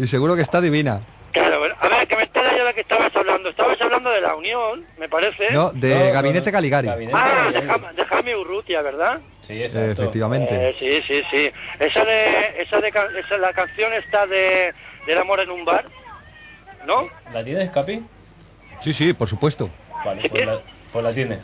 Y 0.00 0.06
seguro 0.06 0.36
que 0.36 0.42
está 0.42 0.60
divina. 0.60 1.00
Claro, 1.32 1.62
a 1.78 1.88
ver, 1.88 2.08
que 2.08 2.16
me 2.16 2.22
entere 2.22 2.58
yo 2.58 2.64
de 2.64 2.74
que 2.74 2.80
estabas 2.80 3.14
hablando. 3.14 3.50
Estabas 3.50 3.80
hablando 3.80 4.10
de 4.10 4.20
la 4.20 4.34
Unión, 4.34 4.84
me 4.98 5.08
parece. 5.08 5.50
No, 5.52 5.70
de 5.70 6.10
Gabinete 6.10 6.50
Caligari. 6.50 6.88
Ah, 7.12 7.50
de, 7.52 8.04
Jaime 8.04 8.36
Urrutia, 8.36 8.82
¿verdad? 8.82 9.20
Sí, 9.42 9.62
Efectivamente. 9.62 10.70
Eh, 10.70 10.76
sí, 10.78 11.02
sí, 11.06 11.22
sí. 11.30 11.52
Esa 11.78 12.04
de, 12.04 12.62
esa 12.62 12.80
de, 12.80 12.88
esa, 12.88 13.38
la 13.38 13.52
canción 13.52 13.92
está 13.92 14.26
de, 14.26 14.74
del 15.06 15.18
amor 15.18 15.40
en 15.40 15.50
un 15.50 15.64
bar, 15.64 15.84
¿no? 16.84 17.08
¿La 17.32 17.44
tienes, 17.44 17.70
Capi? 17.70 18.02
Sí, 18.80 18.92
sí, 18.92 19.12
por 19.12 19.28
supuesto. 19.28 19.70
Vale, 20.04 20.28
pues 20.28 20.46
la, 20.46 20.60
pues 20.92 21.04
la 21.04 21.12
tienes. 21.12 21.38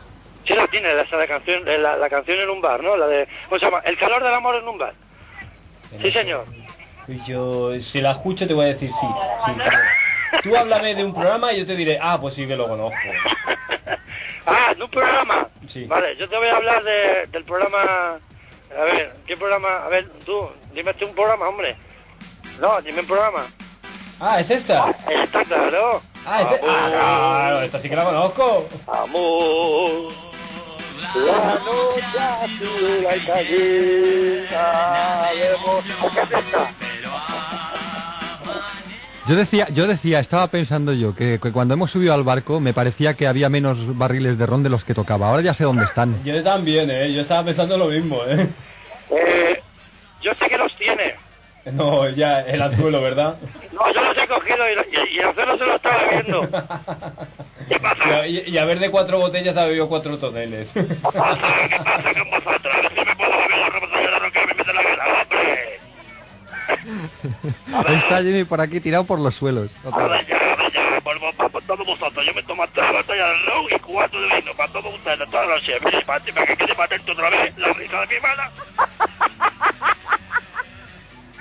Sí, 0.45 0.55
la 0.55 0.67
tiene, 0.67 0.89
esa 1.01 1.17
de 1.17 1.29
canción, 1.29 1.65
la, 1.65 1.97
la 1.97 2.09
canción 2.09 2.39
en 2.41 2.51
un 2.51 2.61
bar, 2.61 2.83
¿no? 2.83 2.97
La 2.97 3.07
de, 3.07 3.29
¿cómo 3.49 3.59
se 3.59 3.67
llama? 3.67 3.83
El 3.85 3.97
calor 3.97 4.23
del 4.23 4.35
amor 4.35 4.57
en 4.57 4.67
un 4.67 4.79
bar. 4.79 4.95
Sí, 6.03 6.11
señor. 6.11 6.47
Y 7.09 7.23
Yo, 7.25 7.81
si 7.81 8.01
la 8.01 8.13
escucho, 8.13 8.47
te 8.47 8.55
voy 8.55 8.65
a 8.65 8.69
decir 8.69 8.91
sí. 8.93 9.07
Tú 10.43 10.57
háblame 10.57 10.95
de 10.95 11.05
un 11.05 11.15
programa 11.15 11.53
y 11.53 11.59
yo 11.59 11.67
te 11.67 11.77
diré, 11.77 11.99
ah, 12.01 12.21
pues 12.21 12.35
sí 12.35 12.47
que 12.47 12.57
lo 12.57 12.69
conozco. 12.69 12.97
Ah, 14.49 14.73
de 14.75 14.85
un 14.85 14.91
programa. 14.91 15.49
Sí. 15.67 15.87
Vale, 15.87 16.15
yo 16.17 16.29
te 16.29 16.37
voy 16.37 16.47
a 16.47 16.57
hablar 16.57 16.85
de, 16.85 17.27
del 17.33 17.43
programa. 17.43 18.21
A 18.79 18.85
ver, 18.85 19.13
¿qué 19.27 19.37
programa? 19.37 19.85
A 19.85 19.89
ver, 19.89 20.09
tú, 20.25 20.49
dime 20.73 20.95
tú 20.95 21.07
un 21.07 21.15
programa, 21.17 21.49
hombre. 21.49 21.77
No, 22.61 22.81
dime 22.81 23.01
un 23.01 23.07
programa. 23.07 23.41
Ah, 24.21 24.39
¿es 24.39 24.49
esta? 24.51 24.95
Está 25.11 25.45
claro. 25.45 26.01
Ah, 26.25 26.43
es 26.43 26.53
esta. 26.53 26.67
Ah, 26.69 26.89
claro, 26.89 27.63
esta 27.63 27.81
sí 27.81 27.89
que 27.89 27.97
la 27.97 28.05
conozco. 28.05 28.69
Amor. 28.87 30.13
La. 31.15 31.57
Yo 39.29 39.35
decía, 39.35 39.67
yo 39.71 39.89
decía, 39.89 40.21
estaba 40.21 40.47
pensando 40.47 40.93
yo 40.93 41.13
que, 41.13 41.41
que 41.41 41.51
cuando 41.51 41.75
hemos 41.75 41.91
subido 41.91 42.15
al 42.15 42.23
barco 42.23 42.61
me 42.61 42.73
parecía 42.73 43.15
que 43.15 43.27
había 43.27 43.49
menos 43.49 43.99
barriles 43.99 44.39
de 44.39 44.47
ron 44.47 44.63
de 44.63 44.69
los 44.69 44.85
que 44.85 44.95
tocaba. 44.95 45.29
Ahora 45.29 45.43
ya 45.43 45.53
sé 45.53 45.65
dónde 45.65 45.85
están. 45.85 46.23
Yo 46.25 46.41
también, 46.45 46.89
¿eh? 46.93 47.13
Yo 47.13 47.23
estaba 47.23 47.45
pensando 47.45 47.77
lo 47.77 47.87
mismo, 47.89 48.21
¿eh? 48.25 48.49
Eh, 49.11 49.61
yo 50.23 50.33
sé 50.39 50.49
que 50.49 50.57
los 50.57 50.73
tiene. 50.77 51.17
No, 51.73 52.09
ya, 52.11 52.41
el 52.43 52.63
anzuelo, 52.63 53.01
¿verdad? 53.03 53.37
No, 53.73 53.93
yo 53.93 54.01
los 54.03 54.17
he 54.17 54.27
cogido 54.27 54.65
y, 54.69 54.73
y, 54.95 55.17
y 55.17 55.19
el 55.19 55.35
celo 55.35 55.59
se 55.59 55.67
lo 55.67 55.75
estaba 55.77 55.99
viendo. 56.11 56.49
Y, 58.27 58.51
y 58.51 58.59
a 58.59 58.65
ver 58.65 58.79
de 58.79 58.91
cuatro 58.91 59.19
botellas 59.19 59.57
ha 59.57 59.67
bebido 59.67 59.89
cuatro 59.89 60.17
toneles. 60.17 60.75
Está 67.89 68.23
Jimmy 68.23 68.45
por 68.45 68.61
aquí 68.61 68.81
tirado 68.81 69.05
por 69.05 69.19
los 69.19 69.35
suelos. 69.35 69.73
Otra 69.85 70.07
vez. 70.07 70.27
Por, 71.03 71.21
por, 71.37 71.51
por 71.51 71.63
todos 71.63 71.87
vosotros, 71.87 72.25
yo 72.27 72.35
me 72.35 72.43
tomo 72.43 72.65
tres 72.73 72.91
botellas 72.93 73.29
de 73.29 73.51
ron 73.51 73.65
y 73.71 73.79
cuatro 73.81 74.21
de 74.21 74.27
vino 74.41 74.53
para 74.57 74.73
todos 74.73 74.95
ustedes, 74.95 75.29
toda 75.31 75.47
la 75.47 75.55
noche. 75.55 75.75
Mire, 75.85 76.01
para, 76.03 76.25
para 76.25 76.47
que 76.47 76.57
quede 76.57 76.75
patente 76.75 77.13
otra 77.13 77.31
vez 77.31 77.57
la 77.59 77.73
risa 77.73 78.01
de 78.01 78.07
mi 78.07 78.15
hermana. 78.15 78.51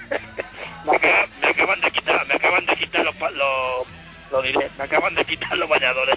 Me, 0.09 0.95
acaba- 0.95 1.27
me 1.41 1.47
acaban 1.47 1.81
de 1.81 1.91
quitar, 1.91 2.27
me 2.27 2.33
acaban 2.35 2.65
de 2.65 2.75
quitar 2.75 3.03
los, 3.05 3.15
los, 3.19 3.87
lo 4.31 4.41
diré, 4.41 4.69
me 4.77 4.83
acaban 4.83 5.15
de 5.15 5.25
quitar 5.25 5.57
los 5.57 5.69
bañadores. 5.69 6.15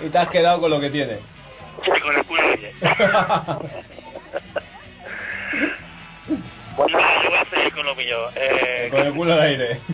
y 0.00 0.08
te 0.08 0.18
has 0.18 0.28
quedado 0.28 0.60
con 0.60 0.70
lo 0.70 0.80
que 0.80 0.90
tiene. 0.90 1.18
Sí, 1.84 1.90
con 2.00 2.16
el 2.16 2.24
culo 2.26 2.42
aire. 2.42 2.74
Bueno, 6.76 6.98
nada, 6.98 7.22
yo 7.22 7.30
voy 7.30 7.38
a 7.38 7.44
seguir 7.54 7.72
con 7.74 7.84
lo 7.86 7.94
mío. 7.94 8.16
Eh, 8.36 8.88
Con 8.90 9.00
el 9.06 9.12
culo 9.14 9.32
al 9.34 9.40
aire. 9.42 9.80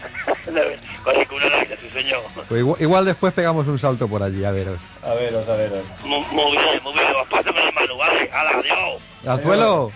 sí 1.80 1.88
señor. 1.92 2.22
Pues 2.48 2.60
igual, 2.60 2.80
igual 2.82 3.04
después 3.04 3.32
pegamos 3.32 3.66
un 3.66 3.78
salto 3.78 4.08
por 4.08 4.22
allí, 4.22 4.44
a 4.44 4.50
veros. 4.50 4.78
A 5.02 5.14
veros, 5.14 5.48
a 5.48 5.56
veros. 5.56 5.80
Muy, 6.04 6.20
muy 6.32 6.52
bien, 6.52 6.80
muy 6.82 6.92
bien. 6.92 7.06
Con 7.28 7.38
el 7.46 7.74
Manu, 7.74 7.96
¿vale? 7.96 8.30
Hala, 8.32 8.50
adiós. 8.58 9.02
¡Anzuelo! 9.26 9.90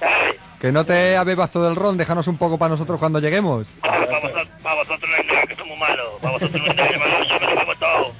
Ay. 0.00 0.32
Que 0.60 0.72
no 0.72 0.84
te 0.86 1.16
abebas 1.16 1.50
todo 1.50 1.68
el 1.68 1.76
ron, 1.76 1.96
déjanos 1.98 2.26
un 2.28 2.38
poco 2.38 2.58
para 2.58 2.70
nosotros 2.70 2.98
cuando 2.98 3.18
lleguemos. 3.20 3.66
Para 3.80 3.98
vosotros, 4.06 4.48
para 4.62 4.74
vosotros 4.76 5.10
no 5.10 5.16
hay 5.16 5.26
nada, 5.26 5.46
que 5.46 5.54
somos 5.54 5.78
malos. 5.78 6.06
Para 6.20 6.32
vosotros 6.34 6.62
no 6.62 6.70
hay 6.70 6.76
nada, 6.76 6.90
yo 6.92 6.98
me 6.98 7.06
lo, 7.08 7.24
yo 7.24 7.40
me 7.40 7.46
lo 7.54 7.60
bebo 7.60 7.74
todo. 7.76 8.12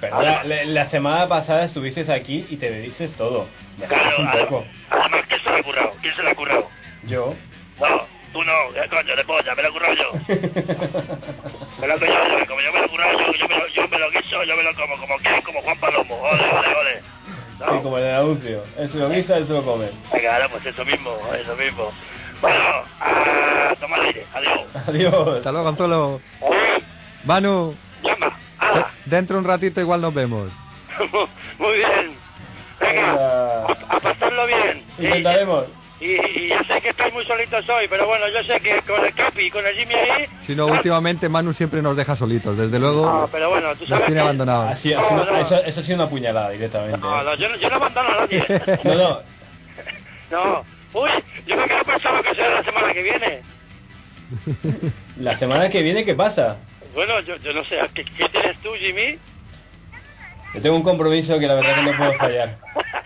Pero 0.00 0.22
la, 0.22 0.44
la- 0.44 0.64
la 0.64 0.86
semana 0.86 1.26
pasada 1.28 1.64
estuviste 1.64 2.10
aquí 2.12 2.46
y 2.48 2.56
te 2.56 2.70
bebiste 2.70 3.08
todo. 3.08 3.46
Claro, 3.86 4.16
un 4.18 4.30
poco. 4.30 4.64
Además, 4.90 5.20
¿quién 5.28 5.40
se 5.42 5.50
lo 5.50 5.56
ha 5.56 5.62
currado? 5.62 5.92
¿Quién 6.00 6.14
se 6.14 6.22
lo 6.22 6.30
ha 6.30 6.34
currado? 6.34 6.68
Yo. 7.06 7.34
No, 7.80 8.02
tú 8.32 8.42
no, 8.44 8.52
¿qué 8.74 8.88
coño 8.88 9.16
de 9.16 9.24
polla? 9.24 9.54
Me 9.54 9.62
lo 9.62 9.68
he 9.68 9.72
currado 9.72 9.94
yo. 9.94 10.12
Me 11.80 11.86
lo 11.86 11.94
he 11.94 11.98
currado 11.98 12.38
yo, 12.38 12.46
como 12.46 12.60
yo 12.60 12.72
me 12.72 12.78
lo 12.80 12.84
he 12.84 12.88
currado 12.88 13.18
yo, 13.18 13.32
yo 13.32 13.48
me 13.48 13.56
lo, 13.58 13.66
yo 13.68 13.88
me 13.88 13.98
lo 13.98 14.10
guiso, 14.10 14.44
yo 14.44 14.56
me 14.56 14.62
lo 14.62 14.74
como, 14.74 14.96
como 14.98 15.16
quién, 15.18 15.42
como 15.42 15.60
Juan 15.62 15.78
Palomo. 15.78 16.14
Ole, 16.20 16.42
ole, 16.44 16.74
ole. 16.74 17.02
Sí, 17.58 17.82
como 17.82 17.98
en 17.98 18.04
el 18.04 18.14
anuncio. 18.14 18.62
Él 18.78 18.88
se 18.88 18.98
lo 18.98 19.10
guisa, 19.10 19.36
él 19.36 19.46
se 19.46 19.52
lo 19.52 19.62
come. 19.64 19.86
Venga, 20.12 20.34
ahora 20.34 20.48
pues 20.48 20.64
eso 20.66 20.84
mismo, 20.84 21.16
eso 21.34 21.54
mismo. 21.56 21.90
Bueno, 22.40 22.58
a 23.00 23.74
tomar 23.78 24.00
aire, 24.00 24.26
adiós. 24.34 24.60
Adiós. 24.88 25.36
Hasta 25.36 25.52
luego, 25.52 25.68
Anzuelo. 25.68 26.20
Manu. 27.24 27.76
de- 28.02 28.84
Dentro 29.04 29.36
un 29.38 29.44
ratito 29.44 29.80
igual 29.80 30.00
nos 30.00 30.14
vemos. 30.14 30.50
Muy 31.58 31.76
bien. 31.76 32.16
Venga, 32.80 33.12
a, 33.12 33.64
a 33.90 34.00
pasarlo 34.00 34.46
bien. 34.46 34.82
Intentaremos. 34.98 35.64
Y, 36.00 36.12
y 36.12 36.48
yo 36.48 36.56
sé 36.66 36.80
que 36.80 36.88
estáis 36.90 37.12
muy 37.12 37.24
solitos 37.26 37.68
hoy, 37.68 37.86
pero 37.88 38.06
bueno, 38.06 38.24
yo 38.28 38.42
sé 38.42 38.58
que 38.60 38.80
con 38.82 39.04
el 39.04 39.12
Capi 39.12 39.42
y 39.42 39.50
con 39.50 39.66
el 39.66 39.74
Jimmy 39.74 39.94
ahí... 39.94 40.24
Si 40.46 40.54
no, 40.56 40.66
últimamente 40.66 41.28
Manu 41.28 41.52
siempre 41.52 41.82
nos 41.82 41.94
deja 41.94 42.16
solitos. 42.16 42.56
Desde 42.56 42.78
luego 42.78 43.04
No, 43.04 43.28
pero 43.30 43.50
bueno, 43.50 43.72
tú 43.74 43.80
nos 43.80 43.88
sabes 43.90 44.06
tiene 44.06 44.14
que- 44.20 44.22
abandonados. 44.22 44.70
Así, 44.70 44.94
así 44.94 45.14
no- 45.14 45.36
eso, 45.36 45.62
eso 45.62 45.80
ha 45.80 45.82
sido 45.82 45.96
una 45.96 46.08
puñalada 46.08 46.50
directamente. 46.50 46.98
No, 46.98 47.22
no, 47.22 47.34
yo, 47.34 47.48
no- 47.50 47.56
yo 47.56 47.68
no 47.68 47.76
abandono 47.76 48.08
a 48.08 48.20
nadie. 48.20 48.44
No, 48.84 48.94
no. 48.94 49.20
No. 50.30 50.64
Uy, 50.94 51.10
yo 51.46 51.56
me 51.56 51.64
quedo 51.64 51.84
pensando 51.84 52.22
que 52.22 52.34
será 52.34 52.54
la 52.54 52.64
semana 52.64 52.92
que 52.94 53.02
viene. 53.02 53.40
La 55.20 55.36
semana 55.36 55.68
que 55.68 55.82
viene, 55.82 56.04
¿qué 56.04 56.14
pasa? 56.14 56.56
Bueno, 56.94 57.20
yo, 57.20 57.36
yo 57.36 57.52
no 57.52 57.62
sé, 57.64 57.78
¿qué, 57.94 58.04
qué 58.04 58.28
tienes 58.28 58.56
tú, 58.60 58.70
Jimmy? 58.78 59.18
Yo 60.54 60.62
tengo 60.62 60.76
un 60.76 60.82
compromiso 60.82 61.38
que 61.38 61.46
la 61.46 61.54
verdad 61.54 61.74
que 61.74 61.82
no 61.82 61.96
puedo 61.96 62.12
fallar. 62.14 62.56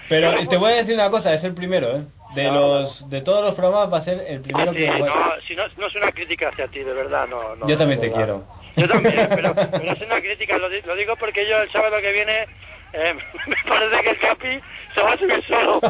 Pero 0.08 0.46
te 0.48 0.56
voy 0.58 0.72
a 0.72 0.76
decir 0.76 0.94
una 0.94 1.10
cosa, 1.10 1.32
es 1.34 1.42
el 1.44 1.52
primero, 1.54 1.96
¿eh? 1.96 2.02
De 2.34 2.50
los 2.50 3.08
de 3.10 3.20
todos 3.20 3.44
los 3.44 3.54
programas 3.54 3.92
va 3.92 3.98
a 3.98 4.02
ser 4.02 4.24
el 4.28 4.40
primero 4.40 4.72
Sí, 4.72 4.78
que... 4.78 4.88
no, 4.88 5.06
si 5.46 5.54
no, 5.54 5.62
no 5.76 5.86
es 5.86 5.94
una 5.94 6.10
crítica 6.12 6.48
hacia 6.48 6.66
ti, 6.68 6.80
de 6.80 6.92
verdad, 6.92 7.26
no. 7.28 7.56
no 7.56 7.68
Yo 7.68 7.76
también 7.76 8.00
te 8.00 8.08
verdad. 8.08 8.24
quiero. 8.24 8.44
Yo 8.76 8.88
también, 8.88 9.28
pero, 9.34 9.54
pero 9.54 9.92
es 9.92 10.00
una 10.02 10.20
crítica, 10.20 10.58
lo, 10.58 10.68
lo 10.68 10.96
digo 10.96 11.14
porque 11.16 11.48
yo 11.48 11.62
el 11.62 11.70
sábado 11.70 11.96
que 12.02 12.12
viene 12.12 12.46
eh, 12.92 13.14
me 13.46 13.56
parece 13.68 14.02
que 14.02 14.10
el 14.10 14.18
Capi 14.18 14.60
se 14.94 15.02
va 15.02 15.12
a 15.12 15.18
subir 15.18 15.44
solo. 15.46 15.80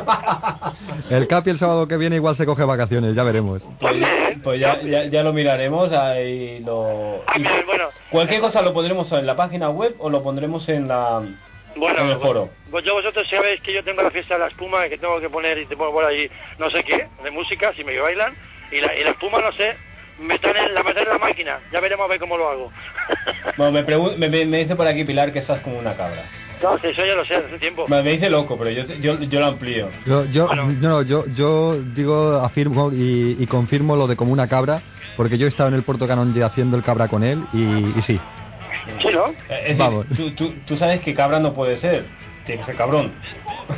El 1.10 1.26
Capi 1.26 1.50
el 1.50 1.58
sábado 1.58 1.86
que 1.88 1.96
viene 1.96 2.16
igual 2.16 2.34
se 2.36 2.46
coge 2.46 2.64
vacaciones, 2.64 3.14
ya 3.14 3.22
veremos. 3.24 3.62
Pues, 3.78 3.94
pues 4.42 4.60
ya, 4.60 4.80
ya, 4.82 5.04
ya 5.04 5.22
lo 5.22 5.32
miraremos 5.32 5.92
ahí 5.92 6.60
lo... 6.60 7.22
Ah, 7.26 7.38
y 7.38 7.44
cualquier 8.10 8.40
cosa 8.40 8.62
lo 8.62 8.72
pondremos 8.72 9.10
en 9.12 9.26
la 9.26 9.36
página 9.36 9.68
web 9.70 9.94
o 9.98 10.08
lo 10.10 10.22
pondremos 10.22 10.68
en 10.68 10.88
la 10.88 11.22
Bueno, 11.76 12.00
en 12.02 12.10
el 12.10 12.18
foro. 12.18 12.50
Pues 12.70 12.84
yo 12.84 12.94
vosotros 12.94 13.26
sabéis 13.28 13.60
que 13.60 13.72
yo 13.72 13.82
tengo 13.84 14.02
la 14.02 14.10
fiesta 14.10 14.34
de 14.34 14.40
la 14.40 14.46
espuma 14.48 14.88
que 14.88 14.98
tengo 14.98 15.20
que 15.20 15.28
poner 15.30 15.58
y 15.58 15.66
te 15.66 15.76
pongo 15.76 15.92
por 15.92 16.04
ahí 16.04 16.30
no 16.58 16.70
sé 16.70 16.82
qué, 16.84 17.06
de 17.22 17.30
música, 17.30 17.72
si 17.76 17.84
me 17.84 17.98
bailan, 17.98 18.34
y 18.72 18.80
la, 18.80 18.96
y 18.96 19.04
la 19.04 19.10
espuma 19.10 19.38
no 19.40 19.52
sé, 19.52 19.76
meter 20.18 20.56
en, 20.56 20.74
la 20.74 20.82
meter 20.82 21.02
en 21.04 21.08
la 21.10 21.18
máquina, 21.18 21.58
ya 21.72 21.80
veremos 21.80 22.04
a 22.04 22.08
ver 22.08 22.18
cómo 22.20 22.36
lo 22.36 22.48
hago. 22.48 22.72
Bueno, 23.56 23.70
me, 23.72 23.86
pregun- 23.86 24.16
me, 24.16 24.28
me- 24.28 24.44
me 24.46 24.58
dice 24.58 24.74
por 24.74 24.86
aquí 24.86 25.04
Pilar 25.04 25.32
que 25.32 25.38
estás 25.38 25.60
como 25.60 25.78
una 25.78 25.94
cabra. 25.96 26.22
No, 26.62 26.76
que 26.80 26.90
eso 26.90 27.04
ya 27.04 27.14
lo 27.14 27.24
sé 27.24 27.34
hace 27.36 27.58
tiempo. 27.58 27.86
Me, 27.88 28.02
me 28.02 28.12
dice 28.12 28.28
loco, 28.30 28.56
pero 28.58 28.70
yo, 28.70 28.84
te- 28.86 28.98
yo, 28.98 29.20
yo 29.20 29.38
lo 29.40 29.46
amplío. 29.46 29.90
Yo, 30.06 30.24
yo, 30.24 30.48
no, 30.80 31.02
yo, 31.02 31.24
yo 31.28 31.78
digo, 31.80 32.36
afirmo 32.44 32.90
y, 32.92 33.36
y 33.38 33.46
confirmo 33.46 33.94
lo 33.96 34.06
de 34.08 34.16
como 34.16 34.32
una 34.32 34.48
cabra, 34.48 34.80
porque 35.16 35.38
yo 35.38 35.46
he 35.46 35.48
estado 35.48 35.68
en 35.68 35.74
el 35.74 35.82
Puerto 35.82 36.08
Canonge 36.08 36.42
haciendo 36.42 36.76
el 36.76 36.82
cabra 36.82 37.06
con 37.08 37.22
él 37.22 37.44
y, 37.52 37.96
y 37.96 38.02
sí. 38.02 38.18
Sí, 39.00 39.08
¿no? 39.12 39.26
Eh, 39.28 39.34
Es 39.48 39.62
decir, 39.62 39.76
Vamos. 39.78 40.06
Tú, 40.16 40.30
tú, 40.32 40.54
tú 40.66 40.76
sabes 40.76 41.00
que 41.00 41.14
cabra 41.14 41.38
no 41.40 41.52
puede 41.54 41.76
ser, 41.76 42.04
tiene 42.44 42.60
que 42.60 42.66
ser 42.66 42.76
cabrón. 42.76 43.12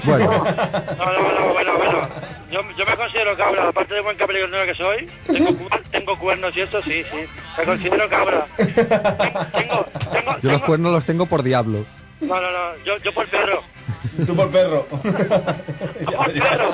Bueno, 0.04 0.30
No, 0.98 1.12
no, 1.12 1.40
no, 1.40 1.52
bueno, 1.52 1.76
bueno. 1.78 2.08
Yo, 2.50 2.60
yo 2.76 2.86
me 2.86 2.96
considero 2.96 3.36
cabra, 3.36 3.68
aparte 3.68 3.94
de 3.94 4.00
buen 4.00 4.16
capricornio 4.16 4.64
que 4.66 4.74
soy, 4.74 5.08
tengo, 5.26 5.56
cu- 5.56 5.68
tengo 5.90 6.18
cuernos 6.18 6.56
y 6.56 6.60
esto, 6.60 6.82
sí, 6.82 7.04
sí. 7.10 7.24
Me 7.58 7.64
considero 7.64 8.08
cabra. 8.08 8.46
yo 10.42 10.50
los 10.52 10.62
cuernos 10.62 10.92
los 10.92 11.04
tengo 11.04 11.26
por 11.26 11.42
diablo. 11.42 11.84
No, 12.20 12.34
no, 12.40 12.50
no, 12.50 12.76
yo, 12.84 12.96
yo 12.98 13.12
por 13.12 13.26
perro. 13.26 13.62
Tú 14.26 14.34
por 14.34 14.50
perro. 14.50 14.86
Yo 16.00 16.16
por 16.16 16.32
perro. 16.32 16.70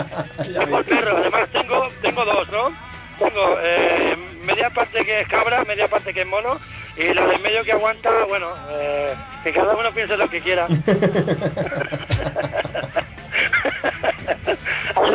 Yo 0.55 0.69
por 0.69 0.85
perro. 0.85 1.17
Además 1.17 1.49
tengo, 1.53 1.89
tengo 2.01 2.25
dos, 2.25 2.49
¿no? 2.51 2.71
Tengo 3.19 3.57
eh, 3.63 4.17
media 4.45 4.71
parte 4.71 5.05
que 5.05 5.21
es 5.23 5.29
cabra, 5.29 5.65
media 5.65 5.89
parte 5.89 6.13
que 6.15 6.21
es 6.23 6.27
mono, 6.27 6.59
y 6.97 7.15
la 7.15 7.27
del 7.27 7.41
medio 7.41 7.65
que 7.65 7.73
aguanta, 7.73 8.11
bueno, 8.29 8.49
eh, 8.71 9.15
que 9.45 9.53
cada 9.53 9.75
uno 9.75 9.91
piense 9.93 10.17
lo 10.17 10.29
que 10.29 10.41
quiera. 10.41 10.67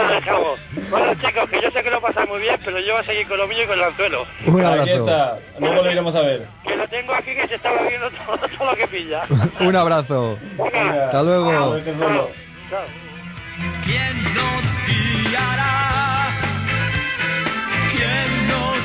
Dejamos. 0.09 0.59
Bueno 0.89 1.13
chicos, 1.15 1.49
que 1.49 1.61
yo 1.61 1.71
sé 1.71 1.83
que 1.83 1.89
lo 1.89 1.99
pasáis 2.01 2.27
muy 2.29 2.39
bien, 2.39 2.59
pero 2.63 2.79
yo 2.79 2.93
voy 2.93 3.01
a 3.03 3.05
seguir 3.05 3.27
con 3.27 3.37
lo 3.37 3.47
mío 3.47 3.63
y 3.63 3.67
con 3.67 3.77
el 3.77 3.83
anzuelo. 3.83 4.25
Un 4.45 4.63
Aquí 4.65 4.79
abrazo. 4.79 4.99
está, 4.99 5.39
luego 5.59 5.83
lo 5.83 5.91
iremos 5.91 6.15
a 6.15 6.21
ver. 6.21 6.47
Que 6.65 6.75
lo 6.75 6.87
tengo 6.87 7.13
aquí 7.13 7.33
que 7.35 7.47
se 7.47 7.55
está 7.55 7.71
bebiendo 7.71 8.09
todo, 8.11 8.37
todo 8.57 8.71
lo 8.71 8.75
que 8.77 8.87
pilla. 8.87 9.23
Un 9.59 9.75
abrazo. 9.75 10.37
Venga. 10.57 11.05
Hasta 11.05 11.23
luego. 11.23 11.51
Chao. 11.79 12.29
Chao. 12.69 12.85
¿Quién 13.85 14.23
nos 14.23 14.63
guiará? 15.29 16.27
¿Quién 17.91 18.47
nos 18.47 18.77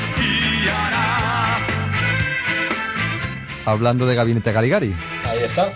guiará? 0.63 1.32
Hablando 3.65 4.05
de 4.05 4.15
Gabinete 4.15 4.51
Galigari, 4.51 4.93
Ahí 5.29 5.39
está. 5.43 5.69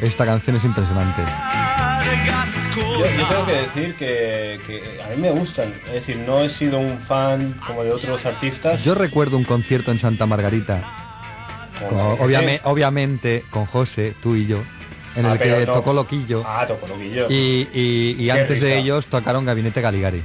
esta 0.00 0.24
canción 0.26 0.56
es 0.56 0.64
impresionante. 0.64 1.22
Yo, 2.76 2.82
yo 3.06 3.26
tengo 3.28 3.46
que 3.46 3.52
decir 3.52 3.94
que, 3.94 4.60
que 4.66 5.00
a 5.02 5.08
mí 5.14 5.16
me 5.22 5.30
gustan. 5.30 5.72
Es 5.86 5.92
decir, 5.94 6.16
no 6.18 6.40
he 6.40 6.48
sido 6.50 6.78
un 6.78 6.98
fan 6.98 7.54
como 7.66 7.82
de 7.84 7.92
otros 7.92 8.24
artistas. 8.26 8.82
Yo 8.82 8.94
recuerdo 8.94 9.36
un 9.36 9.44
concierto 9.44 9.90
en 9.90 9.98
Santa 9.98 10.26
Margarita, 10.26 10.82
con- 11.88 11.98
obviame- 12.18 12.60
obviamente 12.64 13.44
con 13.50 13.64
José, 13.66 14.14
tú 14.22 14.34
y 14.36 14.46
yo, 14.46 14.58
en 15.16 15.24
Ah, 15.26 15.32
el 15.32 15.38
que 15.38 15.44
pero 15.44 15.66
no. 15.66 15.72
tocó 15.72 15.94
Loquillo. 15.94 16.42
Ah, 16.46 16.64
tocó 16.68 16.86
Loquillo. 16.86 17.28
Y, 17.30 17.66
y- 17.72 18.16
y 18.18 18.24
Qué 18.26 18.32
antes 18.32 18.60
de 18.60 18.78
ellos 18.78 19.06
tocaron 19.06 19.44
Gabinete 19.46 19.80
Galigari. 19.80 20.22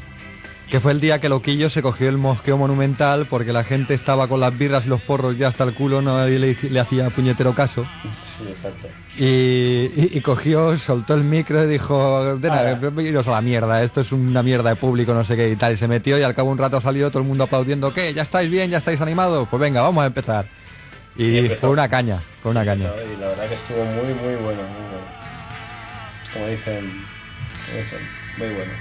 Que 0.69 0.79
fue 0.79 0.93
el 0.93 1.01
día 1.01 1.19
que 1.19 1.27
Loquillo 1.27 1.69
se 1.69 1.81
cogió 1.81 2.07
el 2.07 2.17
mosqueo 2.17 2.57
monumental 2.57 3.25
porque 3.29 3.51
la 3.51 3.65
gente 3.65 3.93
estaba 3.93 4.27
con 4.29 4.39
las 4.39 4.57
birras 4.57 4.85
y 4.85 4.89
los 4.89 5.01
porros 5.01 5.37
ya 5.37 5.49
hasta 5.49 5.65
el 5.65 5.73
culo, 5.73 6.01
nadie 6.01 6.39
le, 6.39 6.79
hacía 6.79 7.09
puñetero 7.09 7.53
caso. 7.53 7.85
Sí, 8.37 8.47
exacto. 8.49 8.87
Y, 9.19 9.25
y- 9.25 10.09
y 10.13 10.21
cogió, 10.21 10.77
soltó 10.77 11.13
el 11.13 11.25
micro 11.25 11.61
y 11.65 11.67
dijo, 11.67 12.37
de 12.37 12.49
nada, 12.49 12.79
iros 13.01 13.27
a 13.27 13.31
la 13.31 13.41
mierda, 13.41 13.83
esto 13.83 13.99
es 13.99 14.13
una 14.13 14.41
mierda 14.43 14.69
de 14.69 14.75
público, 14.77 15.13
no 15.13 15.25
sé 15.25 15.35
qué 15.35 15.49
y 15.51 15.57
tal. 15.57 15.73
Y 15.73 15.77
se 15.77 15.89
metió 15.89 16.17
y 16.17 16.23
al 16.23 16.33
cabo 16.33 16.49
un 16.51 16.57
rato 16.57 16.79
salió 16.79 17.09
todo 17.09 17.19
el 17.21 17.27
mundo 17.27 17.43
aplaudiendo, 17.43 17.93
¿qué? 17.93 18.13
¿Ya 18.13 18.21
estáis 18.21 18.49
bien? 18.49 18.71
¿Ya 18.71 18.77
estáis 18.77 19.01
animados? 19.01 19.49
Pues 19.49 19.59
venga, 19.59 19.81
vamos 19.81 20.01
a 20.03 20.07
empezar. 20.07 20.45
Y 21.17 21.49
fue 21.59 21.69
una 21.69 21.89
caña, 21.89 22.19
fue 22.41 22.51
una 22.51 22.63
caña. 22.63 22.89
Y 23.13 23.19
la 23.19 23.27
verdad 23.27 23.47
que 23.49 23.55
estuvo 23.55 23.83
muy, 23.83 24.13
muy 24.13 24.35
bueno. 24.41 24.61
Muy 24.61 24.87
bueno. 24.89 25.07
Como 26.31 26.47
dicen, 26.47 26.89
como 27.65 27.77
dicen, 27.77 27.99
muy 28.37 28.47
bueno. 28.55 28.71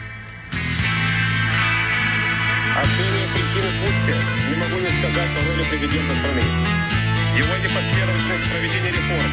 Отныне 2.75 3.23
Кристина 3.33 3.69
Пушка 3.79 4.15
не 4.49 4.55
могу 4.59 4.77
не 4.79 4.91
сказать 4.99 5.31
о 5.31 5.41
роли 5.47 5.63
президента 5.69 6.13
страны. 6.15 6.43
Его 7.37 7.53
непоследовательность 7.63 8.45
в 8.45 8.51
проведении 8.51 8.91
реформ, 8.91 9.31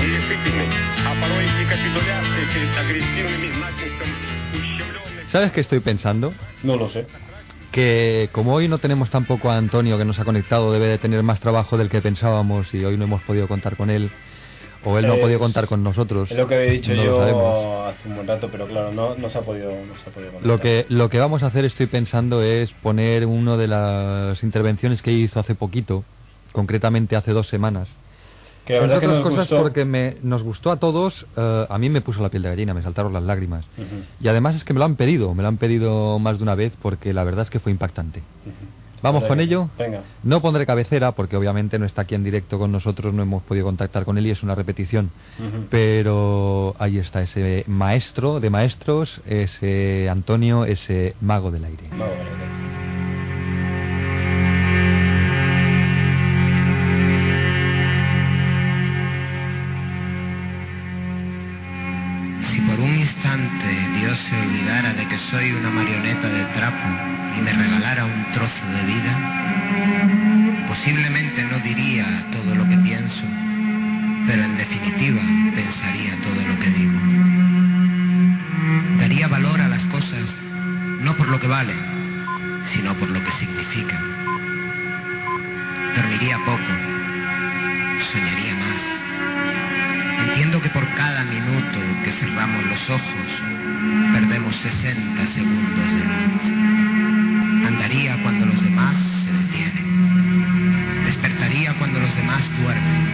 нерешительность, 0.00 0.78
а 1.06 1.12
порой 1.20 1.44
и 1.44 1.64
капитуляция 1.66 2.44
перед 2.54 2.78
агрессивными 2.78 3.48
натиском 3.60 4.08
ущемленных 4.54 5.30
¿Sabes 5.30 5.52
qué 5.52 5.60
estoy 5.60 5.80
pensando? 5.80 6.32
No 6.62 6.76
lo 6.76 6.88
sé. 6.88 7.06
Que 7.72 8.28
como 8.32 8.54
hoy 8.54 8.68
no 8.68 8.78
tenemos 8.78 9.10
tampoco 9.10 9.50
a 9.50 9.56
Antonio 9.56 9.98
que 9.98 10.04
nos 10.04 10.18
ha 10.20 10.24
conectado, 10.24 10.72
debe 10.72 10.86
de 10.86 10.98
tener 10.98 11.22
más 11.22 11.40
trabajo 11.40 11.76
del 11.76 11.88
que 11.88 12.00
pensábamos 12.00 12.72
y 12.72 12.84
hoy 12.84 12.96
no 12.96 13.04
hemos 13.04 13.22
podido 13.22 13.48
contar 13.48 13.76
con 13.76 13.90
él. 13.90 14.10
O 14.83 14.97
él 14.97 15.07
no 15.07 15.13
ha 15.13 15.17
podido 15.17 15.39
contar 15.39 15.67
con 15.67 15.83
nosotros. 15.83 16.31
Es 16.31 16.37
lo 16.37 16.47
que 16.47 16.55
había 16.55 16.71
dicho 16.71 16.93
no 16.93 17.03
lo 17.03 17.03
yo 17.03 17.85
hace 17.85 18.07
un 18.07 18.15
buen 18.15 18.27
rato, 18.27 18.49
pero 18.49 18.65
claro, 18.67 18.91
no, 18.93 19.15
no 19.15 19.29
se 19.29 19.37
ha 19.37 19.41
podido, 19.41 19.71
no 19.71 19.93
se 20.01 20.09
ha 20.09 20.13
podido 20.13 20.31
conectar. 20.31 20.47
Lo 20.47 20.59
que, 20.59 20.85
lo 20.89 21.09
que 21.09 21.19
vamos 21.19 21.43
a 21.43 21.47
hacer, 21.47 21.65
estoy 21.65 21.87
pensando, 21.87 22.41
es 22.41 22.71
poner 22.71 23.25
una 23.25 23.57
de 23.57 23.67
las 23.67 24.41
intervenciones 24.43 25.01
que 25.01 25.11
hizo 25.11 25.39
hace 25.39 25.53
poquito, 25.55 26.03
concretamente 26.53 27.15
hace 27.15 27.31
dos 27.33 27.47
semanas. 27.47 27.89
Que 28.65 28.73
la 28.77 28.83
Entre 28.83 28.99
que 28.99 29.05
otras 29.07 29.19
nos 29.23 29.29
cosas 29.29 29.49
gustó. 29.49 29.63
porque 29.63 29.83
me, 29.83 30.15
nos 30.21 30.43
gustó 30.43 30.71
a 30.71 30.77
todos, 30.77 31.25
eh, 31.35 31.65
a 31.69 31.77
mí 31.77 31.89
me 31.89 32.01
puso 32.01 32.21
la 32.21 32.29
piel 32.29 32.43
de 32.43 32.49
gallina, 32.49 32.73
me 32.73 32.83
saltaron 32.83 33.11
las 33.11 33.23
lágrimas. 33.23 33.65
Y 34.21 34.27
además 34.27 34.55
es 34.55 34.63
que 34.63 34.73
me 34.73 34.79
lo 34.79 34.85
han 34.85 34.95
pedido, 34.95 35.33
me 35.33 35.41
lo 35.41 35.49
han 35.49 35.57
pedido 35.57 36.19
más 36.19 36.37
de 36.37 36.43
una 36.43 36.55
vez 36.55 36.77
porque 36.81 37.13
la 37.13 37.23
verdad 37.23 37.43
es 37.43 37.49
que 37.49 37.59
fue 37.59 37.71
impactante. 37.71 38.21
Vamos 39.01 39.23
con 39.25 39.39
ello. 39.39 39.69
No 40.23 40.41
pondré 40.41 40.65
cabecera 40.65 41.13
porque 41.13 41.37
obviamente 41.37 41.79
no 41.79 41.85
está 41.85 42.01
aquí 42.03 42.15
en 42.15 42.23
directo 42.23 42.59
con 42.59 42.71
nosotros, 42.71 43.13
no 43.13 43.21
hemos 43.23 43.43
podido 43.43 43.65
contactar 43.65 44.05
con 44.05 44.17
él 44.17 44.27
y 44.27 44.31
es 44.31 44.43
una 44.43 44.55
repetición. 44.55 45.11
Pero 45.69 46.75
ahí 46.79 46.97
está 46.97 47.21
ese 47.21 47.63
maestro 47.67 48.39
de 48.39 48.49
maestros, 48.49 49.21
ese 49.25 50.09
Antonio, 50.09 50.65
ese 50.65 51.15
mago 51.21 51.51
del 51.51 51.65
aire. 51.65 51.83
Mago 51.97 52.11
del 52.11 52.19
aire 52.19 52.69
instante 63.09 63.67
Dios 63.99 64.19
se 64.19 64.35
olvidara 64.39 64.93
de 64.93 65.05
que 65.07 65.17
soy 65.17 65.51
una 65.53 65.71
marioneta 65.71 66.29
de 66.29 66.45
trapo 66.57 66.87
y 67.35 67.41
me 67.41 67.51
regalara 67.51 68.05
un 68.05 68.31
trozo 68.33 68.65
de 68.67 68.83
vida, 68.85 70.65
posiblemente 70.67 71.43
no 71.45 71.57
diría 71.59 72.05
todo 72.31 72.53
lo 72.55 72.67
que 72.69 72.77
pienso, 72.77 73.23
pero 74.27 74.43
en 74.43 74.55
definitiva 74.57 75.21
pensaría 75.55 76.11
todo 76.21 76.41
lo 76.49 76.59
que 76.59 76.69
digo. 76.69 76.99
Daría 78.99 79.27
valor 79.27 79.59
a 79.59 79.67
las 79.67 79.83
cosas 79.85 80.35
no 81.01 81.15
por 81.15 81.29
lo 81.29 81.39
que 81.39 81.47
valen, 81.47 81.79
sino 82.63 82.93
por 82.93 83.09
lo 83.09 83.23
que 83.23 83.31
significan. 83.31 84.03
Dormiría 85.95 86.37
poco, 86.45 86.73
soñaría 88.11 88.53
más. 88.55 89.08
Entiendo 90.27 90.61
que 90.61 90.69
por 90.69 90.87
cada 90.95 91.23
minuto 91.25 91.79
que 92.03 92.11
cerramos 92.11 92.65
los 92.65 92.89
ojos, 92.89 93.43
perdemos 94.13 94.55
60 94.55 95.25
segundos 95.25 95.87
de 95.97 96.03
luz. 96.05 96.43
Andaría 97.67 98.21
cuando 98.23 98.45
los 98.45 98.63
demás 98.63 98.95
se 99.25 99.31
detienen. 99.33 101.03
Despertaría 101.05 101.73
cuando 101.75 101.99
los 101.99 102.15
demás 102.15 102.49
duermen. 102.61 103.09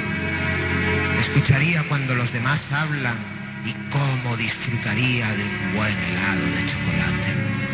Escucharía 1.20 1.84
cuando 1.84 2.16
los 2.16 2.32
demás 2.32 2.72
hablan 2.72 3.18
y 3.66 3.74
cómo 3.90 4.38
disfrutaría 4.38 5.28
de 5.28 5.44
un 5.44 5.76
buen 5.76 5.92
helado 5.92 6.46
de 6.56 6.66
chocolate. 6.66 7.66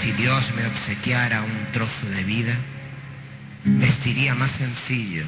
Si 0.00 0.12
Dios 0.12 0.52
me 0.54 0.66
obsequiara 0.66 1.42
un 1.42 1.72
trozo 1.72 2.08
de 2.10 2.24
vida, 2.24 2.54
vestiría 3.66 4.34
más 4.34 4.52
sencillo. 4.52 5.24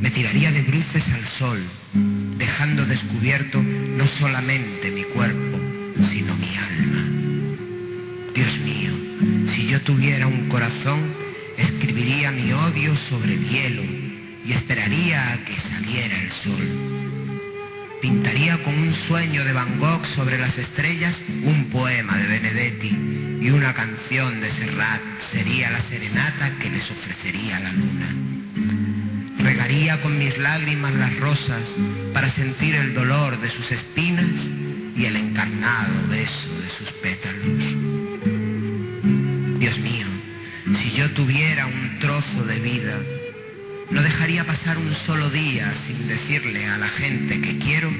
Me 0.00 0.10
tiraría 0.10 0.50
de 0.52 0.62
bruces 0.62 1.04
al 1.12 1.24
sol, 1.24 1.58
dejando 2.38 2.86
descubierto 2.86 3.62
no 3.62 4.06
solamente 4.06 4.90
mi 4.90 5.02
cuerpo, 5.04 5.58
sino 6.02 6.34
mi 6.36 6.56
alma. 6.56 7.02
Dios 8.34 8.58
mío, 8.60 8.92
si 9.48 9.66
yo 9.66 9.80
tuviera 9.82 10.26
un 10.26 10.48
corazón, 10.48 11.00
escribiría 11.58 12.30
mi 12.30 12.52
odio 12.52 12.96
sobre 12.96 13.34
el 13.34 13.48
hielo 13.48 13.82
y 14.46 14.52
esperaría 14.52 15.32
a 15.32 15.44
que 15.44 15.54
saliera 15.54 16.16
el 16.22 16.30
sol. 16.30 17.39
Pintaría 18.00 18.56
con 18.62 18.74
un 18.78 18.94
sueño 18.94 19.44
de 19.44 19.52
Van 19.52 19.78
Gogh 19.78 20.06
sobre 20.06 20.38
las 20.38 20.56
estrellas 20.56 21.20
un 21.44 21.64
poema 21.66 22.16
de 22.16 22.28
Benedetti 22.28 23.38
y 23.42 23.50
una 23.50 23.74
canción 23.74 24.40
de 24.40 24.48
Serrat 24.48 25.00
sería 25.18 25.70
la 25.70 25.80
serenata 25.80 26.50
que 26.60 26.70
les 26.70 26.90
ofrecería 26.90 27.60
la 27.60 27.72
luna. 27.72 28.08
Regaría 29.38 30.00
con 30.00 30.18
mis 30.18 30.38
lágrimas 30.38 30.94
las 30.94 31.14
rosas 31.18 31.76
para 32.14 32.30
sentir 32.30 32.74
el 32.74 32.94
dolor 32.94 33.38
de 33.40 33.50
sus 33.50 33.70
espinas 33.70 34.48
y 34.96 35.04
el 35.04 35.16
encarnado 35.16 35.92
beso 36.08 36.48
de 36.62 36.68
sus 36.70 36.92
pétalos. 36.92 37.76
Dios 39.58 39.78
mío, 39.78 40.06
si 40.74 40.90
yo 40.92 41.10
tuviera 41.10 41.66
un 41.66 41.98
trozo 41.98 42.44
de 42.44 42.58
vida, 42.60 42.98
no 43.90 44.02
dejaría 44.02 44.44
pasar 44.44 44.78
un 44.78 44.94
solo 44.94 45.28
día 45.30 45.72
sin 45.74 46.06
decirle 46.06 46.66
a 46.66 46.78
la 46.78 46.88
gente 46.88 47.40
que 47.40 47.58
quiero 47.58 47.90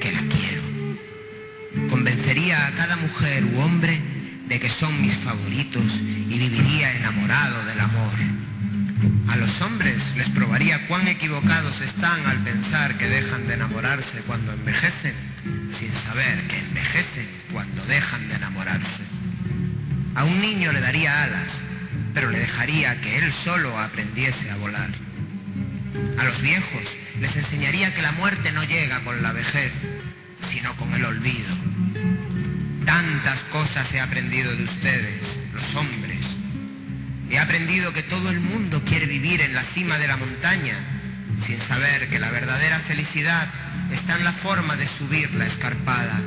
que 0.00 0.12
la 0.12 0.20
quiero. 0.20 1.88
Convencería 1.88 2.66
a 2.66 2.70
cada 2.72 2.96
mujer 2.96 3.44
u 3.44 3.60
hombre 3.60 4.00
de 4.48 4.58
que 4.58 4.68
son 4.68 5.00
mis 5.00 5.14
favoritos 5.14 6.00
y 6.28 6.38
viviría 6.38 6.96
enamorado 6.96 7.64
del 7.66 7.80
amor. 7.80 8.12
A 9.28 9.36
los 9.36 9.60
hombres 9.60 9.96
les 10.16 10.28
probaría 10.30 10.86
cuán 10.88 11.06
equivocados 11.06 11.80
están 11.80 12.26
al 12.26 12.38
pensar 12.38 12.96
que 12.98 13.08
dejan 13.08 13.46
de 13.46 13.54
enamorarse 13.54 14.20
cuando 14.26 14.52
envejecen, 14.52 15.14
sin 15.70 15.92
saber 15.92 16.42
que 16.48 16.58
envejecen 16.58 17.28
cuando 17.52 17.84
dejan 17.86 18.28
de 18.28 18.34
enamorarse. 18.34 19.04
A 20.16 20.24
un 20.24 20.40
niño 20.40 20.72
le 20.72 20.80
daría 20.80 21.22
alas, 21.22 21.60
pero 22.14 22.30
le 22.30 22.38
dejaría 22.40 23.00
que 23.00 23.18
él 23.18 23.32
solo 23.32 23.78
aprendiese 23.78 24.50
a 24.50 24.56
volar. 24.56 24.90
A 26.18 26.24
los 26.24 26.40
viejos 26.42 26.96
les 27.20 27.36
enseñaría 27.36 27.94
que 27.94 28.02
la 28.02 28.12
muerte 28.12 28.52
no 28.52 28.62
llega 28.64 29.00
con 29.00 29.22
la 29.22 29.32
vejez, 29.32 29.72
sino 30.48 30.74
con 30.76 30.92
el 30.94 31.04
olvido. 31.04 31.54
Tantas 32.84 33.40
cosas 33.44 33.92
he 33.94 34.00
aprendido 34.00 34.54
de 34.56 34.64
ustedes, 34.64 35.38
los 35.52 35.74
hombres. 35.74 36.36
He 37.30 37.38
aprendido 37.38 37.92
que 37.92 38.02
todo 38.02 38.30
el 38.30 38.40
mundo 38.40 38.82
quiere 38.84 39.06
vivir 39.06 39.40
en 39.40 39.54
la 39.54 39.62
cima 39.62 39.98
de 39.98 40.08
la 40.08 40.16
montaña, 40.16 40.74
sin 41.40 41.58
saber 41.58 42.08
que 42.08 42.18
la 42.18 42.30
verdadera 42.30 42.80
felicidad 42.80 43.48
está 43.92 44.16
en 44.16 44.24
la 44.24 44.32
forma 44.32 44.76
de 44.76 44.86
subir 44.86 45.32
la 45.34 45.46
escarpada. 45.46 46.20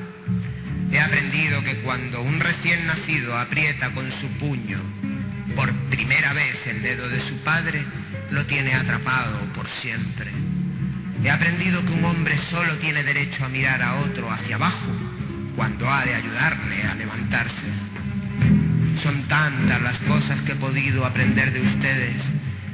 He 0.91 0.99
aprendido 0.99 1.63
que 1.63 1.75
cuando 1.77 2.21
un 2.21 2.39
recién 2.39 2.85
nacido 2.87 3.37
aprieta 3.37 3.91
con 3.91 4.11
su 4.11 4.27
puño 4.39 4.79
por 5.55 5.73
primera 5.89 6.33
vez 6.33 6.67
el 6.67 6.81
dedo 6.81 7.09
de 7.09 7.19
su 7.19 7.35
padre, 7.43 7.83
lo 8.31 8.45
tiene 8.45 8.73
atrapado 8.73 9.37
por 9.53 9.67
siempre. 9.67 10.31
He 11.23 11.29
aprendido 11.29 11.83
que 11.85 11.93
un 11.93 12.05
hombre 12.05 12.37
solo 12.37 12.75
tiene 12.77 13.03
derecho 13.03 13.45
a 13.45 13.49
mirar 13.49 13.81
a 13.81 13.95
otro 13.95 14.29
hacia 14.29 14.55
abajo 14.55 14.91
cuando 15.55 15.89
ha 15.89 16.03
de 16.05 16.15
ayudarle 16.15 16.83
a 16.83 16.95
levantarse. 16.95 17.65
Son 19.01 19.21
tantas 19.23 19.81
las 19.81 19.99
cosas 19.99 20.41
que 20.41 20.53
he 20.53 20.55
podido 20.55 21.05
aprender 21.05 21.51
de 21.53 21.61
ustedes, 21.61 22.23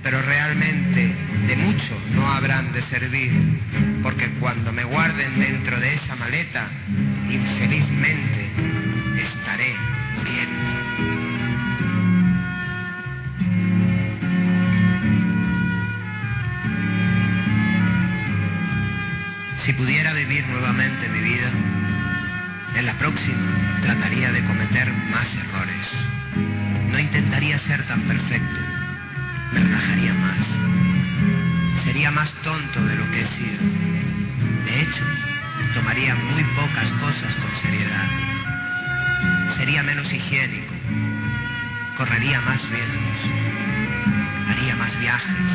pero 0.03 0.21
realmente 0.21 1.15
de 1.47 1.55
mucho 1.57 1.97
no 2.15 2.25
habrán 2.33 2.71
de 2.73 2.81
servir, 2.81 3.31
porque 4.01 4.29
cuando 4.39 4.71
me 4.73 4.83
guarden 4.83 5.39
dentro 5.39 5.79
de 5.79 5.93
esa 5.93 6.15
maleta, 6.15 6.67
infelizmente 7.29 8.49
estaré 9.17 9.73
muriendo. 10.15 11.18
Si 19.69 19.73
pudiera 19.73 20.11
vivir 20.13 20.43
nuevamente 20.47 21.07
mi 21.09 21.19
vida, 21.19 21.47
en 22.73 22.87
la 22.87 22.93
próxima 22.93 23.37
trataría 23.83 24.31
de 24.31 24.43
cometer 24.45 24.91
más 25.11 25.35
errores. 25.35 25.91
No 26.91 26.97
intentaría 26.97 27.55
ser 27.59 27.83
tan 27.83 28.01
perfecto. 28.01 28.59
Me 29.53 29.59
relajaría 29.59 30.11
más. 30.15 31.83
Sería 31.83 32.09
más 32.09 32.33
tonto 32.41 32.83
de 32.83 32.95
lo 32.95 33.11
que 33.11 33.21
he 33.21 33.25
sido. 33.27 33.61
De 34.65 34.81
hecho, 34.81 35.03
tomaría 35.75 36.15
muy 36.15 36.43
pocas 36.55 36.89
cosas 36.93 37.35
con 37.35 37.55
seriedad. 37.55 38.07
Sería 39.55 39.83
menos 39.83 40.11
higiénico. 40.11 40.73
Correría 41.95 42.41
más 42.41 42.67
riesgos. 42.69 43.21
Haría 44.49 44.75
más 44.77 44.99
viajes. 44.99 45.51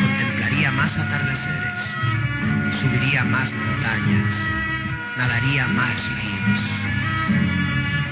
Contemplaría 0.00 0.70
más 0.70 0.96
atardeceres. 0.96 1.60
Subiría 2.72 3.24
más 3.24 3.52
montañas 3.52 4.34
nadaría 5.16 5.66
más 5.68 5.96
ríos, 6.16 6.60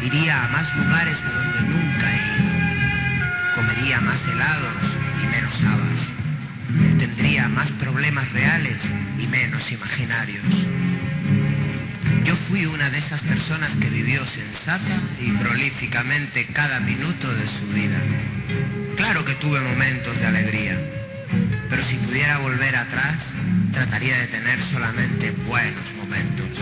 iría 0.03 0.45
a 0.45 0.49
más 0.49 0.75
lugares 0.77 1.25
a 1.25 1.31
donde 1.31 1.61
nunca 1.73 2.07
he 2.13 2.21
ido, 2.37 3.55
comería 3.55 4.01
más 4.03 4.27
helados 4.27 4.97
y 5.23 5.27
menos 5.27 5.63
habas, 5.63 6.99
tendría 6.99 7.49
más 7.49 7.71
problemas 7.73 8.31
reales 8.33 8.77
y 9.19 9.27
menos 9.27 9.73
imaginarios. 9.73 10.69
Yo 12.25 12.37
fui 12.37 12.67
una 12.67 12.91
de 12.91 12.99
esas 12.99 13.23
personas 13.23 13.75
que 13.77 13.89
vivió 13.89 14.25
sensata 14.27 14.97
y 15.19 15.31
prolíficamente 15.33 16.45
cada 16.53 16.81
minuto 16.81 17.35
de 17.35 17.47
su 17.47 17.67
vida. 17.69 17.99
Claro 18.97 19.25
que 19.25 19.35
tuve 19.37 19.61
momentos 19.61 20.19
de 20.21 20.27
alegría, 20.27 20.77
pero 21.69 21.83
si 21.83 21.97
pudiera 21.97 22.39
volver 22.39 22.77
atrás, 22.77 23.35
trataría 23.73 24.19
de 24.19 24.27
tener 24.27 24.63
solamente 24.63 25.31
buenos 25.47 25.95
momentos. 25.97 26.59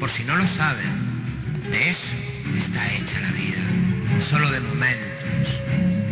Por 0.00 0.10
si 0.10 0.24
no 0.24 0.36
lo 0.36 0.46
saben, 0.46 0.90
de 1.70 1.90
eso 1.90 2.16
está 2.56 2.92
hecha 2.94 3.20
la 3.20 3.30
vida, 3.32 3.62
solo 4.20 4.50
de 4.50 4.60
momentos. 4.60 5.62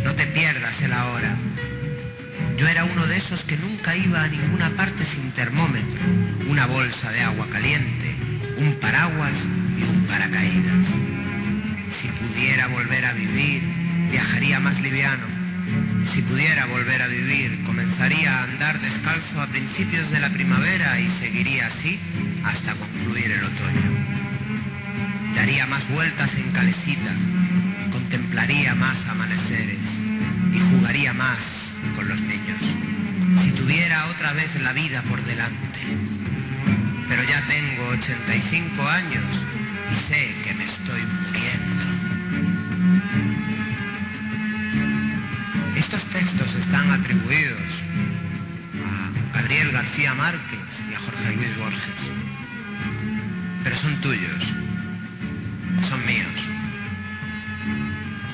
No 0.03 0.13
te 0.15 0.25
pierdas 0.27 0.81
el 0.81 0.93
ahora. 0.93 1.35
Yo 2.57 2.67
era 2.67 2.85
uno 2.85 3.07
de 3.07 3.17
esos 3.17 3.43
que 3.43 3.57
nunca 3.57 3.95
iba 3.95 4.23
a 4.23 4.27
ninguna 4.27 4.69
parte 4.71 5.03
sin 5.03 5.31
termómetro, 5.31 6.01
una 6.47 6.67
bolsa 6.67 7.11
de 7.11 7.21
agua 7.21 7.47
caliente, 7.51 8.15
un 8.57 8.73
paraguas 8.75 9.45
y 9.77 9.83
un 9.83 10.03
paracaídas. 10.05 10.87
Si 11.89 12.07
pudiera 12.07 12.67
volver 12.67 13.05
a 13.05 13.13
vivir, 13.13 13.63
viajaría 14.11 14.59
más 14.59 14.79
liviano. 14.81 15.25
Si 16.05 16.21
pudiera 16.21 16.65
volver 16.65 17.01
a 17.01 17.07
vivir, 17.07 17.63
comenzaría 17.63 18.37
a 18.37 18.43
andar 18.43 18.79
descalzo 18.81 19.41
a 19.41 19.47
principios 19.47 20.11
de 20.11 20.19
la 20.19 20.29
primavera 20.29 20.99
y 20.99 21.09
seguiría 21.09 21.67
así 21.67 21.99
hasta 22.43 22.73
concluir 22.73 23.31
el 23.31 23.43
otoño. 23.43 23.91
Daría 25.35 25.65
más 25.67 25.87
vueltas 25.89 26.35
en 26.35 26.51
calesita, 26.51 27.11
contemplaría 27.91 28.75
más 28.75 29.07
amaneceres 29.07 29.99
y 30.53 30.59
jugaría 30.59 31.13
más 31.13 31.69
con 31.95 32.07
los 32.07 32.19
niños. 32.21 32.59
Si 33.41 33.51
tuviera 33.51 34.05
otra 34.07 34.33
vez 34.33 34.49
la 34.61 34.73
vida 34.73 35.01
por 35.03 35.23
delante, 35.23 35.79
pero 37.07 37.23
ya 37.23 37.41
tengo 37.47 37.87
85 37.89 38.87
años 38.87 39.23
y 39.91 39.95
sé 39.95 40.35
que 40.43 40.53
me 40.55 40.65
estoy 40.65 41.01
muriendo. 41.25 42.10
Están 46.71 46.89
atribuidos 46.89 47.83
a 48.87 49.37
Gabriel 49.37 49.73
García 49.73 50.13
Márquez 50.13 50.59
y 50.89 50.93
a 50.93 50.99
Jorge 50.99 51.35
Luis 51.35 51.57
Borges, 51.57 52.11
pero 53.61 53.75
son 53.75 53.93
tuyos, 53.99 54.53
son 55.85 55.99
míos. 56.05 56.47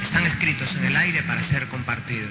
Están 0.03 0.23
escritos 0.27 0.76
en 0.76 0.85
el 0.85 0.95
aire 0.97 1.23
para 1.23 1.41
ser 1.41 1.65
compartidos. 1.69 2.30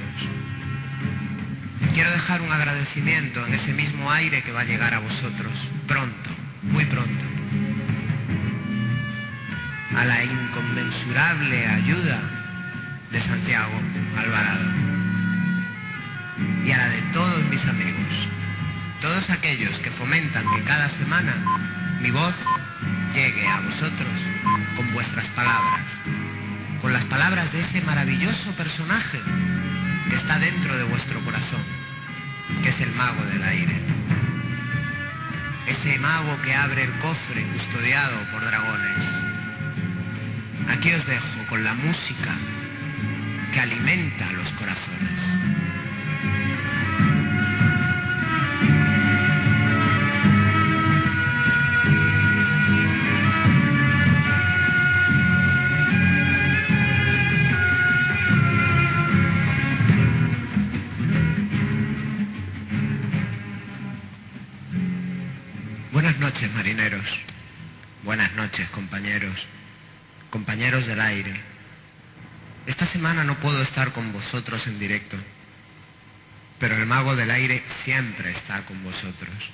Quiero 1.92 2.12
dejar 2.12 2.40
un 2.40 2.52
agradecimiento 2.52 3.44
en 3.44 3.54
ese 3.54 3.72
mismo 3.72 4.08
aire 4.12 4.44
que 4.44 4.52
va 4.52 4.60
a 4.60 4.64
llegar 4.64 4.94
a 4.94 5.00
vosotros 5.00 5.70
pronto, 5.88 6.30
muy 6.62 6.84
pronto. 6.84 7.24
A 9.96 10.04
la 10.04 10.22
inconmensurable 10.22 11.66
ayuda 11.66 12.20
de 13.10 13.20
Santiago 13.20 13.80
Alvarado 14.18 14.95
y 16.64 16.70
a 16.70 16.78
la 16.78 16.88
de 16.88 17.02
todos 17.12 17.44
mis 17.50 17.66
amigos, 17.66 18.28
todos 19.00 19.30
aquellos 19.30 19.78
que 19.78 19.90
fomentan 19.90 20.44
que 20.54 20.62
cada 20.64 20.88
semana 20.88 21.34
mi 22.00 22.10
voz 22.10 22.34
llegue 23.14 23.46
a 23.48 23.60
vosotros 23.60 24.26
con 24.76 24.92
vuestras 24.92 25.26
palabras, 25.28 25.84
con 26.80 26.92
las 26.92 27.04
palabras 27.04 27.52
de 27.52 27.60
ese 27.60 27.80
maravilloso 27.82 28.50
personaje 28.52 29.20
que 30.08 30.16
está 30.16 30.38
dentro 30.38 30.76
de 30.76 30.84
vuestro 30.84 31.18
corazón, 31.20 31.62
que 32.62 32.68
es 32.68 32.80
el 32.80 32.90
mago 32.92 33.24
del 33.26 33.42
aire. 33.42 33.80
Ese 35.66 35.98
mago 35.98 36.40
que 36.42 36.54
abre 36.54 36.84
el 36.84 36.92
cofre 36.98 37.42
custodiado 37.52 38.16
por 38.30 38.44
dragones. 38.44 39.22
Aquí 40.68 40.92
os 40.92 41.06
dejo 41.06 41.46
con 41.48 41.64
la 41.64 41.74
música 41.74 42.32
que 43.52 43.60
alimenta 43.60 44.30
los 44.32 44.52
corazones. 44.52 45.20
Buenas 65.96 66.18
noches, 66.20 66.52
marineros. 66.54 67.20
Buenas 68.04 68.32
noches, 68.34 68.68
compañeros. 68.68 69.48
Compañeros 70.30 70.86
del 70.86 71.00
aire. 71.00 71.34
Esta 72.66 72.84
semana 72.84 73.24
no 73.24 73.34
puedo 73.36 73.62
estar 73.62 73.92
con 73.92 74.12
vosotros 74.12 74.66
en 74.66 74.78
directo, 74.78 75.16
pero 76.58 76.76
el 76.76 76.86
mago 76.86 77.16
del 77.16 77.30
aire 77.30 77.62
siempre 77.68 78.30
está 78.30 78.62
con 78.62 78.82
vosotros. 78.82 79.52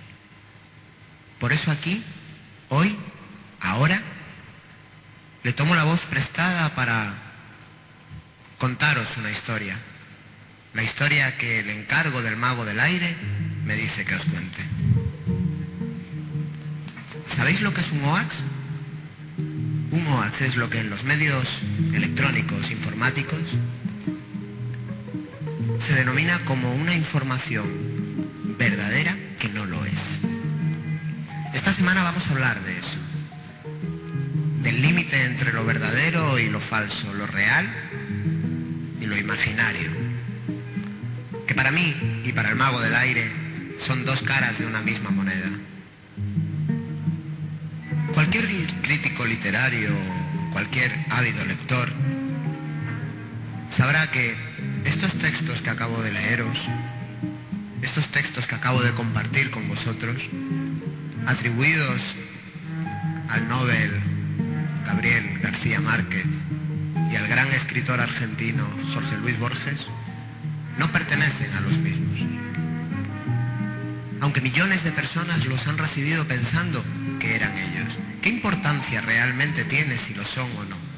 Por 1.39 1.53
eso 1.53 1.71
aquí, 1.71 2.03
hoy, 2.69 2.97
ahora, 3.61 4.01
le 5.43 5.53
tomo 5.53 5.75
la 5.75 5.85
voz 5.85 6.03
prestada 6.03 6.75
para 6.75 7.13
contaros 8.59 9.17
una 9.17 9.31
historia. 9.31 9.77
La 10.75 10.83
historia 10.83 11.37
que 11.37 11.61
el 11.61 11.71
encargo 11.71 12.23
del 12.23 12.37
mago 12.37 12.65
del 12.65 12.79
aire 12.79 13.17
me 13.65 13.75
dice 13.75 14.05
que 14.05 14.15
os 14.15 14.25
cuente. 14.25 14.63
¿Sabéis 17.29 17.61
lo 17.61 17.75
que 17.75 17.81
es 17.81 17.91
un 17.91 18.05
OAX? 18.05 18.37
Un 19.91 20.07
OAX 20.07 20.41
es 20.43 20.57
lo 20.57 20.71
que 20.71 20.79
en 20.79 20.91
los 20.91 21.05
medios 21.05 21.63
electrónicos 21.93 22.71
informáticos 22.71 23.59
se 25.83 25.95
denomina 25.95 26.39
como 26.45 26.73
una 26.77 26.95
información 26.95 27.69
verdadera 28.57 29.17
que 29.41 29.49
no 29.49 29.65
lo 29.67 29.85
es. 29.85 30.21
Esta 31.55 31.73
semana 31.73 32.05
vamos 32.05 32.29
a 32.29 32.31
hablar 32.31 32.63
de 32.63 32.79
eso, 32.79 32.99
del 34.63 34.81
límite 34.81 35.25
entre 35.25 35.53
lo 35.53 35.65
verdadero 35.65 36.39
y 36.39 36.49
lo 36.49 36.61
falso, 36.61 37.13
lo 37.15 37.27
real 37.27 37.67
y 39.01 39.07
lo 39.07 39.17
imaginario, 39.17 39.91
que 41.49 41.55
para 41.55 41.73
mí 41.73 42.23
y 42.25 42.33
para 42.33 42.51
el 42.51 42.57
mago 42.57 42.81
del 42.81 42.95
aire 42.95 43.29
son 43.81 44.05
dos 44.05 44.23
caras 44.23 44.59
de 44.61 44.67
una 44.67 44.83
misma 44.83 45.11
moneda. 45.11 45.51
Cualquier 48.15 48.47
crítico 48.83 49.25
literario, 49.25 49.91
cualquier 50.53 50.93
ávido 51.11 51.45
lector, 51.45 51.89
sabrá 53.69 54.09
que 54.13 54.52
estos 54.85 55.15
textos 55.15 55.61
que 55.61 55.71
acabo 55.71 56.01
de 56.03 56.13
leeros, 56.13 56.69
estos 57.83 58.09
textos 58.09 58.47
que 58.47 58.55
acabo 58.55 58.81
de 58.83 58.93
compartir 58.93 59.51
con 59.51 59.67
vosotros, 59.69 60.31
atribuidos 61.27 62.17
al 63.29 63.49
Nobel 63.49 63.93
Gabriel 64.87 65.39
García 65.41 65.81
Márquez 65.81 66.27
y 67.11 67.17
al 67.17 67.27
gran 67.29 67.49
escritor 67.49 68.01
argentino 68.01 68.67
Jorge 68.95 69.17
Luis 69.19 69.39
Borges, 69.39 69.89
no 70.79 70.91
pertenecen 70.93 71.53
a 71.55 71.61
los 71.61 71.79
mismos. 71.79 72.21
Aunque 74.21 74.41
millones 74.41 74.85
de 74.85 74.93
personas 74.93 75.47
los 75.47 75.67
han 75.67 75.79
recibido 75.79 76.25
pensando 76.25 76.83
que 77.19 77.35
eran 77.35 77.53
ellos. 77.57 77.99
¿Qué 78.23 78.29
importancia 78.29 79.01
realmente 79.01 79.65
tiene 79.65 79.97
si 79.97 80.15
lo 80.15 80.25
son 80.25 80.49
o 80.59 80.65
no? 80.65 80.92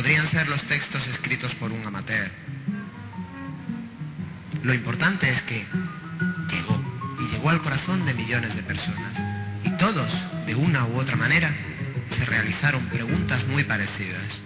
Podrían 0.00 0.26
ser 0.26 0.48
los 0.48 0.62
textos 0.62 1.08
escritos 1.08 1.54
por 1.54 1.70
un 1.72 1.86
amateur. 1.86 2.30
Lo 4.62 4.72
importante 4.72 5.28
es 5.28 5.42
que 5.42 5.62
llegó 6.48 6.82
y 7.20 7.30
llegó 7.30 7.50
al 7.50 7.60
corazón 7.60 8.06
de 8.06 8.14
millones 8.14 8.56
de 8.56 8.62
personas. 8.62 9.20
Y 9.62 9.68
todos, 9.72 10.46
de 10.46 10.54
una 10.54 10.86
u 10.86 10.96
otra 10.96 11.16
manera, 11.16 11.54
se 12.08 12.24
realizaron 12.24 12.82
preguntas 12.86 13.46
muy 13.48 13.62
parecidas. 13.62 14.40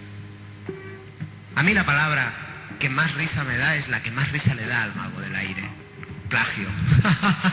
A 1.55 1.63
mí 1.63 1.73
la 1.73 1.85
palabra 1.85 2.33
que 2.77 2.89
más 2.89 3.13
risa 3.13 3.41
me 3.45 3.55
da 3.55 3.77
es 3.77 3.87
la 3.87 4.03
que 4.03 4.11
más 4.11 4.29
risa 4.33 4.53
le 4.55 4.65
da 4.65 4.83
al 4.83 4.93
mago 4.97 5.21
del 5.21 5.37
aire. 5.37 5.63
Plagio. 6.27 6.67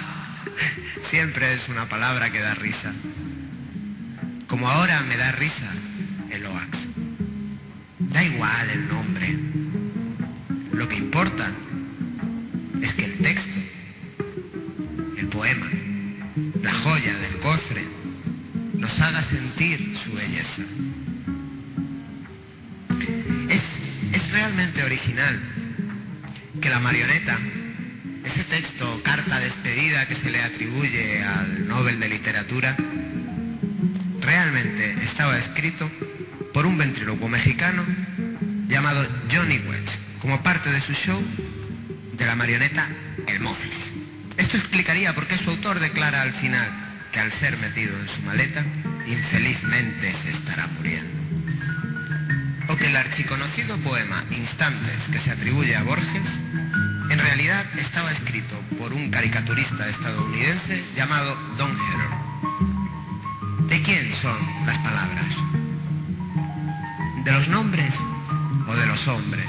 Siempre 1.05 1.55
es 1.55 1.69
una 1.69 1.89
palabra 1.89 2.33
que 2.33 2.41
da 2.41 2.55
risa. 2.55 2.93
Como 4.49 4.69
ahora 4.69 5.01
me 5.03 5.17
da 5.17 5.31
risa 5.31 5.71
el 6.33 6.45
OAX. 6.47 6.92
Da 8.13 8.23
igual 8.23 8.71
el 8.71 8.89
nombre. 8.89 9.37
Lo 10.73 10.89
que 10.89 10.97
importa 10.97 11.49
es 12.83 12.95
que 12.95 13.05
el 13.05 13.19
texto, 13.19 13.59
el 15.19 15.27
poema, 15.29 15.67
la 16.63 16.73
joya 16.73 17.15
del 17.17 17.37
cofre, 17.41 17.83
nos 18.75 19.01
haga 19.01 19.23
sentir 19.23 19.97
su 19.97 20.13
belleza. 20.13 20.63
Es, 23.49 24.15
es 24.15 24.33
realmente 24.33 24.83
original 24.83 25.41
que 26.61 26.71
la 26.71 26.81
marioneta 26.81 27.39
ese 28.25 28.45
texto, 28.45 29.01
carta 29.05 29.41
despedida 29.41 30.07
que 30.07 30.15
se 30.15 30.31
le 30.31 30.41
atribuye 30.43 31.23
al 31.25 31.67
Nobel 31.67 31.99
de 31.99 32.09
Literatura, 32.09 32.77
realmente 34.21 34.95
estaba 35.03 35.37
escrito 35.37 35.91
por 36.53 36.67
un 36.67 36.77
ventrílocuo 36.77 37.29
mexicano 37.29 37.85
llamado 38.69 39.07
Johnny 39.31 39.59
Wedge, 39.59 39.99
como 40.21 40.43
parte 40.43 40.71
de 40.71 40.81
su 40.81 40.93
show 40.93 41.21
de 42.13 42.27
la 42.27 42.37
marioneta 42.37 42.87
El 43.27 43.41
Mofles. 43.41 43.93
Esto 44.37 44.57
explicaría 44.57 45.15
por 45.15 45.27
qué 45.27 45.39
su 45.39 45.51
autor 45.51 45.81
declara 45.81 46.23
al 46.23 46.33
final 46.33 46.69
que 47.13 47.21
al 47.21 47.33
ser 47.33 47.57
metido 47.59 47.99
en 47.99 48.09
su 48.09 48.23
maleta, 48.23 48.65
infelizmente 49.07 50.13
se 50.13 50.31
estará 50.31 50.67
muriendo. 50.79 51.11
O 52.69 52.77
que 52.77 52.87
el 52.87 52.97
archiconocido 52.97 53.77
poema 53.79 54.23
Instantes 54.31 55.09
que 55.11 55.19
se 55.19 55.31
atribuye 55.31 55.77
a 55.77 55.83
Borges 55.83 56.41
en 57.11 57.19
realidad 57.19 57.67
estaba 57.79 58.11
escrito 58.11 58.59
por 58.79 58.95
un 58.95 59.11
caricaturista 59.11 59.87
estadounidense 59.89 60.83
llamado 60.97 61.37
Don 61.59 61.71
Herron. 61.71 63.69
¿De 63.69 63.83
quién 63.83 64.11
son 64.15 64.37
las 64.67 64.79
palabras? 64.79 65.37
¿De 67.25 67.33
los 67.33 67.49
nombres 67.49 67.95
o 68.67 68.75
de 68.75 68.87
los 68.87 69.07
hombres? 69.07 69.47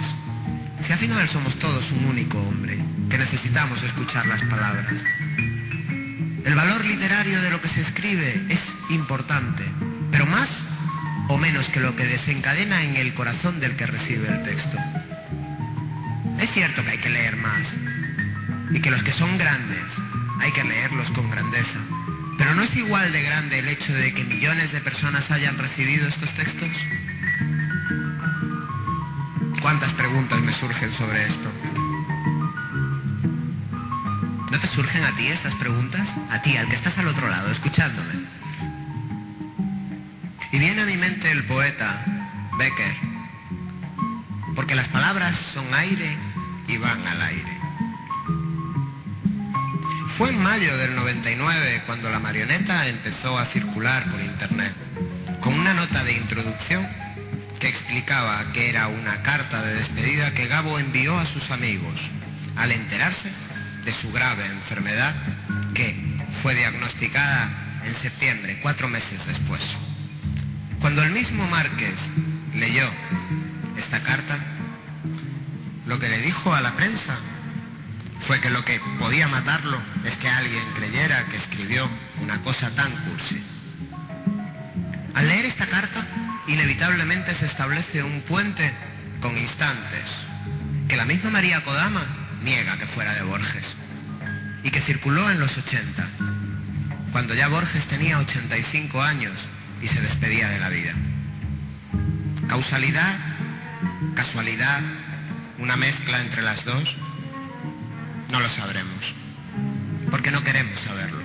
Si 0.81 0.91
al 0.91 0.99
final 0.99 1.27
somos 1.27 1.55
todos 1.55 1.91
un 1.91 2.05
único 2.05 2.39
hombre, 2.39 2.77
que 3.09 3.17
necesitamos 3.17 3.81
escuchar 3.83 4.25
las 4.27 4.43
palabras. 4.43 5.03
El 6.45 6.55
valor 6.55 6.85
literario 6.85 7.41
de 7.41 7.49
lo 7.49 7.61
que 7.61 7.67
se 7.67 7.81
escribe 7.81 8.41
es 8.49 8.73
importante, 8.89 9.63
pero 10.11 10.25
más 10.27 10.59
o 11.29 11.37
menos 11.37 11.69
que 11.69 11.79
lo 11.79 11.95
que 11.95 12.05
desencadena 12.05 12.83
en 12.83 12.95
el 12.95 13.13
corazón 13.13 13.59
del 13.59 13.75
que 13.75 13.87
recibe 13.87 14.27
el 14.27 14.43
texto. 14.43 14.77
Es 16.39 16.51
cierto 16.51 16.83
que 16.83 16.91
hay 16.91 16.97
que 16.99 17.09
leer 17.09 17.37
más 17.37 17.75
y 18.71 18.81
que 18.81 18.91
los 18.91 19.01
que 19.01 19.11
son 19.11 19.35
grandes 19.37 19.95
hay 20.41 20.51
que 20.51 20.63
leerlos 20.63 21.09
con 21.11 21.29
grandeza. 21.31 21.79
Pero 22.37 22.53
¿no 22.55 22.63
es 22.63 22.75
igual 22.75 23.11
de 23.11 23.23
grande 23.23 23.59
el 23.59 23.67
hecho 23.67 23.93
de 23.93 24.13
que 24.13 24.23
millones 24.25 24.71
de 24.73 24.81
personas 24.81 25.31
hayan 25.31 25.57
recibido 25.57 26.07
estos 26.07 26.33
textos? 26.33 26.85
¿Cuántas 29.63 29.93
preguntas 29.93 30.41
me 30.41 30.51
surgen 30.51 30.91
sobre 30.91 31.25
esto? 31.25 31.49
¿No 34.51 34.59
te 34.59 34.67
surgen 34.67 35.05
a 35.05 35.15
ti 35.15 35.27
esas 35.27 35.55
preguntas? 35.55 36.15
A 36.31 36.41
ti, 36.41 36.57
al 36.57 36.67
que 36.67 36.75
estás 36.75 36.97
al 36.97 37.07
otro 37.07 37.29
lado, 37.29 37.49
escuchándome. 37.49 38.13
Y 40.51 40.59
viene 40.59 40.81
a 40.81 40.85
mi 40.85 40.97
mente 40.97 41.31
el 41.31 41.45
poeta 41.45 42.05
Becker, 42.57 42.93
porque 44.53 44.75
las 44.75 44.89
palabras 44.89 45.33
son 45.33 45.63
aire 45.75 46.13
y 46.67 46.75
van 46.75 47.07
al 47.07 47.21
aire. 47.21 47.57
Fue 50.17 50.29
en 50.29 50.43
mayo 50.43 50.77
del 50.77 50.93
99 50.93 51.83
cuando 51.85 52.09
la 52.09 52.19
marioneta 52.19 52.85
empezó 52.89 53.39
a 53.39 53.45
circular 53.45 54.03
por 54.11 54.19
internet, 54.19 54.75
con 55.39 55.53
una 55.53 55.73
nota 55.73 56.03
de 56.03 56.17
introducción 56.17 56.85
que 57.63 57.69
explicaba 57.69 58.51
que 58.51 58.67
era 58.67 58.89
una 58.89 59.21
carta 59.21 59.61
de 59.61 59.75
despedida 59.75 60.33
que 60.33 60.47
Gabo 60.47 60.79
envió 60.79 61.17
a 61.17 61.25
sus 61.25 61.49
amigos 61.49 62.11
al 62.57 62.73
enterarse 62.73 63.31
de 63.85 63.93
su 63.93 64.11
grave 64.11 64.45
enfermedad 64.47 65.15
que 65.73 65.95
fue 66.41 66.55
diagnosticada 66.55 67.49
en 67.85 67.93
septiembre, 67.93 68.59
cuatro 68.61 68.89
meses 68.89 69.27
después. 69.27 69.77
Cuando 70.81 71.03
el 71.03 71.11
mismo 71.11 71.47
Márquez 71.47 71.95
leyó 72.53 72.85
esta 73.77 74.01
carta, 74.01 74.37
lo 75.85 75.97
que 75.99 76.09
le 76.09 76.19
dijo 76.19 76.53
a 76.53 76.59
la 76.59 76.73
prensa 76.73 77.15
fue 78.19 78.41
que 78.41 78.49
lo 78.49 78.65
que 78.65 78.81
podía 78.99 79.29
matarlo 79.29 79.81
es 80.03 80.17
que 80.17 80.27
alguien 80.27 80.65
creyera 80.75 81.23
que 81.27 81.37
escribió 81.37 81.89
una 82.21 82.41
cosa 82.41 82.69
tan 82.71 82.91
cursi. 82.91 83.41
Al 85.13 85.29
leer 85.29 85.45
esta 85.45 85.65
carta, 85.65 86.05
inevitablemente 86.47 87.33
se 87.33 87.45
establece 87.45 88.03
un 88.03 88.21
puente 88.21 88.73
con 89.21 89.37
instantes 89.37 90.27
que 90.87 90.97
la 90.97 91.05
misma 91.05 91.29
María 91.29 91.63
Kodama 91.63 92.05
niega 92.43 92.77
que 92.77 92.85
fuera 92.85 93.13
de 93.13 93.23
Borges 93.23 93.75
y 94.63 94.71
que 94.71 94.79
circuló 94.81 95.29
en 95.29 95.39
los 95.39 95.57
80, 95.57 96.05
cuando 97.11 97.33
ya 97.33 97.47
Borges 97.47 97.85
tenía 97.85 98.19
85 98.19 99.01
años 99.01 99.47
y 99.81 99.87
se 99.87 100.01
despedía 100.01 100.49
de 100.49 100.59
la 100.59 100.69
vida. 100.69 100.93
¿Causalidad? 102.47 103.15
¿Casualidad? 104.15 104.81
¿Una 105.59 105.75
mezcla 105.75 106.21
entre 106.21 106.41
las 106.41 106.65
dos? 106.65 106.97
No 108.31 108.39
lo 108.39 108.49
sabremos, 108.49 109.15
porque 110.09 110.31
no 110.31 110.43
queremos 110.43 110.79
saberlo. 110.79 111.21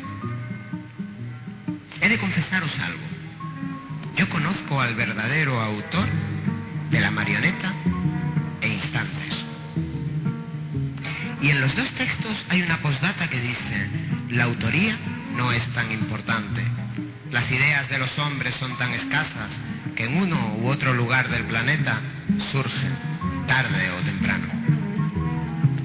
He 2.01 2.09
de 2.09 2.19
confesaros 2.19 2.79
algo. 2.81 3.08
Yo 4.19 4.29
conozco 4.31 4.81
al 4.81 4.97
verdadero 4.97 5.61
autor 5.61 6.09
de 6.91 7.01
la 7.01 7.13
marioneta 7.13 7.73
e 8.61 8.67
instantes. 8.67 9.45
Y 11.41 11.51
en 11.51 11.61
los 11.61 11.77
dos 11.77 11.89
textos 11.91 12.47
hay 12.49 12.63
una 12.63 12.79
postdata 12.79 13.31
que 13.31 13.41
dice, 13.41 13.89
la 14.31 14.43
autoría 14.43 14.93
no 15.37 15.53
es 15.53 15.69
tan 15.69 15.89
importante. 15.93 16.63
Las 17.31 17.53
ideas 17.53 17.89
de 17.91 17.99
los 17.99 18.19
hombres 18.19 18.57
son 18.57 18.77
tan 18.77 18.91
escasas 18.91 19.61
que 19.95 20.07
en 20.07 20.17
uno 20.17 20.37
u 20.63 20.67
otro 20.67 20.95
lugar 20.95 21.29
del 21.29 21.45
planeta 21.45 21.97
surgen, 22.39 22.93
tarde 23.47 23.91
o 23.93 24.05
temprano. 24.05 24.49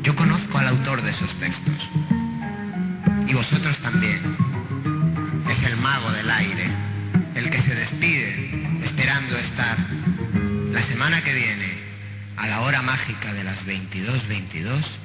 Yo 0.01 0.15
conozco 0.15 0.57
al 0.57 0.69
autor 0.69 1.03
de 1.03 1.11
esos 1.11 1.35
textos. 1.35 1.87
Y 3.27 3.33
vosotros 3.35 3.77
también. 3.77 4.19
Es 5.51 5.61
el 5.61 5.77
mago 5.77 6.11
del 6.13 6.31
aire, 6.31 6.67
el 7.35 7.49
que 7.49 7.59
se 7.59 7.73
despide 7.75 8.79
esperando 8.83 9.37
estar 9.37 9.77
la 10.71 10.81
semana 10.81 11.21
que 11.23 11.33
viene 11.33 11.73
a 12.37 12.47
la 12.47 12.61
hora 12.61 12.81
mágica 12.81 13.33
de 13.33 13.43
las 13.43 13.65
22.22 13.65 14.97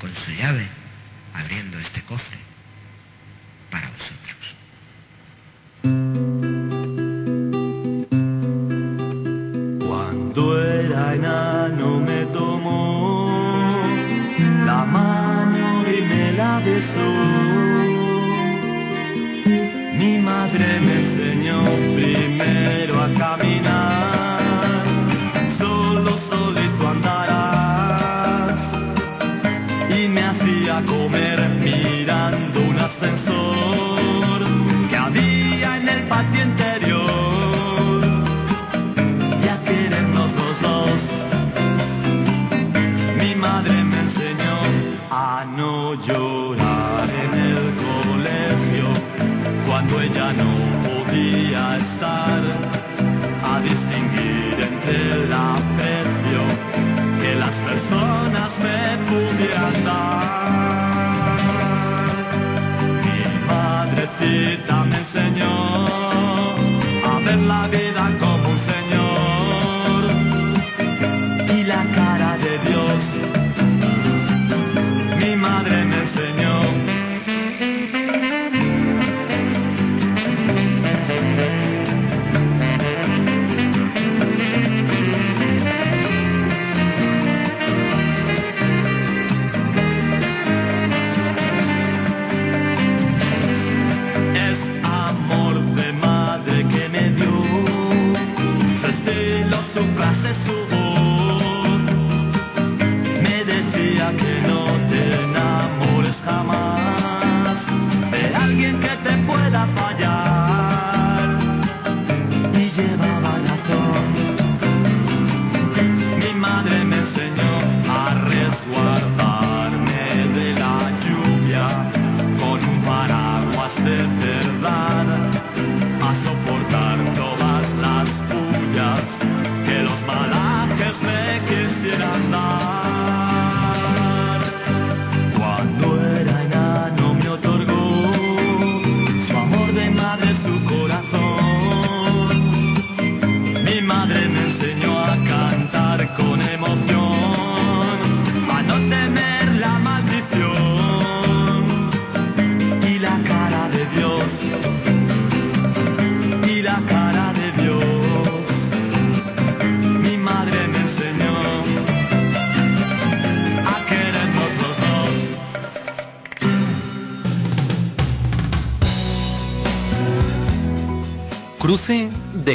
con 0.00 0.14
su 0.14 0.32
llave 0.32 0.66
abriendo 1.34 1.78
este 1.78 2.02
cofre 2.02 2.38
para 3.70 3.88
vosotros. 3.90 4.56
Cuando 9.86 10.62
era 10.62 11.14
enano 11.14 12.00
me 12.00 12.24
tomó 12.26 13.80
la 14.64 14.84
mano 14.84 15.84
y 15.88 16.02
me 16.02 16.32
la 16.32 16.60
besó. 16.60 17.45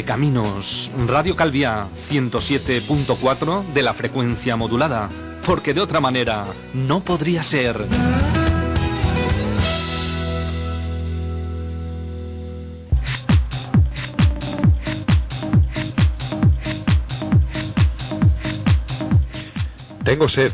Caminos. 0.04 0.90
Radio 1.06 1.36
Calvia 1.36 1.86
107.4 2.10 3.64
de 3.72 3.82
la 3.82 3.94
frecuencia 3.94 4.56
modulada. 4.56 5.08
Porque 5.46 5.74
de 5.74 5.80
otra 5.80 6.00
manera 6.00 6.44
no 6.74 7.04
podría 7.04 7.42
ser. 7.42 7.86
Tengo 20.04 20.28
sed. 20.28 20.52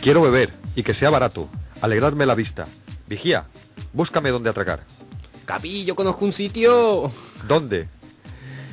Quiero 0.00 0.22
beber 0.22 0.52
y 0.76 0.82
que 0.82 0.94
sea 0.94 1.10
barato. 1.10 1.48
Alegrarme 1.80 2.26
la 2.26 2.34
vista. 2.34 2.66
Vigía, 3.08 3.46
búscame 3.92 4.30
dónde 4.30 4.50
atracar. 4.50 4.80
Capi, 5.44 5.84
yo 5.84 5.94
conozco 5.94 6.24
un 6.24 6.32
sitio. 6.32 7.10
¿Dónde? 7.46 7.88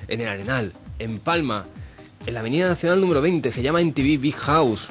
En 0.08 0.22
el 0.22 0.28
Arenal, 0.28 0.74
en 1.00 1.20
Palma, 1.20 1.66
en 2.26 2.34
la 2.34 2.40
Avenida 2.40 2.68
Nacional 2.68 3.02
número 3.02 3.22
20. 3.22 3.52
Se 3.52 3.62
llama 3.62 3.82
NTV 3.82 4.20
Big 4.20 4.36
House. 4.36 4.88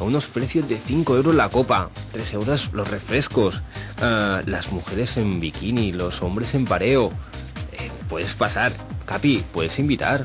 A 0.00 0.04
unos 0.04 0.26
precios 0.26 0.68
de 0.68 0.80
5 0.80 1.16
euros 1.16 1.34
la 1.36 1.48
copa, 1.48 1.88
3 2.12 2.34
euros 2.34 2.70
los 2.72 2.90
refrescos, 2.90 3.62
ah, 4.02 4.42
las 4.44 4.72
mujeres 4.72 5.16
en 5.16 5.38
bikini, 5.38 5.92
los 5.92 6.20
hombres 6.20 6.54
en 6.54 6.64
pareo. 6.64 7.12
Eh, 7.72 7.90
puedes 8.08 8.34
pasar, 8.34 8.72
Capi, 9.06 9.44
puedes 9.52 9.78
invitar. 9.78 10.24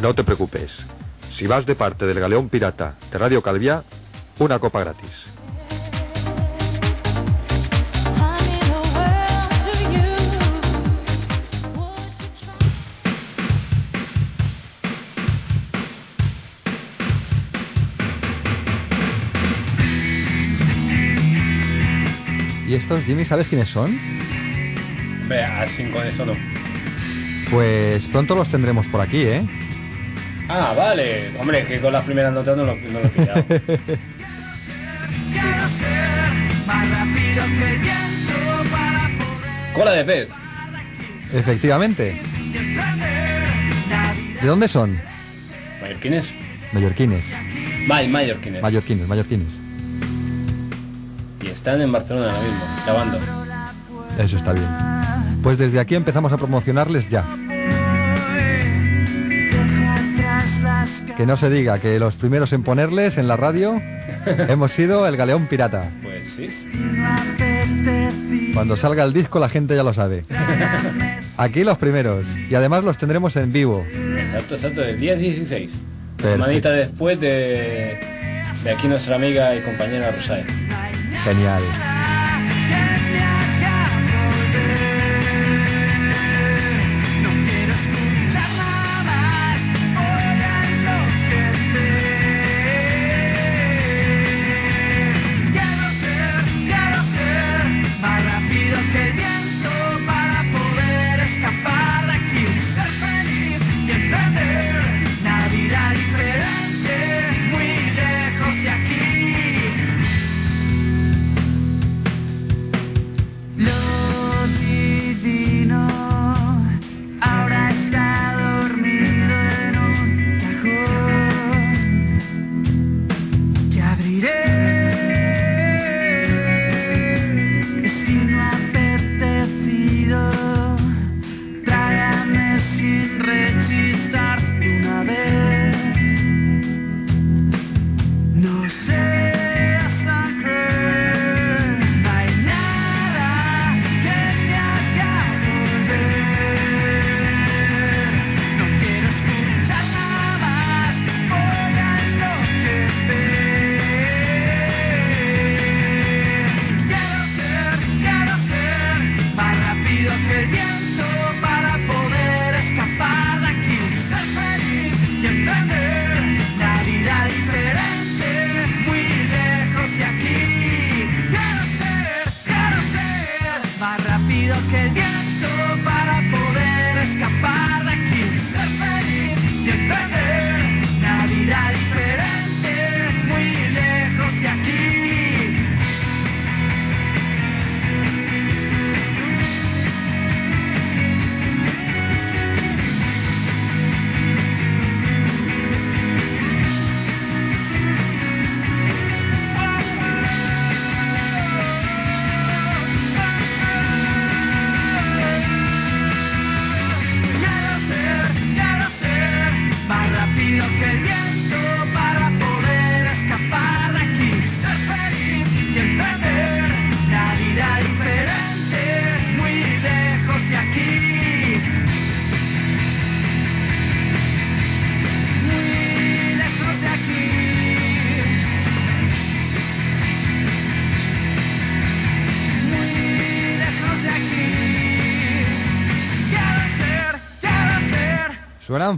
No 0.00 0.14
te 0.14 0.22
preocupes. 0.22 0.86
Si 1.34 1.48
vas 1.48 1.66
de 1.66 1.74
parte 1.74 2.06
del 2.06 2.20
galeón 2.20 2.48
pirata 2.48 2.96
de 3.10 3.18
Radio 3.18 3.42
Calvia, 3.42 3.82
una 4.38 4.60
copa 4.60 4.80
gratis. 4.80 5.35
Estos, 22.76 23.04
Jimmy, 23.04 23.24
sabes 23.24 23.48
quiénes 23.48 23.68
son? 23.68 23.98
Ve, 25.28 25.42
así 25.42 25.84
con 25.84 26.06
esto 26.06 26.24
no. 26.26 26.34
Pues 27.50 28.04
pronto 28.06 28.34
los 28.34 28.48
tendremos 28.48 28.86
por 28.86 29.00
aquí, 29.00 29.22
¿eh? 29.22 29.42
Ah, 30.48 30.74
vale. 30.76 31.30
Hombre, 31.38 31.64
que 31.66 31.80
con 31.80 31.92
las 31.92 32.04
primeras 32.04 32.32
notas 32.32 32.56
no 32.56 32.64
lo, 32.64 32.76
no 32.76 33.00
lo 33.00 33.06
he 33.06 33.08
pillado. 33.08 33.44
Cola 39.74 39.92
de 39.92 40.04
pez. 40.04 40.28
Efectivamente. 41.34 42.20
¿De 44.40 44.46
dónde 44.46 44.68
son? 44.68 44.98
¿Mallorquines? 45.80 46.26
Mallorquines. 46.72 47.24
May, 47.86 48.08
mallorquines. 48.08 48.62
Mallorquines, 48.62 49.06
mallorquines. 49.06 49.65
Y 51.46 51.50
están 51.50 51.80
en 51.80 51.92
Barcelona 51.92 52.26
ahora 52.26 52.42
mismo, 52.42 52.64
grabando. 52.84 53.18
Eso 54.18 54.36
está 54.36 54.52
bien. 54.52 54.66
Pues 55.42 55.58
desde 55.58 55.78
aquí 55.78 55.94
empezamos 55.94 56.32
a 56.32 56.36
promocionarles 56.38 57.10
ya. 57.10 57.24
Que 61.16 61.26
no 61.26 61.36
se 61.36 61.48
diga 61.50 61.78
que 61.78 61.98
los 61.98 62.16
primeros 62.16 62.52
en 62.52 62.62
ponerles 62.62 63.16
en 63.16 63.28
la 63.28 63.36
radio 63.36 63.80
hemos 64.26 64.72
sido 64.72 65.06
el 65.06 65.16
Galeón 65.16 65.46
Pirata. 65.46 65.90
Pues 66.02 66.32
sí. 66.36 66.48
Cuando 68.54 68.76
salga 68.76 69.04
el 69.04 69.12
disco 69.12 69.38
la 69.38 69.48
gente 69.48 69.76
ya 69.76 69.82
lo 69.82 69.94
sabe. 69.94 70.24
Aquí 71.36 71.64
los 71.64 71.78
primeros. 71.78 72.26
Y 72.50 72.54
además 72.54 72.84
los 72.84 72.98
tendremos 72.98 73.36
en 73.36 73.52
vivo. 73.52 73.86
Exacto, 74.18 74.54
exacto, 74.54 74.80
del 74.80 74.98
día 74.98 75.14
16. 75.14 75.70
Perfecto. 76.16 76.28
Semanita 76.30 76.70
después 76.70 77.20
de, 77.20 77.98
de 78.64 78.70
aquí 78.70 78.88
nuestra 78.88 79.16
amiga 79.16 79.54
y 79.54 79.60
compañera 79.60 80.10
Rosae. 80.12 80.44
Genial. 81.24 83.05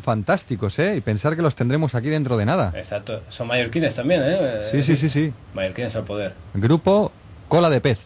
Fantásticos, 0.08 0.78
¿eh? 0.78 0.96
Y 0.96 1.00
pensar 1.02 1.36
que 1.36 1.42
los 1.42 1.54
tendremos 1.54 1.94
aquí 1.94 2.08
dentro 2.08 2.38
de 2.38 2.46
nada. 2.46 2.72
Exacto. 2.74 3.20
Son 3.28 3.46
mallorquines 3.46 3.94
también, 3.94 4.22
¿eh? 4.24 4.60
Sí, 4.70 4.82
sí, 4.82 4.96
sí, 4.96 5.10
sí. 5.10 5.34
Mallorquines 5.52 5.94
al 5.96 6.04
poder. 6.04 6.32
Grupo 6.54 7.12
Cola 7.48 7.68
de 7.68 7.82
Pez. 7.82 7.98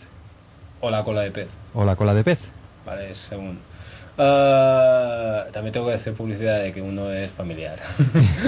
O 0.81 0.91
la 0.91 1.05
cola 1.05 1.21
de 1.23 1.31
pez. 1.31 1.49
O 1.75 1.85
la 1.85 1.95
cola 1.95 2.13
de 2.13 2.25
pez. 2.25 2.49
Vale, 2.85 3.15
según. 3.15 3.61
Ah, 4.19 5.45
también 5.53 5.73
tengo 5.73 5.87
que 5.87 5.95
hacer 5.95 6.13
publicidad 6.15 6.61
de 6.61 6.73
que 6.73 6.83
uno 6.83 7.09
es 7.13 7.31
familiar. 7.31 7.79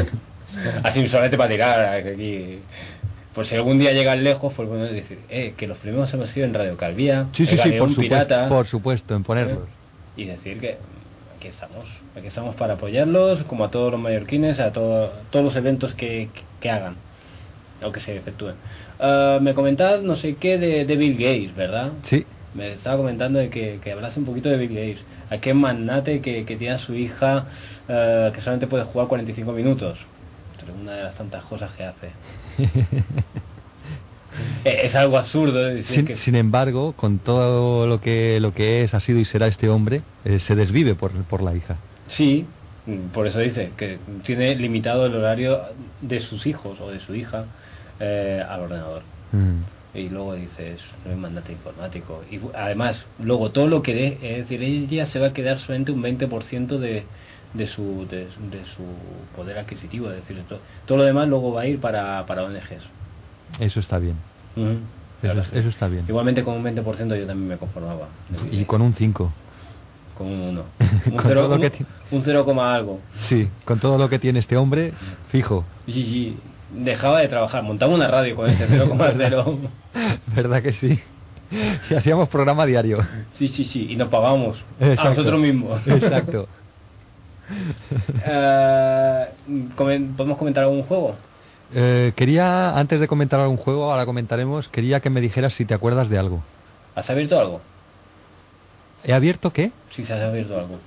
Así 0.83 1.07
solamente 1.07 1.37
para 1.37 1.49
tirar 1.51 1.95
aquí. 1.95 2.59
Por 3.37 3.47
si 3.47 3.55
algún 3.55 3.79
día 3.79 3.93
llegan 3.93 4.25
lejos, 4.25 4.53
pues 4.53 4.69
bueno 4.69 4.85
decir, 4.85 5.21
eh, 5.31 5.55
que 5.57 5.69
los 5.69 5.79
primeros 5.79 6.13
hemos 6.13 6.29
sido 6.29 6.45
en 6.47 6.55
Radio 6.55 6.77
Calvía, 6.77 7.27
Sí, 7.33 7.47
sí, 7.47 7.57
sí, 7.57 7.71
por 7.71 7.89
supuesto, 7.91 8.01
Pirata, 8.01 8.49
por 8.49 8.67
supuesto, 8.67 9.15
en 9.15 9.23
ponerlos. 9.23 9.69
y 10.17 10.25
decir 10.25 10.61
que 10.61 10.77
aquí 11.37 11.49
estamos, 11.49 11.85
aquí 12.17 12.27
estamos 12.29 12.55
para 12.55 12.75
apoyarlos, 12.75 13.43
como 13.45 13.65
a 13.65 13.71
todos 13.71 13.91
los 13.93 14.01
mallorquines, 14.01 14.61
a 14.61 14.73
todo- 14.73 15.11
todos 15.31 15.45
los 15.45 15.57
eventos 15.57 15.95
que, 15.95 16.29
que 16.61 16.71
hagan 16.71 16.95
o 17.83 17.93
que 17.93 18.01
se 18.01 18.17
efectúen. 18.17 18.55
Ah, 19.01 19.39
me 19.43 19.55
comentabas 19.55 20.03
no 20.03 20.15
sé 20.15 20.37
qué 20.37 20.59
de, 20.59 20.85
de 20.85 20.97
Bill 20.97 21.15
Gates, 21.15 21.55
¿verdad? 21.55 21.91
Sí. 22.03 22.25
Me 22.55 22.73
estaba 22.75 22.97
comentando 22.99 23.39
de 23.41 23.51
que, 23.51 23.81
que 23.83 23.93
hablase 23.93 24.21
un 24.21 24.27
poquito 24.27 24.49
de 24.49 24.57
Bill 24.59 24.75
Gates. 24.75 25.03
Aquel 25.31 25.57
magnate 25.57 26.21
que, 26.21 26.45
que 26.45 26.57
tiene 26.57 26.75
a 26.75 26.79
su 26.79 26.95
hija 26.95 27.47
eh, 27.89 28.31
que 28.33 28.41
solamente 28.41 28.69
puede 28.69 28.85
jugar 28.85 29.09
45 29.09 29.53
minutos. 29.53 30.01
Una 30.81 30.93
de 30.93 31.03
las 31.03 31.15
tantas 31.17 31.43
cosas 31.45 31.73
que 31.73 31.85
hace. 31.85 32.11
Eh, 34.65 34.81
es 34.85 34.95
algo 34.97 35.17
absurdo 35.19 35.61
Sin, 35.85 36.07
que 36.07 36.17
sin 36.17 36.35
embargo, 36.35 36.93
con 36.97 37.19
todo 37.19 37.87
lo 37.87 38.01
que 38.01 38.39
lo 38.41 38.53
que 38.53 38.83
es, 38.83 38.95
ha 38.95 39.01
sido 39.01 39.21
y 39.21 39.25
será 39.25 39.47
este 39.47 39.69
hombre, 39.69 40.01
eh, 40.25 40.41
se 40.41 40.57
desvive 40.57 40.95
por, 40.95 41.13
por 41.25 41.43
la 41.43 41.55
hija. 41.55 41.77
Sí, 42.09 42.47
por 43.13 43.27
eso 43.27 43.41
dice 43.41 43.71
que 43.77 43.99
tiene 44.25 44.55
limitado 44.57 45.07
el 45.07 45.15
horario 45.15 45.61
de 46.01 46.21
sus 46.21 46.47
hijos 46.47 46.81
o 46.81 46.91
de 46.91 47.01
su 47.01 47.15
hija 47.15 47.45
eh, 48.01 48.45
al 48.49 48.61
ordenador. 48.61 49.03
Mm. 49.33 49.99
Y 49.99 50.09
luego 50.09 50.35
dices, 50.35 50.83
no 51.05 51.13
es 51.13 51.19
mandante 51.19 51.53
informático. 51.53 52.21
Y 52.31 52.41
además, 52.55 53.05
luego 53.23 53.51
todo 53.51 53.69
lo 53.69 53.83
que 53.83 53.95
dé, 53.95 54.19
es 54.23 54.39
decir, 54.39 54.63
ella 54.63 55.07
se 55.07 55.21
va 55.21 55.29
a 55.29 55.33
quedar 55.33 55.59
solamente 55.59 55.93
un 55.93 56.03
20% 56.03 56.79
de, 56.79 57.05
de, 57.55 57.67
su, 57.67 58.07
de, 58.11 58.27
de 58.51 58.67
su 58.67 58.83
poder 59.37 59.57
adquisitivo. 59.59 60.11
Es 60.11 60.17
decir, 60.17 60.37
to- 60.49 60.59
todo 60.87 60.99
lo 60.99 61.05
demás 61.05 61.29
luego 61.29 61.53
va 61.53 61.63
a 61.63 61.67
ir 61.67 61.79
para, 61.79 62.27
para 62.27 62.43
ONGs. 62.43 62.85
Eso 63.61 63.79
está 63.79 63.99
bien. 63.99 64.17
Eso 65.23 65.69
está 65.69 65.89
bien. 65.89 66.05
Igualmente 66.09 66.43
con 66.43 66.55
un 66.55 66.63
20% 66.65 67.17
yo 67.17 67.27
también 67.27 67.49
me 67.49 67.57
conformaba. 67.57 68.09
Y 68.51 68.65
con 68.65 68.83
un 68.83 68.93
5. 68.95 69.33
Con 70.17 70.29
un 70.29 70.41
1. 70.41 70.63
Un 71.07 71.17
Con 71.17 71.27
0, 71.27 71.41
todo 71.41 71.49
lo 71.57 71.61
que 71.61 71.85
un, 72.11 72.19
un 72.19 72.25
0, 72.25 72.45
coma 72.45 72.75
algo. 72.75 73.01
Sí, 73.19 73.49
con 73.65 73.79
todo 73.79 73.99
lo 73.99 74.09
que 74.09 74.19
tiene 74.19 74.39
este 74.39 74.57
hombre, 74.57 74.93
fijo. 75.29 75.65
Y, 75.87 76.37
dejaba 76.75 77.21
de 77.21 77.29
trabajar. 77.29 77.63
Montaba 77.63 77.95
una 77.95 78.09
radio 78.09 78.37
con 78.37 78.49
ese 78.49 78.69
0,0. 78.69 79.59
¿Verdad 80.35 80.63
que 80.63 80.73
sí? 80.73 81.01
Y 81.91 81.95
hacíamos 81.95 82.29
programa 82.29 82.67
diario. 82.67 82.99
Sí, 83.35 83.49
sí, 83.49 83.65
sí. 83.65 83.87
Y 83.91 83.97
nos 83.97 84.09
pagamos 84.09 84.63
a 84.81 85.05
nosotros 85.05 85.41
mismos. 85.41 85.81
Exacto. 85.87 86.49
Eh, 88.27 89.27
¿Podemos 89.77 90.39
comentar 90.39 90.65
algún 90.65 90.83
juego? 90.83 91.15
Eh, 91.75 92.13
quería, 92.17 92.79
antes 92.79 93.01
de 93.01 93.07
comentar 93.07 93.39
algún 93.39 93.59
juego, 93.59 93.93
ahora 93.93 94.07
comentaremos, 94.07 94.69
quería 94.69 95.01
que 95.01 95.11
me 95.11 95.21
dijeras 95.21 95.53
si 95.53 95.67
te 95.67 95.75
acuerdas 95.75 96.09
de 96.09 96.19
algo. 96.19 96.43
¿Has 96.95 97.11
abierto 97.11 97.39
algo? 97.39 97.61
¿He 99.05 99.13
abierto 99.13 99.53
qué? 99.53 99.73
Sí, 99.89 100.05
se 100.05 100.13
has 100.15 100.23
abierto 100.23 100.59
algo. 100.59 100.79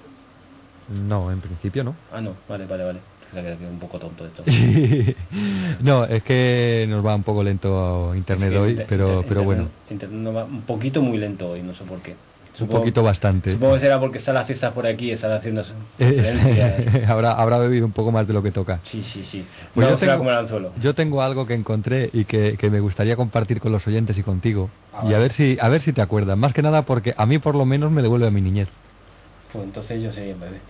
No, 0.87 1.31
en 1.31 1.41
principio 1.41 1.83
no. 1.83 1.95
Ah, 2.11 2.21
no, 2.21 2.35
vale, 2.47 2.65
vale, 2.65 2.83
vale. 2.83 2.99
Se 3.33 3.65
un 3.67 3.77
poco 3.79 3.99
tonto 3.99 4.25
esto. 4.25 4.43
no, 5.83 6.05
es 6.05 6.23
que 6.23 6.85
nos 6.89 7.05
va 7.05 7.13
un 7.15 7.23
poco 7.23 7.43
lento 7.43 8.15
internet 8.15 8.53
hoy, 8.55 8.69
inter- 8.71 8.87
pero, 8.87 9.09
inter- 9.09 9.27
pero 9.27 9.43
bueno, 9.43 9.63
internet- 9.63 9.91
internet 9.91 10.21
no 10.21 10.33
va 10.33 10.45
un 10.45 10.61
poquito 10.65 11.01
muy 11.01 11.17
lento 11.17 11.49
hoy, 11.49 11.61
no 11.61 11.73
sé 11.73 11.83
por 11.83 12.01
qué. 12.01 12.15
Un 12.61 12.67
poquito 12.69 13.03
bastante. 13.03 13.51
Supongo 13.51 13.73
que 13.75 13.79
será 13.81 13.99
porque 13.99 14.17
están 14.17 14.35
las 14.35 14.45
fiestas 14.47 14.73
por 14.73 14.85
aquí 14.87 15.09
y 15.09 15.11
están 15.11 15.31
haciendo 15.31 15.63
su- 15.63 15.73
Eh, 15.99 17.05
habrá, 17.07 17.31
habrá 17.33 17.57
bebido 17.59 17.85
un 17.85 17.91
poco 17.91 18.11
más 18.11 18.27
de 18.27 18.33
lo 18.33 18.41
que 18.43 18.51
toca. 18.51 18.79
Sí, 18.83 19.03
sí, 19.03 19.23
sí. 19.25 19.45
Pues 19.73 19.85
no 19.87 19.93
yo 19.93 19.97
tengo- 19.99 20.17
como 20.17 20.29
el 20.31 20.37
anzuelo. 20.37 20.71
Yo 20.79 20.93
tengo 20.95 21.21
algo 21.21 21.45
que 21.45 21.53
encontré 21.53 22.09
y 22.13 22.25
que, 22.25 22.55
que 22.57 22.69
me 22.69 22.79
gustaría 22.79 23.15
compartir 23.15 23.59
con 23.59 23.71
los 23.71 23.85
oyentes 23.87 24.17
y 24.17 24.23
contigo. 24.23 24.69
Ah, 24.93 25.05
y 25.09 25.13
a 25.13 25.19
ver 25.19 25.31
si 25.31 25.57
a 25.61 25.69
ver 25.69 25.81
si 25.81 25.93
te 25.93 26.01
acuerdas. 26.01 26.37
Más 26.37 26.53
que 26.53 26.61
nada 26.61 26.81
porque 26.83 27.13
a 27.17 27.25
mí 27.25 27.37
por 27.39 27.55
lo 27.55 27.65
menos 27.65 27.91
me 27.91 28.01
devuelve 28.01 28.27
a 28.27 28.31
mi 28.31 28.41
niñez. 28.41 28.67
Pues 29.53 29.63
entonces 29.65 30.01
yo 30.01 30.11
sería 30.11 30.33
en 30.33 30.39
bebé. 30.39 30.61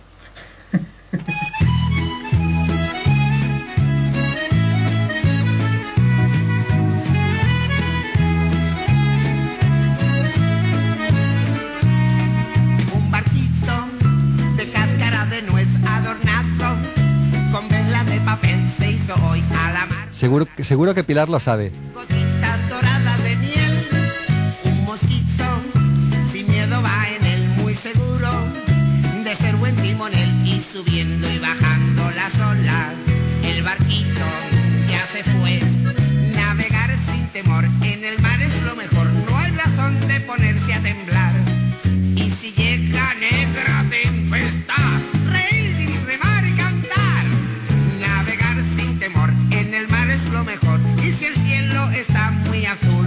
Seguro, 20.18 20.48
seguro 20.62 20.94
que 20.94 21.04
Pilar 21.04 21.28
lo 21.28 21.38
sabe. 21.38 21.70
Gotitas 21.94 22.68
doradas 22.68 23.22
de 23.22 23.36
miel, 23.36 23.88
un 24.64 24.84
mosquito 24.84 25.44
sin 26.28 26.50
miedo 26.50 26.82
va 26.82 27.06
en 27.08 27.24
él 27.24 27.48
muy 27.58 27.76
seguro 27.76 28.28
de 29.22 29.34
ser 29.36 29.54
buen 29.54 29.76
timonel 29.76 30.28
y 30.44 30.60
subiendo 30.60 31.32
y 31.32 31.38
bajando 31.38 32.10
las 32.16 32.34
olas. 32.34 32.94
El 33.44 33.62
barquito 33.62 34.26
ya 34.90 35.06
se 35.06 35.22
fue, 35.22 35.60
navegar 36.34 36.90
sin 37.08 37.24
temor 37.28 37.64
en 37.82 38.02
el 38.02 38.20
mar 38.20 38.42
es 38.42 38.62
lo 38.64 38.74
mejor, 38.74 39.06
no 39.30 39.38
hay 39.38 39.52
razón 39.52 40.00
de 40.08 40.18
ponerse 40.18 40.74
a 40.74 40.82
temblar. 40.82 41.17
Está 52.00 52.30
muy 52.46 52.64
azul, 52.64 52.97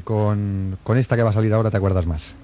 con, 0.00 0.78
con 0.82 0.98
esta 0.98 1.16
que 1.16 1.22
va 1.22 1.30
a 1.30 1.32
salir 1.32 1.52
ahora 1.52 1.70
te 1.70 1.76
acuerdas 1.76 2.06
más. 2.06 2.34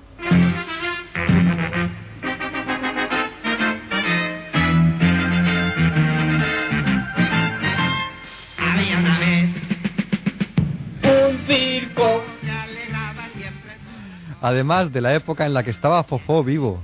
Además 14.41 14.93
de 14.93 15.01
la 15.01 15.15
época 15.15 15.47
en 15.47 15.55
la 15.55 15.63
que 15.63 15.71
estaba 15.71 16.03
Fofó 16.05 16.45
vivo. 16.45 16.83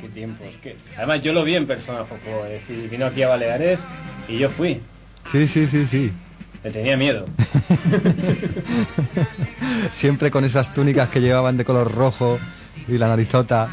Qué 0.00 0.08
tiempos. 0.08 0.48
qué- 0.62 0.76
Además 0.96 1.22
yo 1.22 1.32
lo 1.32 1.44
vi 1.44 1.54
en 1.54 1.66
persona, 1.66 2.04
Fofo. 2.04 2.44
Es 2.46 2.66
decir, 2.66 2.88
vino 2.90 3.06
aquí 3.06 3.22
a 3.22 3.28
Baleares 3.28 3.80
y 4.28 4.38
yo 4.38 4.50
fui. 4.50 4.80
Sí, 5.30 5.46
sí, 5.48 5.66
sí, 5.68 5.86
sí. 5.86 6.12
Le 6.64 6.70
tenía 6.70 6.96
miedo. 6.96 7.26
Siempre 9.92 10.30
con 10.30 10.44
esas 10.44 10.72
túnicas 10.74 11.08
que 11.08 11.20
llevaban 11.20 11.56
de 11.56 11.64
color 11.64 11.92
rojo 11.92 12.38
y 12.88 12.98
la 12.98 13.08
narizota. 13.08 13.68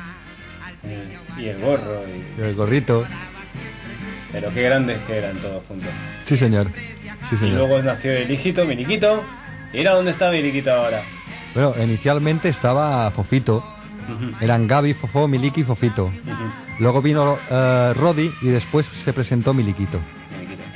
Y 1.38 1.46
el 1.46 1.60
gorro. 1.62 2.02
Y... 2.08 2.42
el 2.42 2.56
gorrito. 2.56 3.06
Pero 4.32 4.54
qué 4.54 4.62
grandes 4.64 4.98
que 5.08 5.18
eran 5.18 5.38
todos 5.38 5.64
juntos. 5.68 5.90
Sí, 6.24 6.38
señor. 6.38 6.68
Sí, 7.30 7.36
Y 7.36 7.38
señor. 7.38 7.58
luego 7.58 7.82
nació 7.82 8.12
el 8.12 8.30
hijito, 8.32 8.66
Miliquito. 8.66 9.24
Mira 9.74 9.94
dónde 9.94 10.12
está 10.12 10.32
Miliquito 10.32 10.72
ahora. 10.72 11.02
Bueno, 11.54 11.74
inicialmente 11.84 12.50
estaba 12.50 13.10
Fofito. 13.12 13.64
Eran 14.42 14.68
Gaby, 14.68 14.96
Fofó, 14.96 15.28
Miliki 15.28 15.62
y 15.62 15.64
Fofito. 15.64 16.12
Luego 16.80 17.00
vino 17.02 17.38
eh, 17.52 17.94
Rodi 17.96 18.32
y 18.42 18.48
después 18.48 18.88
se 18.88 19.14
presentó 19.14 19.54
Miliquito. 19.54 20.00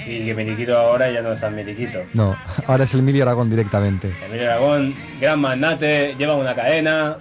Y 0.06 0.26
que 0.26 0.36
Miliquito 0.36 0.78
ahora 0.78 1.10
ya 1.12 1.22
no 1.22 1.34
está 1.34 1.50
Miliquito. 1.50 2.00
No, 2.14 2.36
ahora 2.68 2.84
es 2.84 2.94
el 2.94 3.00
Emilio 3.00 3.24
Aragón 3.24 3.50
directamente. 3.50 4.14
Emilio 4.26 4.52
Aragón, 4.52 4.96
gran 5.20 5.40
magnate, 5.40 6.16
lleva 6.18 6.36
una 6.36 6.54
cadena. 6.54 7.18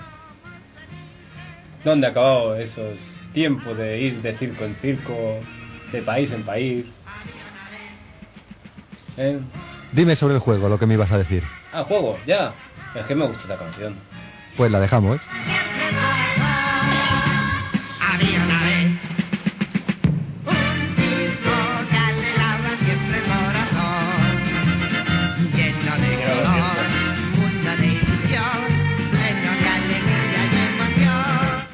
¿Dónde 1.84 2.06
acabó 2.06 2.54
esos 2.54 2.98
tiempos 3.32 3.76
de 3.76 4.00
ir 4.00 4.22
de 4.22 4.32
circo 4.34 4.64
en 4.64 4.74
circo, 4.76 5.40
de 5.92 6.02
país 6.02 6.30
en 6.32 6.42
país? 6.42 6.86
¿Eh? 9.16 9.38
Dime 9.92 10.16
sobre 10.16 10.34
el 10.34 10.40
juego, 10.40 10.68
lo 10.68 10.78
que 10.78 10.86
me 10.86 10.94
ibas 10.94 11.12
a 11.12 11.18
decir. 11.18 11.42
Ah, 11.72 11.84
juego, 11.84 12.18
ya. 12.26 12.52
Es 12.94 13.04
que 13.06 13.14
me 13.14 13.26
gusta 13.26 13.42
esta 13.42 13.56
canción. 13.56 13.94
Pues 14.56 14.70
la 14.70 14.80
dejamos. 14.80 15.20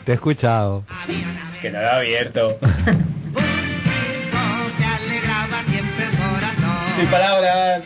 Te 0.08 0.12
he 0.12 0.14
escuchado. 0.14 0.84
Que 1.60 1.70
no 1.70 1.82
lo 1.82 1.86
ha 1.86 1.96
abierto. 1.96 2.58
Sin 6.98 7.06
palabras. 7.08 7.82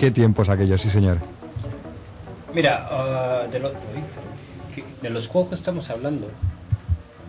Qué 0.00 0.10
tiempos 0.10 0.48
aquellos, 0.48 0.80
sí 0.80 0.88
señor. 0.90 1.18
Mira, 2.54 2.86
ah, 2.90 3.46
de, 3.52 3.58
lo- 3.60 3.68
uy, 3.68 4.02
¿qué- 4.74 4.84
de 5.02 5.10
los 5.10 5.28
juegos 5.28 5.50
que 5.50 5.54
estamos 5.56 5.90
hablando, 5.90 6.26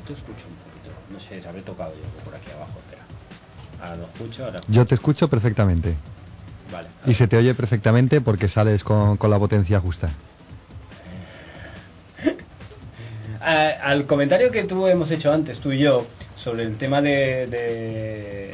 te 0.08 0.14
escucho 0.14 0.46
un 0.48 0.56
poquito, 0.56 0.90
no 1.12 1.20
sé, 1.20 1.42
se 1.42 1.48
habré 1.50 1.62
tocado 1.64 1.92
yo 1.96 2.08
por 2.24 2.34
aquí 2.34 2.50
abajo, 2.56 2.72
espera. 2.80 3.04
Ahora 3.84 3.96
lo 3.98 4.06
escucho, 4.06 4.46
ahora... 4.46 4.62
Yo 4.70 4.86
te 4.88 4.96
escucho 4.96 5.28
perfectamente. 5.28 5.96
Vale. 6.72 6.88
Y 7.06 7.14
se 7.14 7.28
te 7.28 7.36
oye 7.36 7.54
perfectamente 7.54 8.22
porque 8.22 8.48
sales 8.48 8.86
con, 8.86 9.18
con 9.18 9.30
la 9.30 9.38
potencia 9.38 9.80
justa. 9.82 10.10
Ah, 13.44 13.72
al 13.82 14.06
comentario 14.06 14.52
que 14.52 14.66
tú 14.66 14.86
hemos 14.86 15.10
hecho 15.10 15.34
antes, 15.34 15.60
tú 15.60 15.72
y 15.72 15.80
yo, 15.80 16.06
sobre 16.38 16.62
el 16.64 16.78
tema 16.78 17.02
de, 17.02 17.48
de, 17.48 18.54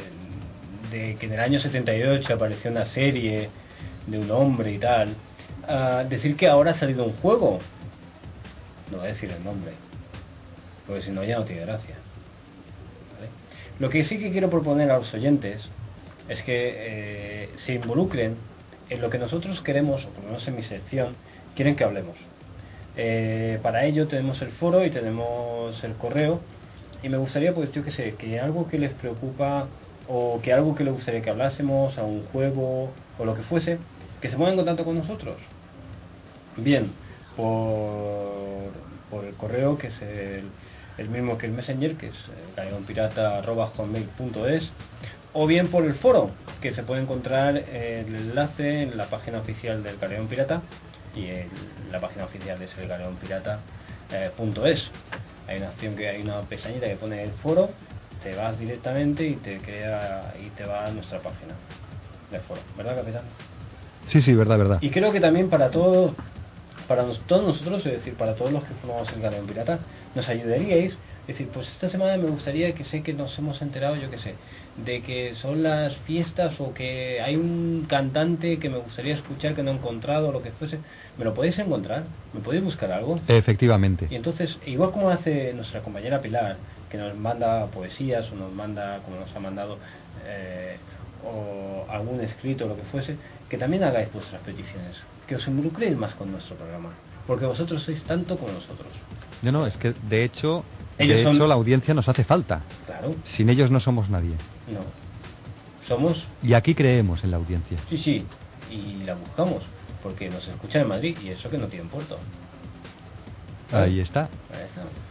de 0.90 1.16
que 1.16 1.26
en 1.26 1.34
el 1.34 1.40
año 1.40 1.58
78 1.58 2.32
apareció 2.32 2.70
una 2.70 2.86
serie 2.86 3.50
de 4.10 4.18
un 4.18 4.30
hombre 4.30 4.72
y 4.72 4.78
tal, 4.78 5.14
ah, 5.66 6.04
decir 6.08 6.36
que 6.36 6.48
ahora 6.48 6.72
ha 6.72 6.74
salido 6.74 7.04
un 7.04 7.12
juego, 7.12 7.58
no 8.90 9.00
a 9.00 9.04
decir 9.04 9.30
el 9.30 9.42
nombre, 9.44 9.72
porque 10.86 11.02
si 11.02 11.10
no 11.10 11.22
ya 11.24 11.38
no 11.38 11.44
tiene 11.44 11.62
gracia. 11.62 11.94
Lo 13.78 13.90
que 13.90 14.02
sí 14.02 14.18
que 14.18 14.32
quiero 14.32 14.50
proponer 14.50 14.90
a 14.90 14.98
los 14.98 15.14
oyentes 15.14 15.68
es 16.28 16.42
que 16.42 16.74
eh, 16.76 17.50
se 17.54 17.74
involucren 17.74 18.34
en 18.90 19.00
lo 19.00 19.08
que 19.08 19.18
nosotros 19.18 19.60
queremos, 19.60 20.06
o 20.06 20.08
por 20.08 20.24
lo 20.24 20.30
menos 20.30 20.48
en 20.48 20.56
mi 20.56 20.64
sección, 20.64 21.14
quieren 21.54 21.76
que 21.76 21.84
hablemos. 21.84 22.16
Eh, 22.96 23.60
para 23.62 23.84
ello 23.84 24.08
tenemos 24.08 24.42
el 24.42 24.48
foro 24.48 24.84
y 24.84 24.90
tenemos 24.90 25.84
el 25.84 25.92
correo 25.92 26.40
y 27.02 27.08
me 27.08 27.16
gustaría 27.16 27.54
pues 27.54 27.70
yo 27.70 27.84
que 27.84 27.92
sé 27.92 28.14
que 28.16 28.40
algo 28.40 28.66
que 28.66 28.78
les 28.78 28.90
preocupa 28.90 29.68
o 30.08 30.40
que 30.42 30.52
algo 30.52 30.74
que 30.74 30.82
les 30.84 30.92
gustaría 30.92 31.22
que 31.22 31.30
hablásemos 31.30 31.96
a 31.98 32.04
un 32.04 32.24
juego 32.26 32.90
o 33.18 33.24
lo 33.24 33.34
que 33.34 33.42
fuese 33.42 33.78
que 34.20 34.28
se 34.28 34.36
pongan 34.36 34.52
en 34.54 34.58
contacto 34.58 34.84
con 34.84 34.96
nosotros. 34.96 35.36
Bien 36.56 36.90
por, 37.36 38.72
por 39.10 39.24
el 39.24 39.34
correo 39.34 39.78
que 39.78 39.86
es 39.88 40.00
el, 40.02 40.44
mismo 41.08 41.36
que 41.38 41.46
el 41.46 41.52
messenger 41.52 41.96
que 41.96 42.08
es 42.08 42.26
galeonpirata.hotmail.es 42.56 44.72
o 45.34 45.46
bien 45.46 45.68
por 45.68 45.84
el 45.84 45.92
foro 45.94 46.30
que 46.60 46.72
se 46.72 46.82
puede 46.82 47.02
encontrar 47.02 47.56
el 47.56 48.12
enlace 48.14 48.82
en 48.82 48.96
la 48.96 49.06
página 49.06 49.38
oficial 49.38 49.84
del 49.84 49.96
Galeón 49.98 50.26
Pirata 50.26 50.62
y 51.14 51.28
la 51.92 52.00
página 52.00 52.24
oficial 52.24 52.60
es 52.62 52.76
el 52.78 52.88
galeonpirata.es 52.88 54.90
hay 55.46 55.58
una 55.58 55.68
opción 55.68 55.94
que 55.96 56.08
hay 56.08 56.22
una 56.22 56.40
pestañita 56.42 56.88
que 56.88 56.96
pone 56.96 57.22
el 57.22 57.30
foro 57.30 57.70
te 58.28 58.36
vas 58.36 58.58
directamente 58.58 59.26
y 59.26 59.34
te 59.36 59.56
crea 59.58 60.34
y 60.38 60.48
te 60.50 60.64
va 60.66 60.86
a 60.86 60.90
nuestra 60.90 61.18
página 61.20 61.54
del 62.30 62.40
foro 62.42 62.60
¿verdad 62.76 62.96
capitán? 62.96 63.22
Sí, 64.06 64.20
sí, 64.22 64.34
verdad, 64.34 64.58
verdad. 64.58 64.78
Y 64.82 64.90
creo 64.90 65.12
que 65.12 65.20
también 65.20 65.48
para 65.48 65.70
todos, 65.70 66.12
para 66.86 67.02
nos- 67.02 67.20
todos 67.26 67.44
nosotros, 67.44 67.84
es 67.86 67.92
decir, 67.92 68.14
para 68.14 68.34
todos 68.34 68.52
los 68.52 68.64
que 68.64 68.74
formamos 68.74 69.10
el 69.12 69.20
Galeón 69.20 69.46
Pirata, 69.46 69.78
nos 70.14 70.28
ayudaríais. 70.28 70.92
Es 71.26 71.34
decir, 71.34 71.48
pues 71.52 71.68
esta 71.68 71.90
semana 71.90 72.16
me 72.16 72.28
gustaría 72.30 72.74
que 72.74 72.84
sé 72.84 73.02
que 73.02 73.12
nos 73.12 73.38
hemos 73.38 73.60
enterado, 73.60 73.96
yo 73.96 74.08
que 74.10 74.16
sé, 74.16 74.34
de 74.76 75.02
que 75.02 75.34
son 75.34 75.62
las 75.62 75.96
fiestas 75.96 76.58
o 76.60 76.72
que 76.72 77.20
hay 77.20 77.36
un 77.36 77.84
cantante 77.86 78.58
que 78.58 78.70
me 78.70 78.78
gustaría 78.78 79.12
escuchar 79.12 79.54
que 79.54 79.62
no 79.62 79.70
he 79.70 79.74
encontrado 79.74 80.28
o 80.28 80.32
lo 80.32 80.40
que 80.40 80.52
fuese. 80.52 80.80
¿Me 81.18 81.24
lo 81.24 81.34
podéis 81.34 81.58
encontrar? 81.58 82.04
¿Me 82.32 82.40
podéis 82.40 82.62
buscar 82.62 82.92
algo? 82.92 83.18
Efectivamente. 83.26 84.06
Y 84.10 84.14
entonces, 84.14 84.58
igual 84.66 84.92
como 84.92 85.10
hace 85.10 85.52
nuestra 85.52 85.82
compañera 85.82 86.20
Pilar, 86.22 86.58
que 86.88 86.96
nos 86.96 87.16
manda 87.16 87.66
poesías 87.66 88.30
o 88.32 88.36
nos 88.36 88.52
manda, 88.52 89.00
como 89.04 89.18
nos 89.18 89.34
ha 89.34 89.40
mandado, 89.40 89.78
eh, 90.24 90.78
o 91.24 91.84
algún 91.90 92.20
escrito 92.20 92.64
o 92.66 92.68
lo 92.68 92.76
que 92.76 92.84
fuese, 92.84 93.18
que 93.48 93.58
también 93.58 93.82
hagáis 93.82 94.12
vuestras 94.12 94.40
peticiones, 94.42 95.02
que 95.26 95.34
os 95.34 95.46
involucréis 95.48 95.96
más 95.96 96.14
con 96.14 96.30
nuestro 96.30 96.54
programa, 96.56 96.90
porque 97.26 97.46
vosotros 97.46 97.82
sois 97.82 98.04
tanto 98.04 98.36
como 98.38 98.52
nosotros. 98.52 98.92
No, 99.42 99.50
no, 99.50 99.66
es 99.66 99.76
que 99.76 99.94
de 100.08 100.22
hecho, 100.24 100.64
Ellos 100.98 101.18
de 101.18 101.22
son- 101.24 101.34
hecho 101.34 101.46
la 101.48 101.54
audiencia 101.54 101.94
nos 101.94 102.08
hace 102.08 102.22
falta. 102.22 102.62
Claro, 102.86 103.14
Sin 103.24 103.48
ellos 103.50 103.70
no 103.72 103.80
somos 103.80 104.08
nadie. 104.08 104.36
no. 104.68 104.84
Somos, 105.82 106.28
Y 106.42 106.52
aquí 106.54 106.74
creemos 106.74 107.24
en 107.24 107.30
la 107.30 107.38
audiencia. 107.38 107.78
sí, 107.88 107.96
sí, 107.96 108.26
y 108.70 109.02
la 109.04 109.14
buscamos, 109.14 109.66
porque 110.02 110.28
nos 110.30 110.46
escuchan 110.48 110.82
en 110.82 110.88
Madrid 110.88 111.16
y 111.22 111.28
eso 111.30 111.48
que 111.50 111.58
no 111.58 111.66
tienen 111.66 111.88
puerto. 111.88 112.18
Ahí 113.72 114.00
está. 114.00 114.28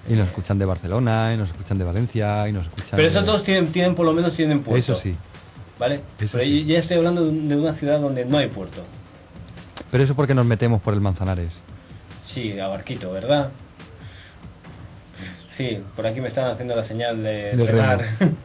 Y 0.09 0.13
nos 0.13 0.27
escuchan 0.27 0.57
de 0.57 0.65
Barcelona, 0.65 1.31
y 1.33 1.37
nos 1.37 1.49
escuchan 1.49 1.77
de 1.77 1.83
Valencia, 1.85 2.47
y 2.47 2.53
nos 2.53 2.63
escuchan 2.65 2.91
Pero 2.95 3.07
esos 3.07 3.23
de- 3.25 3.31
dos 3.31 3.43
tienen, 3.43 3.71
tienen 3.71 3.93
por 3.93 4.05
lo 4.05 4.13
menos 4.13 4.35
tienen 4.35 4.61
puerto. 4.63 4.79
Eso 4.79 4.95
sí. 4.95 5.15
¿Vale? 5.77 6.01
Eso 6.19 6.37
Pero 6.37 6.43
sí. 6.43 6.65
ya 6.65 6.79
estoy 6.79 6.97
hablando 6.97 7.23
de 7.23 7.29
un- 7.29 7.49
de 7.49 7.55
una 7.55 7.73
ciudad 7.73 7.99
donde 7.99 8.25
no 8.25 8.37
hay 8.37 8.47
puerto. 8.47 8.83
Pero 9.91 10.03
eso 10.03 10.15
porque 10.15 10.33
nos 10.33 10.45
metemos 10.45 10.81
por 10.81 10.93
el 10.95 11.01
Manzanares. 11.01 11.51
Sí, 12.25 12.59
a 12.59 12.67
barquito, 12.67 13.11
¿verdad? 13.11 13.49
Sí, 15.49 15.83
por 15.95 16.05
aquí 16.07 16.19
me 16.21 16.27
están 16.27 16.51
haciendo 16.51 16.75
la 16.75 16.83
señal 16.83 17.21
de 17.23 17.55
De. 17.55 18.05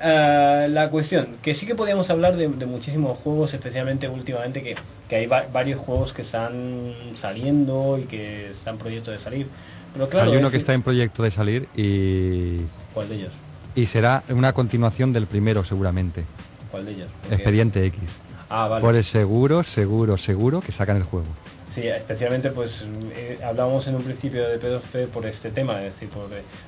Ah, 0.00 0.66
la 0.68 0.90
cuestión, 0.90 1.36
que 1.42 1.54
sí 1.54 1.66
que 1.66 1.74
podíamos 1.74 2.10
hablar 2.10 2.36
de, 2.36 2.48
de 2.48 2.66
muchísimos 2.66 3.18
juegos, 3.18 3.54
especialmente 3.54 4.08
últimamente 4.08 4.62
que, 4.62 4.74
que 5.08 5.16
hay 5.16 5.26
va- 5.26 5.46
varios 5.52 5.80
juegos 5.80 6.12
que 6.12 6.22
están 6.22 6.92
saliendo 7.14 7.98
y 7.98 8.04
que 8.06 8.50
están 8.50 8.78
proyectos 8.78 9.14
de 9.14 9.20
salir. 9.20 9.46
Pero 9.92 10.08
claro, 10.08 10.30
Hay 10.32 10.38
uno 10.38 10.48
es 10.48 10.52
que 10.52 10.58
está 10.58 10.72
en 10.74 10.82
proyecto 10.82 11.22
de 11.22 11.30
salir 11.30 11.68
y, 11.74 12.60
¿Cuál 12.94 13.08
de 13.10 13.14
ellos? 13.16 13.32
y 13.74 13.86
será 13.86 14.22
una 14.30 14.52
continuación 14.52 15.12
del 15.12 15.26
primero 15.26 15.64
seguramente. 15.64 16.24
¿Cuál 16.70 16.86
de 16.86 16.92
ellos? 16.92 17.08
Porque- 17.20 17.34
Expediente 17.36 17.84
X. 17.86 18.02
Ah, 18.48 18.68
vale. 18.68 18.82
Por 18.82 18.96
el 18.96 19.04
seguro, 19.04 19.62
seguro, 19.62 20.18
seguro 20.18 20.60
que 20.60 20.72
sacan 20.72 20.96
el 20.96 21.04
juego. 21.04 21.26
Sí, 21.74 21.88
especialmente 21.88 22.50
pues 22.50 22.84
eh, 23.16 23.38
hablábamos 23.42 23.86
en 23.86 23.94
un 23.94 24.02
principio 24.02 24.46
de 24.46 24.60
P2P 24.60 25.08
por 25.08 25.24
este 25.24 25.50
tema, 25.50 25.82
es 25.82 25.94
decir, 25.94 26.10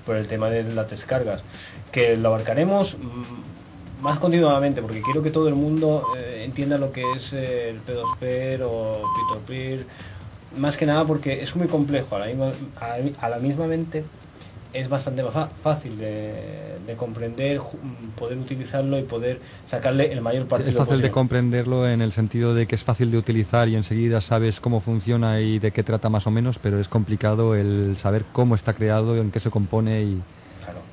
por, 0.07 0.17
el 0.17 0.27
tema 0.27 0.49
de 0.49 0.63
las 0.63 0.89
descargas, 0.89 1.43
que 1.93 2.17
lo 2.17 2.29
abarcaremos 2.31 2.97
mm, 2.97 4.03
más 4.03 4.19
continuamente 4.19 4.81
porque 4.81 5.03
quiero 5.03 5.23
que 5.23 5.31
todo 5.31 5.49
el 5.49 5.57
mundo 5.57 6.07
eh, 6.17 6.45
entienda 6.47 6.79
lo 6.79 6.91
que 6.91 7.05
es 7.17 7.35
eh, 7.35 7.69
el 7.69 7.85
P2P 7.85 8.63
o 8.63 9.03
P2P, 9.47 9.85
más 10.57 10.79
que 10.79 10.87
nada 10.87 11.05
porque 11.05 11.43
es 11.43 11.55
muy 11.55 11.67
complejo, 11.67 12.17
a 12.17 13.29
la 13.29 13.39
misma 13.39 13.67
mente 13.67 14.05
es 14.75 14.89
bastante 14.89 15.23
más 15.23 15.51
fácil 15.63 15.97
de, 15.99 16.79
de 16.81 16.97
comprender, 16.97 17.61
poder 18.17 18.39
utilizarlo 18.39 18.99
y 18.99 19.05
poder 19.05 19.41
sacarle 19.65 20.13
el 20.13 20.21
mayor 20.21 20.49
partido 20.49 20.71
Es 20.81 20.87
fácil 20.87 21.01
de 21.03 21.11
comprenderlo 21.13 21.89
en 21.89 22.01
el 22.03 22.13
sentido 22.13 22.55
de 22.55 22.67
que 22.67 22.75
es 22.75 22.83
fácil 22.85 23.11
de 23.11 23.19
utilizar 23.19 23.69
y 23.69 23.77
enseguida 23.77 24.21
sabes 24.21 24.61
cómo 24.61 24.81
funciona 24.81 25.41
y 25.41 25.59
de 25.61 25.73
qué 25.73 25.85
trata 25.85 26.09
más 26.11 26.27
o 26.27 26.31
menos, 26.33 26.59
pero 26.59 26.81
es 26.81 26.89
complicado 26.89 27.55
el 27.55 27.97
saber 27.99 28.27
cómo 28.33 28.55
está 28.57 28.75
creado, 28.75 29.17
en 29.17 29.31
qué 29.31 29.41
se 29.41 29.51
compone 29.51 30.03
y 30.03 30.27
Claro, 30.55 30.91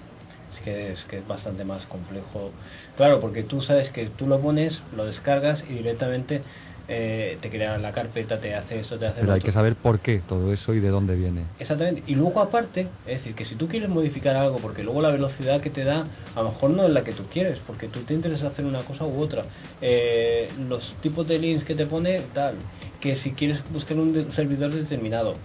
es 0.52 0.60
que 0.62 0.92
es 0.92 1.06
que 1.06 1.18
es 1.20 1.26
bastante 1.28 1.64
más 1.66 1.86
complejo. 1.88 2.58
Claro, 2.96 3.20
porque 3.20 3.44
tú 3.44 3.62
sabes 3.62 3.90
que 3.92 4.10
tú 4.10 4.28
lo 4.28 4.42
pones, 4.42 4.84
lo 4.92 5.06
descargas 5.06 5.64
y 5.64 5.74
directamente 5.74 6.46
eh, 6.88 7.38
te 7.42 7.50
crea 7.50 7.78
la 7.78 7.92
carpeta, 7.92 8.40
te 8.40 8.56
hace 8.56 8.80
esto, 8.80 8.98
te 9.00 9.06
hace 9.08 9.22
pero 9.22 9.34
hay 9.34 9.38
otro. 9.38 9.46
que 9.48 9.52
saber 9.52 9.76
por 9.76 10.00
qué 10.00 10.20
todo 10.20 10.52
eso 10.52 10.74
y 10.74 10.80
de 10.80 10.90
dónde 10.90 11.16
viene. 11.16 11.46
Exactamente. 11.60 12.04
Y 12.06 12.16
luego 12.16 12.40
aparte, 12.42 12.90
es 13.06 13.18
decir, 13.20 13.36
que 13.36 13.46
si 13.46 13.56
tú 13.56 13.68
quieres 13.68 13.90
modificar 13.90 14.36
algo, 14.36 14.58
porque 14.58 14.84
luego 14.84 15.02
la 15.02 15.12
velocidad 15.12 15.62
que 15.62 15.70
te 15.70 15.84
da, 15.84 16.06
a 16.36 16.42
lo 16.42 16.50
mejor 16.50 16.72
no 16.72 16.84
es 16.86 16.92
la 16.92 17.04
que 17.04 17.12
tú 17.14 17.24
quieres, 17.30 17.60
porque 17.60 17.88
tú 17.88 18.02
te 18.02 18.14
interesa 18.14 18.48
hacer 18.48 18.66
una 18.66 18.82
cosa 18.84 19.06
u 19.06 19.20
otra. 19.20 19.44
Eh, 19.80 20.50
los 20.58 20.96
tipos 21.00 21.28
de 21.28 21.40
links 21.40 21.64
que 21.64 21.76
te 21.76 21.86
pone, 21.86 22.20
tal. 22.34 22.56
Que 23.00 23.16
si 23.16 23.34
quieres 23.34 23.64
buscar 23.70 23.98
un, 23.98 24.14
de- 24.14 24.22
un 24.22 24.32
servidor 24.32 24.72
determinado, 24.74 25.36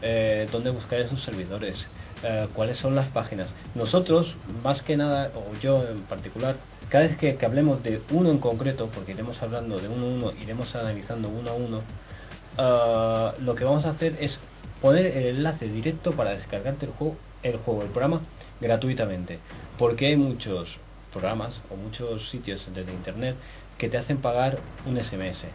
eh, 0.00 0.46
dónde 0.52 0.70
buscar 0.70 1.00
esos 1.00 1.22
servidores, 1.22 1.88
eh, 2.22 2.48
cuáles 2.52 2.78
son 2.78 2.94
las 2.94 3.08
páginas. 3.10 3.54
Nosotros, 3.74 4.38
más 4.64 4.82
que 4.82 4.96
nada, 4.96 5.32
o 5.34 5.54
yo 5.56 5.86
en 5.88 6.06
particular, 6.06 6.56
cada 6.88 7.04
vez 7.04 7.16
que, 7.16 7.36
que 7.36 7.46
hablemos 7.46 7.82
de 7.82 8.02
uno 8.10 8.30
en 8.30 8.38
concreto, 8.38 8.90
porque 8.90 9.12
iremos 9.12 9.42
hablando 9.42 9.80
de 9.80 9.88
uno 9.88 10.06
a 10.06 10.08
uno, 10.08 10.32
iremos 10.32 10.74
analizando 10.74 11.28
uno 11.28 11.50
a 11.50 11.54
uno, 11.54 11.86
ah, 12.58 13.34
lo 13.38 13.54
que 13.54 13.64
vamos 13.64 13.86
a 13.86 13.90
hacer 13.90 14.16
es 14.20 14.40
poner 14.80 15.06
el 15.06 15.26
enlace 15.26 15.68
directo 15.68 16.16
para 16.16 16.30
descargarte 16.30 16.86
el 16.86 16.92
juego, 16.92 17.20
el 17.42 17.56
juego, 17.58 17.82
el 17.82 17.90
programa 17.90 18.28
gratuitamente, 18.60 19.44
porque 19.76 20.06
hay 20.06 20.16
muchos 20.16 20.80
programas 21.10 21.62
o 21.70 21.76
muchos 21.76 22.28
sitios 22.28 22.72
de 22.74 22.92
internet 22.92 23.36
que 23.76 23.88
te 23.88 23.98
hacen 23.98 24.20
pagar 24.20 24.64
un 24.84 24.98
SMS, 24.98 25.46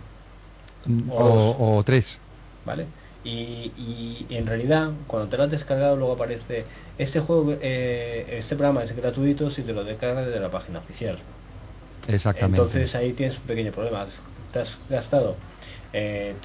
O, 1.07 1.55
o 1.77 1.83
tres. 1.83 2.19
¿vale? 2.65 2.93
Y, 3.23 3.73
y 4.29 4.35
en 4.35 4.45
realidad, 4.47 4.91
cuando 5.07 5.29
te 5.29 5.37
lo 5.37 5.43
has 5.43 5.49
descargado, 5.51 5.95
luego 5.97 6.13
aparece 6.13 6.71
este 6.97 7.21
juego, 7.21 7.53
eh, 7.61 8.25
este 8.37 8.55
programa 8.57 8.83
es 8.83 8.93
gratuito 8.95 9.49
si 9.49 9.63
te 9.63 9.73
lo 9.73 9.83
descargas 9.85 10.25
desde 10.25 10.39
la 10.41 10.51
página 10.51 10.79
oficial. 10.79 11.25
Exactamente. 12.07 12.61
Entonces 12.61 12.95
ahí 12.95 13.13
tienes 13.13 13.39
un 13.39 13.45
pequeño 13.45 13.71
problema. 13.71 14.05
Te 14.51 14.59
has 14.59 14.85
gastado 14.87 15.45
eh, 15.93 16.39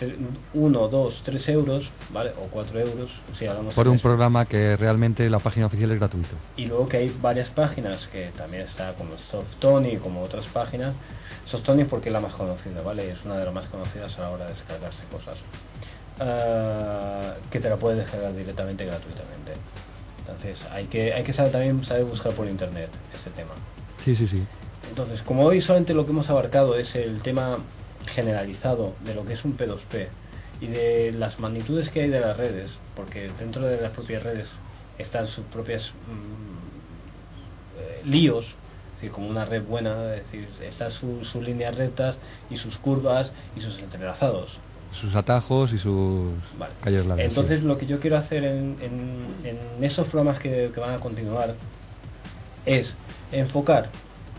1, 0.52 0.88
2, 0.88 1.22
3 1.24 1.48
euros, 1.48 1.98
¿vale? 2.08 2.32
O 2.36 2.50
4 2.50 2.80
euros, 2.80 3.24
si 3.32 3.46
hablamos 3.46 3.74
por 3.74 3.88
un 3.88 3.98
eso. 3.98 4.02
programa 4.02 4.46
que 4.46 4.76
realmente 4.76 5.30
la 5.30 5.40
página 5.40 5.66
oficial 5.66 5.90
es 5.92 5.98
gratuito. 5.98 6.44
Y 6.56 6.66
luego 6.66 6.88
que 6.88 6.98
hay 6.98 7.08
varias 7.10 7.50
páginas 7.50 8.08
que 8.08 8.32
también 8.32 8.62
está 8.64 8.94
como 8.96 9.18
Softony, 9.18 9.98
como 10.00 10.22
otras 10.22 10.48
páginas. 10.48 10.96
Softony 11.44 11.84
porque 11.88 12.08
es 12.10 12.12
la 12.12 12.20
más 12.20 12.34
conocida, 12.34 12.82
¿vale? 12.82 13.10
Es 13.10 13.24
una 13.24 13.38
de 13.38 13.44
las 13.44 13.54
más 13.54 13.68
conocidas 13.68 14.18
a 14.18 14.22
la 14.22 14.30
hora 14.30 14.44
de 14.46 14.52
descargarse 14.52 15.06
cosas. 15.06 15.44
Ah, 16.20 17.34
que 17.50 17.60
te 17.60 17.68
la 17.68 17.76
puedes 17.76 17.98
descargar 17.98 18.34
directamente 18.34 18.84
gratuitamente. 18.84 19.52
Entonces 20.20 20.64
hay 20.72 20.84
que, 20.86 21.12
hay 21.14 21.22
que 21.22 21.32
saber 21.32 21.52
también 21.52 21.84
saber 21.84 22.04
buscar 22.04 22.32
por 22.32 22.46
internet 22.48 22.90
ese 23.14 23.30
tema. 23.30 23.54
Sí, 24.04 24.14
sí, 24.16 24.26
sí. 24.26 24.42
Entonces, 24.88 25.22
como 25.22 25.44
hoy 25.44 25.60
solamente 25.60 25.94
lo 25.94 26.04
que 26.06 26.12
hemos 26.12 26.28
abarcado 26.30 26.76
es 26.76 26.94
el 26.96 27.20
tema 27.22 27.58
generalizado 28.06 28.94
de 29.00 29.14
lo 29.14 29.24
que 29.24 29.34
es 29.34 29.44
un 29.44 29.56
P2P 29.56 30.08
y 30.60 30.66
de 30.66 31.12
las 31.12 31.38
magnitudes 31.40 31.90
que 31.90 32.02
hay 32.02 32.08
de 32.08 32.20
las 32.20 32.36
redes, 32.36 32.78
porque 32.94 33.30
dentro 33.38 33.64
de 33.66 33.80
las 33.80 33.92
propias 33.92 34.22
redes 34.22 34.50
están 34.98 35.26
sus 35.28 35.44
propias 35.46 35.92
mm, 36.06 37.78
eh, 37.78 38.02
líos, 38.04 38.46
es 38.94 38.94
decir, 38.94 39.12
como 39.12 39.28
una 39.28 39.44
red 39.44 39.62
buena, 39.62 40.14
es 40.14 40.24
decir, 40.24 40.48
están 40.62 40.90
su- 40.90 41.24
sus 41.24 41.44
líneas 41.44 41.76
rectas 41.76 42.18
y 42.50 42.56
sus 42.56 42.76
curvas 42.78 43.32
y 43.54 43.60
sus 43.60 43.78
entrelazados. 43.80 44.58
Sus 44.92 45.14
atajos 45.14 45.72
y 45.72 45.78
sus 45.78 46.32
calles 46.82 47.06
largas. 47.06 47.18
sí. 47.18 47.24
Entonces 47.28 47.62
lo 47.62 47.78
que 47.78 47.86
yo 47.86 48.00
quiero 48.00 48.16
hacer 48.16 48.44
en, 48.44 48.76
en- 48.80 49.46
en 49.46 49.84
esos 49.84 50.06
programas 50.08 50.38
que, 50.40 50.70
que 50.74 50.80
van 50.80 50.94
a 50.94 50.98
continuar 50.98 51.54
es 52.66 52.94
enfocar 53.32 53.88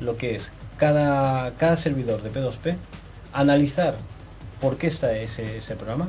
lo 0.01 0.17
que 0.17 0.35
es 0.35 0.49
cada, 0.77 1.51
cada 1.55 1.77
servidor 1.77 2.21
de 2.21 2.31
P2P, 2.31 2.75
analizar 3.33 3.95
por 4.61 4.77
qué 4.77 4.87
está 4.87 5.15
ese, 5.17 5.57
ese 5.57 5.75
programa, 5.75 6.07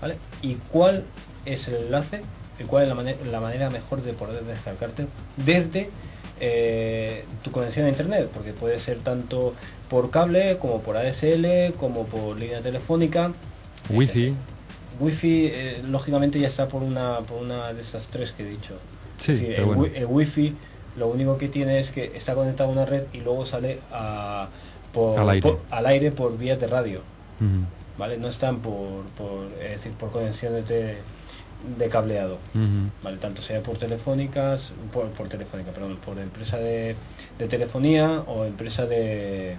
¿vale? 0.00 0.16
Y 0.42 0.54
cuál 0.70 1.04
es 1.44 1.68
el 1.68 1.74
enlace, 1.76 2.22
y 2.58 2.64
cuál 2.64 2.84
es 2.84 2.88
la, 2.88 2.94
mane- 2.94 3.16
la 3.30 3.40
manera 3.40 3.70
mejor 3.70 4.02
de 4.02 4.12
poder 4.12 4.44
descargarte 4.44 5.06
desde 5.44 5.90
eh, 6.40 7.24
tu 7.42 7.50
conexión 7.50 7.86
a 7.86 7.88
internet, 7.88 8.30
porque 8.32 8.52
puede 8.52 8.78
ser 8.78 8.98
tanto 8.98 9.54
por 9.88 10.10
cable 10.10 10.58
como 10.58 10.80
por 10.82 10.96
ASL, 10.96 11.72
como 11.78 12.04
por 12.06 12.38
línea 12.38 12.60
telefónica, 12.60 13.32
Wi-Fi. 13.90 14.34
Wi-Fi, 15.00 15.46
eh, 15.52 15.82
lógicamente, 15.88 16.38
ya 16.40 16.48
está 16.48 16.68
por 16.68 16.82
una, 16.82 17.18
por 17.20 17.42
una 17.42 17.72
de 17.72 17.80
esas 17.80 18.08
tres 18.08 18.32
que 18.32 18.42
he 18.42 18.46
dicho. 18.48 18.74
Sí, 19.18 19.32
Es 19.32 19.40
decir, 19.40 19.54
pero 19.56 19.70
el, 19.72 19.76
bueno. 19.76 19.94
el 19.94 20.06
Wi-Fi 20.06 20.54
lo 20.96 21.08
único 21.08 21.36
que 21.36 21.48
tiene 21.48 21.78
es 21.80 21.90
que 21.90 22.12
está 22.14 22.34
conectado 22.34 22.70
a 22.70 22.72
una 22.72 22.86
red 22.86 23.04
y 23.12 23.18
luego 23.20 23.44
sale 23.44 23.80
a, 23.92 24.48
por, 24.92 25.18
Al 25.18 25.28
aire. 25.30 25.42
por- 25.42 25.60
al 25.70 25.86
aire 25.86 26.10
por 26.12 26.36
vías 26.38 26.58
de 26.58 26.66
radio. 26.66 27.00
¿vale? 27.98 28.16
No 28.18 28.28
están 28.28 28.60
por, 28.60 29.04
por, 29.16 29.46
es 29.62 29.70
decir, 29.72 29.92
por 29.92 30.10
conexiones 30.10 30.66
de, 30.68 30.96
de 31.78 31.88
cableado. 31.90 32.38
¿vale? 33.02 33.18
Tanto 33.18 33.42
sea 33.42 33.62
por 33.62 33.76
telefónicas, 33.76 34.72
por, 34.92 35.08
por 35.10 35.28
telefónica, 35.28 35.70
perdón, 35.72 35.98
por 36.04 36.18
empresa 36.18 36.56
de, 36.56 36.96
de 37.38 37.48
telefonía 37.48 38.22
o 38.26 38.44
empresa 38.46 38.86
de 38.86 39.56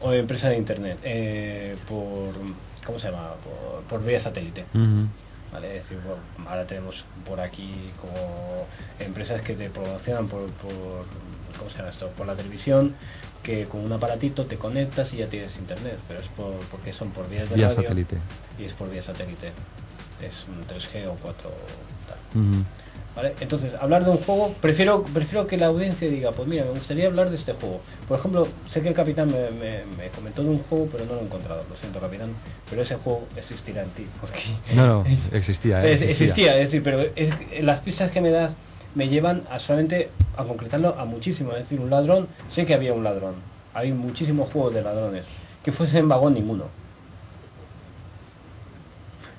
o 0.00 0.12
empresa 0.12 0.48
de 0.48 0.56
internet, 0.56 0.98
eh, 1.02 1.76
por 1.88 2.34
¿cómo 2.84 2.98
se 2.98 3.10
llama? 3.10 3.34
Por, 3.44 3.82
por 3.84 4.04
vía 4.06 4.20
satélite. 4.20 4.64
¿vale? 5.52 5.68
Es 5.76 5.88
decir, 5.88 5.98
bueno, 6.04 6.20
ahora 6.48 6.66
tenemos 6.66 7.04
por 7.24 7.40
aquí 7.40 7.72
como 8.00 8.66
empresas 9.00 9.40
que 9.42 9.54
te 9.54 9.70
promocionan 9.70 10.28
por, 10.28 10.46
por 10.50 11.04
¿cómo 11.58 11.70
se 11.70 11.78
llama 11.78 11.90
esto? 11.90 12.08
Por 12.10 12.26
la 12.26 12.34
televisión, 12.34 12.94
que 13.42 13.64
con 13.64 13.80
un 13.80 13.92
aparatito 13.92 14.46
te 14.46 14.56
conectas 14.56 15.12
y 15.12 15.18
ya 15.18 15.26
tienes 15.28 15.56
internet, 15.56 15.98
pero 16.08 16.20
es 16.20 16.28
por, 16.28 16.52
porque 16.70 16.92
son 16.92 17.10
por 17.10 17.28
vías 17.28 17.48
de 17.48 17.56
Vía 17.56 17.68
radio 17.68 17.82
satélite. 17.82 18.18
y 18.58 18.64
es 18.64 18.72
por 18.72 18.90
vía 18.90 19.02
satélite. 19.02 19.52
Es 20.22 20.44
un 20.48 20.62
3G 20.66 21.06
o 21.08 21.16
4 21.22 21.50
tal. 22.08 22.40
Ujú. 22.42 22.64
¿Vale? 23.16 23.34
Entonces, 23.40 23.72
hablar 23.80 24.04
de 24.04 24.10
un 24.10 24.18
juego, 24.18 24.52
prefiero 24.60 25.02
prefiero 25.02 25.46
que 25.46 25.56
la 25.56 25.66
audiencia 25.66 26.06
diga, 26.08 26.32
pues 26.32 26.46
mira, 26.46 26.64
me 26.64 26.70
gustaría 26.72 27.06
hablar 27.06 27.30
de 27.30 27.36
este 27.36 27.54
juego. 27.54 27.80
Por 28.06 28.18
ejemplo, 28.18 28.46
sé 28.68 28.82
que 28.82 28.88
el 28.88 28.94
capitán 28.94 29.28
me, 29.32 29.50
me- 29.52 29.86
me 29.96 30.10
comentó 30.10 30.42
de 30.42 30.50
un 30.50 30.58
juego, 30.58 30.86
pero 30.92 31.06
no 31.06 31.14
lo 31.14 31.20
he 31.20 31.24
encontrado. 31.24 31.64
Lo 31.70 31.74
siento, 31.76 31.98
capitán, 31.98 32.28
pero 32.68 32.82
ese 32.82 32.96
juego 32.96 33.26
existirá 33.34 33.82
en 33.84 33.90
ti. 33.90 34.06
Porque 34.20 34.38
No, 34.74 34.86
no, 34.86 35.04
existía, 35.32 35.82
¿eh? 35.82 35.92
existía, 35.94 36.58
es 36.58 36.66
decir, 36.66 36.82
pero 36.82 37.00
es, 37.16 37.30
las 37.62 37.80
pistas 37.80 38.10
que 38.10 38.20
me 38.20 38.30
das 38.30 38.54
me 38.94 39.08
llevan 39.08 39.44
a 39.50 39.58
solamente 39.58 40.10
a 40.36 40.44
concretarlo 40.44 40.94
a 40.98 41.06
muchísimo. 41.06 41.52
Es 41.52 41.60
decir, 41.60 41.80
un 41.80 41.88
ladrón, 41.88 42.28
sé 42.50 42.66
que 42.66 42.74
había 42.74 42.92
un 42.92 43.02
ladrón. 43.02 43.36
Hay 43.72 43.92
muchísimos 43.92 44.50
juegos 44.52 44.74
de 44.74 44.82
ladrones. 44.82 45.24
Que 45.64 45.72
fuese 45.72 45.98
en 45.98 46.08
vagón 46.10 46.34
ninguno. 46.34 46.68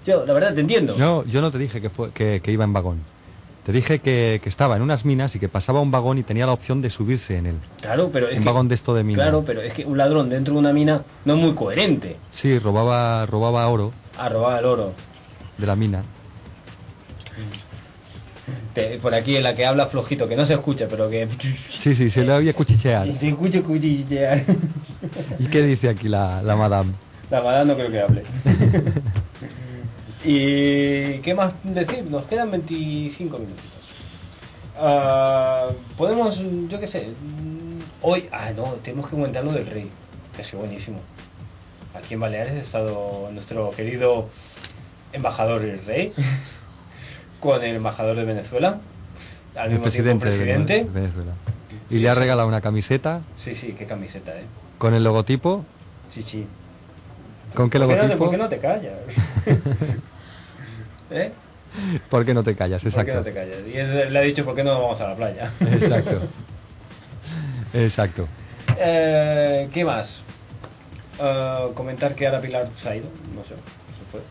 Yo, 0.04 0.26
la 0.26 0.34
verdad, 0.34 0.54
te 0.56 0.62
entiendo. 0.62 0.96
No, 0.98 1.24
yo 1.26 1.42
no 1.42 1.52
te 1.52 1.58
dije 1.60 1.80
que, 1.80 1.90
fue, 1.92 2.12
que, 2.12 2.42
que 2.42 2.52
iba 2.52 2.64
en 2.64 2.74
vagón. 2.74 3.02
Te 3.68 3.74
dije 3.74 4.00
que, 4.00 4.40
que 4.42 4.48
estaba 4.48 4.78
en 4.78 4.82
unas 4.82 5.04
minas 5.04 5.36
y 5.36 5.40
que 5.40 5.50
pasaba 5.50 5.82
un 5.82 5.92
vagón 5.92 6.18
y 6.18 6.24
tenía 6.24 6.46
la 6.46 6.54
opción 6.54 6.82
de 6.82 6.90
subirse 6.90 7.36
en 7.36 7.48
él. 7.48 7.60
Claro, 7.82 8.10
pero 8.14 8.28
es 8.30 8.36
un 8.38 8.40
que- 8.40 8.46
vagón 8.46 8.70
de 8.70 8.76
esto 8.76 8.94
de 8.96 9.04
mina. 9.04 9.22
Claro, 9.22 9.44
pero 9.46 9.62
es 9.62 9.74
que 9.74 9.84
un 9.84 9.98
ladrón 9.98 10.30
dentro 10.30 10.54
de 10.54 10.60
una 10.62 10.72
mina 10.72 11.02
no 11.26 11.34
es 11.36 11.40
muy 11.42 11.52
coherente 11.54 12.16
Sí, 12.32 12.60
robaba, 12.60 13.26
robaba 13.26 13.68
oro 13.68 13.92
a 14.18 14.30
robar 14.30 14.60
el 14.60 14.66
oro. 14.68 14.94
de 15.58 15.68
la 15.68 15.76
mina. 15.76 16.02
Te- 18.74 19.00
por 19.00 19.14
aquí 19.14 19.36
en 19.36 19.44
la 19.44 19.54
que 19.54 19.66
habla 19.66 19.88
flojito, 19.88 20.30
que 20.30 20.38
no 20.38 20.46
se 20.46 20.54
escucha, 20.54 20.88
pero 20.90 21.10
que 21.10 21.28
Sí, 21.70 21.94
sí, 21.94 22.10
se 22.10 22.24
le 22.24 22.32
oye 22.32 22.54
cuchichear. 22.54 23.06
se 23.20 23.28
escucha 23.28 23.62
cuchillear. 23.62 24.44
¿Y 25.40 25.48
qué 25.48 25.62
dice 25.64 25.90
aquí 25.90 26.08
la, 26.08 26.42
la 26.42 26.56
madame? 26.56 26.94
La 27.30 27.42
madame 27.42 27.66
no 27.66 27.76
creo 27.76 27.92
que 27.92 28.00
hable. 28.00 28.24
¿Y 30.24 31.20
qué 31.20 31.34
más 31.36 31.54
decir? 31.64 32.04
Nos 32.10 32.26
quedan 32.26 32.52
25 32.52 33.38
minutos. 33.38 33.64
Ah, 34.80 35.70
podemos, 35.98 36.40
yo 36.70 36.80
qué 36.80 36.88
sé, 36.88 37.08
mm, 37.08 37.80
hoy, 38.02 38.28
ah, 38.32 38.52
no, 38.56 38.64
tenemos 38.84 39.06
que 39.10 39.16
comentar 39.16 39.44
lo 39.44 39.52
del 39.52 39.66
rey, 39.68 39.90
que 40.36 40.42
ha 40.42 40.46
sido 40.46 40.60
buenísimo. 40.60 41.00
Aquí 41.96 42.14
en 42.14 42.20
Baleares 42.20 42.54
ha 42.54 42.60
estado 42.62 43.30
nuestro 43.32 43.72
querido 43.72 44.30
embajador 45.14 45.64
el 45.64 45.84
rey, 45.86 46.14
con 47.40 47.64
el 47.64 47.76
embajador 47.76 48.16
de 48.16 48.26
Venezuela, 48.26 48.80
al 49.56 49.72
El 49.72 49.80
mismo 49.80 49.90
tiempo 49.92 50.20
presidente, 50.20 50.26
de 50.26 50.32
presidente. 50.32 50.84
Vene- 50.84 50.94
Venezuela. 51.08 51.32
Y 51.90 52.00
le 52.00 52.10
ha 52.10 52.16
regalado 52.16 52.48
una 52.48 52.60
camiseta 52.62 53.22
Sí, 53.38 53.56
sí, 53.56 53.74
qué 53.78 53.86
camiseta, 53.86 54.32
¿eh? 54.38 54.44
con 54.78 54.94
el 54.94 55.04
logotipo. 55.04 55.66
Sí, 56.14 56.22
sí. 56.22 56.46
¿Con 57.54 57.70
qué 57.70 57.80
¿Por 57.80 57.88
qué, 57.88 57.96
no 57.96 58.02
te, 58.02 58.08
logotipo? 58.08 58.18
por 58.18 58.32
qué 58.32 58.38
no 58.38 58.50
te 58.50 58.60
callas? 58.60 58.98
¿Eh? 61.12 61.32
¿Por 62.10 62.26
qué 62.26 62.34
no 62.34 62.44
te 62.44 62.56
callas? 62.56 62.82
¿Por 62.82 62.92
qué 62.92 63.00
Exacto. 63.00 63.18
no 63.18 63.24
te 63.24 63.34
callas? 63.34 63.58
Y 63.68 63.74
le 64.12 64.20
ha 64.20 64.22
dicho, 64.22 64.46
¿por 64.46 64.56
qué 64.56 64.64
no 64.64 64.80
vamos 64.82 65.00
a 65.02 65.08
la 65.10 65.16
playa? 65.16 65.52
Exacto. 65.72 66.22
Exacto. 67.74 68.28
Eh, 68.80 69.68
¿Qué 69.74 69.84
más? 69.86 70.22
Eh, 71.20 71.68
comentar 71.74 72.14
que 72.16 72.28
ahora 72.28 72.42
Pilar 72.42 72.70
se 72.76 72.90
ha 72.90 72.96
ido, 72.96 73.08
no 73.36 73.44
sé, 73.44 73.50
se 73.50 74.06
fue. 74.12 74.22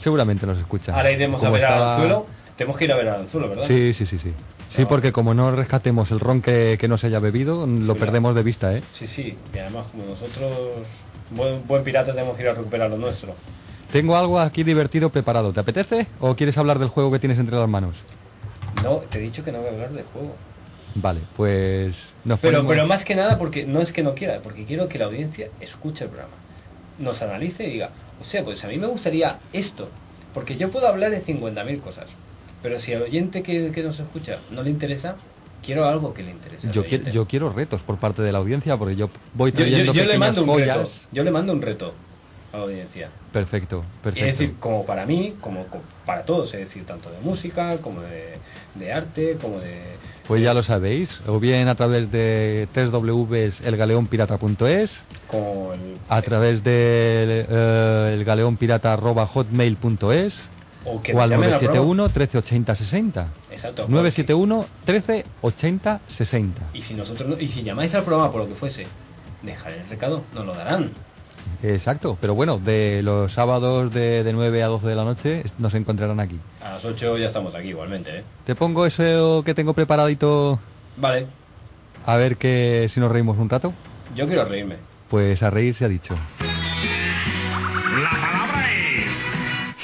Seguramente 0.00 0.46
nos 0.46 0.58
escucha. 0.58 0.94
Ahora 0.94 1.10
iremos 1.10 1.40
a 1.42 1.46
Como 1.46 1.52
ver 1.52 1.64
a 1.64 1.68
estaba- 1.68 1.94
Anzuelo. 1.94 2.26
Tenemos 2.56 2.76
que 2.76 2.84
ir 2.86 2.92
a 2.92 2.96
ver 2.96 3.08
a 3.08 3.14
Anzuelo, 3.16 3.48
¿verdad? 3.50 3.64
Sí, 3.66 3.94
sí, 3.94 4.06
sí, 4.06 4.18
sí. 4.18 4.32
Sí, 4.68 4.84
porque 4.84 5.12
como 5.12 5.32
no 5.32 5.50
rescatemos 5.52 6.10
el 6.10 6.20
ron 6.20 6.42
que, 6.42 6.76
que 6.78 6.88
no 6.88 6.98
se 6.98 7.06
haya 7.06 7.20
bebido, 7.20 7.66
lo 7.66 7.94
perdemos 7.96 8.34
de 8.34 8.42
vista, 8.42 8.76
¿eh? 8.76 8.82
Sí, 8.92 9.06
sí. 9.06 9.36
Y 9.54 9.58
además, 9.58 9.86
como 9.90 10.04
nosotros, 10.04 10.50
buen, 11.30 11.66
buen 11.66 11.84
pirata, 11.84 12.12
tenemos 12.12 12.36
que 12.36 12.42
ir 12.42 12.48
a 12.50 12.54
recuperar 12.54 12.90
lo 12.90 12.96
nuestro. 12.98 13.34
Tengo 13.92 14.16
algo 14.16 14.38
aquí 14.38 14.64
divertido 14.64 15.08
preparado. 15.08 15.52
¿Te 15.52 15.60
apetece? 15.60 16.06
¿O 16.20 16.34
quieres 16.36 16.58
hablar 16.58 16.78
del 16.78 16.88
juego 16.88 17.10
que 17.10 17.18
tienes 17.18 17.38
entre 17.38 17.56
las 17.56 17.68
manos? 17.68 17.96
No, 18.84 18.96
te 18.96 19.18
he 19.18 19.22
dicho 19.22 19.42
que 19.42 19.50
no 19.52 19.58
voy 19.58 19.68
a 19.68 19.72
hablar 19.72 19.92
del 19.92 20.04
juego. 20.12 20.34
Vale, 20.96 21.20
pues 21.36 21.96
nos 22.24 22.38
Pero, 22.40 22.58
ponemos- 22.58 22.68
pero 22.74 22.86
más 22.86 23.04
que 23.04 23.14
nada 23.14 23.38
porque 23.38 23.64
no 23.64 23.80
es 23.80 23.92
que 23.92 24.02
no 24.02 24.14
quiera, 24.14 24.40
porque 24.42 24.64
quiero 24.64 24.88
que 24.88 24.98
la 24.98 25.06
audiencia 25.06 25.48
escuche 25.60 26.04
el 26.04 26.10
programa, 26.10 26.34
nos 26.98 27.22
analice 27.22 27.64
y 27.66 27.70
diga, 27.72 27.90
o 28.20 28.24
sea, 28.24 28.44
pues 28.44 28.64
a 28.64 28.68
mí 28.68 28.76
me 28.78 28.86
gustaría 28.86 29.38
esto, 29.52 29.88
porque 30.32 30.56
yo 30.56 30.70
puedo 30.70 30.86
hablar 30.88 31.10
de 31.10 31.20
50.000 31.20 31.80
cosas, 31.80 32.10
pero 32.62 32.78
si 32.80 32.92
al 32.92 33.02
oyente 33.02 33.42
que, 33.42 33.70
que 33.72 33.82
nos 33.82 33.98
escucha 34.00 34.38
no 34.50 34.62
le 34.62 34.70
interesa, 34.70 35.16
quiero 35.62 35.86
algo 35.86 36.12
que 36.14 36.22
le 36.22 36.30
interese. 36.30 36.68
yo, 36.72 36.84
quiero, 36.84 37.10
yo 37.10 37.26
quiero 37.26 37.50
retos 37.52 37.82
por 37.82 37.98
parte 37.98 38.22
de 38.22 38.32
la 38.32 38.38
audiencia 38.38 38.76
porque 38.76 38.96
yo 38.96 39.08
voy 39.34 39.50
Yo- 39.52 39.58
yo- 39.58 39.64
trayendo 39.66 39.92
yo 39.92 40.02
le 40.02 40.06
pequeñas 40.08 40.18
mando 40.20 40.42
un 40.42 40.48
joyas. 40.48 40.76
reto, 40.76 40.90
yo 41.10 41.24
le 41.24 41.30
mando 41.30 41.52
un 41.52 41.62
reto 41.62 41.94
a 42.52 42.56
la 42.58 42.62
audiencia. 42.64 43.10
Perfecto, 43.32 43.84
perfecto. 44.02 44.26
es 44.26 44.38
decir, 44.38 44.58
como 44.58 44.84
para 44.86 45.04
mí, 45.06 45.34
como, 45.40 45.68
como 45.68 45.84
para 46.04 46.24
todos, 46.24 46.52
es 46.54 46.60
decir, 46.60 46.86
tanto 46.86 47.10
de 47.10 47.20
música, 47.20 47.76
como 47.82 48.00
de, 48.00 48.38
de 48.74 48.92
arte, 48.92 49.36
como 49.40 49.60
de... 49.60 49.98
Pues 50.28 50.40
ya 50.42 50.52
lo 50.54 50.62
sabéis, 50.62 51.18
o 51.26 51.40
bien 51.40 51.66
a 51.68 51.74
través 51.74 52.12
de 52.12 52.68
www.elgaleonpirata.es, 52.74 55.00
a 56.08 56.22
través 56.22 56.62
de 56.62 57.46
eh, 57.48 58.14
elgaleonpirata.hotmail.es 58.18 60.38
O 60.84 61.02
que 61.02 61.12
o 61.12 61.16
me 61.16 61.22
al 61.22 61.30
llamen 61.30 61.52
al 61.54 61.60
971 61.62 62.02
1380 62.04 62.74
60. 62.74 63.28
Exacto. 63.50 63.86
971 63.88 64.66
1380 64.86 66.00
60. 66.08 66.60
Y 66.74 66.82
si 66.82 66.94
nosotros 66.94 67.28
no- 67.28 67.38
y 67.40 67.48
si 67.48 67.62
llamáis 67.62 67.94
al 67.94 68.04
programa 68.04 68.30
por 68.30 68.42
lo 68.42 68.48
que 68.48 68.54
fuese, 68.54 68.86
dejar 69.42 69.72
el 69.72 69.88
recado, 69.88 70.22
nos 70.34 70.44
lo 70.46 70.54
darán. 70.54 70.90
Exacto, 71.62 72.16
pero 72.20 72.34
bueno, 72.34 72.58
de 72.58 73.02
los 73.02 73.32
sábados 73.32 73.92
de, 73.92 74.22
de 74.24 74.32
9 74.32 74.62
a 74.62 74.66
12 74.68 74.86
de 74.86 74.94
la 74.94 75.04
noche 75.04 75.42
nos 75.58 75.74
encontrarán 75.74 76.20
aquí. 76.20 76.38
A 76.62 76.72
las 76.74 76.84
8 76.84 77.18
ya 77.18 77.26
estamos 77.26 77.54
aquí 77.54 77.68
igualmente, 77.68 78.18
¿eh? 78.18 78.22
Te 78.46 78.54
pongo 78.54 78.86
eso 78.86 79.42
que 79.44 79.54
tengo 79.54 79.74
preparadito 79.74 80.58
Vale, 80.96 81.26
a 82.06 82.16
ver 82.16 82.36
que 82.36 82.88
si 82.90 83.00
nos 83.00 83.10
reímos 83.12 83.38
un 83.38 83.48
rato. 83.48 83.72
yo 84.14 84.26
quiero 84.26 84.44
reírme. 84.44 84.76
Pues 85.10 85.42
a 85.42 85.50
reír 85.50 85.74
se 85.74 85.84
ha 85.84 85.88
dicho. 85.88 86.14
La 88.02 88.10
palabra 88.10 88.66
es 89.06 89.32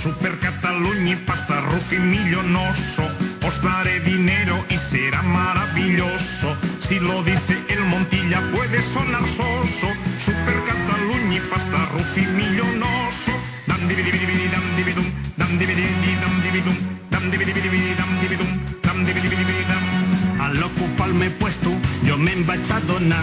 Super 0.05 0.39
Cataluña 0.39 1.13
y 1.13 1.17
pasta 1.17 1.63
Rufi 1.63 1.97
millonoso. 1.97 3.05
Os 3.43 3.63
daré 3.63 4.01
dinero 4.01 4.63
y 4.69 4.77
será 4.77 5.23
maravilloso. 5.23 6.55
Si 6.79 7.01
lo 7.01 7.23
dice 7.23 7.57
el 7.71 7.81
Montilla 7.87 8.43
puede 8.53 8.83
sonar 8.83 9.27
soso. 9.27 9.89
Super 10.19 10.63
Cataluña 10.67 11.37
y 11.39 11.41
pasta 11.51 11.87
Rufi 11.95 12.21
millonoso. 12.21 13.33
Dam 13.67 13.81
dibidibidi 13.89 14.47
dam 14.53 14.77
dibidum, 14.77 15.07
dam 15.39 15.59
dibidibidi 15.59 16.15
dam 16.21 16.35
dibidum, 16.43 16.77
dam 17.11 17.31
dibidibidi 17.31 17.95
dam 17.97 18.21
dibidum, 18.21 18.51
dam 18.83 19.05
dibidibidi 19.07 19.65
dam. 19.71 20.24
Al 20.45 20.63
ocupar-me 20.63 21.31
puesto 21.41 21.71
jo 22.07 22.17
me'n 22.21 22.43
vaig 22.45 22.69
adonar 22.77 23.23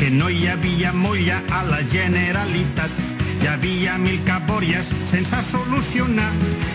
que 0.00 0.08
no 0.10 0.26
hi 0.28 0.48
havia 0.50 0.90
molla 0.92 1.36
a 1.58 1.60
la 1.68 1.78
Generalitat. 1.92 2.90
Hi 3.38 3.46
havia 3.52 3.94
mil 4.02 4.18
cabòries 4.26 4.90
sense 5.12 5.44
solucionar. 5.52 6.32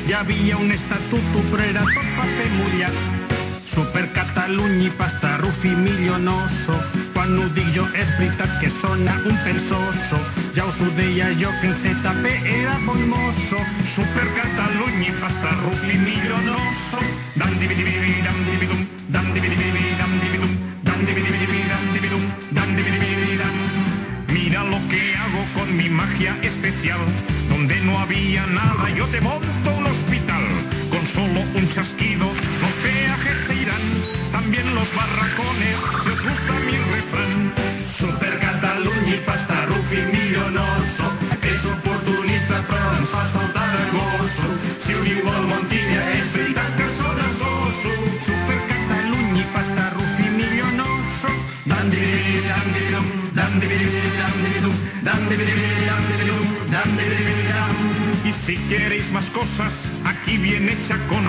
Hi 0.08 0.16
havia 0.22 0.62
un 0.64 0.72
estatut 0.78 1.36
però 1.52 1.68
era 1.74 1.84
tot 1.92 2.08
paper 2.22 2.50
mullat. 2.56 3.41
Super 3.66 4.08
Catalunya 4.14 4.88
i 4.88 4.90
pasta 4.98 5.38
rufi 5.38 5.70
millonoso. 5.70 6.76
Quan 7.14 7.38
ho 7.38 7.48
dic 7.56 7.70
jo 7.76 7.86
és 7.96 8.10
veritat 8.18 8.52
que 8.62 8.70
sona 8.70 9.14
un 9.26 9.38
pensoso. 9.46 10.20
Ja 10.56 10.66
us 10.66 10.82
ho 10.82 10.90
deia 10.98 11.32
jo 11.40 11.52
que 11.62 11.68
en 11.70 11.76
ZP 11.82 12.26
era 12.58 12.78
bon 12.86 13.02
mosso. 13.10 13.58
Super 13.96 14.28
Cataluña 14.38 15.10
y 15.10 15.12
pasta 15.22 15.52
rufi 15.64 15.98
millonoso. 15.98 17.00
Dam 17.36 17.52
dibidibidi 17.60 18.22
dam 18.28 18.38
dibidum, 18.50 18.82
dam 19.10 19.34
dibidibidi 19.34 19.84
dam 19.98 20.12
dibidum, 20.22 20.54
dam 20.84 21.00
dibidibidi 21.06 21.62
dam 21.72 21.84
dibidum, 21.94 22.24
dam 22.52 22.76
dibidibidi 22.76 23.38
dam. 23.38 24.11
Mira 24.32 24.64
lo 24.64 24.80
que 24.88 25.16
hago 25.16 25.46
con 25.56 25.76
mi 25.76 25.90
magia 25.90 26.38
especial. 26.42 27.02
Donde 27.50 27.80
no 27.82 28.00
había 28.00 28.46
nada 28.48 28.90
yo 28.96 29.06
te 29.08 29.20
monto 29.20 29.72
un 29.78 29.86
hospital. 29.86 30.44
Con 30.90 31.06
solo 31.06 31.42
un 31.56 31.68
chasquido 31.68 32.28
los 32.62 32.74
peajes 32.84 33.38
se 33.46 33.56
irán. 33.56 33.86
También 34.32 34.74
los 34.74 34.96
barracones, 34.96 35.78
si 36.04 36.10
os 36.10 36.24
gusta 36.24 36.54
mi 36.66 36.78
refrán. 36.94 37.54
Super 37.86 38.40
Catalunya 38.40 39.16
i 39.16 39.24
pasta 39.26 39.66
rufi 39.66 40.02
millonoso. 40.16 41.12
És 41.52 41.66
oportunista 41.66 42.64
però 42.70 42.96
ens 42.98 43.12
fa 43.12 43.28
saltar 43.28 43.76
gosso. 43.92 44.50
Si 44.80 44.96
ho 44.96 45.04
diu 45.04 45.28
el 45.36 45.50
Montilla 45.52 46.08
és 46.20 46.32
veritat 46.38 46.72
que 46.80 46.88
sona 47.00 47.28
soso. 47.42 48.41
dum 53.36 53.60
dum 53.60 53.70
dum 53.70 54.32
dum 54.44 54.51
Y 58.24 58.32
si 58.32 58.56
queréis 58.70 59.12
más 59.12 59.30
cosas, 59.30 59.92
aquí 60.06 60.38
viene 60.38 60.78
Chacón. 60.88 61.26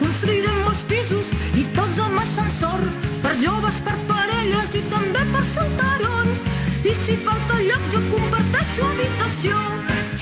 Construirem 0.00 0.56
molts 0.64 0.82
pisos 0.90 1.30
i 1.54 1.62
tots 1.76 2.00
amb 2.02 2.18
ascensor 2.20 2.82
per 3.22 3.32
joves, 3.40 3.78
per 3.86 3.94
parelles 4.10 4.74
i 4.76 4.82
també 4.92 5.22
per 5.32 5.44
saltarons. 5.52 6.42
I 6.84 6.94
si 7.06 7.16
falta 7.22 7.60
lloc 7.62 7.86
jo 7.94 8.02
converteixo 8.10 8.90
habitació. 8.90 9.62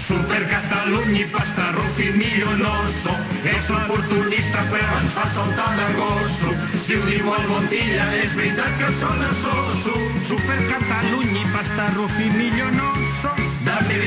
Super 0.05 0.43
Catalunya 0.53 1.23
i 1.23 1.27
pasta 1.33 1.71
rufi 1.79 2.11
millonoso. 2.19 3.17
És 3.57 3.71
oportunista 3.73 4.63
però 4.71 5.01
ens 5.01 5.17
fa 5.17 5.25
saltar 5.33 5.71
de 5.81 5.89
gosso. 5.99 6.53
Si 6.85 6.99
ho 6.99 7.05
diu 7.09 7.33
el 7.33 7.49
Montilla 7.49 8.11
és 8.21 8.37
veritat 8.37 8.77
que 8.83 8.93
sona 9.01 9.33
soso. 9.41 9.97
Super 10.31 10.61
Catalunya 10.69 11.41
i 11.41 11.47
pasta 11.57 11.89
rufi 11.97 12.31
millonoso. 12.37 13.35
Dan 13.65 14.05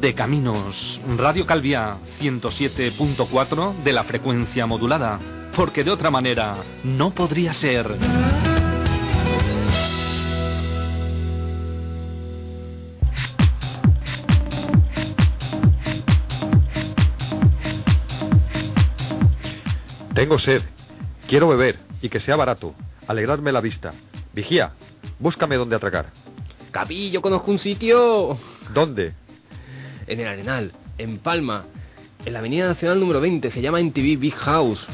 de 0.00 0.14
caminos. 0.14 1.00
Radio 1.18 1.46
Calvia 1.46 1.96
107.4 2.20 3.74
de 3.82 3.92
la 3.92 4.02
frecuencia 4.04 4.66
modulada. 4.66 5.18
Porque 5.54 5.84
de 5.84 5.90
otra 5.90 6.10
manera 6.10 6.56
no 6.84 7.10
podría 7.10 7.52
ser. 7.52 7.86
Tengo 20.14 20.38
sed. 20.38 20.62
Quiero 21.28 21.48
beber 21.48 21.78
y 22.02 22.08
que 22.08 22.20
sea 22.20 22.36
barato. 22.36 22.74
Alegrarme 23.06 23.52
la 23.52 23.60
vista. 23.60 23.92
Vigía, 24.32 24.72
búscame 25.18 25.56
dónde 25.56 25.76
atracar. 25.76 26.06
Capi, 26.70 27.10
yo 27.10 27.20
conozco 27.20 27.50
un 27.50 27.58
sitio. 27.58 28.38
¿Dónde? 28.72 29.14
En 30.10 30.18
el 30.18 30.26
Arenal, 30.26 30.72
en 30.98 31.18
Palma, 31.18 31.64
en 32.24 32.32
la 32.32 32.40
Avenida 32.40 32.66
Nacional 32.66 32.98
número 32.98 33.20
20. 33.20 33.48
Se 33.48 33.62
llama 33.62 33.78
NTV 33.78 34.18
Big 34.18 34.34
House. 34.34 34.88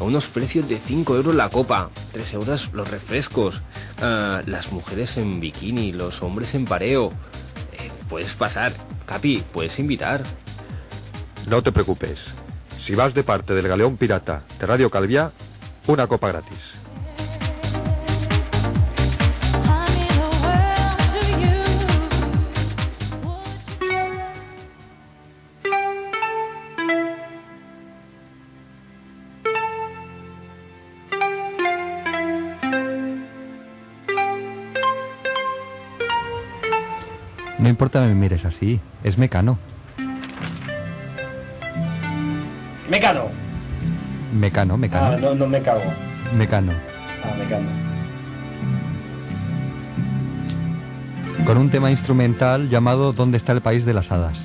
A 0.00 0.04
unos 0.04 0.26
precios 0.28 0.66
de 0.66 0.80
5 0.80 1.14
euros 1.14 1.34
la 1.34 1.50
copa, 1.50 1.90
3 2.12 2.32
euros 2.32 2.70
los 2.72 2.90
refrescos, 2.90 3.60
ah, 4.00 4.40
las 4.46 4.72
mujeres 4.72 5.18
en 5.18 5.38
bikini, 5.40 5.92
los 5.92 6.22
hombres 6.22 6.54
en 6.54 6.64
pareo. 6.64 7.12
Eh, 7.74 7.90
puedes 8.08 8.32
pasar, 8.32 8.72
Capi, 9.04 9.44
puedes 9.52 9.78
invitar. 9.78 10.24
No 11.46 11.62
te 11.62 11.70
preocupes. 11.70 12.32
Si 12.80 12.94
vas 12.94 13.12
de 13.12 13.22
parte 13.22 13.54
del 13.54 13.68
galeón 13.68 13.98
pirata 13.98 14.42
de 14.58 14.66
Radio 14.66 14.90
Calvia, 14.90 15.30
una 15.86 16.06
copa 16.06 16.28
gratis. 16.28 16.81
Importa 37.82 38.02
que 38.02 38.14
me 38.14 38.14
mires 38.14 38.44
así, 38.44 38.78
es 39.02 39.18
mecano. 39.18 39.58
Mecano. 42.88 43.28
Mecano, 44.32 44.76
mecano. 44.76 45.06
Ah, 45.06 45.16
no, 45.20 45.34
no 45.34 45.48
me 45.48 45.60
cago. 45.60 45.82
Mecano. 46.38 46.70
Ah, 47.24 47.34
mecano. 47.36 47.66
Con 51.44 51.58
un 51.58 51.70
tema 51.70 51.90
instrumental 51.90 52.68
llamado 52.68 53.12
¿Dónde 53.12 53.36
está 53.36 53.50
el 53.50 53.62
país 53.62 53.84
de 53.84 53.94
las 53.94 54.12
hadas? 54.12 54.38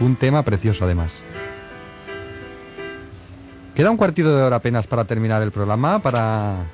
Un 0.00 0.16
tema 0.16 0.42
precioso 0.42 0.86
además. 0.86 1.12
Queda 3.76 3.90
un 3.90 3.96
cuartito 3.98 4.34
de 4.34 4.42
hora 4.42 4.56
apenas 4.56 4.86
para 4.86 5.04
terminar 5.04 5.42
el 5.42 5.52
programa, 5.52 5.98
para, 5.98 6.64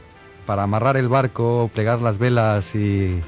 para 0.46 0.62
amarrar 0.62 0.96
el 0.96 1.08
barco, 1.08 1.68
plegar 1.74 2.00
las 2.00 2.16
velas 2.18 2.74
y, 2.76 3.20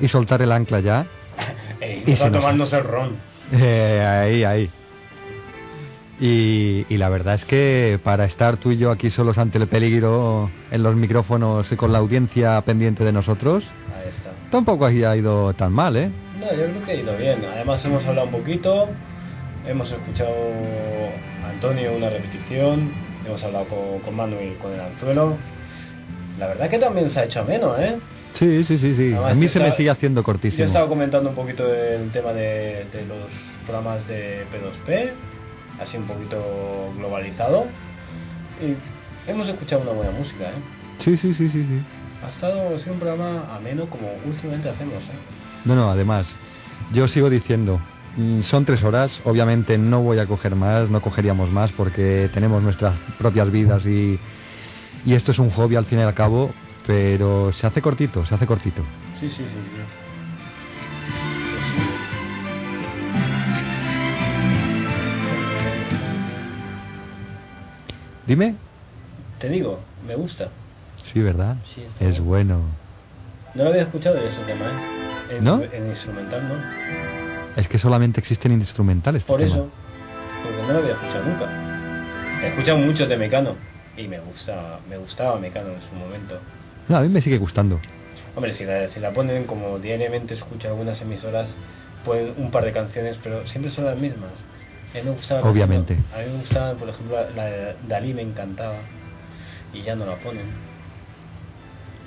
y 0.00 0.08
soltar 0.08 0.42
el 0.42 0.50
ancla 0.50 0.80
ya. 0.80 1.06
Ey, 1.80 2.02
Y 2.06 2.12
está 2.12 2.30
nos- 2.30 2.40
tomándose 2.40 2.76
el 2.78 2.84
ron. 2.84 3.16
Eh, 3.52 4.04
ahí, 4.24 4.44
ahí. 4.44 4.70
Y, 6.20 6.86
y 6.88 6.96
la 6.96 7.08
verdad 7.08 7.34
es 7.34 7.44
que 7.44 7.98
para 8.02 8.24
estar 8.24 8.56
tú 8.56 8.70
y 8.72 8.76
yo 8.76 8.90
aquí 8.90 9.10
solos 9.10 9.36
ante 9.38 9.58
el 9.58 9.66
peligro 9.66 10.48
en 10.70 10.82
los 10.82 10.94
micrófonos 10.96 11.70
y 11.72 11.76
con 11.76 11.92
la 11.92 11.98
audiencia 11.98 12.60
pendiente 12.62 13.04
de 13.04 13.12
nosotros, 13.12 13.64
Ahí 14.00 14.08
está. 14.10 14.30
tampoco 14.50 14.86
ha 14.86 14.92
ido 15.16 15.52
tan 15.54 15.72
mal, 15.72 15.96
¿eh? 15.96 16.10
No, 16.40 16.46
yo 16.50 16.66
creo 16.66 16.84
que 16.84 16.90
ha 16.92 16.94
ido 16.94 17.16
bien. 17.16 17.44
Además 17.54 17.84
hemos 17.84 18.04
hablado 18.06 18.28
un 18.28 18.32
poquito, 18.32 18.88
hemos 19.66 19.90
escuchado 19.90 20.30
Antonio 21.54 21.92
una 21.96 22.10
repetición, 22.10 22.90
hemos 23.26 23.42
hablado 23.44 23.66
con, 23.66 24.00
con 24.00 24.16
Manu 24.16 24.36
y 24.40 24.54
con 24.60 24.72
el 24.72 24.80
anzuelo. 24.80 25.36
La 26.38 26.48
verdad 26.48 26.68
que 26.68 26.78
también 26.78 27.08
se 27.10 27.20
ha 27.20 27.24
hecho 27.24 27.40
ameno, 27.40 27.76
¿eh? 27.78 27.96
Sí, 28.32 28.64
sí, 28.64 28.76
sí, 28.78 28.96
sí. 28.96 29.12
Además, 29.12 29.32
A 29.32 29.34
mí 29.34 29.48
se 29.48 29.60
me 29.60 29.70
sigue 29.70 29.90
haciendo 29.90 30.20
Yo 30.20 30.22
he 30.22 30.24
cortísimo. 30.24 30.64
estado 30.66 30.88
comentando 30.88 31.28
un 31.30 31.36
poquito 31.36 31.66
del 31.68 32.10
tema 32.10 32.32
de, 32.32 32.86
de 32.92 33.06
los 33.06 33.30
programas 33.64 34.06
de 34.08 34.44
P2P, 34.52 35.10
así 35.80 35.96
un 35.96 36.04
poquito 36.04 36.92
globalizado. 36.98 37.66
Y 38.60 39.30
hemos 39.30 39.48
escuchado 39.48 39.82
una 39.82 39.92
buena 39.92 40.10
música, 40.10 40.44
¿eh? 40.48 40.54
Sí, 40.98 41.16
sí, 41.16 41.32
sí, 41.32 41.48
sí, 41.48 41.64
sí. 41.64 41.80
Ha 42.24 42.28
estado 42.28 42.78
sido 42.80 42.94
un 42.94 42.98
programa 42.98 43.54
ameno 43.54 43.86
como 43.86 44.08
últimamente 44.26 44.68
hacemos, 44.68 44.94
¿eh? 44.94 45.16
No, 45.64 45.76
no, 45.76 45.88
además, 45.90 46.34
yo 46.92 47.06
sigo 47.06 47.30
diciendo, 47.30 47.78
son 48.42 48.64
tres 48.64 48.84
horas, 48.84 49.20
obviamente 49.24 49.76
no 49.76 50.00
voy 50.00 50.18
a 50.18 50.26
coger 50.26 50.54
más, 50.54 50.88
no 50.88 51.00
cogeríamos 51.00 51.50
más 51.50 51.72
porque 51.72 52.30
tenemos 52.32 52.62
nuestras 52.62 52.94
propias 53.18 53.50
vidas 53.50 53.86
y, 53.86 54.18
y 55.04 55.14
esto 55.14 55.32
es 55.32 55.38
un 55.38 55.50
hobby 55.50 55.76
al 55.76 55.84
fin 55.84 55.98
y 55.98 56.02
al 56.02 56.14
cabo, 56.14 56.54
pero 56.86 57.52
se 57.52 57.66
hace 57.66 57.82
cortito, 57.82 58.24
se 58.24 58.34
hace 58.34 58.46
cortito. 58.46 58.82
Sí, 59.18 59.28
sí, 59.28 59.36
sí. 59.36 59.44
sí. 59.46 60.04
Dime. 68.26 68.56
Te 69.38 69.48
digo, 69.48 69.80
me 70.06 70.14
gusta. 70.14 70.48
Sí, 71.02 71.20
¿verdad? 71.20 71.56
Sí, 71.74 71.84
es 72.00 72.20
bueno. 72.20 72.62
No 73.54 73.64
lo 73.64 73.70
había 73.70 73.82
escuchado 73.82 74.16
ese 74.18 74.40
tema, 74.42 74.64
¿eh? 74.64 75.36
En, 75.36 75.44
¿No? 75.44 75.62
en 75.62 75.88
instrumental, 75.88 76.42
¿no? 76.48 77.13
Es 77.56 77.68
que 77.68 77.78
solamente 77.78 78.20
existen 78.20 78.52
instrumentales. 78.52 79.22
este 79.22 79.32
Por 79.32 79.42
eso, 79.42 79.68
porque 80.42 80.62
no 80.66 80.72
lo 80.72 80.78
había 80.80 80.94
escuchado 80.94 81.24
nunca. 81.24 81.46
He 82.42 82.48
escuchado 82.48 82.78
mucho 82.78 83.06
de 83.06 83.16
Mecano 83.16 83.56
y 83.96 84.08
me 84.08 84.18
gusta, 84.20 84.80
me 84.88 84.96
gustaba 84.98 85.38
Mecano 85.38 85.70
en 85.72 85.80
su 85.80 85.94
momento. 85.94 86.40
No, 86.88 86.96
a 86.96 87.00
mí 87.00 87.08
me 87.08 87.20
sigue 87.20 87.38
gustando. 87.38 87.80
Hombre, 88.34 88.52
si 88.52 88.64
la, 88.64 88.88
si 88.88 89.00
la 89.00 89.12
ponen 89.12 89.44
como 89.44 89.78
diariamente 89.78 90.34
escucho 90.34 90.68
algunas 90.68 91.00
emisoras, 91.00 91.54
ponen 92.04 92.34
un 92.36 92.50
par 92.50 92.64
de 92.64 92.72
canciones, 92.72 93.18
pero 93.22 93.46
siempre 93.46 93.70
son 93.70 93.84
las 93.84 93.96
mismas. 93.96 94.32
A 94.92 94.98
mí 94.98 95.04
me 95.04 95.10
gustaba, 95.12 95.48
Obviamente. 95.48 95.94
ejemplo- 95.94 96.16
a 96.18 96.22
mí 96.22 96.30
me 96.32 96.38
gustaba, 96.38 96.74
por 96.74 96.88
ejemplo, 96.88 97.16
la 97.34 97.44
de 97.44 97.76
Dalí 97.86 98.14
me 98.14 98.22
encantaba 98.22 98.80
y 99.72 99.82
ya 99.82 99.94
no 99.94 100.06
la 100.06 100.16
ponen. 100.16 100.63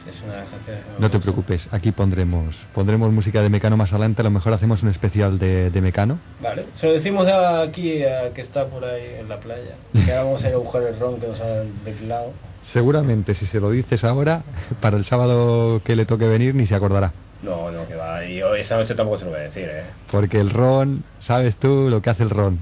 Es 0.07 0.21
una 0.23 0.33
de 0.33 0.39
las 0.39 0.49
canciones 0.49 0.83
que 0.83 0.91
me 0.93 0.99
No 0.99 1.09
te 1.11 1.19
preocupes, 1.19 1.67
aquí 1.73 1.91
pondremos 1.91 2.55
pondremos 2.73 3.11
música 3.11 3.41
de 3.41 3.49
Mecano 3.49 3.75
más 3.77 3.91
adelante, 3.91 4.21
a 4.21 4.23
lo 4.23 4.31
mejor 4.31 4.53
hacemos 4.53 4.81
un 4.83 4.89
especial 4.89 5.37
de, 5.37 5.69
de 5.69 5.81
Mecano. 5.81 6.17
Vale, 6.41 6.65
se 6.77 6.87
lo 6.87 6.93
decimos 6.93 7.27
a- 7.27 7.61
aquí 7.61 8.03
a 8.03 8.33
que 8.33 8.41
está 8.41 8.65
por 8.67 8.85
ahí 8.85 9.15
en 9.19 9.27
la 9.29 9.37
playa. 9.39 9.75
Que 9.93 10.11
ahora 10.11 10.23
vamos 10.23 10.43
a 10.43 10.49
ir 10.49 10.55
a 10.55 10.57
buscar 10.57 10.83
el 10.83 10.97
ron 10.99 11.19
que 11.19 11.27
nos 11.27 11.41
ha 11.41 11.63
declarado. 11.83 12.31
Seguramente 12.65 13.33
si 13.33 13.45
se 13.45 13.59
lo 13.59 13.69
dices 13.71 14.03
ahora, 14.03 14.43
para 14.81 14.97
el 14.97 15.05
sábado 15.05 15.81
que 15.83 15.95
le 15.95 16.05
toque 16.05 16.27
venir 16.27 16.55
ni 16.55 16.65
se 16.67 16.75
acordará. 16.75 17.11
No, 17.43 17.69
no, 17.71 17.87
que 17.87 17.95
va. 17.95 18.23
Y 18.25 18.41
hoy 18.41 18.61
esa 18.61 18.77
noche 18.77 18.95
tampoco 18.95 19.19
se 19.19 19.25
lo 19.25 19.31
voy 19.31 19.41
a 19.41 19.43
decir, 19.43 19.65
eh. 19.69 19.83
Porque 20.11 20.39
el 20.39 20.49
ron, 20.49 21.03
sabes 21.21 21.55
tú 21.57 21.87
lo 21.89 22.01
que 22.01 22.09
hace 22.09 22.23
el 22.23 22.29
ron. 22.29 22.57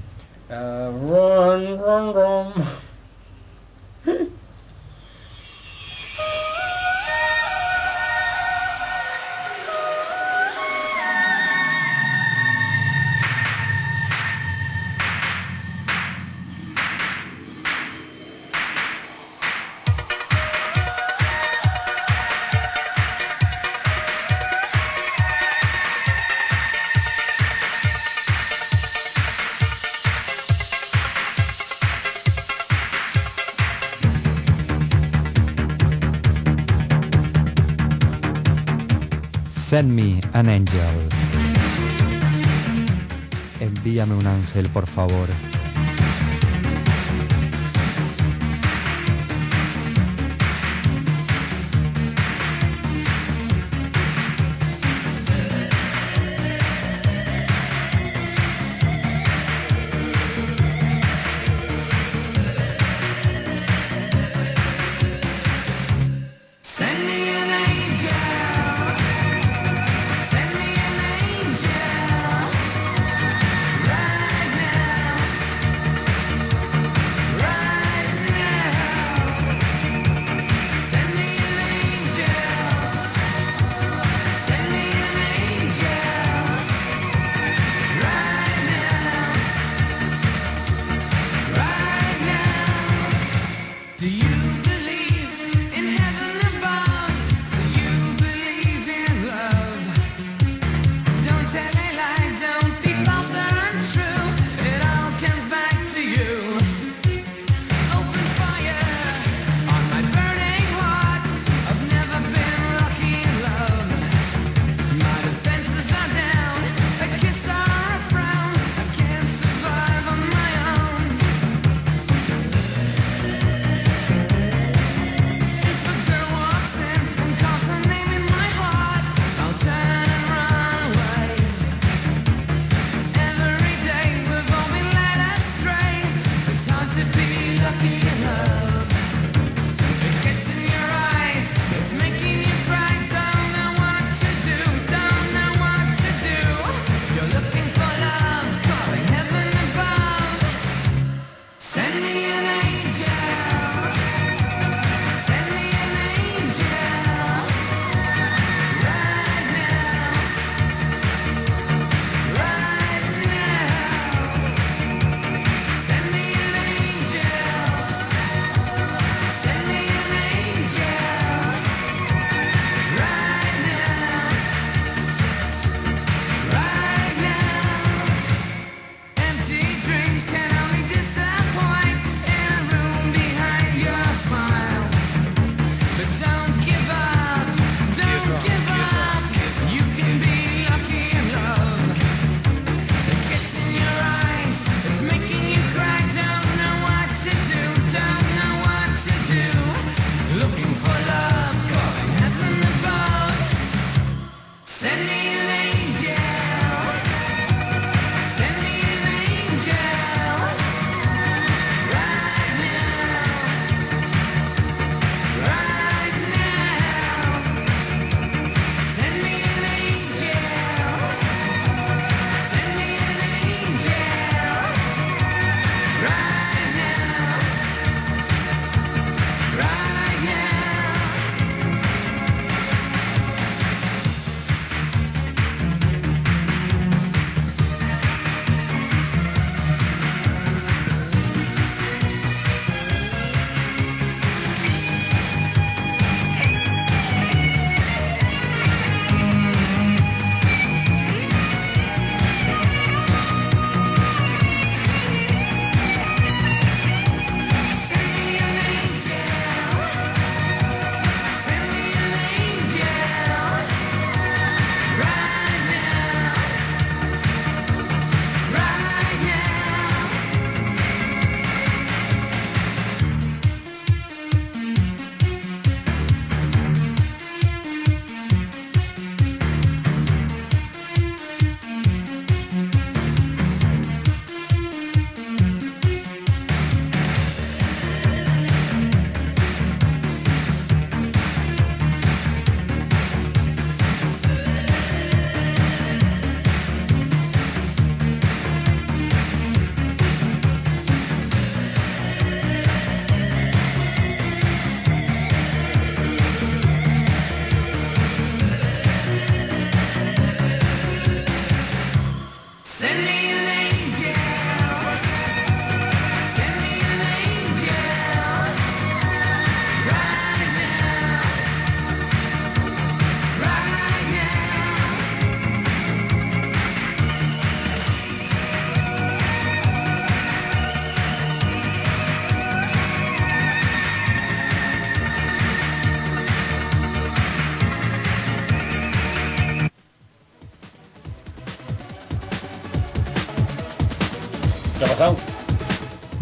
Ah, 0.50 0.90
ron, 0.92 1.78
ron, 1.78 2.14
ron. 2.14 2.52
an 40.36 40.50
angel. 40.50 41.08
Envíame 43.60 44.14
un 44.14 44.26
ángel, 44.26 44.68
por 44.68 44.86
favor. 44.86 45.28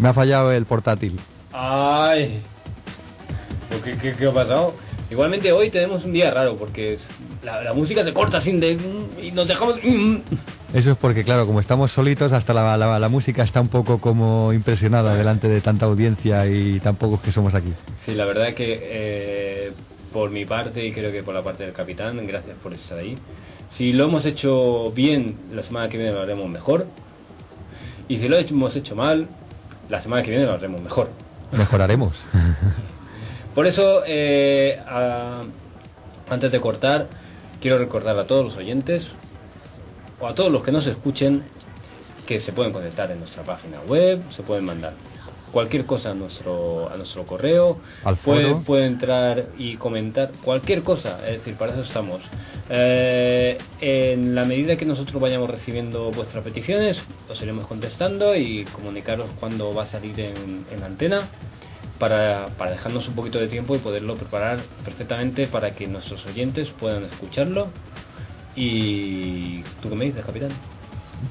Me 0.05 0.09
ha 0.09 0.13
fallado 0.13 0.51
el 0.51 0.67
portátil. 0.67 1.19
Ay. 1.51 2.39
¿Pero 3.69 3.81
¿Qué, 3.83 3.97
qué, 3.97 4.13
qué 4.15 4.27
ha 4.27 4.31
pasado? 4.31 4.75
Igualmente 5.09 5.51
hoy 5.51 5.71
tenemos 5.71 6.05
un 6.05 6.13
día 6.13 6.29
raro 6.29 6.57
porque 6.57 6.93
es- 6.93 7.07
la, 7.43 7.63
la 7.63 7.73
música 7.73 8.03
se 8.03 8.13
corta 8.13 8.39
sin 8.39 8.59
de 8.59 8.77
y 9.19 9.31
nos 9.31 9.47
dejamos. 9.47 9.79
Eso 10.75 10.91
es 10.91 10.97
porque, 10.97 11.23
claro, 11.23 11.47
como 11.47 11.59
estamos 11.59 11.91
solitos, 11.91 12.33
hasta 12.33 12.53
la, 12.53 12.77
la- 12.77 12.99
la 12.99 13.09
música 13.09 13.41
está 13.41 13.61
un 13.61 13.67
poco 13.67 13.97
como 13.99 14.53
impresionada 14.53 15.15
delante 15.15 15.47
de 15.49 15.59
tanta 15.59 15.87
audiencia 15.87 16.45
y 16.45 16.79
tan 16.79 16.97
pocos 16.97 17.19
que 17.21 17.31
somos 17.31 17.55
aquí. 17.55 17.73
Sí, 17.99 18.13
la 18.13 18.25
verdad 18.25 18.53
que 18.53 18.79
eh, 18.83 19.71
por 20.13 20.29
mi 20.29 20.45
parte 20.45 20.85
y 20.85 20.91
creo 20.91 21.11
que 21.11 21.23
por 21.23 21.33
la 21.33 21.41
parte 21.41 21.63
del 21.63 21.73
capitán, 21.73 22.27
gracias 22.27 22.55
por 22.61 22.75
estar 22.75 22.99
ahí. 22.99 23.15
Si 23.71 23.91
lo 23.91 24.03
hemos 24.03 24.23
hecho 24.25 24.91
bien, 24.91 25.35
la 25.51 25.63
semana 25.63 25.89
que 25.89 25.97
viene 25.97 26.13
lo 26.13 26.21
haremos 26.21 26.47
mejor. 26.47 26.85
Y 28.07 28.19
si 28.19 28.27
lo 28.27 28.37
hemos 28.37 28.75
hecho 28.75 28.95
mal, 28.95 29.27
la 29.89 29.99
semana 30.01 30.23
que 30.23 30.31
viene 30.31 30.45
lo 30.45 30.53
haremos 30.53 30.81
mejor. 30.81 31.09
Mejoraremos. 31.51 32.13
Por 33.55 33.67
eso, 33.67 34.03
eh, 34.05 34.81
a- 34.87 35.41
antes 36.29 36.51
de 36.51 36.59
cortar, 36.59 37.07
quiero 37.61 37.77
recordar 37.77 38.17
a 38.17 38.25
todos 38.25 38.43
los 38.43 38.57
oyentes 38.57 39.09
o 40.19 40.27
a 40.27 40.35
todos 40.35 40.51
los 40.51 40.63
que 40.63 40.71
nos 40.71 40.87
escuchen 40.87 41.43
que 42.25 42.39
se 42.39 42.51
pueden 42.51 42.73
conectar 42.73 43.11
en 43.11 43.19
nuestra 43.19 43.43
página 43.43 43.79
web, 43.87 44.19
se 44.31 44.41
pueden 44.43 44.65
mandar 44.65 44.93
cualquier 45.55 45.85
cosa 45.85 46.11
a 46.11 46.13
nuestro 46.13 46.91
a 46.91 46.97
nuestro 46.97 47.25
correo, 47.25 47.77
Al 48.03 48.17
puede, 48.17 48.55
puede 48.55 48.87
entrar 48.87 49.45
y 49.57 49.77
comentar 49.77 50.31
cualquier 50.43 50.83
cosa, 50.83 51.17
es 51.25 51.31
decir, 51.31 51.55
para 51.55 51.71
eso 51.71 51.81
estamos. 51.81 52.19
Eh, 52.69 53.57
en 53.79 54.35
la 54.35 54.43
medida 54.43 54.75
que 54.75 54.83
nosotros 54.83 55.21
vayamos 55.21 55.49
recibiendo 55.49 56.11
vuestras 56.11 56.43
peticiones, 56.43 57.01
os 57.29 57.41
iremos 57.41 57.67
contestando 57.67 58.35
y 58.35 58.65
comunicaros 58.65 59.27
cuándo 59.39 59.73
va 59.73 59.83
a 59.83 59.85
salir 59.85 60.19
en, 60.19 60.65
en 60.71 60.83
antena 60.83 61.21
para, 61.99 62.47
para 62.57 62.71
dejarnos 62.71 63.07
un 63.07 63.15
poquito 63.15 63.39
de 63.39 63.47
tiempo 63.47 63.77
y 63.77 63.79
poderlo 63.79 64.15
preparar 64.15 64.59
perfectamente 64.83 65.47
para 65.47 65.71
que 65.71 65.87
nuestros 65.87 66.25
oyentes 66.25 66.71
puedan 66.71 67.05
escucharlo. 67.05 67.69
¿Y 68.57 69.61
tú 69.81 69.87
qué 69.87 69.95
me 69.95 70.03
dices, 70.03 70.25
capitán? 70.25 70.51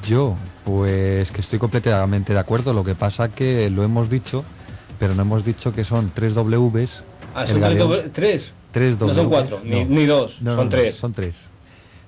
Yo, 0.07 0.35
pues 0.65 1.31
que 1.31 1.41
estoy 1.41 1.59
completamente 1.59 2.33
de 2.33 2.39
acuerdo. 2.39 2.73
Lo 2.73 2.85
que 2.85 2.95
pasa 2.95 3.29
que 3.29 3.69
lo 3.71 3.83
hemos 3.85 4.09
dicho, 4.11 4.45
pero 4.99 5.15
no 5.15 5.23
hemos 5.23 5.45
dicho 5.45 5.73
que 5.73 5.85
son 5.85 6.11
tres 6.15 6.35
Ws. 6.35 7.03
Ah, 7.35 7.47
son 7.47 7.61
tres, 7.61 7.79
doble- 7.79 8.11
tres. 8.13 8.53
tres 8.73 8.99
No 9.01 9.09
son 9.15 9.27
Ws, 9.27 9.29
cuatro, 9.29 9.61
ni, 9.65 9.85
no. 9.85 9.91
ni 9.91 10.07
dos, 10.07 10.41
No, 10.43 10.51
no, 10.53 10.57
son 10.57 10.65
no, 10.67 10.71
tres. 10.71 10.97
Son 10.97 11.13
tres. 11.13 11.35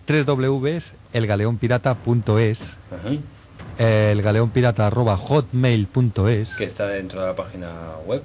Tres 0.05 0.25
Ws, 0.27 0.93
elgaleonpirata.es, 1.13 2.59
elgaleonpirata.hotmail.es 3.79 6.49
Que 6.57 6.65
está 6.65 6.89
dentro 6.89 7.21
de 7.21 7.27
la 7.29 7.35
página 7.35 7.71
web. 8.07 8.23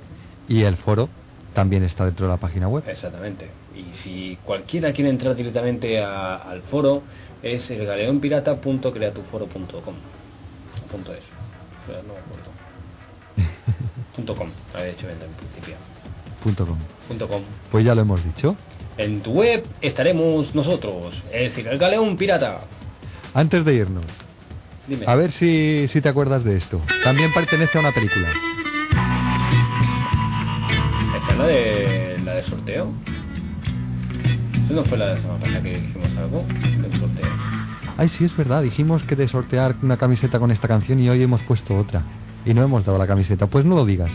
y 0.48 0.62
el 0.64 0.76
foro 0.78 1.10
también 1.54 1.84
está 1.84 2.06
dentro 2.06 2.28
de 2.28 2.32
la 2.34 2.38
página 2.38 2.68
web. 2.68 2.84
Exactamente. 2.88 3.48
Y 3.76 3.94
si 3.94 4.38
cualquiera 4.44 4.94
quiere 4.94 5.10
entrar 5.10 5.36
directamente 5.36 6.00
a- 6.02 6.36
al 6.36 6.62
foro, 6.62 7.02
es 7.44 7.70
el 7.72 7.86
galeonpirata.creatuforo.com. 7.86 9.96
Punto 10.92 11.14
es. 11.14 11.20
Pero 11.88 12.04
no 12.04 12.14
me 12.14 13.44
punto 14.16 14.36
com, 14.36 14.50
había 14.74 14.88
dicho 14.88 15.08
en 15.10 15.18
principio. 15.18 15.76
Punto 16.44 16.68
com. 16.68 16.78
Punto 17.08 17.28
com. 17.28 17.42
Pues 17.72 17.86
ya 17.86 17.96
lo 17.96 18.02
hemos 18.02 18.24
dicho. 18.24 18.56
En 18.98 19.22
tu 19.22 19.32
web 19.32 19.66
estaremos 19.82 20.54
nosotros, 20.54 21.24
es 21.32 21.44
decir, 21.44 21.68
el 21.68 21.78
Galeón 21.78 22.18
Pirata. 22.18 22.60
Antes 23.34 23.64
de 23.64 23.76
irnos, 23.76 24.04
Dime. 24.88 25.06
a 25.08 25.16
ver 25.16 25.32
si, 25.32 25.88
si 25.88 26.02
te 26.02 26.10
acuerdas 26.10 26.44
de 26.44 26.58
esto. 26.58 26.82
También 27.04 27.32
pertenece 27.34 27.78
a 27.78 27.82
una 27.82 27.94
película. 27.94 28.28
¿Esa 31.18 31.32
es 31.32 31.38
la 31.38 31.48
de, 31.48 32.20
la 32.26 32.34
de 32.36 32.44
sorteo? 32.44 32.92
¿Esa 34.72 34.80
no 34.80 34.86
fue 34.86 34.98
la 34.98 35.08
de 35.08 35.16
la 35.16 35.20
semana 35.20 35.40
pasada 35.42 35.64
que 35.64 35.76
dijimos 35.76 36.18
algo? 36.18 36.46
Del 36.82 36.98
sorteo. 36.98 37.26
Ay, 37.98 38.08
sí, 38.08 38.24
es 38.24 38.38
verdad. 38.38 38.64
Dijimos 38.64 39.04
que 39.04 39.18
de 39.18 39.28
sortear 39.28 39.76
una 39.82 39.98
camiseta 39.98 40.40
con 40.40 40.50
esta 40.50 40.70
canción 40.70 40.98
y 41.02 41.10
hoy 41.10 41.22
hemos 41.22 41.42
puesto 41.42 41.78
otra. 41.78 42.04
Y 42.46 42.54
no 42.54 42.64
hemos 42.64 42.86
dado 42.86 42.98
la 42.98 43.06
camiseta. 43.06 43.48
Pues 43.48 43.66
no 43.66 43.76
lo 43.76 43.86
digas. 43.86 44.12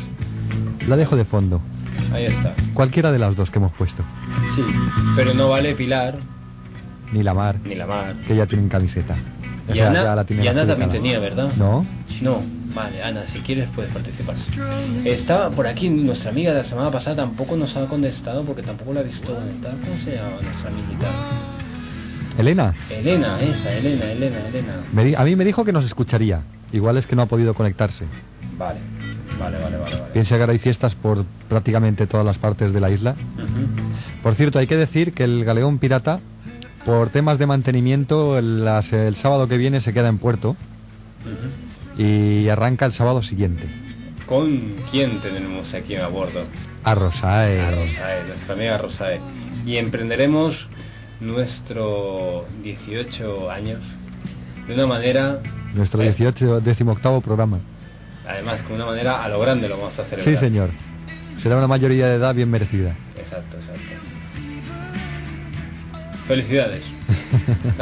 La 0.88 0.96
dejo 0.96 1.14
de 1.14 1.26
fondo. 1.26 1.60
Ahí 2.10 2.24
está. 2.24 2.54
Cualquiera 2.72 3.12
de 3.12 3.18
las 3.18 3.36
dos 3.36 3.50
que 3.50 3.58
hemos 3.58 3.72
puesto. 3.72 4.02
Sí, 4.54 4.62
pero 5.14 5.34
no 5.34 5.50
vale 5.50 5.74
Pilar 5.74 6.18
Ni 7.12 7.22
la 7.22 7.34
mar, 7.34 7.56
ni 7.64 7.74
la 7.74 7.86
mar. 7.86 8.14
que 8.26 8.34
ya 8.36 8.46
tienen 8.46 8.68
camiseta. 8.68 9.14
O 9.68 9.72
Y 9.72 9.76
sea, 9.76 9.88
Ana, 9.90 10.02
ya 10.04 10.14
la 10.14 10.24
tienen 10.24 10.44
y 10.44 10.48
Ana 10.48 10.66
también 10.66 10.90
tenía, 10.90 11.18
¿verdad? 11.18 11.50
¿No? 11.56 11.84
No, 12.22 12.40
vale, 12.74 13.02
Ana, 13.02 13.26
si 13.26 13.40
quieres 13.40 13.68
puedes 13.74 13.92
participar. 13.92 14.36
Estaba 15.04 15.50
por 15.50 15.66
aquí, 15.66 15.88
nuestra 15.88 16.30
amiga 16.30 16.52
de 16.52 16.58
la 16.58 16.64
semana 16.64 16.90
pasada 16.90 17.16
tampoco 17.16 17.56
nos 17.56 17.76
ha 17.76 17.84
contestado 17.86 18.42
porque 18.44 18.62
tampoco 18.62 18.92
la 18.92 19.00
he 19.00 19.04
visto 19.04 19.34
conectada. 19.34 19.74
¿Cómo 19.84 19.98
se 20.04 20.16
llama 20.16 20.36
nuestra 20.42 20.70
amiguita? 20.70 21.06
Elena, 22.38 22.74
Elena, 22.90 23.40
esa, 23.40 23.72
Elena, 23.72 24.04
Elena, 24.12 24.36
Elena. 24.48 24.72
me 24.92 25.16
a 25.16 25.24
mí 25.24 25.36
me 25.36 25.44
dijo 25.44 25.64
que 25.64 25.72
nos 25.72 25.84
escucharía. 25.84 26.42
Igual 26.72 26.98
es 26.98 27.06
que 27.06 27.16
no 27.16 27.22
ha 27.22 27.26
podido 27.26 27.54
conectarse. 27.54 28.04
Vale, 28.58 28.78
vale, 29.38 29.58
vale, 29.58 29.76
vale. 29.78 29.94
vale. 29.96 30.12
Piensa 30.12 30.36
que 30.36 30.42
ahora 30.42 30.52
hay 30.52 30.58
fiestas 30.58 30.94
por 30.94 31.24
prácticamente 31.48 32.06
todas 32.06 32.26
las 32.26 32.36
partes 32.38 32.72
de 32.74 32.80
la 32.80 32.90
isla. 32.90 33.14
Por 34.22 34.34
cierto, 34.34 34.58
hay 34.58 34.66
que 34.66 34.76
decir 34.76 35.12
que 35.14 35.24
el 35.24 35.44
galeón 35.44 35.78
pirata, 35.78 36.20
por 36.86 37.10
temas 37.10 37.38
de 37.38 37.46
mantenimiento, 37.46 38.38
el, 38.38 38.64
sábado 39.16 39.48
que 39.48 39.58
viene 39.58 39.80
se 39.80 39.92
queda 39.92 40.08
en 40.08 40.18
puerto 40.18 40.56
y 41.98 42.48
arranca 42.48 42.86
el 42.86 42.92
sábado 42.92 43.24
siguiente. 43.24 43.66
¿Con 44.24 44.76
quién 44.90 45.18
tenemos 45.18 45.74
aquí 45.74 45.96
a 45.96 46.06
bordo? 46.06 46.44
A 46.84 46.94
Rosae. 46.94 47.60
A 47.60 47.70
Rosae, 47.72 48.24
nuestra 48.28 48.54
amiga 48.54 48.78
Rosae. 48.78 49.20
Y 49.66 49.78
emprenderemos 49.78 50.68
nuestro 51.20 52.46
18 52.62 53.50
años 53.50 53.80
de 54.68 54.74
una 54.74 54.86
manera, 54.86 55.40
Nuestro 55.74 56.02
18, 56.02 56.60
18 56.60 57.20
programa. 57.20 57.58
además, 58.28 58.60
con 58.62 58.76
una 58.76 58.86
manera 58.86 59.24
a 59.24 59.28
lo 59.28 59.40
grande 59.40 59.68
lo 59.68 59.76
vamos 59.76 59.98
a 59.98 60.04
celebrar. 60.04 60.22
Sí, 60.22 60.36
señor. 60.36 60.70
Será 61.42 61.56
una 61.56 61.66
mayoría 61.66 62.06
de 62.06 62.14
edad 62.14 62.34
bien 62.34 62.50
merecida. 62.50 62.94
Exacto, 63.18 63.56
exacto. 63.56 64.15
Felicidades. 66.26 66.82